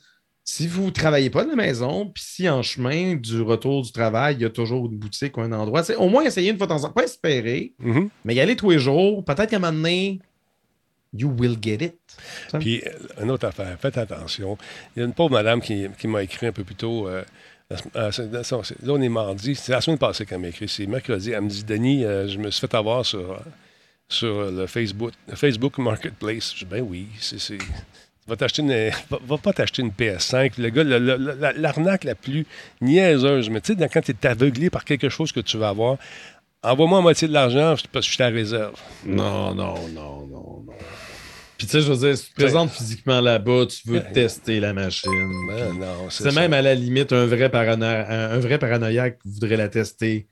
Si 0.46 0.66
vous 0.66 0.86
ne 0.86 0.90
travaillez 0.90 1.30
pas 1.30 1.44
de 1.44 1.48
la 1.50 1.56
maison, 1.56 2.10
puis 2.12 2.22
si 2.22 2.48
en 2.50 2.62
chemin 2.62 3.14
du 3.14 3.40
retour 3.40 3.80
du 3.82 3.92
travail, 3.92 4.34
il 4.34 4.42
y 4.42 4.44
a 4.44 4.50
toujours 4.50 4.84
une 4.90 4.98
boutique 4.98 5.38
ou 5.38 5.40
un 5.40 5.52
endroit, 5.52 5.82
au 5.98 6.08
moins 6.10 6.22
essayer 6.24 6.50
une 6.50 6.58
fois 6.58 6.66
de 6.66 6.72
temps 6.72 6.84
en 6.84 6.88
temps, 6.88 6.92
pas 6.92 7.04
espérer, 7.04 7.72
Mhm. 7.78 8.10
mais 8.26 8.34
y 8.34 8.40
aller 8.40 8.54
tous 8.54 8.68
les 8.70 8.78
jours, 8.78 9.24
peut-être 9.24 9.48
qu'à 9.48 9.56
un 9.56 9.60
moment 9.60 9.72
donné, 9.72 10.20
you 11.16 11.28
will 11.38 11.56
get 11.62 11.84
it. 11.84 11.94
Ça- 12.50 12.58
Puis, 12.58 12.82
euh, 12.86 13.22
une 13.22 13.30
autre 13.30 13.46
affaire, 13.46 13.76
faites 13.80 13.96
attention. 13.98 14.58
Il 14.94 15.00
y 15.00 15.02
a 15.02 15.06
une 15.06 15.12
pauvre 15.14 15.30
madame 15.32 15.60
qui, 15.60 15.86
qui 15.98 16.08
m'a 16.08 16.22
écrit 16.22 16.46
un 16.46 16.52
peu 16.52 16.64
plus 16.64 16.74
tôt. 16.74 17.08
euh, 17.08 17.22
euh, 17.96 18.10
là, 18.30 18.92
on 18.92 19.00
est 19.00 19.08
mardi. 19.08 19.54
C'est 19.54 19.72
la 19.72 19.80
semaine 19.80 19.98
passée 19.98 20.26
qu'elle 20.26 20.38
m'a 20.40 20.48
écrit. 20.48 20.68
C'est 20.68 20.86
mercredi. 20.86 21.30
Elle 21.32 21.40
me 21.42 21.48
dit 21.48 21.64
Denis, 21.64 22.04
euh, 22.04 22.28
je 22.28 22.38
me 22.38 22.50
suis 22.50 22.60
fait 22.60 22.74
avoir 22.74 23.04
sur, 23.06 23.40
sur 24.08 24.50
le 24.50 24.66
Facebook, 24.66 25.12
le 25.28 25.34
Facebook 25.36 25.78
Marketplace. 25.78 26.52
Je 26.54 26.64
dis 26.64 26.70
Ben 26.70 26.82
oui, 26.86 27.06
c'est. 27.20 27.58
Va, 28.26 28.36
t'acheter 28.36 28.62
une, 28.62 28.90
va, 29.10 29.18
va 29.26 29.36
pas 29.38 29.52
t'acheter 29.52 29.82
une 29.82 29.90
PS5. 29.90 30.52
Le 30.58 30.70
gars, 30.70 30.82
la- 30.84 31.52
l'arnaque 31.52 32.04
la 32.04 32.14
plus 32.14 32.46
niaiseuse, 32.80 33.50
mais 33.50 33.60
tu 33.60 33.74
sais, 33.76 33.88
quand 33.92 34.00
tu 34.00 34.12
es 34.12 34.26
aveuglé 34.26 34.70
par 34.70 34.84
quelque 34.84 35.10
chose 35.10 35.30
que 35.30 35.40
tu 35.40 35.58
vas 35.58 35.68
avoir, 35.68 35.98
envoie-moi 36.62 37.02
moitié 37.02 37.28
de 37.28 37.34
l'argent 37.34 37.74
parce 37.92 38.06
que 38.06 38.10
je 38.10 38.14
suis 38.14 38.22
à 38.22 38.28
réserve. 38.28 38.80
Non, 39.04 39.54
non, 39.54 39.74
non, 39.88 40.26
non, 40.26 40.64
non. 40.66 40.72
Puis 41.64 41.70
tu 41.70 41.78
sais, 41.78 41.86
je 41.86 41.90
veux 41.92 42.06
dire, 42.06 42.18
si 42.18 42.26
tu 42.26 42.30
te 42.34 42.42
présentes 42.42 42.70
physiquement 42.70 43.20
là-bas, 43.22 43.64
tu 43.66 43.88
veux 43.88 44.02
tester 44.12 44.60
la 44.60 44.74
machine. 44.74 45.10
Ben, 45.48 45.72
non, 45.78 46.10
c'est 46.10 46.34
même 46.34 46.52
à 46.52 46.60
la 46.60 46.74
limite 46.74 47.10
un 47.14 47.24
vrai, 47.24 47.48
parano- 47.48 47.84
un, 47.86 48.32
un 48.32 48.38
vrai 48.38 48.58
paranoïaque 48.58 49.18
voudrait 49.24 49.56
la 49.56 49.68
tester 49.70 50.26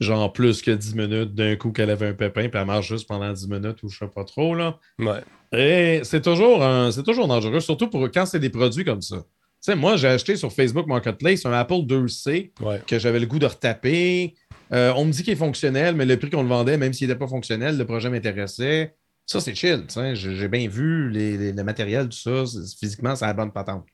genre 0.00 0.32
plus 0.32 0.62
que 0.62 0.72
10 0.72 0.96
minutes 0.96 1.34
d'un 1.36 1.54
coup 1.54 1.70
qu'elle 1.70 1.90
avait 1.90 2.08
un 2.08 2.12
pépin, 2.14 2.48
puis 2.48 2.58
elle 2.60 2.66
marche 2.66 2.88
juste 2.88 3.06
pendant 3.06 3.32
10 3.32 3.48
minutes 3.48 3.80
ou 3.84 3.88
je 3.88 3.98
sais 3.98 4.08
pas 4.12 4.24
trop. 4.24 4.56
là. 4.56 4.78
Ouais. 4.98 5.20
Et 5.56 6.00
c'est 6.02 6.20
toujours, 6.20 6.64
un- 6.64 6.90
c'est 6.90 7.04
toujours 7.04 7.28
dangereux, 7.28 7.60
surtout 7.60 7.88
pour 7.88 8.02
quand 8.10 8.26
c'est 8.26 8.40
des 8.40 8.50
produits 8.50 8.84
comme 8.84 9.00
ça. 9.02 9.18
Tu 9.18 9.22
sais, 9.60 9.76
moi, 9.76 9.96
j'ai 9.96 10.08
acheté 10.08 10.34
sur 10.34 10.52
Facebook 10.52 10.88
Marketplace 10.88 11.46
un 11.46 11.52
Apple 11.52 11.82
2C 11.86 12.50
Ouais. 12.60 12.80
que 12.84 12.98
j'avais 12.98 13.20
le 13.20 13.26
goût 13.26 13.38
de 13.38 13.46
retaper. 13.46 14.34
Euh, 14.72 14.92
on 14.96 15.04
me 15.04 15.12
dit 15.12 15.22
qu'il 15.22 15.32
est 15.32 15.36
fonctionnel, 15.36 15.94
mais 15.94 16.04
le 16.04 16.18
prix 16.18 16.30
qu'on 16.30 16.42
le 16.42 16.48
vendait, 16.48 16.76
même 16.76 16.92
s'il 16.92 17.06
n'était 17.06 17.18
pas 17.18 17.28
fonctionnel, 17.28 17.78
le 17.78 17.84
projet 17.86 18.10
m'intéressait. 18.10 18.94
Ça, 19.26 19.40
c'est 19.40 19.54
chill. 19.54 19.84
J'ai 20.14 20.48
bien 20.48 20.68
vu 20.68 21.10
les, 21.10 21.36
les- 21.38 21.52
le 21.52 21.64
matériel, 21.64 22.08
tout 22.08 22.16
ça. 22.18 22.44
Physiquement, 22.78 23.16
c'est 23.16 23.26
la 23.26 23.32
bonne 23.32 23.52
patente. 23.52 23.86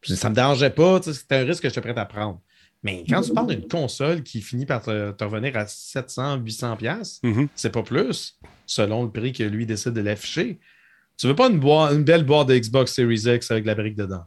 Puis 0.00 0.16
Ça 0.16 0.28
ne 0.28 0.30
me 0.30 0.34
dérangeait 0.34 0.70
pas. 0.70 1.00
C'était 1.02 1.36
un 1.36 1.44
risque 1.44 1.62
que 1.62 1.68
j'étais 1.68 1.80
prêt 1.80 1.96
à 1.98 2.04
prendre. 2.06 2.40
Mais 2.82 3.04
quand 3.08 3.22
tu 3.22 3.32
parles 3.32 3.48
d'une 3.56 3.66
console 3.68 4.22
qui 4.22 4.40
finit 4.40 4.64
par 4.66 4.80
te, 4.82 5.10
te 5.10 5.24
revenir 5.24 5.56
à 5.56 5.66
700, 5.66 6.36
800 6.36 6.76
pièces, 6.76 7.20
Mhm. 7.24 7.48
c'est 7.56 7.70
pas 7.72 7.82
plus, 7.82 8.38
selon 8.66 9.02
le 9.04 9.10
prix 9.10 9.32
que 9.32 9.42
lui 9.42 9.66
décide 9.66 9.92
de 9.94 10.00
l'afficher. 10.00 10.60
Tu 11.16 11.26
veux 11.26 11.34
pas 11.34 11.48
une, 11.48 11.60
une 11.64 12.04
belle 12.04 12.22
boîte 12.24 12.46
de 12.48 12.56
Xbox 12.56 12.94
Series 12.94 13.22
X 13.26 13.50
avec 13.50 13.64
la 13.66 13.74
brique 13.74 13.96
dedans. 13.96 14.22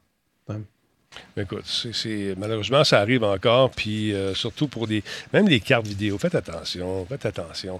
Écoute, 1.37 1.65
c'est- 1.65 2.35
malheureusement, 2.37 2.83
ça 2.83 2.99
arrive 2.99 3.23
encore, 3.23 3.71
puis 3.71 4.13
euh, 4.13 4.33
surtout 4.33 4.67
pour 4.67 4.87
des, 4.87 5.03
même 5.33 5.47
les 5.47 5.59
cartes 5.59 5.87
vidéo. 5.87 6.17
Faites 6.17 6.35
attention, 6.35 7.05
faites 7.05 7.25
attention. 7.25 7.79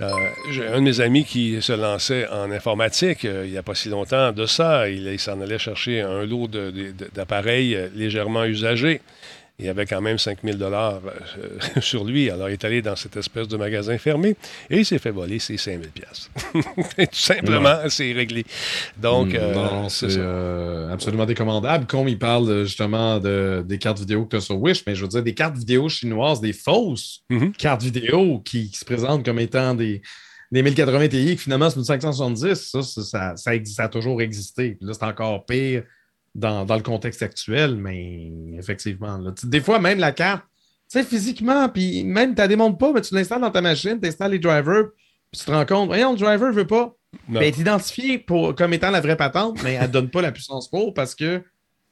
Euh, 0.00 0.10
J'ai 0.52 0.66
un 0.66 0.76
de 0.76 0.80
mes 0.80 1.00
amis 1.00 1.24
qui 1.24 1.60
se 1.62 1.72
lançait 1.72 2.28
en 2.28 2.50
informatique 2.50 3.24
euh, 3.24 3.44
il 3.46 3.52
n'y 3.52 3.58
a 3.58 3.62
pas 3.62 3.74
si 3.74 3.88
longtemps 3.88 4.32
de 4.32 4.46
ça. 4.46 4.88
Il, 4.88 5.18
s'en 5.18 5.40
allait 5.40 5.58
chercher 5.58 6.00
un 6.02 6.24
lot 6.24 6.48
d'appareils 7.14 7.90
légèrement 7.94 8.44
usagés. 8.44 9.00
Il 9.58 9.68
avait 9.70 9.86
quand 9.86 10.02
même 10.02 10.18
5000 10.18 10.58
dollars 10.58 11.00
euh, 11.06 11.80
sur 11.80 12.04
lui. 12.04 12.30
Alors, 12.30 12.50
il 12.50 12.52
est 12.52 12.64
allé 12.64 12.82
dans 12.82 12.94
cette 12.94 13.16
espèce 13.16 13.48
de 13.48 13.56
magasin 13.56 13.96
fermé 13.96 14.36
et 14.68 14.78
il 14.80 14.84
s'est 14.84 14.98
fait 14.98 15.10
voler 15.10 15.38
ses 15.38 15.56
5000 15.56 15.88
pièces. 15.88 16.30
Tout 16.52 17.06
simplement, 17.12 17.78
c'est 17.88 18.12
réglé. 18.12 18.44
Donc, 18.98 19.34
euh, 19.34 19.88
c'est 19.88 20.08
euh, 20.10 20.92
absolument 20.92 21.24
décommandable. 21.24 21.86
Comme 21.86 22.06
il 22.08 22.18
parle 22.18 22.64
justement 22.64 23.18
de, 23.18 23.64
des 23.66 23.78
cartes 23.78 23.98
vidéo 23.98 24.24
que 24.26 24.30
tu 24.30 24.36
as 24.36 24.40
sur 24.42 24.60
Wish, 24.60 24.84
mais 24.86 24.94
je 24.94 25.02
veux 25.02 25.08
dire 25.08 25.22
des 25.22 25.34
cartes 25.34 25.56
vidéo 25.56 25.88
chinoises, 25.88 26.40
des 26.40 26.52
fausses 26.52 27.22
Mhm. 27.30 27.52
cartes 27.52 27.82
vidéo 27.82 28.40
qui, 28.40 28.70
qui 28.70 28.78
se 28.78 28.84
présentent 28.84 29.24
comme 29.24 29.38
étant 29.38 29.74
des, 29.74 30.02
des 30.52 30.62
1080 30.62 31.08
Ti 31.08 31.36
finalement 31.36 31.70
c'est 31.70 31.78
une 31.78 31.84
570. 31.84 32.54
Ça, 32.54 32.82
ça, 32.82 33.34
ça 33.36 33.82
a 33.84 33.88
toujours 33.88 34.20
existé. 34.20 34.76
Puis 34.78 34.86
là, 34.86 34.92
c'est 34.92 35.04
encore 35.04 35.46
pire 35.46 35.82
dans, 36.36 36.66
dans 36.66 36.76
le 36.76 36.82
contexte 36.82 37.22
actuel, 37.22 37.76
mais 37.76 38.30
effectivement. 38.58 39.16
là, 39.16 39.32
des 39.42 39.60
fois, 39.60 39.78
même 39.78 39.98
la 39.98 40.12
carte, 40.12 40.44
tu 40.90 40.98
sais, 40.98 41.04
physiquement, 41.04 41.68
puis 41.68 42.04
même 42.04 42.34
tu 42.34 42.40
la 42.40 42.48
démontes 42.48 42.78
pas, 42.78 42.92
mais 42.92 43.00
tu 43.00 43.14
l'installes 43.14 43.40
dans 43.40 43.50
ta 43.50 43.62
machine, 43.62 43.98
tu 44.00 44.06
installes 44.06 44.32
les 44.32 44.38
drivers, 44.38 44.84
puis 45.32 45.40
tu 45.40 45.44
te 45.46 45.50
rends 45.50 45.64
compte, 45.64 45.88
voyons, 45.88 46.12
le 46.12 46.18
driver 46.18 46.52
veut 46.52 46.66
pas. 46.66 46.94
Ben, 47.28 47.40
elle 47.40 47.48
est 47.48 47.58
identifiée 47.58 48.18
pour, 48.18 48.54
comme 48.54 48.74
étant 48.74 48.90
la 48.90 49.00
vraie 49.00 49.16
patente, 49.16 49.62
mais 49.62 49.74
elle 49.74 49.86
ne 49.86 49.92
donne 49.92 50.10
pas 50.10 50.20
la 50.20 50.30
puissance 50.30 50.68
pour 50.68 50.92
parce 50.92 51.14
que 51.14 51.42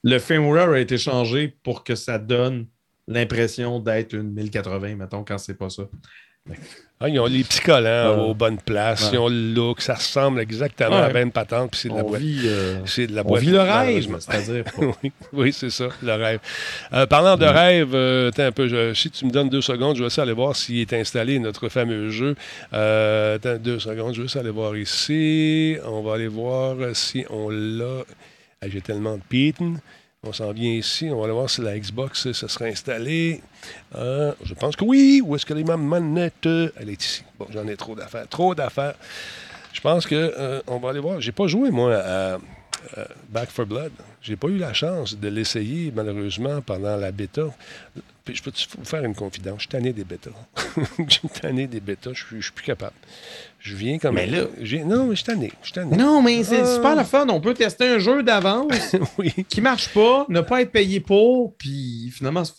le 0.02 0.18
firmware 0.18 0.70
a 0.70 0.78
été 0.78 0.98
changé 0.98 1.56
pour 1.62 1.82
que 1.82 1.94
ça 1.94 2.18
donne 2.18 2.66
l'impression 3.08 3.80
d'être 3.80 4.12
une 4.12 4.32
1080, 4.32 4.96
mettons, 4.96 5.24
quand 5.24 5.38
c'est 5.38 5.54
pas 5.54 5.70
ça. 5.70 5.84
Ah, 7.04 7.08
ils 7.10 7.20
ont 7.20 7.26
les 7.26 7.44
petits 7.44 7.60
collants 7.60 8.16
Ouais. 8.16 8.30
aux 8.30 8.34
bonnes 8.34 8.56
places, 8.56 9.02
Ouais. 9.04 9.10
ils 9.12 9.18
ont 9.18 9.28
le 9.28 9.52
look, 9.52 9.82
ça 9.82 9.94
ressemble 9.94 10.40
exactement 10.40 10.96
à 10.96 11.08
la 11.08 11.12
même 11.12 11.30
patente, 11.32 11.72
puis 11.72 11.80
c'est 11.80 11.88
de 11.90 11.94
la 11.96 12.02
On 12.04 12.08
boîte. 12.08 12.22
euh, 12.22 12.78
C'est 12.86 13.06
de 13.06 13.14
la 13.14 13.20
on 13.20 13.24
boîte. 13.24 13.42
vit 13.42 13.50
le 13.50 13.60
rêve, 13.60 14.16
c'est-à-dire. 14.20 14.64
oui, 15.02 15.12
oui, 15.34 15.52
c'est 15.52 15.68
ça, 15.70 15.88
le 16.02 16.12
rêve. 16.14 16.40
Euh, 16.94 17.04
parlant 17.06 17.36
de 17.36 17.44
rêve, 17.44 17.90
euh, 17.94 18.28
attends 18.30 18.44
un 18.44 18.52
peu, 18.52 18.68
je- 18.68 18.94
si 18.94 19.10
tu 19.10 19.26
me 19.26 19.30
donnes 19.30 19.50
deux 19.50 19.60
secondes, 19.60 19.96
je 19.96 20.00
vais 20.00 20.06
essayer 20.06 20.22
d'aller 20.22 20.34
voir 20.34 20.56
s'il 20.56 20.78
est 20.78 20.92
installé, 20.94 21.38
notre 21.38 21.68
fameux 21.68 22.08
jeu. 22.10 22.36
Euh, 22.72 23.36
attends 23.36 23.56
deux 23.56 23.78
secondes, 23.80 24.14
je 24.14 24.20
vais 24.20 24.26
essayer 24.26 24.40
d'aller 24.42 24.54
voir 24.54 24.74
ici. 24.76 25.76
On 25.86 26.00
va 26.02 26.14
aller 26.14 26.28
voir 26.28 26.76
si 26.94 27.24
on 27.28 27.50
l'a. 27.50 28.04
Ah, 28.62 28.66
J'ai 28.72 28.80
tellement 28.80 29.16
de 29.16 29.22
pitons. 29.28 29.74
On 30.26 30.32
s'en 30.32 30.52
vient 30.52 30.72
ici. 30.72 31.08
On 31.10 31.18
va 31.18 31.24
aller 31.24 31.32
voir 31.32 31.50
si 31.50 31.60
la 31.60 31.78
Xbox, 31.78 32.32
ça 32.32 32.48
sera 32.48 32.66
installé. 32.66 33.42
Euh, 33.94 34.32
je 34.42 34.54
pense 34.54 34.76
que 34.76 34.84
oui. 34.84 35.22
Où 35.24 35.36
est-ce 35.36 35.44
qu'elle 35.44 35.58
est 35.58 35.64
ma 35.64 35.76
manette? 35.76 36.46
Elle 36.46 36.90
est 36.90 37.02
ici. 37.02 37.24
Bon, 37.38 37.46
j'en 37.50 37.66
ai 37.66 37.76
trop 37.76 37.94
d'affaires. 37.94 38.28
Trop 38.28 38.54
d'affaires. 38.54 38.94
Je 39.72 39.80
pense 39.80 40.06
que 40.06 40.14
euh, 40.14 40.62
on 40.66 40.78
va 40.78 40.90
aller 40.90 41.00
voir. 41.00 41.20
J'ai 41.20 41.32
pas 41.32 41.46
joué, 41.46 41.70
moi, 41.70 41.94
à, 41.96 42.38
Back 43.28 43.50
for 43.50 43.66
Blood. 43.66 43.92
J'ai 44.22 44.36
pas 44.36 44.48
eu 44.48 44.56
la 44.56 44.72
chance 44.72 45.18
de 45.18 45.28
l'essayer, 45.28 45.92
malheureusement, 45.94 46.60
pendant 46.62 46.96
la 46.96 47.12
bêta. 47.12 47.42
Je 48.26 48.42
peux 48.42 48.52
vous 48.78 48.84
faire 48.84 49.04
une 49.04 49.14
confidence? 49.14 49.56
Je 49.56 49.60
suis 49.62 49.68
tanné 49.68 49.92
des 49.92 50.04
bêtas. 50.04 50.30
Je 51.08 51.12
suis 51.12 51.28
tanné 51.28 51.66
des 51.66 51.80
bêtas. 51.80 52.12
Je 52.14 52.24
je 52.36 52.40
suis 52.40 52.52
plus 52.52 52.64
capable. 52.64 52.94
Je 53.64 53.74
viens 53.76 53.96
comme. 53.98 54.16
Mais 54.16 54.26
là- 54.26 54.44
je 54.60 54.76
viens- 54.76 54.84
Non, 54.84 55.04
mais 55.06 55.12
je 55.16 55.22
suis 55.22 55.24
tanné. 55.24 55.50
Je 55.62 55.68
suis 55.68 55.72
tanné. 55.72 55.96
Non, 55.96 56.20
mais 56.20 56.44
c'est 56.44 56.60
Ah. 56.60 56.74
super 56.74 56.94
le 56.96 57.02
fun. 57.04 57.26
On 57.30 57.40
peut 57.40 57.54
tester 57.54 57.86
un 57.88 57.98
jeu 57.98 58.22
d'avance 58.22 58.94
oui. 59.18 59.32
qui 59.48 59.62
marche 59.62 59.88
pas, 59.94 60.26
ne 60.28 60.42
pas 60.42 60.60
être 60.60 60.70
payé 60.70 61.00
pour, 61.00 61.56
puis 61.56 62.10
finalement, 62.14 62.44
c'est- 62.44 62.54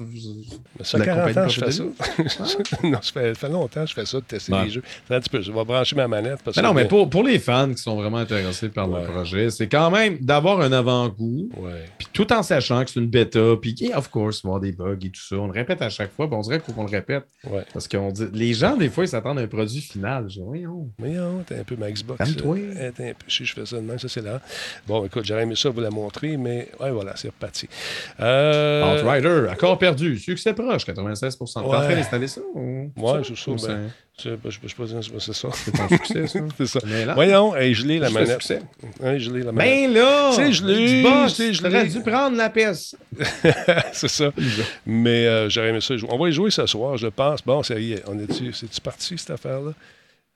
Ça 0.81 0.97
La 0.97 1.03
fait 1.05 1.09
40 1.11 1.37
ans 1.37 1.47
je 1.47 1.59
fais 1.63 1.71
ça. 1.71 1.83
non, 2.83 2.99
ça 3.03 3.11
fait, 3.13 3.33
ça 3.33 3.35
fait 3.35 3.49
longtemps 3.49 3.81
que 3.83 3.89
je 3.89 3.93
fais 3.93 4.05
ça, 4.05 4.17
de 4.19 4.23
tester 4.25 4.51
Ouais. 4.51 4.63
les 4.65 4.69
jeux. 4.71 4.83
Attends 5.05 5.15
un 5.15 5.19
petit 5.19 5.29
peu, 5.29 5.41
je 5.43 5.51
vais 5.51 5.63
brancher 5.63 5.95
ma 5.95 6.07
manette. 6.07 6.39
Parce 6.43 6.57
Mais 6.57 6.63
non, 6.63 6.69
que- 6.71 6.75
mais 6.75 6.87
pour, 6.87 7.07
pour 7.07 7.23
les 7.23 7.37
fans 7.37 7.69
qui 7.69 7.77
sont 7.81 7.95
vraiment 7.95 8.17
intéressés 8.17 8.69
par 8.69 8.89
Ouais. 8.89 9.01
le 9.01 9.07
projet, 9.07 9.51
c'est 9.51 9.67
quand 9.67 9.91
même 9.91 10.17
d'avoir 10.21 10.59
un 10.61 10.71
avant-goût, 10.71 11.49
Ouais. 11.57 11.85
puis 11.99 12.07
tout 12.13 12.33
en 12.33 12.41
sachant 12.41 12.83
que 12.83 12.89
c'est 12.89 12.99
une 12.99 13.07
bêta, 13.09 13.55
puis 13.61 13.75
yeah, 13.79 13.97
of 13.99 14.09
course, 14.09 14.41
il 14.43 14.47
va 14.47 14.49
y 14.49 14.55
avoir 14.55 14.61
des 14.61 14.71
bugs 14.71 14.97
et 15.05 15.11
tout 15.11 15.21
ça. 15.21 15.35
On 15.35 15.45
le 15.45 15.53
répète 15.53 15.83
à 15.83 15.89
chaque 15.89 16.11
fois, 16.13 16.27
puis 16.27 16.35
on 16.35 16.41
dirait 16.41 16.59
qu'il 16.59 16.73
faut 16.73 16.73
qu'on 16.81 16.87
le 16.87 16.91
répète. 16.91 17.25
Parce 17.73 17.87
que 17.87 17.97
les 18.33 18.53
gens, 18.53 18.75
des 18.75 18.89
fois, 18.89 19.03
ils 19.03 19.09
s'attendent 19.09 19.37
à 19.37 19.41
un 19.43 19.47
produit 19.47 19.81
final. 19.81 20.25
Je 20.29 20.39
dis, 20.39 20.41
voyons. 20.43 20.89
Mais 20.97 21.09
non, 21.09 21.43
t'es 21.45 21.55
un 21.59 21.63
peu 21.63 21.75
ma 21.75 21.91
Xbox. 21.91 22.17
Calme-toi. 22.17 22.57
euh, 22.57 22.91
t'es 22.95 23.09
un 23.09 23.13
peu- 23.13 23.25
si 23.27 23.45
je 23.45 23.53
fais 23.53 23.65
ça 23.65 23.75
de 23.75 23.81
même, 23.81 23.99
ça 23.99 24.07
c'est 24.07 24.21
là. 24.21 24.39
Bon, 24.87 25.05
écoute, 25.05 25.25
j'aurais 25.25 25.43
aimé 25.43 25.55
ça 25.55 25.69
vous 25.69 25.81
la 25.81 25.89
montrer, 25.89 26.37
mais 26.37 26.69
ouais, 26.79 26.91
voilà, 26.91 27.15
c'est 27.15 27.27
reparti. 27.27 27.67
Euh, 28.19 28.95
Outrider, 28.95 29.49
accord 29.51 29.77
perdu, 29.77 30.17
succès 30.17 30.53
proche, 30.53 30.85
96 30.85 31.37
T'es 31.37 31.59
en 31.59 31.63
train 31.63 31.95
d'installer 31.95 32.27
ça? 32.27 32.41
Ou... 32.53 32.91
Ouais, 32.97 33.21
c'est 33.23 33.35
ça, 33.35 33.51
Ou 33.51 33.55
ben, 33.55 33.59
c'est 33.59 33.75
je, 34.17 34.29
je, 34.29 34.49
je, 34.63 34.67
sais 34.69 34.75
pas, 34.75 35.19
c'est 35.19 35.33
ça. 35.33 35.49
C'est 35.53 35.71
ton 35.71 35.89
succès, 35.89 36.27
ça? 36.27 36.39
c'est 36.57 36.65
ça. 36.65 36.79
Mais 36.85 37.03
là, 37.03 37.13
Voyons, 37.15 37.53
hey, 37.53 37.73
gelé 37.73 37.99
la 37.99 38.09
manette. 38.09 38.41
succès. 38.41 38.61
Ouais, 39.01 39.19
gelé 39.19 39.43
la 39.43 39.51
manette. 39.51 39.91
Ben 39.91 39.93
là! 39.93 40.31
C'est 40.33 40.53
gelé, 40.53 41.03
c'est 41.27 41.53
gelé. 41.53 41.69
T'aurais 41.69 41.87
dû 41.87 42.01
prendre 42.01 42.37
la 42.37 42.49
PS. 42.49 42.95
c'est 43.91 44.07
ça. 44.07 44.31
Mais 44.85 45.27
euh, 45.27 45.49
j'aurais 45.49 45.69
aimé 45.69 45.81
ça. 45.81 45.95
On 46.07 46.17
va 46.17 46.29
y 46.29 46.31
jouer 46.31 46.49
ce 46.49 46.65
soir, 46.65 46.95
je 46.95 47.07
pense. 47.07 47.41
Bon, 47.43 47.61
ça 47.61 47.77
y 47.77 47.93
est, 47.93 48.03
on 48.07 48.17
est-tu, 48.17 48.53
c'est-tu 48.53 48.79
parti, 48.79 49.17
cette 49.17 49.31
affaire-là? 49.31 49.73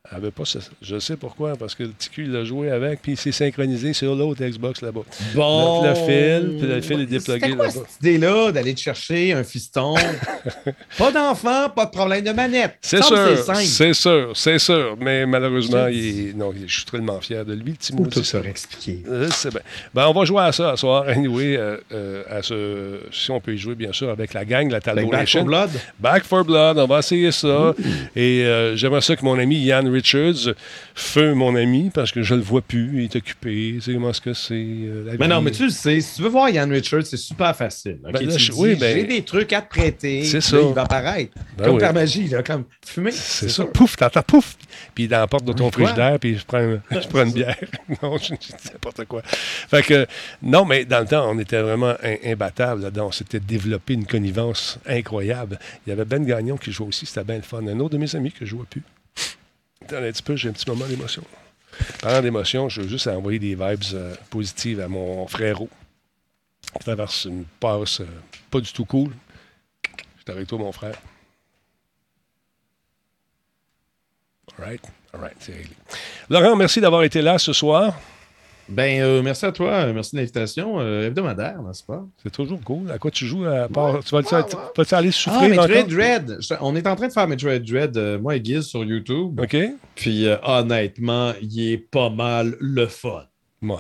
Elle 0.10 0.18
avait 0.18 0.32
pas 0.32 0.46
ça. 0.46 0.60
Je 0.82 0.98
sais 0.98 1.18
pourquoi, 1.18 1.58
parce 1.58 1.76
que 1.76 1.84
le 1.84 1.90
petit 1.90 2.10
cul, 2.10 2.24
il 2.24 2.32
l'a 2.32 2.46
joué 2.46 2.72
avec, 2.72 3.02
puis 3.02 3.12
il 3.12 3.18
s'est 3.18 3.34
synchronisé 3.34 3.92
sur 3.92 4.16
l'autre 4.16 4.42
Xbox 4.44 4.82
là-bas. 4.82 5.02
Bon. 5.36 5.84
Le- 5.84 5.90
le 5.90 5.96
fil, 5.96 6.58
puis 6.58 6.68
le 6.68 6.82
fil 6.82 7.02
est 7.14 7.26
quoi 7.40 7.48
là-bas. 7.50 7.70
cette 7.70 7.98
idée-là 8.02 8.52
d'aller 8.54 8.74
te 8.74 8.80
chercher 8.80 9.34
un 9.34 9.44
fiston? 9.44 9.96
pas 10.98 11.12
d'enfant, 11.12 11.70
pas 11.70 11.86
de 11.86 11.92
problème 11.92 12.24
de 12.24 12.32
manette. 12.32 12.78
C'est 12.82 13.04
sûr, 13.04 13.18
c'est 13.66 13.94
sûr, 13.94 14.32
c'est 14.36 14.58
sûr. 14.60 14.96
Mais 15.02 15.26
malheureusement, 15.26 15.88
il 15.88 16.30
est- 16.30 16.34
non, 16.34 16.54
je 16.66 16.74
suis 16.74 16.86
tellement 16.86 17.20
fier 17.20 17.44
de 17.44 17.54
lui, 17.54 17.72
le 17.72 17.78
petit 17.78 17.92
Ou 17.92 17.98
maudit. 17.98 18.10
tout 18.20 18.24
ça 18.24 18.40
expliqué. 18.40 19.04
Euh, 19.10 19.28
c'est 19.32 19.50
bien. 19.52 19.62
Ben, 19.94 20.08
on 20.08 20.14
va 20.14 20.24
jouer 20.24 20.44
à 20.44 20.54
ça 20.54 20.72
ce 20.72 20.78
soir. 20.78 21.04
Anyway, 21.10 21.58
euh, 21.58 21.76
euh, 21.92 22.24
à 22.30 22.42
ce, 22.42 23.02
si 23.12 23.32
on 23.32 23.42
peut 23.42 23.54
y 23.54 23.58
jouer, 23.58 23.76
bien 23.76 23.92
sûr, 23.92 24.10
avec 24.10 24.34
la 24.34 24.46
gang, 24.46 24.72
la 24.72 24.80
Talbot 24.80 25.10
Back 25.12 25.28
for 25.30 25.44
Blood? 25.44 25.72
Back 26.00 26.24
for 26.24 26.46
Blood, 26.46 26.78
on 26.78 26.88
va 26.88 27.00
essayer 27.00 27.34
ça. 27.34 27.76
Et 28.16 28.46
euh, 28.46 28.78
j'aimerais 28.78 29.02
ça 29.02 29.18
que 29.18 29.26
mon 29.26 29.38
ami 29.38 29.58
Richards, 29.92 30.54
feu 30.96 31.34
mon 31.34 31.56
ami, 31.56 31.90
parce 31.94 32.12
que 32.12 32.22
je 32.24 32.36
le 32.36 32.42
vois 32.42 32.62
plus, 32.62 32.90
il 32.94 33.04
est 33.04 33.16
occupé. 33.16 33.74
Tu 33.76 33.82
sais 33.82 33.94
comment 33.94 34.10
est-ce 34.12 34.22
que 34.22 34.34
c'est 34.34 34.54
euh, 34.56 35.16
Mais 35.20 35.28
non, 35.28 35.42
mais 35.42 35.52
tu 35.52 35.64
le 35.66 35.70
sais, 35.70 36.00
si 36.02 36.16
tu 36.16 36.22
veux 36.22 36.30
voir 36.30 36.50
Ian 36.50 36.70
Richards, 36.70 37.06
c'est 37.06 37.18
super 37.18 37.56
facile. 37.56 38.00
Ben 38.04 38.12
là, 38.12 38.20
Tu 38.20 38.30
je- 38.40 38.52
dis, 38.52 38.58
oui, 38.60 38.76
ben- 38.76 38.96
J'ai 38.96 39.04
des 39.06 39.22
trucs 39.24 39.52
à 39.54 39.62
te 39.62 39.70
prêter. 39.70 40.24
C'est 40.24 40.42
ça. 40.42 40.58
là, 40.58 40.64
il 40.68 40.74
va 40.74 40.82
apparaître. 40.84 41.32
Ben 41.58 41.66
comme 41.66 41.76
oui. 41.76 41.80
par 41.82 41.94
magie, 41.94 42.28
là, 42.28 42.44
comme 42.44 42.66
fumer. 42.86 43.12
C'est 43.12 43.50
ça, 43.50 43.66
pouf, 43.66 43.96
t'entends 43.98 44.22
pouf, 44.24 44.56
puis 44.96 45.08
dans 45.08 45.20
la 45.20 45.28
porte 45.28 45.46
de 45.46 45.54
ton 45.54 45.72
frigidaire, 45.72 46.18
puis 46.20 46.38
je 46.38 46.46
prends, 46.46 46.60
je 46.92 47.08
prends 47.08 47.24
une 47.26 47.34
bière. 47.34 47.56
non, 48.04 48.18
je, 48.18 48.34
dis 48.36 48.54
n'importe 48.72 49.06
quoi. 49.06 49.22
Fait 49.24 49.84
que, 49.84 50.06
non, 50.42 50.66
mais 50.66 50.86
dans 50.86 51.00
le 51.00 51.06
temps, 51.06 51.30
on 51.30 51.38
était 51.40 51.62
vraiment 51.62 51.96
imbattables 52.24 52.82
là-dedans. 52.84 53.08
On 53.08 53.12
s'était 53.12 53.40
développé 53.40 53.94
une 53.94 54.06
connivence 54.06 54.80
incroyable. 54.88 55.60
Il 55.86 55.90
y 55.90 55.94
avait 55.94 56.06
Ben 56.06 56.26
Gagnon 56.26 56.58
qui 56.58 56.72
jouait 56.72 56.88
aussi, 56.88 57.06
c'était 57.06 57.24
bien 57.24 57.38
le 57.38 57.42
fun. 57.42 57.66
Un 57.68 57.80
autre 57.80 57.92
de 57.94 57.98
mes 57.98 58.16
amis 58.16 58.32
que 58.32 58.46
je 58.46 58.52
jouais 58.52 58.66
plus. 58.70 58.84
Un 59.92 60.12
petit 60.12 60.24
peu, 60.24 60.36
j'ai 60.36 60.50
un 60.50 60.54
petit 60.54 60.70
moment 60.70 60.86
d'émotion. 60.86 61.24
Parlant 62.02 62.22
d'émotion, 62.22 62.70
je 62.70 62.82
veux 62.82 62.88
juste 62.88 63.08
envoyer 63.08 63.40
des 63.40 63.56
vibes 63.56 63.94
euh, 63.94 64.16
positives 64.30 64.80
à 64.82 64.88
mon 64.88 65.28
frérot 65.28 65.70
qui 66.74 66.80
traverse 66.80 67.26
une 67.26 67.46
passe 67.60 68.02
euh, 68.02 68.08
pas 68.52 68.60
du 68.60 68.72
tout 68.72 68.86
cool. 68.86 69.12
Je 70.18 70.24
suis 70.24 70.32
avec 70.32 70.48
toi, 70.48 70.58
mon 70.60 70.72
frère. 70.72 70.96
All 74.58 74.66
right. 74.66 74.82
All 75.14 75.22
right, 75.22 75.36
c'est. 75.40 75.66
Laurent, 76.30 76.56
merci 76.56 76.82
d'avoir 76.82 77.04
été 77.04 77.22
là 77.22 77.40
ce 77.40 77.54
soir. 77.54 77.98
Ben, 78.70 79.02
euh, 79.02 79.22
merci 79.24 79.46
à 79.46 79.52
toi. 79.52 79.92
Merci 79.92 80.12
de 80.16 80.18
l'invitation 80.22 80.80
euh, 80.80 81.08
hebdomadaire, 81.08 81.62
n'est-ce 81.64 81.84
pas? 81.84 82.06
C'est 82.22 82.32
toujours 82.32 82.62
cool. 82.64 82.92
À 82.92 82.98
quoi 82.98 83.10
tu 83.12 83.26
joues 83.26 83.46
à 83.46 83.68
part. 83.68 84.04
Tu 84.04 84.14
vas- 84.16 84.22
tu 84.24 84.36
vas-tu 84.78 84.96
aller 84.96 85.10
Ah, 85.10 85.12
souffrir 85.12 85.50
Metroid 85.50 85.66
encore? 85.66 85.88
Dread. 85.88 86.38
Je- 86.40 86.54
On 86.62 86.76
est 86.76 86.86
en 86.88 86.96
train 86.96 87.08
de 87.08 87.14
faire 87.14 87.28
Metroid 87.28 87.60
Dread, 87.60 87.98
euh, 87.98 88.20
moi 88.20 88.36
et 88.36 88.44
Giz, 88.44 88.62
sur 88.66 88.84
YouTube. 88.84 89.40
OK? 89.42 89.58
Puis, 89.96 90.28
euh, 90.28 90.38
honnêtement, 90.44 91.34
il 91.42 91.72
est 91.72 91.78
pas 91.78 92.10
mal 92.10 92.56
le 92.60 92.86
fun. 92.88 93.24
Ouais. 93.62 93.76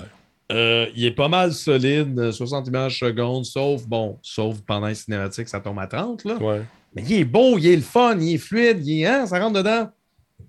Euh, 0.51 0.87
il 0.95 1.05
est 1.05 1.11
pas 1.11 1.27
mal 1.27 1.53
solide, 1.53 2.17
euh, 2.17 2.31
60 2.31 2.67
images 2.67 2.97
secondes, 2.99 3.45
sauf, 3.45 3.85
bon, 3.85 4.17
sauf 4.23 4.59
pendant 4.61 4.87
les 4.87 4.95
cinématiques, 4.95 5.47
ça 5.47 5.59
tombe 5.59 5.77
à 5.77 5.85
30, 5.85 6.25
là. 6.25 6.37
Ouais. 6.37 6.61
Mais 6.95 7.03
il 7.07 7.13
est 7.19 7.23
beau, 7.23 7.59
il 7.59 7.67
est 7.67 7.75
le 7.75 7.83
fun, 7.83 8.17
il 8.19 8.33
est 8.33 8.37
fluide, 8.39 8.85
il 8.85 9.01
est, 9.03 9.05
hein, 9.05 9.27
ça 9.27 9.39
rentre 9.39 9.53
dedans? 9.59 9.89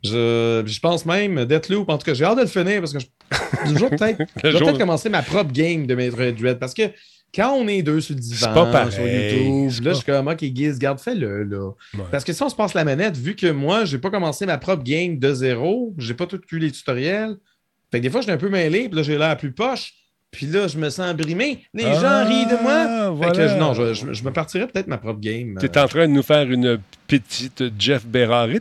Je, 0.05 0.63
je 0.65 0.81
pense 0.81 1.05
même 1.05 1.45
Deathloop, 1.45 1.89
en 1.89 1.99
tout 1.99 2.05
cas, 2.07 2.15
j'ai 2.15 2.25
hâte 2.25 2.37
de 2.37 2.43
le 2.43 2.47
finir 2.49 2.81
parce 2.81 2.93
que 2.93 2.99
je, 3.01 3.07
je 3.67 3.75
vais 3.85 3.91
peut-être 3.91 4.79
commencer 4.79 5.09
ma 5.11 5.23
propre 5.23 5.53
game 5.53 5.87
de 5.87 5.95
Metroid 5.95 6.33
Dread 6.33 6.59
parce 6.59 6.73
que 6.75 6.83
quand 7.35 7.53
on 7.53 7.69
est 7.69 7.83
deux 7.83 8.01
sur 8.01 8.15
le 8.17 8.21
divan, 8.21 8.53
pas 8.55 8.67
pareil, 8.73 8.93
sur 8.93 9.07
YouTube, 9.07 9.85
là, 9.85 9.91
pas- 9.91 9.91
je 9.91 9.97
suis 10.03 10.05
comme, 10.07 10.29
OK, 10.29 10.41
Giz, 10.55 10.79
garde, 10.79 10.99
fais-le, 10.99 11.45
là. 11.45 11.69
Ouais. 11.95 12.05
Parce 12.11 12.25
que 12.25 12.33
si 12.33 12.43
on 12.43 12.49
se 12.49 12.57
passe 12.57 12.75
la 12.75 12.85
manette, 12.85 13.17
vu 13.17 13.37
que 13.37 13.47
moi, 13.51 13.85
j'ai 13.85 13.99
pas 13.99 14.11
commencé 14.11 14.47
ma 14.47 14.59
propre 14.59 14.83
game 14.83 15.19
de 15.19 15.33
zéro, 15.33 15.95
j'ai 15.99 16.15
pas 16.15 16.27
tout 16.27 16.41
vu 16.51 16.59
les 16.59 16.73
tutoriels, 16.73 17.37
fait 17.93 17.99
que 17.99 18.03
des 18.03 18.11
fois, 18.11 18.21
je 18.21 18.25
suis 18.25 18.33
un 18.33 18.37
peu 18.37 18.49
mêlé, 18.49 18.89
puis 18.89 18.97
là, 18.97 19.03
j'ai 19.05 19.17
l'air 19.19 19.37
plus 19.37 19.53
poche, 19.53 19.93
puis 20.33 20.47
là, 20.47 20.67
je 20.67 20.79
me 20.79 20.91
sens 20.91 21.15
brimé. 21.15 21.59
Les 21.75 21.85
Ah, 21.85 21.95
gens 21.95 22.29
rient 22.29 22.47
de 22.47 22.63
moi. 22.63 23.29
Fait 23.29 23.37
que 23.37 23.59
non, 23.61 23.75
je, 23.75 23.95
je- 23.95 24.13
je 24.13 24.25
me 24.25 24.33
partirais 24.33 24.67
peut-être 24.67 24.87
ma 24.89 24.99
propre 24.99 25.21
game. 25.21 25.57
Tu 25.61 25.67
es 25.67 25.79
en 25.79 25.87
train 25.87 26.09
de 26.09 26.13
nous 26.13 26.23
faire 26.25 26.51
une 26.51 26.81
petite 27.07 27.63
Jeff 27.79 28.07
Berrarit 28.07 28.61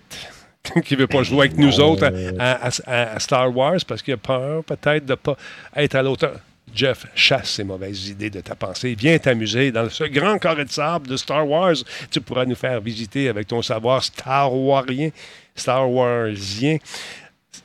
qui 0.86 0.96
veut 0.96 1.08
pas 1.08 1.24
jouer 1.24 1.48
avec 1.48 1.58
nous 1.58 1.80
autres 1.80 2.12
à, 2.40 2.68
à- 2.68 2.70
à- 2.86 3.16
à 3.16 3.20
Star 3.20 3.56
Wars 3.56 3.78
parce 3.88 4.02
qu'il 4.02 4.14
a 4.14 4.18
peur 4.18 4.64
peut-être 4.64 5.06
de 5.06 5.16
pas 5.16 5.36
être 5.76 5.96
à 5.96 6.02
l'auteur. 6.04 6.40
Jeff, 6.76 7.08
chasse 7.16 7.50
ces 7.50 7.64
mauvaises 7.64 8.10
idées 8.10 8.30
de 8.30 8.42
ta 8.42 8.54
pensée. 8.54 8.94
Viens 8.96 9.18
t'amuser 9.18 9.72
dans 9.72 9.90
ce 9.90 10.04
grand 10.04 10.38
carré 10.38 10.66
de 10.66 10.70
sable 10.70 11.08
de 11.08 11.18
Star 11.18 11.48
Wars. 11.48 11.74
Tu 12.12 12.22
pourras 12.22 12.46
nous 12.46 12.54
faire 12.56 12.80
visiter 12.80 13.28
avec 13.28 13.48
ton 13.48 13.64
savoir 13.64 14.04
Star 14.04 14.54
Warien, 14.54 15.10
Star 15.56 15.90
Warsien. 15.92 16.78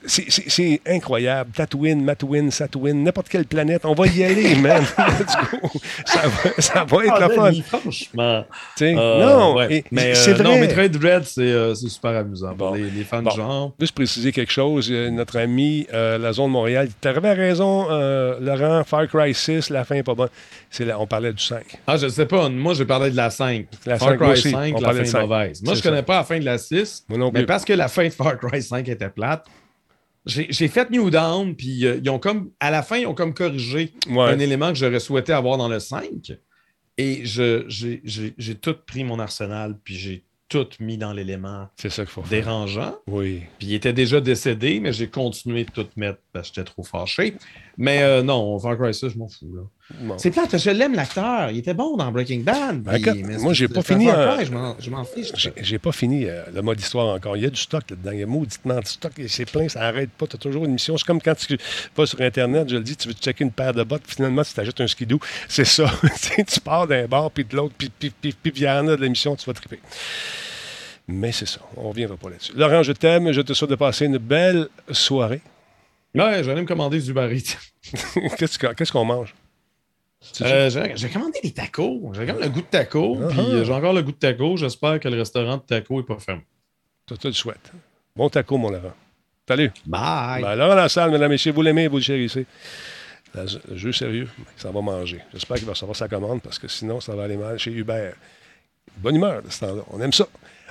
C'est- 0.06 0.80
incroyable. 0.86 1.50
Tatooine, 1.54 2.02
Matooine, 2.04 2.50
Satooine, 2.50 3.02
n'importe 3.02 3.28
quelle 3.28 3.46
planète. 3.46 3.84
On 3.84 3.94
va 3.94 4.06
y 4.06 4.22
aller, 4.24 4.54
man. 4.56 4.82
Let's 4.98 5.36
go. 5.62 5.70
Ça 6.04 6.20
va, 6.28 6.50
ça 6.58 6.84
va 6.84 7.04
être 7.04 7.14
Ah, 7.16 7.28
le 7.28 7.34
fun. 7.34 7.52
Franchement. 7.80 8.44
Euh, 8.82 9.24
non, 9.24 9.54
ouais. 9.56 9.84
mais 9.90 10.14
c'est 10.14 10.30
euh, 10.32 10.34
vrai. 10.34 10.44
non, 10.44 10.58
Metroid 10.58 10.88
Dread, 10.88 11.24
c'est 11.24 11.40
euh, 11.42 11.74
c'est 11.74 11.88
super 11.88 12.10
amusant. 12.16 12.52
Bon. 12.54 12.66
pour 12.68 12.76
les, 12.76 12.90
les 12.90 13.04
fans 13.04 13.22
Bon. 13.22 13.30
de 13.30 13.36
genre. 13.36 13.72
Juste 13.80 13.94
préciser 13.94 14.32
quelque 14.32 14.52
chose, 14.52 14.88
euh, 14.90 15.10
notre 15.10 15.38
ami, 15.38 15.86
la 15.92 16.32
zone 16.32 16.50
Montréal, 16.50 16.88
tu 17.00 17.08
avais 17.08 17.32
raison, 17.32 17.86
Laurent, 18.40 18.82
Far 18.84 19.06
Cry 19.08 19.32
6, 19.34 19.70
la 19.70 19.84
fin 19.84 19.94
n'est 19.96 20.02
pas 20.02 20.14
bonne. 20.14 20.28
La- 20.80 20.98
on 21.00 21.06
parlait 21.06 21.32
du 21.32 21.42
5. 21.42 21.62
Ah, 21.86 21.96
je 21.96 22.08
sais 22.08 22.26
pas. 22.26 22.48
Moi, 22.48 22.74
j'ai 22.74 22.84
parlé 22.84 23.10
de 23.10 23.16
la 23.16 23.30
5. 23.30 23.66
La 23.86 23.98
Far 23.98 24.10
5 24.10 24.18
Cry 24.18 24.30
aussi, 24.32 24.50
5, 24.50 24.74
on 24.76 24.80
la 24.80 24.88
fin 24.88 24.94
de 24.94 25.00
est 25.00 25.04
5. 25.04 25.20
mauvaise. 25.22 25.62
Moi, 25.62 25.74
je 25.74 25.82
connais 25.82 25.96
ça. 25.98 26.02
pas 26.02 26.16
la 26.16 26.24
fin 26.24 26.38
de 26.38 26.44
la 26.44 26.58
6. 26.58 27.04
Moi 27.08 27.18
non 27.18 27.30
mais 27.32 27.40
plus. 27.40 27.46
parce 27.46 27.64
que 27.64 27.72
la 27.72 27.88
fin 27.88 28.04
de 28.04 28.10
Far 28.10 28.38
Cry 28.38 28.62
5 28.62 28.88
était 28.88 29.08
plate, 29.08 29.44
j'ai 30.26 30.68
fait 30.68 30.90
New 30.90 31.10
Down, 31.10 31.54
puis 31.54 31.84
euh, 31.86 32.00
ils 32.02 32.08
ont 32.10 32.18
comme, 32.18 32.50
à 32.60 32.70
la 32.70 32.82
fin, 32.82 32.96
ils 32.98 33.06
ont 33.06 33.14
comme 33.14 33.34
corrigé 33.34 33.92
Ouais. 34.08 34.22
un 34.24 34.38
élément 34.38 34.68
que 34.70 34.74
j'aurais 34.76 35.00
souhaité 35.00 35.32
avoir 35.32 35.58
dans 35.58 35.68
le 35.68 35.80
5. 35.80 36.32
Et 36.96 37.22
j'ai 37.24 38.54
tout 38.60 38.76
pris 38.86 39.04
mon 39.04 39.18
arsenal, 39.18 39.76
puis 39.82 39.96
j'ai 39.96 40.24
tout 40.48 40.68
mis 40.78 40.96
dans 40.98 41.12
l'élément 41.12 41.68
faire. 42.22 42.30
dérangeant. 42.30 42.94
Oui. 43.06 43.42
Puis 43.58 43.68
il 43.68 43.74
était 43.74 43.92
déjà 43.92 44.20
décédé, 44.20 44.78
mais 44.80 44.92
j'ai 44.92 45.08
continué 45.08 45.64
de 45.64 45.70
tout 45.70 45.86
mettre 45.96 46.20
parce 46.32 46.50
que 46.50 46.54
j'étais 46.56 46.70
trop 46.70 46.84
fâché. 46.84 47.34
Mais 47.76 48.02
euh, 48.02 48.22
non, 48.22 48.58
Far 48.60 48.76
Cry 48.78 48.94
6, 48.94 49.08
je 49.10 49.18
m'en 49.18 49.26
fous. 49.28 49.52
Là. 49.54 49.62
Bon. 50.00 50.16
C'est 50.18 50.30
plate, 50.30 50.56
je 50.56 50.70
l'aime 50.70 50.94
l'acteur. 50.94 51.50
Il 51.50 51.58
était 51.58 51.74
bon 51.74 51.96
dans 51.96 52.10
Breaking 52.12 52.40
Bad. 52.40 52.82
Ben, 52.82 53.00
puis- 53.02 53.22
moi, 53.38 53.52
j'ai 53.52 53.66
pas 53.68 53.82
fini, 53.82 54.06
Far 54.06 54.18
euh, 54.18 54.36
Cry, 54.36 54.46
je 54.46 54.52
m'en- 54.52 54.76
je 54.78 54.90
m'en 54.90 55.04
fiche. 55.04 55.32
J'ai 55.36 55.52
j'ai 55.56 55.78
pas 55.78 55.90
fini 55.92 56.26
euh, 56.26 56.42
le 56.54 56.62
mode 56.62 56.78
histoire 56.80 57.14
encore. 57.14 57.36
Il 57.36 57.42
y 57.42 57.46
a 57.46 57.50
du 57.50 57.60
stock 57.60 57.82
là-dedans. 57.90 58.12
Il 58.12 58.20
y 58.20 58.22
a 58.22 58.26
mauditement 58.26 58.78
du 58.78 58.86
stock. 58.86 59.12
et 59.18 59.28
C'est 59.28 59.44
plein, 59.50 59.68
ça 59.68 59.80
n'arrête 59.80 60.10
pas. 60.10 60.26
Tu 60.26 60.36
as 60.36 60.38
toujours 60.38 60.64
une 60.64 60.72
mission. 60.72 60.96
C'est 60.96 61.04
comme 61.06 61.20
quand 61.20 61.34
tu 61.34 61.58
vas 61.96 62.06
sur 62.06 62.20
Internet, 62.20 62.68
je 62.68 62.76
le 62.76 62.82
dis, 62.82 62.96
tu 62.96 63.08
veux 63.08 63.14
checker 63.14 63.42
une 63.44 63.50
paire 63.52 63.74
de 63.74 63.82
bottes, 63.82 64.02
puis 64.06 64.14
finalement, 64.16 64.42
tu 64.44 64.54
t'ajoutes 64.54 64.80
un 64.80 64.86
skidoo. 64.86 65.18
C'est 65.48 65.64
ça. 65.66 65.86
Tu 66.46 66.60
pars 66.60 66.86
d'un 66.86 67.06
bord, 67.06 67.30
puis 67.30 67.44
de 67.44 67.56
l'autre, 67.56 67.74
puis 67.76 67.90
puis, 67.98 68.10
puis, 68.10 68.32
puis, 68.32 68.52
y 68.62 68.68
en 68.68 68.86
a 68.88 68.96
de 68.96 69.02
l'émission, 69.02 69.34
tu 69.36 69.44
vas 69.46 69.52
triper. 69.54 69.80
Mais 71.08 71.32
c'est 71.32 71.46
ça. 71.46 71.60
On 71.76 71.82
ne 71.84 71.88
reviendra 71.88 72.16
pas 72.16 72.30
là-dessus. 72.30 72.52
Laurent, 72.56 72.82
je 72.82 72.92
t'aime. 72.92 73.30
Je 73.32 73.40
te 73.42 73.52
souhaite 73.52 73.70
de 73.70 73.76
passer 73.76 74.06
une 74.06 74.16
belle 74.18 74.68
soirée. 74.90 75.42
Ouais, 76.14 76.44
j'allais 76.44 76.62
me 76.62 76.66
commander 76.66 77.00
du 77.00 77.10
Uber. 77.10 77.28
Qu'est-ce 78.38 78.58
que- 78.58 78.72
qu'est-ce 78.72 78.92
qu'on 78.92 79.04
mange? 79.04 79.34
Tu- 80.32 80.42
Euh, 80.42 80.70
j'ai 80.96 81.10
commandé 81.10 81.38
des 81.42 81.52
tacos. 81.52 82.12
J'ai 82.14 82.24
même 82.24 82.38
le 82.40 82.48
goût 82.48 82.62
de 82.62 82.66
tacos. 82.66 83.18
Ah 83.22 83.26
Puis 83.28 83.38
ah. 83.40 83.50
euh, 83.50 83.64
j'ai 83.64 83.72
encore 83.72 83.92
le 83.92 84.02
goût 84.02 84.12
de 84.12 84.16
tacos. 84.16 84.56
J'espère 84.56 84.98
que 85.00 85.08
le 85.08 85.18
restaurant 85.18 85.58
de 85.58 85.62
tacos 85.62 85.98
n'est 85.98 86.06
pas 86.06 86.18
fermé. 86.18 86.42
Je 87.10 87.14
te 87.16 87.26
le 87.28 87.34
souhaite. 87.34 87.70
Bon 88.16 88.30
taco, 88.30 88.56
mon 88.56 88.70
Laurent. 88.70 88.94
Salut. 89.46 89.70
Bye. 89.84 90.42
Ben, 90.42 90.54
Laurent 90.54 90.74
Lassalle, 90.74 91.10
mesdames 91.10 91.30
et 91.30 91.34
messieurs, 91.34 91.52
vous 91.52 91.60
l'aimez, 91.60 91.88
vous 91.88 91.96
le 91.96 92.02
chérissez. 92.02 92.46
Le 93.34 93.76
jeu 93.76 93.92
sérieux, 93.92 94.28
ça 94.56 94.70
va 94.70 94.80
manger. 94.80 95.20
J'espère 95.32 95.56
qu'il 95.58 95.66
va 95.66 95.72
recevoir 95.72 95.96
sa 95.96 96.08
commande 96.08 96.40
parce 96.40 96.58
que 96.58 96.68
sinon, 96.68 97.00
ça 97.00 97.14
va 97.14 97.24
aller 97.24 97.36
mal 97.36 97.58
chez 97.58 97.72
Hubert. 97.72 98.14
Bonne 98.98 99.16
humeur 99.16 99.42
de 99.42 99.50
ce 99.50 99.60
temps-là. 99.60 99.82
On 99.90 100.00
aime 100.00 100.12
ça. 100.12 100.26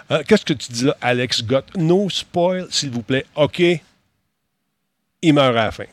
Euh, 0.10 0.24
Qu'est-ce 0.28 0.46
que 0.46 0.54
tu 0.54 0.72
dis 0.72 0.86
là, 0.86 0.98
Alex? 1.02 1.44
Gott? 1.44 1.66
No 1.78 2.10
spoil, 2.10 2.66
s'il 2.72 2.90
vous 2.90 3.04
plaît. 3.04 3.26
OK? 3.36 3.62
Il 5.24 5.34
meurt 5.34 5.56
à 5.56 5.66
la 5.66 5.72
fin. 5.72 5.86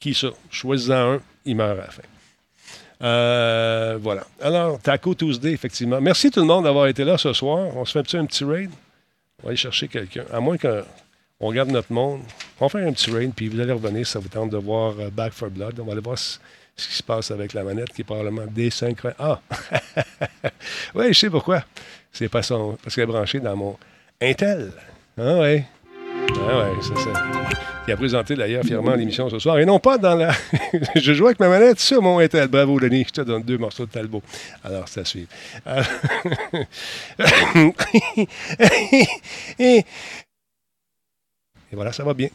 Qui 0.00 0.14
ça? 0.14 0.28
Choisis-en 0.50 1.14
un, 1.14 1.20
il 1.44 1.54
meurt 1.54 1.78
à 1.78 1.82
la 1.82 1.90
fin. 1.90 2.02
Euh, 3.02 3.98
voilà. 4.00 4.24
Alors, 4.40 4.80
Taco 4.80 5.14
Tuesday, 5.14 5.52
effectivement. 5.52 6.00
Merci 6.00 6.30
tout 6.30 6.40
le 6.40 6.46
monde 6.46 6.64
d'avoir 6.64 6.86
été 6.86 7.04
là 7.04 7.18
ce 7.18 7.32
soir. 7.34 7.76
On 7.76 7.84
se 7.84 7.92
fait 7.92 7.98
un 7.98 8.02
petit, 8.02 8.16
un 8.16 8.24
petit 8.24 8.44
raid. 8.44 8.70
On 9.38 9.44
va 9.44 9.48
aller 9.50 9.56
chercher 9.56 9.86
quelqu'un. 9.86 10.24
À 10.32 10.40
moins 10.40 10.56
qu'on 10.56 10.82
regarde 11.40 11.70
notre 11.70 11.92
monde. 11.92 12.22
On 12.58 12.66
va 12.66 12.68
faire 12.70 12.88
un 12.88 12.92
petit 12.92 13.10
raid, 13.10 13.32
puis 13.36 13.48
vous 13.48 13.60
allez 13.60 13.72
revenir 13.72 14.06
si 14.06 14.12
ça 14.12 14.18
vous 14.18 14.28
tente 14.28 14.50
de 14.50 14.56
voir 14.56 14.94
euh, 14.98 15.10
Back 15.10 15.34
for 15.34 15.50
Blood. 15.50 15.78
On 15.80 15.84
va 15.84 15.92
aller 15.92 16.00
voir 16.00 16.16
ce, 16.16 16.38
qui 16.76 16.94
se 16.94 17.02
passe 17.02 17.30
avec 17.30 17.52
la 17.52 17.64
manette, 17.64 17.92
qui 17.92 18.00
est 18.00 18.04
probablement 18.04 18.46
désynchronisée. 18.46 19.18
Ah! 19.18 19.40
oui, 20.94 21.12
je 21.12 21.18
sais 21.18 21.30
pourquoi. 21.30 21.64
C'est 22.10 22.30
parce 22.30 22.48
qu'elle 22.48 23.04
est 23.04 23.06
branchée 23.06 23.40
dans 23.40 23.56
mon 23.56 23.76
Intel. 24.22 24.72
Ah 25.18 25.38
ouais. 25.40 25.66
Ah 26.48 26.58
ouais, 26.58 26.72
c'est 26.80 26.98
ça. 26.98 27.12
Qui 27.84 27.92
a 27.92 27.96
présenté 27.96 28.34
d'ailleurs 28.36 28.64
fièrement 28.64 28.94
l'émission 28.94 29.28
ce 29.28 29.38
soir. 29.38 29.58
Et 29.58 29.64
non 29.64 29.78
pas 29.78 29.98
dans 29.98 30.14
la. 30.14 30.32
je 30.94 31.12
joue 31.12 31.26
avec 31.26 31.40
ma 31.40 31.48
manette 31.48 31.80
sur 31.80 32.00
mon 32.00 32.18
Intel. 32.18 32.48
Bravo, 32.48 32.78
Denis. 32.78 33.04
Je 33.08 33.12
te 33.12 33.20
donne 33.22 33.42
deux 33.42 33.58
morceaux 33.58 33.86
de 33.86 33.90
Talbot. 33.90 34.22
Alors, 34.62 34.84
à 34.94 35.04
suivre. 35.04 35.28
Euh, 35.66 35.82
Et 41.72 41.74
voilà, 41.74 41.92
ça 41.92 42.04
va 42.04 42.14
bien. 42.14 42.28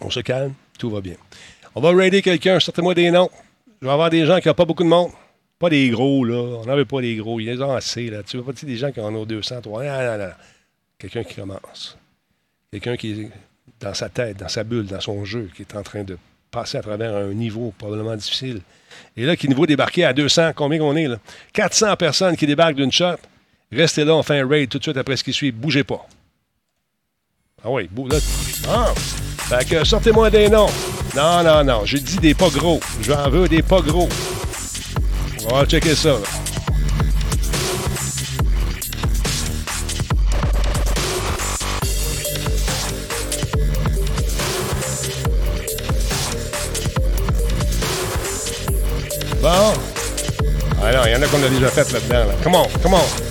On 0.00 0.10
se 0.10 0.20
calme, 0.20 0.54
tout 0.78 0.90
va 0.90 1.00
bien. 1.00 1.16
On 1.74 1.80
va 1.80 1.90
raider 1.92 2.22
quelqu'un, 2.22 2.58
sortez-moi 2.58 2.94
des 2.94 3.10
noms. 3.10 3.30
Je 3.80 3.86
vais 3.86 3.92
avoir 3.92 4.10
des 4.10 4.24
gens 4.26 4.40
qui 4.40 4.48
n'ont 4.48 4.54
pas 4.54 4.64
beaucoup 4.64 4.82
de 4.82 4.88
monde. 4.88 5.10
Pas 5.58 5.68
des 5.68 5.90
gros, 5.90 6.24
là. 6.24 6.36
On 6.36 6.64
n'en 6.64 6.84
pas 6.84 7.00
des 7.02 7.16
gros. 7.16 7.38
Il 7.38 7.52
y 7.52 7.62
en 7.62 7.70
a 7.70 7.76
assez, 7.76 8.08
là. 8.08 8.22
Tu 8.22 8.38
veux 8.38 8.42
pas 8.42 8.52
dire 8.52 8.66
des 8.66 8.76
gens 8.76 8.90
qui 8.90 9.00
en 9.00 9.14
ont 9.14 9.26
200, 9.26 9.60
300. 9.60 9.84
Non, 9.84 10.18
non, 10.18 10.18
non. 10.26 10.32
Quelqu'un 10.98 11.22
qui 11.22 11.34
commence. 11.34 11.98
Quelqu'un 12.72 12.96
qui 12.96 13.22
est 13.22 13.30
dans 13.80 13.94
sa 13.94 14.08
tête, 14.08 14.36
dans 14.36 14.48
sa 14.48 14.62
bulle, 14.62 14.86
dans 14.86 15.00
son 15.00 15.24
jeu, 15.24 15.50
qui 15.56 15.62
est 15.62 15.74
en 15.74 15.82
train 15.82 16.04
de 16.04 16.16
passer 16.52 16.78
à 16.78 16.82
travers 16.82 17.16
un 17.16 17.34
niveau 17.34 17.74
probablement 17.76 18.14
difficile. 18.14 18.60
Et 19.16 19.24
là, 19.24 19.34
qui 19.34 19.48
voit 19.48 19.66
débarquer 19.66 20.04
à 20.04 20.12
200, 20.12 20.52
combien 20.54 20.78
qu'on 20.78 20.94
est, 20.94 21.08
là? 21.08 21.16
400 21.52 21.96
personnes 21.96 22.36
qui 22.36 22.46
débarquent 22.46 22.76
d'une 22.76 22.92
shot. 22.92 23.16
Restez 23.72 24.04
là, 24.04 24.14
on 24.14 24.22
fait 24.22 24.38
un 24.38 24.48
raid 24.48 24.68
tout 24.68 24.78
de 24.78 24.84
suite 24.84 24.96
après 24.96 25.16
ce 25.16 25.24
qui 25.24 25.32
suit. 25.32 25.50
Bougez 25.50 25.82
pas. 25.82 26.06
Ah 27.64 27.70
oui, 27.70 27.90
là. 28.08 28.18
Ah! 28.68 28.94
Fait 28.96 29.68
que 29.68 29.84
sortez-moi 29.84 30.30
des 30.30 30.48
noms. 30.48 30.68
Non, 31.16 31.42
non, 31.42 31.64
non. 31.64 31.84
J'ai 31.84 31.98
dit 31.98 32.18
des 32.18 32.34
pas 32.34 32.50
gros. 32.50 32.78
J'en 33.02 33.28
veux 33.30 33.48
des 33.48 33.62
pas 33.62 33.80
gros. 33.80 34.08
On 35.48 35.56
va 35.56 35.66
checker 35.66 35.96
ça. 35.96 36.10
là. 36.10 36.49
Bon. 49.40 49.48
Non, 49.48 51.04
il 51.06 51.12
y 51.12 51.16
en 51.16 51.22
a 51.22 51.26
qu'on 51.26 51.42
a 51.42 51.48
déjà 51.48 51.68
fait 51.68 51.90
là-dedans. 51.92 52.28
Là. 52.28 52.34
Come 52.42 52.54
on, 52.56 52.68
come 52.82 52.94
on. 52.94 53.30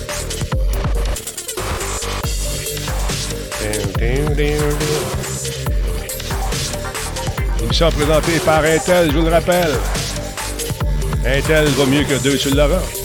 Émission 7.62 7.90
présentée 7.92 8.38
par 8.44 8.64
Intel, 8.64 9.12
je 9.12 9.16
vous 9.16 9.24
le 9.24 9.30
rappelle. 9.30 9.70
Intel 11.24 11.66
va 11.68 11.86
mieux 11.86 12.04
que 12.04 12.20
deux 12.22 12.36
sur 12.36 12.50
le 12.50 12.56
Laurent. 12.56 12.99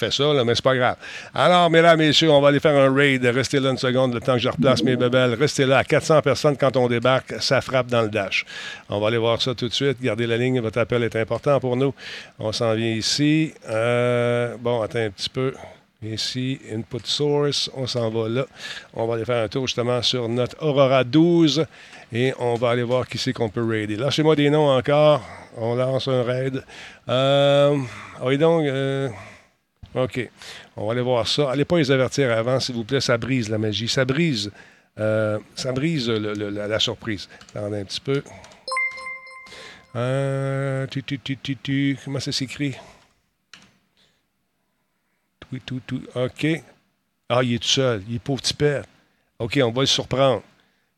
Fait 0.00 0.10
ça, 0.10 0.32
mais 0.46 0.54
c'est 0.54 0.64
pas 0.64 0.74
grave. 0.74 0.96
Alors, 1.34 1.68
mesdames, 1.68 1.98
messieurs, 1.98 2.30
on 2.30 2.40
va 2.40 2.48
aller 2.48 2.58
faire 2.58 2.74
un 2.74 2.90
raid. 2.90 3.22
Restez 3.22 3.60
là 3.60 3.68
une 3.68 3.76
seconde, 3.76 4.14
le 4.14 4.20
temps 4.20 4.32
que 4.32 4.38
je 4.38 4.48
replace 4.48 4.82
mes 4.82 4.96
bébelles. 4.96 5.34
Restez 5.34 5.66
là 5.66 5.76
à 5.76 5.84
400 5.84 6.22
personnes 6.22 6.56
quand 6.56 6.74
on 6.78 6.88
débarque. 6.88 7.34
Ça 7.40 7.60
frappe 7.60 7.88
dans 7.88 8.00
le 8.00 8.08
dash. 8.08 8.46
On 8.88 8.98
va 8.98 9.08
aller 9.08 9.18
voir 9.18 9.42
ça 9.42 9.54
tout 9.54 9.68
de 9.68 9.74
suite. 9.74 10.00
Gardez 10.00 10.26
la 10.26 10.38
ligne. 10.38 10.58
Votre 10.62 10.78
appel 10.78 11.02
est 11.02 11.16
important 11.16 11.60
pour 11.60 11.76
nous. 11.76 11.92
On 12.38 12.50
s'en 12.50 12.72
vient 12.72 12.92
ici. 12.92 13.52
Euh, 13.68 14.56
bon, 14.58 14.80
attends 14.80 15.00
un 15.00 15.10
petit 15.10 15.28
peu. 15.28 15.52
Ici, 16.02 16.58
input 16.72 17.04
source, 17.04 17.70
on 17.76 17.86
s'en 17.86 18.08
va 18.08 18.26
là. 18.26 18.46
On 18.94 19.06
va 19.06 19.16
aller 19.16 19.26
faire 19.26 19.44
un 19.44 19.48
tour 19.48 19.66
justement 19.66 20.00
sur 20.00 20.30
notre 20.30 20.56
Aurora 20.64 21.04
12 21.04 21.66
et 22.10 22.32
on 22.38 22.54
va 22.54 22.70
aller 22.70 22.84
voir 22.84 23.06
qui 23.06 23.18
c'est 23.18 23.34
qu'on 23.34 23.50
peut 23.50 23.62
raider. 23.68 23.96
Lâchez-moi 23.96 24.34
des 24.34 24.48
noms 24.48 24.70
encore. 24.70 25.20
On 25.58 25.74
lance 25.74 26.08
un 26.08 26.22
raid. 26.22 26.64
Euh, 27.06 27.76
oui, 28.22 28.38
donc, 28.38 28.62
euh, 28.62 29.10
OK. 29.94 30.30
On 30.76 30.86
va 30.86 30.92
aller 30.92 31.02
voir 31.02 31.26
ça. 31.26 31.50
Allez 31.50 31.64
pas 31.64 31.78
les 31.78 31.90
avertir 31.90 32.30
avant, 32.30 32.60
s'il 32.60 32.74
vous 32.74 32.84
plaît. 32.84 33.00
Ça 33.00 33.18
brise 33.18 33.48
la 33.48 33.58
magie. 33.58 33.88
Ça 33.88 34.04
brise, 34.04 34.50
euh, 34.98 35.38
ça 35.54 35.72
brise 35.72 36.08
la, 36.08 36.78
surprise. 36.78 37.28
Attendez 37.54 37.78
un 37.78 37.84
petit 37.84 38.00
peu. 38.00 38.22
Euh, 39.96 40.86
tu, 40.86 41.02
tu, 41.02 41.18
tu, 41.18 41.36
tu, 41.36 41.56
tu. 41.56 41.98
Comment 42.04 42.20
ça 42.20 42.30
s'écrit? 42.32 42.76
Tout, 45.40 45.58
tout, 45.66 45.80
tout. 45.86 46.02
OK. 46.14 46.46
Ah, 47.28 47.42
il 47.42 47.54
est 47.54 47.58
tout 47.58 47.68
seul. 47.68 48.02
Il 48.08 48.16
est 48.16 48.18
pauvre 48.20 48.40
petit 48.40 48.54
père. 48.54 48.84
OK, 49.38 49.58
on 49.62 49.70
va 49.70 49.80
le 49.82 49.86
surprendre. 49.86 50.42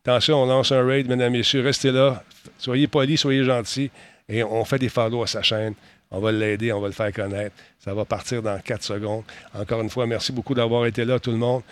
Attention, 0.05 0.43
on 0.43 0.47
lance 0.47 0.73
un 0.73 0.85
raid, 0.85 1.09
mesdames 1.09 1.35
et 1.35 1.39
messieurs. 1.39 1.63
Restez 1.63 1.93
là. 1.93 2.23
Soyez 2.59 2.89
polis, 2.89 3.21
soyez 3.21 3.45
gentils. 3.45 3.91
Et 4.29 4.43
on 4.43 4.65
fait 4.65 4.79
des 4.79 4.89
follow 4.89 5.23
à 5.23 5.27
sa 5.27 5.43
chaîne. 5.43 5.75
On 6.11 6.21
va 6.21 6.33
l'aider, 6.33 6.73
on 6.73 6.81
va 6.81 6.89
le 6.89 6.93
faire 6.93 7.13
connaître. 7.13 7.55
Ça 7.83 7.93
va 7.95 8.05
partir 8.05 8.43
dans 8.43 8.61
4 8.61 8.83
secondes. 8.83 9.25
Encore 9.55 9.81
une 9.81 9.91
fois, 9.91 10.07
merci 10.07 10.31
beaucoup 10.31 10.55
d'avoir 10.55 10.87
été 10.87 11.05
là, 11.05 11.19
tout 11.19 11.33
le 11.33 11.37
monde. 11.37 11.63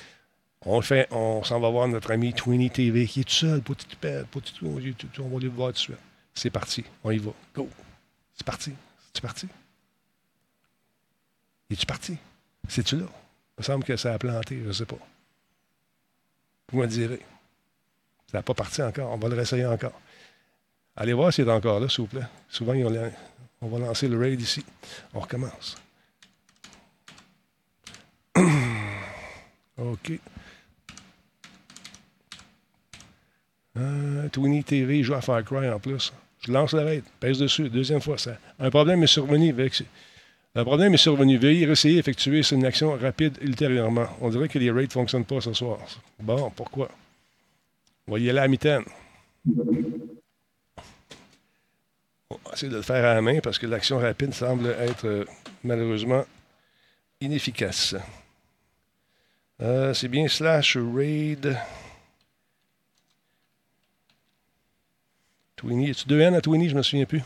On 0.62 0.76
le 0.76 0.82
fait, 0.82 1.06
on 1.12 1.44
s'en 1.44 1.60
va 1.60 1.70
voir 1.70 1.86
notre 1.86 2.10
ami 2.10 2.34
Twinny 2.34 2.68
TV 2.68 3.06
qui 3.06 3.20
est 3.20 3.24
tout 3.24 3.30
seul, 3.30 3.62
petit 3.62 3.86
tout. 3.86 4.66
On 4.66 5.28
va 5.28 5.38
le 5.38 5.48
voir 5.48 5.68
tout 5.68 5.74
de 5.74 5.78
suite. 5.78 5.96
C'est 6.34 6.50
parti. 6.50 6.84
On 7.04 7.12
y 7.12 7.18
va. 7.18 7.30
Go. 7.54 7.68
C'est 8.34 8.44
parti. 8.44 8.72
C'est 9.14 9.22
parti? 9.22 9.46
Es-tu 11.70 11.86
parti? 11.86 12.18
C'est-tu 12.68 12.96
là? 12.96 13.06
Il 13.06 13.60
me 13.60 13.62
semble 13.62 13.84
que 13.84 13.96
ça 13.96 14.12
a 14.12 14.18
planté, 14.18 14.58
je 14.62 14.68
ne 14.68 14.72
sais 14.72 14.86
pas. 14.86 14.98
Vous 16.72 16.80
me 16.80 16.86
direz. 16.88 17.20
Ça 18.30 18.38
n'a 18.38 18.42
pas 18.42 18.54
parti 18.54 18.82
encore. 18.82 19.12
On 19.12 19.16
va 19.16 19.28
le 19.28 19.36
réessayer 19.36 19.66
encore. 19.66 19.98
Allez 20.96 21.12
voir 21.12 21.32
s'il 21.32 21.46
est 21.46 21.52
encore 21.52 21.78
là, 21.78 21.88
s'il 21.88 22.00
vous 22.02 22.08
plaît. 22.08 22.26
Souvent, 22.48 22.74
on 23.60 23.68
va 23.68 23.78
lancer 23.78 24.08
le 24.08 24.18
raid 24.18 24.40
ici. 24.40 24.64
On 25.14 25.20
recommence. 25.20 25.76
OK. 29.78 30.12
Euh, 33.76 34.28
Twinny 34.28 34.64
TV 34.64 35.02
joue 35.02 35.14
à 35.14 35.20
Far 35.20 35.44
Cry 35.44 35.68
en 35.68 35.78
plus. 35.78 36.12
Je 36.40 36.52
lance 36.52 36.72
le 36.72 36.80
raid, 36.80 37.04
pèse 37.20 37.38
dessus, 37.38 37.68
deuxième 37.68 38.00
fois. 38.00 38.18
Ça. 38.18 38.36
Un 38.58 38.70
problème 38.70 39.02
est 39.02 39.06
survenu 39.08 39.50
avec. 39.50 39.82
Problème 40.54 40.94
est 40.94 40.98
survenu. 40.98 41.38
Veuillez 41.38 41.68
essayer 41.68 41.96
d'effectuer 41.96 42.42
une 42.50 42.64
action 42.64 42.96
rapide 42.96 43.38
ultérieurement. 43.40 44.06
On 44.20 44.30
dirait 44.30 44.48
que 44.48 44.58
les 44.58 44.70
raids 44.70 44.84
ne 44.84 44.90
fonctionnent 44.90 45.24
pas 45.24 45.40
ce 45.40 45.52
soir. 45.52 45.78
Bon, 46.18 46.50
pourquoi? 46.50 46.88
À 48.10 48.18
la 48.18 48.48
mitaine. 48.48 48.82
On 52.28 52.34
va 52.44 52.52
essayer 52.52 52.70
de 52.70 52.76
le 52.76 52.82
faire 52.82 53.04
à 53.04 53.14
la 53.14 53.22
main 53.22 53.38
parce 53.40 53.58
que 53.58 53.66
l'action 53.66 53.98
rapide 53.98 54.34
semble 54.34 54.66
être 54.66 55.06
euh, 55.06 55.24
malheureusement 55.62 56.24
inefficace. 57.20 57.94
Euh, 59.60 59.92
C'est 59.94 60.08
bien 60.08 60.26
slash 60.28 60.76
raid. 60.76 61.56
Twinny. 65.56 65.88
Y 65.88 65.90
a-tu 65.90 66.08
deux 66.08 66.20
N 66.20 66.34
à 66.34 66.40
Twinny? 66.40 66.68
Je 66.70 66.76
me 66.76 66.82
souviens 66.82 67.04
plus. 67.04 67.22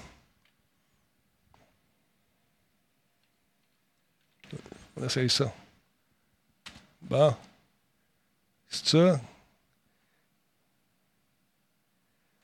On 4.97 5.05
essaye 5.05 5.30
ça. 5.30 5.53
Bon. 7.03 7.36
C'est 8.68 8.88
ça? 8.88 9.20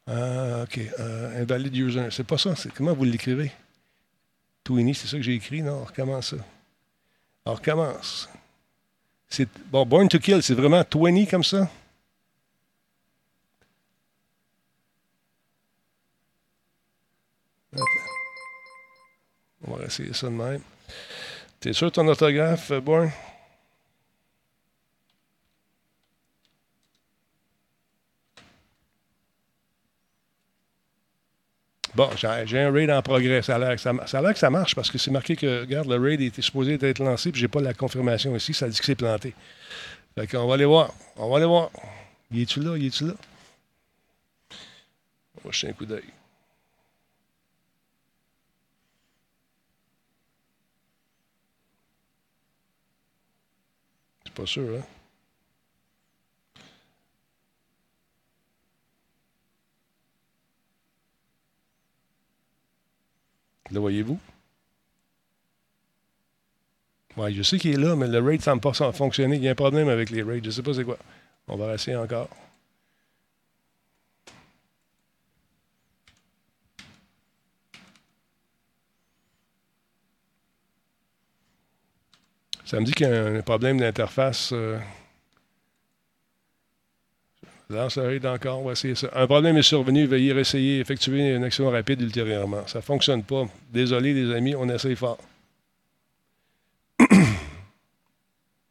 Ah, 0.06 0.62
OK. 0.62 0.78
Euh, 0.78 1.42
invalide 1.42 1.76
user. 1.76 2.08
C'est 2.10 2.24
pas 2.24 2.38
ça. 2.38 2.54
C'est 2.54 2.72
comment 2.72 2.94
vous 2.94 3.04
l'écrivez? 3.04 3.50
Twinny, 4.62 4.94
c'est 4.94 5.08
ça 5.08 5.16
que 5.16 5.22
j'ai 5.22 5.34
écrit? 5.34 5.62
Non, 5.62 5.80
on 5.80 5.84
recommence 5.84 6.30
ça? 6.30 6.36
On 7.50 7.54
recommence. 7.54 8.28
C'est, 9.28 9.48
bon, 9.72 9.84
Born 9.84 10.08
to 10.08 10.20
Kill, 10.20 10.40
c'est 10.40 10.54
vraiment 10.54 10.84
20 10.94 11.28
comme 11.28 11.42
ça? 11.42 11.68
Attends. 17.72 17.84
On 19.66 19.74
va 19.74 19.84
essayer 19.84 20.12
ça 20.12 20.28
de 20.28 20.32
même. 20.32 20.62
T'es 21.58 21.72
sûr 21.72 21.90
ton 21.90 22.06
autographe, 22.06 22.70
euh, 22.70 22.80
Born? 22.80 23.10
Bon, 31.94 32.08
j'ai 32.16 32.58
un 32.60 32.72
raid 32.72 32.90
en 32.90 33.02
progrès. 33.02 33.42
Ça 33.42 33.56
a 33.56 33.58
l'air 33.58 33.74
que 33.74 34.38
ça, 34.38 34.50
marche 34.50 34.74
parce 34.74 34.90
que 34.90 34.98
c'est 34.98 35.10
marqué 35.10 35.34
que, 35.36 35.60
regarde, 35.62 35.88
le 35.88 35.96
raid 35.96 36.20
était 36.20 36.42
supposé 36.42 36.78
être 36.80 37.02
lancé, 37.02 37.32
puis 37.32 37.40
j'ai 37.40 37.48
pas 37.48 37.60
la 37.60 37.74
confirmation 37.74 38.34
ici. 38.36 38.54
Ça 38.54 38.68
dit 38.68 38.78
que 38.78 38.84
c'est 38.84 38.94
planté. 38.94 39.34
Fait 40.14 40.26
qu'on 40.26 40.46
va 40.46 40.54
aller 40.54 40.64
voir. 40.64 40.92
On 41.16 41.28
va 41.28 41.36
aller 41.38 41.46
voir. 41.46 41.70
Y 42.30 42.42
es-tu 42.42 42.60
là? 42.60 42.76
Y 42.76 42.86
es-tu 42.86 43.06
là? 43.06 43.14
On 45.42 45.48
va 45.48 45.52
jeter 45.52 45.68
un 45.68 45.72
coup 45.72 45.86
d'œil. 45.86 46.04
C'est 54.24 54.34
pas 54.34 54.46
sûr, 54.46 54.78
hein? 54.78 54.99
Le 63.72 63.78
voyez-vous? 63.80 64.18
Ouais, 67.16 67.32
je 67.32 67.42
sais 67.42 67.58
qu'il 67.58 67.72
est 67.72 67.76
là, 67.76 67.94
mais 67.96 68.08
le 68.08 68.20
raid 68.20 68.40
semble 68.42 68.60
pas 68.60 68.72
fonctionner. 68.92 69.36
Il 69.36 69.42
y 69.42 69.48
a 69.48 69.52
un 69.52 69.54
problème 69.54 69.88
avec 69.88 70.10
les 70.10 70.22
raids. 70.22 70.40
Je 70.42 70.46
ne 70.46 70.50
sais 70.50 70.62
pas 70.62 70.74
c'est 70.74 70.84
quoi. 70.84 70.98
On 71.48 71.56
va 71.56 71.74
essayer 71.74 71.96
encore. 71.96 72.28
Ça 82.64 82.78
me 82.80 82.84
dit 82.84 82.92
qu'il 82.92 83.06
y 83.08 83.10
a 83.10 83.24
un 83.26 83.42
problème 83.42 83.78
d'interface. 83.80 84.50
euh. 84.52 84.78
Lance 87.70 87.96
le 87.96 88.02
raid 88.02 88.26
encore, 88.26 88.58
on 88.60 88.64
va 88.64 88.72
essayer 88.72 88.96
ça. 88.96 89.08
Un 89.14 89.26
problème 89.28 89.56
est 89.56 89.62
survenu, 89.62 90.04
veuillez 90.04 90.36
essayer 90.36 90.80
effectuer 90.80 91.34
une 91.36 91.44
action 91.44 91.70
rapide 91.70 92.00
ultérieurement. 92.00 92.66
Ça 92.66 92.80
ne 92.80 92.82
fonctionne 92.82 93.22
pas. 93.22 93.46
Désolé, 93.72 94.12
les 94.12 94.34
amis, 94.34 94.56
on 94.56 94.68
essaye 94.68 94.96
fort. 94.96 95.18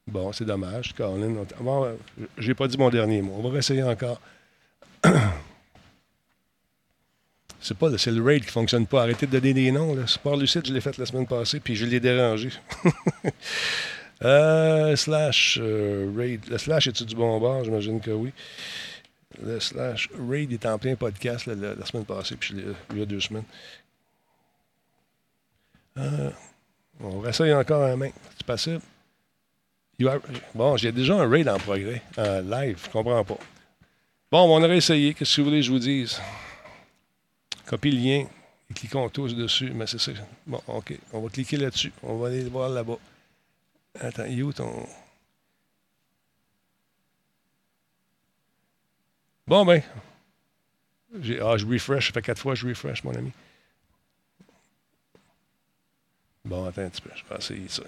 bon, 0.07 0.33
c'est 0.33 0.43
dommage, 0.43 0.93
Colin. 0.93 1.33
On- 1.59 1.63
bon, 1.63 1.97
J'ai 2.37 2.53
pas 2.53 2.67
dit 2.67 2.77
mon 2.77 2.89
dernier 2.89 3.21
mot. 3.21 3.39
On 3.41 3.49
va 3.49 3.59
essayer 3.59 3.83
encore. 3.83 4.19
C'est 7.61 7.77
pas 7.77 7.89
le- 7.89 7.97
c'est 7.97 8.11
le 8.11 8.23
raid 8.23 8.45
qui 8.45 8.51
fonctionne 8.51 8.87
pas. 8.87 9.01
Arrêtez 9.03 9.27
de 9.27 9.31
donner 9.37 9.53
des 9.53 9.69
noms. 9.69 9.93
Là. 9.93 10.07
Sport 10.07 10.37
Lucide, 10.37 10.65
je 10.65 10.71
l'ai 10.73 10.79
fait 10.79 10.97
la 10.97 11.05
semaine 11.05 11.27
passée, 11.27 11.59
puis 11.59 11.75
je 11.75 11.85
l'ai 11.85 11.99
dérangé. 11.99 12.49
Euh, 14.21 14.97
slash 14.97 15.57
euh, 15.61 16.11
raid. 16.13 16.41
Le 16.49 16.57
slash 16.57 16.87
est-tu 16.87 17.05
du 17.05 17.15
bon 17.15 17.39
bord? 17.39 17.63
J'imagine 17.63 18.01
que 18.01 18.11
oui. 18.11 18.33
Le 19.37 19.59
slash 19.59 20.09
raid 20.27 20.51
est 20.51 20.65
en 20.65 20.77
plein 20.79 20.95
podcast 20.95 21.45
la, 21.45 21.85
semaine 21.85 22.05
passée, 22.05 22.35
puis 22.35 22.55
il 22.91 22.97
y 22.97 23.01
a 23.01 23.05
deux 23.05 23.19
semaines. 23.19 23.43
Euh, 25.97 26.31
on 26.99 27.19
réessaye 27.19 27.53
encore 27.53 27.83
un 27.83 27.95
main. 27.95 28.09
C'est 28.37 28.45
possible? 28.45 28.81
Are- 30.05 30.19
Bon, 30.55 30.77
j'ai 30.77 30.91
déjà 30.91 31.15
un 31.15 31.29
raid 31.29 31.47
en 31.47 31.57
progrès, 31.59 32.01
en 32.17 32.41
live. 32.41 32.79
Je 32.85 32.89
comprends 32.89 33.23
pas. 33.23 33.37
Bon, 34.31 34.57
on 34.57 34.63
aurait 34.63 34.77
essayé. 34.77 35.13
Qu'est-ce 35.13 35.35
que 35.35 35.41
vous 35.41 35.47
voulez 35.49 35.59
que 35.59 35.65
je 35.67 35.71
vous 35.71 35.79
dise? 35.79 36.19
Copie 37.65 37.91
le 37.91 37.97
lien 37.99 38.25
et 38.69 38.73
cliquons 38.73 39.09
tous 39.09 39.35
dessus. 39.35 39.71
Mais 39.73 39.87
c'est 39.87 39.99
ça. 39.99 40.11
Bon, 40.47 40.61
OK. 40.67 40.97
On 41.13 41.21
va 41.21 41.29
cliquer 41.29 41.57
là-dessus. 41.57 41.91
On 42.03 42.17
va 42.17 42.27
aller 42.29 42.43
le 42.43 42.49
voir 42.49 42.69
là-bas. 42.69 42.97
Attends, 43.99 44.25
il 44.25 44.53
ton. 44.53 44.87
Bon, 49.49 49.65
ben. 49.65 49.81
Ah, 51.41 51.57
je 51.57 51.65
refresh. 51.65 52.07
Ça 52.07 52.13
fait 52.13 52.21
quatre 52.21 52.39
fois 52.39 52.53
que 52.53 52.59
je 52.59 52.67
refresh, 52.67 53.03
mon 53.03 53.15
ami. 53.15 53.31
Bon, 56.45 56.65
attends 56.67 56.83
un 56.83 56.89
petit 56.89 57.01
peu. 57.01 57.09
Je 57.15 57.23
vais 57.27 57.39
essayer 57.39 57.67
ça. 57.67 57.81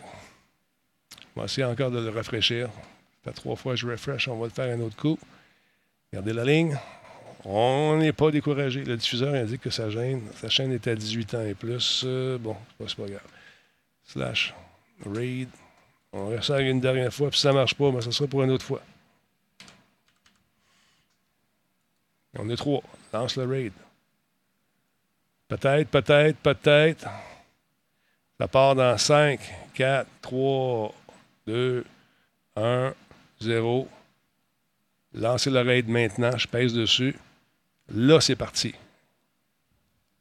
On 1.35 1.41
va 1.41 1.45
essayer 1.45 1.65
encore 1.65 1.91
de 1.91 1.99
le 1.99 2.09
rafraîchir. 2.09 2.67
Ça 2.67 3.29
fait 3.31 3.33
trois 3.33 3.55
fois 3.55 3.73
que 3.73 3.79
je 3.79 3.87
refresh. 3.87 4.27
On 4.27 4.39
va 4.39 4.47
le 4.47 4.51
faire 4.51 4.75
un 4.75 4.81
autre 4.81 4.95
coup. 4.95 5.19
Regardez 6.11 6.33
la 6.33 6.45
ligne. 6.45 6.75
On 7.45 7.95
n'est 7.97 8.11
pas 8.11 8.31
découragé. 8.31 8.83
Le 8.83 8.97
diffuseur 8.97 9.35
indique 9.35 9.61
que 9.61 9.69
sa 9.69 9.91
chaîne, 9.91 10.23
sa 10.37 10.49
chaîne 10.49 10.73
est 10.73 10.87
à 10.87 10.95
18 10.95 11.33
ans 11.35 11.45
et 11.45 11.53
plus. 11.53 12.01
Euh, 12.05 12.39
bon, 12.39 12.55
c'est 12.79 12.95
pas, 12.95 13.05
grave. 13.05 13.21
Slash. 14.07 14.55
Raid. 15.05 15.49
On 16.11 16.29
ressort 16.29 16.57
une 16.57 16.81
dernière 16.81 17.13
fois, 17.13 17.29
puis 17.29 17.37
si 17.37 17.43
ça 17.43 17.53
marche 17.53 17.75
pas, 17.75 17.91
mais 17.91 18.01
ça 18.01 18.11
sera 18.11 18.27
pour 18.27 18.41
une 18.41 18.49
autre 18.49 18.65
fois. 18.65 18.81
On 22.37 22.49
est 22.49 22.55
trois. 22.55 22.81
Lance 23.13 23.35
le 23.35 23.45
raid. 23.45 23.73
Peut-être, 25.47 25.89
peut-être, 25.89 26.37
peut-être. 26.37 27.07
Ça 28.39 28.47
part 28.47 28.75
dans 28.75 28.97
5, 28.97 29.39
4, 29.73 30.07
3, 30.21 30.93
2, 31.47 31.85
1, 32.55 32.93
0. 33.41 33.87
Lancez 35.13 35.49
le 35.49 35.59
raid 35.59 35.89
maintenant. 35.89 36.37
Je 36.37 36.47
pèse 36.47 36.73
dessus. 36.73 37.15
Là, 37.93 38.21
c'est 38.21 38.35
parti. 38.35 38.73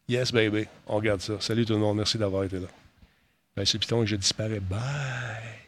Yes, 0.09 0.33
baby. 0.33 0.67
On 0.89 0.97
regarde 0.97 1.21
ça. 1.21 1.41
Salut 1.41 1.65
tout 1.65 1.75
le 1.75 1.79
monde. 1.79 1.99
Merci 1.99 2.19
d'avoir 2.19 2.43
été 2.43 2.59
là. 2.59 2.67
Ben, 3.55 3.65
c'est 3.65 3.79
Python 3.79 4.01
que 4.01 4.07
je 4.07 4.17
disparais. 4.17 4.59
Bye. 4.59 5.60